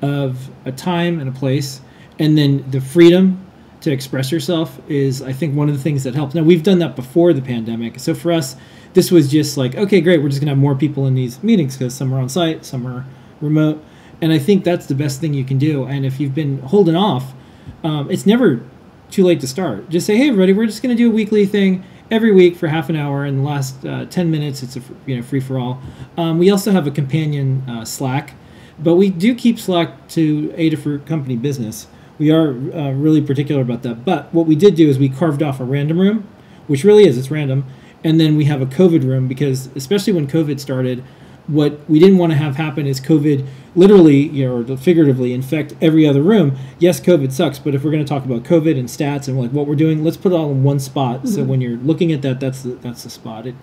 of 0.00 0.48
a 0.64 0.72
time 0.72 1.20
and 1.20 1.28
a 1.28 1.32
place, 1.32 1.80
and 2.18 2.38
then 2.38 2.64
the 2.70 2.80
freedom 2.80 3.44
to 3.82 3.92
express 3.92 4.32
yourself 4.32 4.80
is, 4.88 5.20
I 5.20 5.32
think, 5.32 5.54
one 5.54 5.68
of 5.68 5.76
the 5.76 5.82
things 5.82 6.04
that 6.04 6.14
helps. 6.14 6.34
Now 6.34 6.42
we've 6.42 6.62
done 6.62 6.78
that 6.78 6.96
before 6.96 7.32
the 7.32 7.42
pandemic, 7.42 8.00
so 8.00 8.14
for 8.14 8.32
us, 8.32 8.56
this 8.94 9.10
was 9.10 9.30
just 9.30 9.56
like, 9.56 9.74
okay, 9.76 10.00
great, 10.00 10.22
we're 10.22 10.30
just 10.30 10.40
gonna 10.40 10.52
have 10.52 10.58
more 10.58 10.74
people 10.74 11.06
in 11.06 11.14
these 11.14 11.42
meetings 11.42 11.76
because 11.76 11.94
some 11.94 12.12
are 12.14 12.18
on 12.18 12.28
site, 12.28 12.64
some 12.64 12.86
are 12.86 13.04
remote, 13.40 13.84
and 14.20 14.32
I 14.32 14.38
think 14.38 14.64
that's 14.64 14.86
the 14.86 14.94
best 14.94 15.20
thing 15.20 15.34
you 15.34 15.44
can 15.44 15.58
do. 15.58 15.84
And 15.84 16.04
if 16.04 16.18
you've 16.18 16.34
been 16.34 16.58
holding 16.60 16.96
off, 16.96 17.32
um, 17.84 18.10
it's 18.10 18.26
never 18.26 18.60
too 19.10 19.24
late 19.24 19.40
to 19.40 19.46
start. 19.46 19.88
Just 19.88 20.06
say, 20.06 20.16
hey, 20.16 20.28
everybody, 20.28 20.52
we're 20.52 20.66
just 20.66 20.82
going 20.82 20.94
to 20.94 21.00
do 21.00 21.10
a 21.10 21.14
weekly 21.14 21.46
thing 21.46 21.84
every 22.10 22.32
week 22.32 22.56
for 22.56 22.68
half 22.68 22.88
an 22.88 22.96
hour. 22.96 23.24
In 23.24 23.38
the 23.38 23.42
last 23.42 23.84
uh, 23.84 24.06
ten 24.06 24.30
minutes, 24.30 24.62
it's 24.62 24.76
a 24.76 24.82
you 25.06 25.16
know 25.16 25.22
free 25.22 25.40
for 25.40 25.58
all. 25.58 25.80
Um, 26.16 26.38
we 26.38 26.50
also 26.50 26.72
have 26.72 26.86
a 26.86 26.90
companion 26.90 27.62
uh, 27.68 27.84
Slack, 27.84 28.34
but 28.78 28.94
we 28.94 29.10
do 29.10 29.34
keep 29.34 29.58
Slack 29.58 30.08
to 30.08 30.48
Adafruit 30.50 31.06
company 31.06 31.36
business. 31.36 31.86
We 32.18 32.32
are 32.32 32.50
uh, 32.50 32.92
really 32.92 33.22
particular 33.22 33.62
about 33.62 33.82
that. 33.84 34.04
But 34.04 34.32
what 34.34 34.46
we 34.46 34.56
did 34.56 34.74
do 34.74 34.88
is 34.88 34.98
we 34.98 35.08
carved 35.08 35.42
off 35.42 35.60
a 35.60 35.64
random 35.64 36.00
room, 36.00 36.26
which 36.66 36.82
really 36.82 37.06
is 37.06 37.16
it's 37.16 37.30
random, 37.30 37.64
and 38.02 38.18
then 38.20 38.36
we 38.36 38.46
have 38.46 38.60
a 38.60 38.66
COVID 38.66 39.04
room 39.04 39.28
because 39.28 39.68
especially 39.76 40.12
when 40.12 40.26
COVID 40.26 40.58
started, 40.58 41.04
what 41.48 41.80
we 41.88 41.98
didn't 41.98 42.18
want 42.18 42.32
to 42.32 42.38
have 42.38 42.56
happen 42.56 42.86
is 42.86 43.00
COVID 43.00 43.46
literally, 43.74 44.28
you 44.28 44.46
know, 44.46 44.72
or 44.72 44.76
figuratively 44.76 45.32
infect 45.32 45.74
every 45.80 46.06
other 46.06 46.22
room. 46.22 46.56
Yes, 46.78 47.00
COVID 47.00 47.32
sucks, 47.32 47.58
but 47.58 47.74
if 47.74 47.82
we're 47.82 47.90
going 47.90 48.04
to 48.04 48.08
talk 48.08 48.24
about 48.24 48.44
COVID 48.44 48.78
and 48.78 48.88
stats 48.88 49.28
and 49.28 49.38
like 49.38 49.50
what 49.50 49.66
we're 49.66 49.74
doing, 49.74 50.04
let's 50.04 50.16
put 50.16 50.32
it 50.32 50.34
all 50.36 50.50
in 50.50 50.62
one 50.62 50.78
spot. 50.78 51.26
So 51.26 51.42
when 51.42 51.60
you're 51.60 51.78
looking 51.78 52.12
at 52.12 52.22
that, 52.22 52.38
that's 52.38 52.62
the, 52.62 52.70
that's 52.70 53.02
the 53.02 53.10
spot. 53.10 53.46
It 53.46 53.54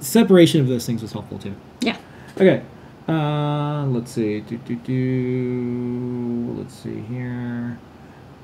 separation 0.00 0.60
of 0.60 0.68
those 0.68 0.86
things 0.86 1.02
was 1.02 1.12
helpful 1.12 1.38
too. 1.38 1.54
Yeah. 1.80 1.96
Okay. 2.36 2.62
Uh, 3.08 3.84
let's 3.86 4.12
see. 4.12 4.40
Do, 4.40 4.56
do, 4.58 4.76
do. 4.76 6.54
Let's 6.58 6.74
see 6.74 7.00
here. 7.02 7.78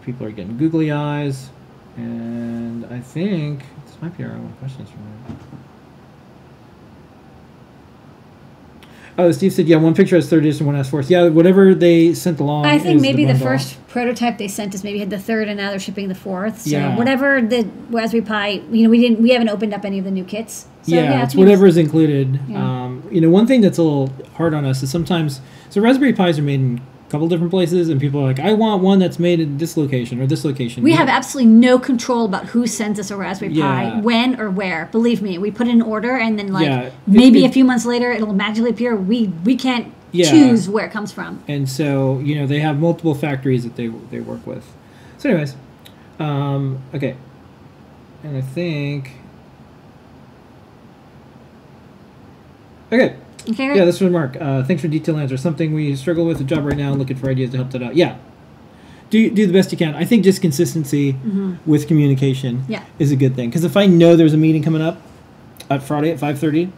People 0.02 0.26
are 0.26 0.30
getting 0.30 0.56
googly 0.58 0.90
eyes. 0.90 1.50
And 1.96 2.84
I 2.86 3.00
think 3.00 3.64
this 3.84 4.00
might 4.00 4.16
be 4.16 4.24
our 4.24 4.30
only 4.30 4.52
questions 4.54 4.90
from 4.90 5.04
me. 5.04 5.36
Oh, 9.20 9.32
Steve 9.32 9.52
said, 9.52 9.66
yeah, 9.66 9.78
one 9.78 9.94
picture 9.94 10.14
has 10.14 10.30
third 10.30 10.44
edition, 10.44 10.64
one 10.64 10.76
has 10.76 10.88
fourth. 10.88 11.10
Yeah, 11.10 11.26
whatever 11.26 11.74
they 11.74 12.14
sent 12.14 12.38
along. 12.38 12.66
I 12.66 12.78
think 12.78 13.00
maybe 13.00 13.24
the 13.24 13.32
bundle. 13.32 13.48
first 13.48 13.88
prototype 13.88 14.38
they 14.38 14.46
sent 14.46 14.76
us 14.76 14.84
maybe 14.84 15.00
had 15.00 15.10
the 15.10 15.18
third, 15.18 15.48
and 15.48 15.58
now 15.58 15.70
they're 15.70 15.80
shipping 15.80 16.06
the 16.06 16.14
fourth. 16.14 16.60
So 16.60 16.70
Yeah. 16.70 16.96
whatever 16.96 17.42
the 17.42 17.68
Raspberry 17.90 18.22
Pi, 18.22 18.62
you 18.70 18.84
know, 18.84 18.90
we 18.90 19.00
didn't, 19.00 19.20
we 19.20 19.30
haven't 19.30 19.48
opened 19.48 19.74
up 19.74 19.84
any 19.84 19.98
of 19.98 20.04
the 20.04 20.12
new 20.12 20.22
kits. 20.22 20.66
So, 20.82 20.94
yeah, 20.94 21.02
yeah, 21.02 21.24
it's 21.24 21.34
whatever 21.34 21.66
is 21.66 21.76
included. 21.76 22.38
Yeah. 22.48 22.84
Um, 22.84 23.02
you 23.10 23.20
know, 23.20 23.28
one 23.28 23.48
thing 23.48 23.60
that's 23.60 23.78
a 23.78 23.82
little 23.82 24.12
hard 24.34 24.54
on 24.54 24.64
us 24.64 24.84
is 24.84 24.90
sometimes 24.90 25.40
so 25.68 25.80
Raspberry 25.80 26.12
Pis 26.12 26.38
are 26.38 26.42
made 26.42 26.60
in 26.60 26.80
couple 27.10 27.26
different 27.28 27.50
places, 27.50 27.88
and 27.88 28.00
people 28.00 28.20
are 28.20 28.24
like, 28.26 28.38
"I 28.40 28.52
want 28.52 28.82
one 28.82 28.98
that's 28.98 29.18
made 29.18 29.40
in 29.40 29.58
this 29.58 29.76
location 29.76 30.20
or 30.20 30.26
this 30.26 30.44
location." 30.44 30.82
We 30.82 30.92
have 30.92 31.08
absolutely 31.08 31.52
no 31.52 31.78
control 31.78 32.24
about 32.24 32.46
who 32.46 32.66
sends 32.66 32.98
us 33.00 33.10
a 33.10 33.16
Raspberry 33.16 33.54
Pi, 33.54 34.00
when 34.00 34.38
or 34.40 34.50
where. 34.50 34.88
Believe 34.92 35.22
me, 35.22 35.38
we 35.38 35.50
put 35.50 35.66
in 35.68 35.74
an 35.76 35.82
order, 35.82 36.16
and 36.16 36.38
then 36.38 36.52
like 36.52 36.66
Yeah. 36.66 36.90
maybe 37.06 37.44
It- 37.44 37.48
a 37.48 37.52
few 37.52 37.64
months 37.64 37.86
later, 37.86 38.12
it'll 38.12 38.34
magically 38.34 38.70
appear. 38.70 38.94
We 38.94 39.30
we 39.44 39.56
can't 39.56 39.86
Yeah. 40.12 40.30
choose 40.30 40.68
where 40.68 40.84
it 40.86 40.92
comes 40.92 41.12
from. 41.12 41.38
and 41.48 41.68
so 41.68 42.20
you 42.24 42.34
know 42.34 42.46
they 42.46 42.60
have 42.60 42.78
multiple 42.78 43.14
factories 43.14 43.64
that 43.64 43.76
they 43.76 43.90
they 44.10 44.20
work 44.20 44.46
with. 44.46 44.64
So, 45.18 45.30
anyways, 45.30 45.56
um, 46.20 46.78
okay, 46.94 47.14
and 48.24 48.36
I 48.36 48.40
think 48.40 49.12
okay. 52.92 53.14
Okay. 53.48 53.74
Yeah, 53.76 53.84
this 53.84 54.00
was 54.00 54.12
Mark. 54.12 54.36
Uh, 54.40 54.62
thanks 54.64 54.82
for 54.82 54.88
detailed 54.88 55.18
answer. 55.18 55.36
Something 55.36 55.72
we 55.74 55.94
struggle 55.96 56.24
with 56.26 56.40
a 56.40 56.44
job 56.44 56.64
right 56.64 56.76
now, 56.76 56.92
looking 56.92 57.16
for 57.16 57.28
ideas 57.30 57.50
to 57.52 57.56
help 57.58 57.70
that 57.70 57.82
out. 57.82 57.96
Yeah, 57.96 58.18
do 59.10 59.30
do 59.30 59.46
the 59.46 59.52
best 59.52 59.72
you 59.72 59.78
can. 59.78 59.94
I 59.94 60.04
think 60.04 60.22
just 60.24 60.42
consistency 60.42 61.12
with 61.66 61.88
communication 61.88 62.58
Mm-hmm. 62.60 62.72
Yeah. 62.72 62.84
is 62.98 63.10
a 63.12 63.16
good 63.16 63.34
thing. 63.36 63.48
Because 63.48 63.64
if 63.64 63.76
I 63.76 63.86
know 63.86 64.16
there's 64.16 64.34
a 64.34 64.38
meeting 64.38 64.62
coming 64.62 64.82
up 64.82 65.00
at 65.70 65.82
Friday 65.82 66.10
at 66.10 66.18
five 66.18 66.38
thirty, 66.38 66.70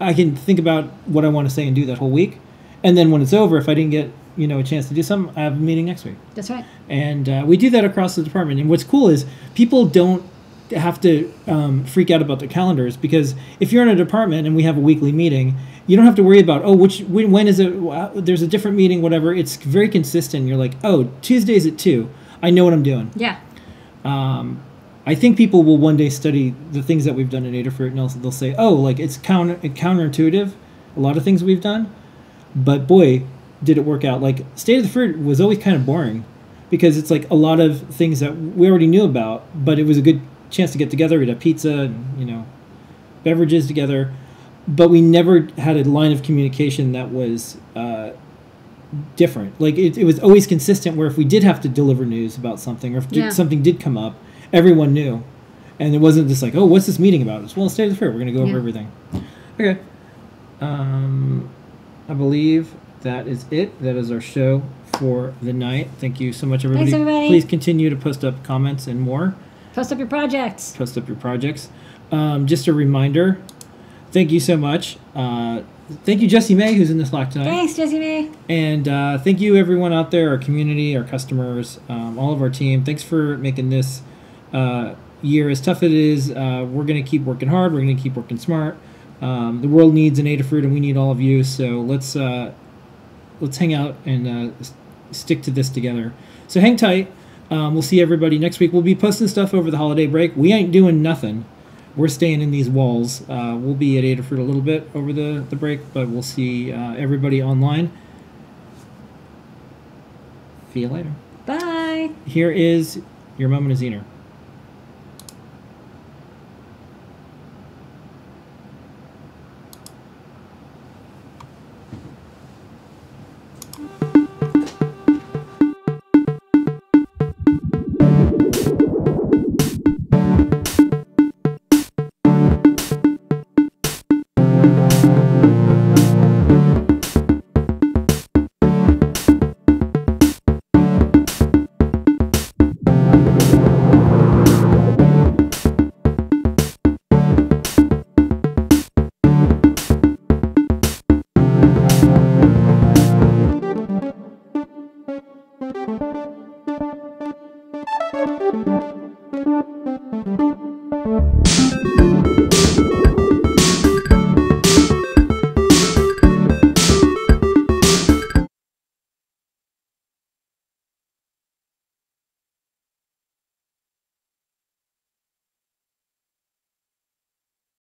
I 0.00 0.14
can 0.14 0.34
think 0.36 0.58
about 0.58 0.84
what 1.06 1.24
I 1.24 1.28
want 1.28 1.48
to 1.48 1.54
say 1.54 1.66
and 1.66 1.76
do 1.76 1.84
that 1.86 1.98
whole 1.98 2.10
week. 2.10 2.38
And 2.82 2.96
then 2.96 3.10
when 3.10 3.20
it's 3.22 3.32
over, 3.32 3.56
if 3.58 3.68
I 3.68 3.74
didn't 3.74 3.90
get 3.90 4.10
you 4.38 4.46
know 4.46 4.58
a 4.58 4.62
chance 4.62 4.88
to 4.88 4.94
do 4.94 5.02
something, 5.02 5.36
I 5.36 5.42
have 5.42 5.52
a 5.54 5.56
meeting 5.56 5.86
next 5.86 6.04
week 6.04 6.16
That's 6.34 6.50
right. 6.50 6.64
and 6.88 7.26
uh, 7.28 7.42
we 7.46 7.56
do 7.56 7.70
that 7.70 7.84
across 7.84 8.16
the 8.16 8.22
department. 8.22 8.60
And 8.60 8.68
what's 8.70 8.84
cool 8.84 9.08
is 9.08 9.26
people 9.54 9.86
don't 9.86 10.22
have 10.70 11.00
to 11.00 11.32
um, 11.46 11.84
freak 11.84 12.10
out 12.10 12.20
about 12.20 12.40
their 12.40 12.48
calendars 12.48 12.96
because 12.96 13.34
if 13.60 13.72
you're 13.72 13.82
in 13.82 13.88
a 13.88 13.94
department 13.94 14.46
and 14.46 14.56
we 14.56 14.64
have 14.64 14.76
a 14.76 14.80
weekly 14.80 15.12
meeting, 15.12 15.56
you 15.86 15.96
don't 15.96 16.06
have 16.06 16.16
to 16.16 16.22
worry 16.22 16.40
about 16.40 16.64
oh 16.64 16.74
which 16.74 17.00
when, 17.02 17.30
when 17.30 17.46
is 17.46 17.60
it? 17.60 17.72
There's 18.24 18.42
a 18.42 18.46
different 18.46 18.76
meeting, 18.76 19.02
whatever. 19.02 19.34
It's 19.34 19.56
very 19.56 19.88
consistent. 19.88 20.48
You're 20.48 20.56
like 20.56 20.72
oh 20.82 21.10
Tuesdays 21.22 21.66
at 21.66 21.78
two. 21.78 22.10
I 22.42 22.50
know 22.50 22.64
what 22.64 22.72
I'm 22.72 22.82
doing. 22.82 23.12
Yeah. 23.14 23.40
Um, 24.04 24.62
I 25.04 25.14
think 25.14 25.36
people 25.36 25.62
will 25.62 25.78
one 25.78 25.96
day 25.96 26.10
study 26.10 26.54
the 26.72 26.82
things 26.82 27.04
that 27.04 27.14
we've 27.14 27.30
done 27.30 27.44
in 27.44 27.54
Adafruit 27.54 27.88
and 27.88 27.98
they'll, 27.98 28.08
they'll 28.08 28.32
say 28.32 28.54
oh 28.56 28.72
like 28.74 28.98
it's 28.98 29.16
counter 29.16 29.56
counterintuitive. 29.56 30.52
A 30.96 31.00
lot 31.00 31.16
of 31.16 31.24
things 31.24 31.44
we've 31.44 31.60
done, 31.60 31.94
but 32.54 32.86
boy, 32.86 33.22
did 33.62 33.78
it 33.78 33.84
work 33.84 34.04
out. 34.04 34.22
Like 34.22 34.44
State 34.54 34.78
of 34.78 34.84
the 34.84 34.88
Fruit 34.88 35.18
was 35.18 35.40
always 35.40 35.58
kind 35.58 35.76
of 35.76 35.84
boring 35.86 36.24
because 36.70 36.96
it's 36.96 37.10
like 37.10 37.28
a 37.30 37.34
lot 37.34 37.60
of 37.60 37.82
things 37.94 38.20
that 38.20 38.36
we 38.36 38.68
already 38.68 38.86
knew 38.86 39.04
about, 39.04 39.44
but 39.54 39.78
it 39.78 39.84
was 39.84 39.98
a 39.98 40.02
good 40.02 40.20
chance 40.56 40.72
to 40.72 40.78
get 40.78 40.90
together. 40.90 41.18
We'd 41.18 41.28
have 41.28 41.38
pizza 41.40 41.70
and, 41.80 42.18
you 42.18 42.24
know, 42.26 42.46
beverages 43.24 43.66
together, 43.66 44.12
but 44.66 44.88
we 44.88 45.00
never 45.00 45.48
had 45.58 45.76
a 45.76 45.84
line 45.84 46.12
of 46.12 46.22
communication 46.22 46.92
that 46.92 47.10
was 47.10 47.56
uh, 47.74 48.10
different. 49.16 49.60
Like 49.60 49.76
it, 49.76 49.98
it 49.98 50.04
was 50.04 50.18
always 50.20 50.46
consistent 50.46 50.96
where 50.96 51.06
if 51.06 51.16
we 51.16 51.24
did 51.24 51.42
have 51.42 51.60
to 51.62 51.68
deliver 51.68 52.04
news 52.06 52.36
about 52.36 52.60
something 52.60 52.94
or 52.94 52.98
if 52.98 53.12
Yeah. 53.12 53.30
something 53.30 53.62
did 53.62 53.80
come 53.80 53.96
up, 53.98 54.14
everyone 54.52 54.92
knew. 54.92 55.22
And 55.78 55.94
it 55.94 55.98
wasn't 55.98 56.28
just 56.28 56.42
like, 56.42 56.54
oh, 56.54 56.64
what's 56.64 56.86
this 56.86 56.98
meeting 56.98 57.20
about? 57.20 57.44
It's, 57.44 57.54
well, 57.56 57.68
State 57.68 57.84
of 57.84 57.90
the 57.90 57.96
fair. 57.96 58.08
We're 58.10 58.14
going 58.20 58.28
to 58.28 58.32
go 58.32 58.42
over 58.44 58.56
everything. 58.56 58.90
Okay. 59.60 59.78
Um, 60.60 61.50
I 62.08 62.14
believe 62.14 62.74
that 63.02 63.26
is 63.26 63.44
it. 63.50 63.78
That 63.82 63.94
is 63.96 64.10
our 64.10 64.20
show 64.22 64.62
for 64.98 65.34
the 65.42 65.52
night. 65.52 65.90
Thank 65.98 66.18
you 66.18 66.32
so 66.32 66.46
much, 66.46 66.64
everybody. 66.64 66.92
everybody. 66.94 67.26
Please 67.28 67.44
continue 67.44 67.90
to 67.90 67.96
post 67.96 68.24
up 68.24 68.42
comments 68.42 68.86
and 68.86 69.00
more. 69.02 69.34
Post 69.76 69.92
up 69.92 69.98
your 69.98 70.08
projects. 70.08 70.74
Post 70.74 70.96
up 70.96 71.06
your 71.06 71.18
projects. 71.18 71.68
Um, 72.10 72.46
just 72.46 72.66
a 72.66 72.72
reminder. 72.72 73.38
Thank 74.10 74.32
you 74.32 74.40
so 74.40 74.56
much. 74.56 74.96
Uh, 75.14 75.64
thank 76.02 76.22
you, 76.22 76.28
Jesse 76.28 76.54
May, 76.54 76.72
who's 76.72 76.90
in 76.90 76.96
this 76.96 77.10
Slack 77.10 77.28
tonight. 77.28 77.44
Thanks, 77.44 77.74
Jessie 77.74 77.98
May. 77.98 78.30
And 78.48 78.88
uh, 78.88 79.18
thank 79.18 79.38
you, 79.38 79.54
everyone 79.54 79.92
out 79.92 80.10
there, 80.10 80.30
our 80.30 80.38
community, 80.38 80.96
our 80.96 81.04
customers, 81.04 81.78
um, 81.90 82.18
all 82.18 82.32
of 82.32 82.40
our 82.40 82.48
team. 82.48 82.84
Thanks 82.84 83.02
for 83.02 83.36
making 83.36 83.68
this 83.68 84.00
uh, 84.54 84.94
year 85.20 85.50
as 85.50 85.60
tough 85.60 85.82
as 85.82 85.90
it 85.90 85.92
is. 85.92 86.30
Uh, 86.30 86.66
we're 86.66 86.84
going 86.84 87.04
to 87.04 87.08
keep 87.08 87.24
working 87.24 87.50
hard. 87.50 87.74
We're 87.74 87.82
going 87.82 87.98
to 87.98 88.02
keep 88.02 88.14
working 88.14 88.38
smart. 88.38 88.78
Um, 89.20 89.60
the 89.60 89.68
world 89.68 89.92
needs 89.92 90.18
an 90.18 90.24
Adafruit, 90.24 90.64
and 90.64 90.72
we 90.72 90.80
need 90.80 90.96
all 90.96 91.10
of 91.10 91.20
you. 91.20 91.44
So 91.44 91.82
let's 91.82 92.16
uh, 92.16 92.54
let's 93.42 93.58
hang 93.58 93.74
out 93.74 93.94
and 94.06 94.26
uh, 94.26 94.64
stick 95.10 95.42
to 95.42 95.50
this 95.50 95.68
together. 95.68 96.14
So 96.48 96.62
hang 96.62 96.76
tight. 96.76 97.12
Um, 97.50 97.74
we'll 97.74 97.82
see 97.82 98.00
everybody 98.00 98.38
next 98.38 98.58
week. 98.58 98.72
We'll 98.72 98.82
be 98.82 98.94
posting 98.94 99.28
stuff 99.28 99.54
over 99.54 99.70
the 99.70 99.76
holiday 99.76 100.06
break. 100.06 100.34
We 100.36 100.52
ain't 100.52 100.72
doing 100.72 101.02
nothing. 101.02 101.44
We're 101.94 102.08
staying 102.08 102.42
in 102.42 102.50
these 102.50 102.68
walls. 102.68 103.22
Uh, 103.28 103.56
we'll 103.58 103.74
be 103.74 103.96
at 103.98 104.04
Adafruit 104.04 104.38
a 104.38 104.42
little 104.42 104.60
bit 104.60 104.88
over 104.94 105.12
the, 105.12 105.44
the 105.48 105.56
break, 105.56 105.92
but 105.94 106.08
we'll 106.08 106.22
see 106.22 106.72
uh, 106.72 106.94
everybody 106.94 107.42
online. 107.42 107.90
See 110.74 110.80
you 110.80 110.88
later. 110.88 111.12
Bye. 111.46 112.10
Here 112.26 112.50
is 112.50 113.00
your 113.38 113.48
moment 113.48 113.72
of 113.72 113.78
Zener. 113.78 114.02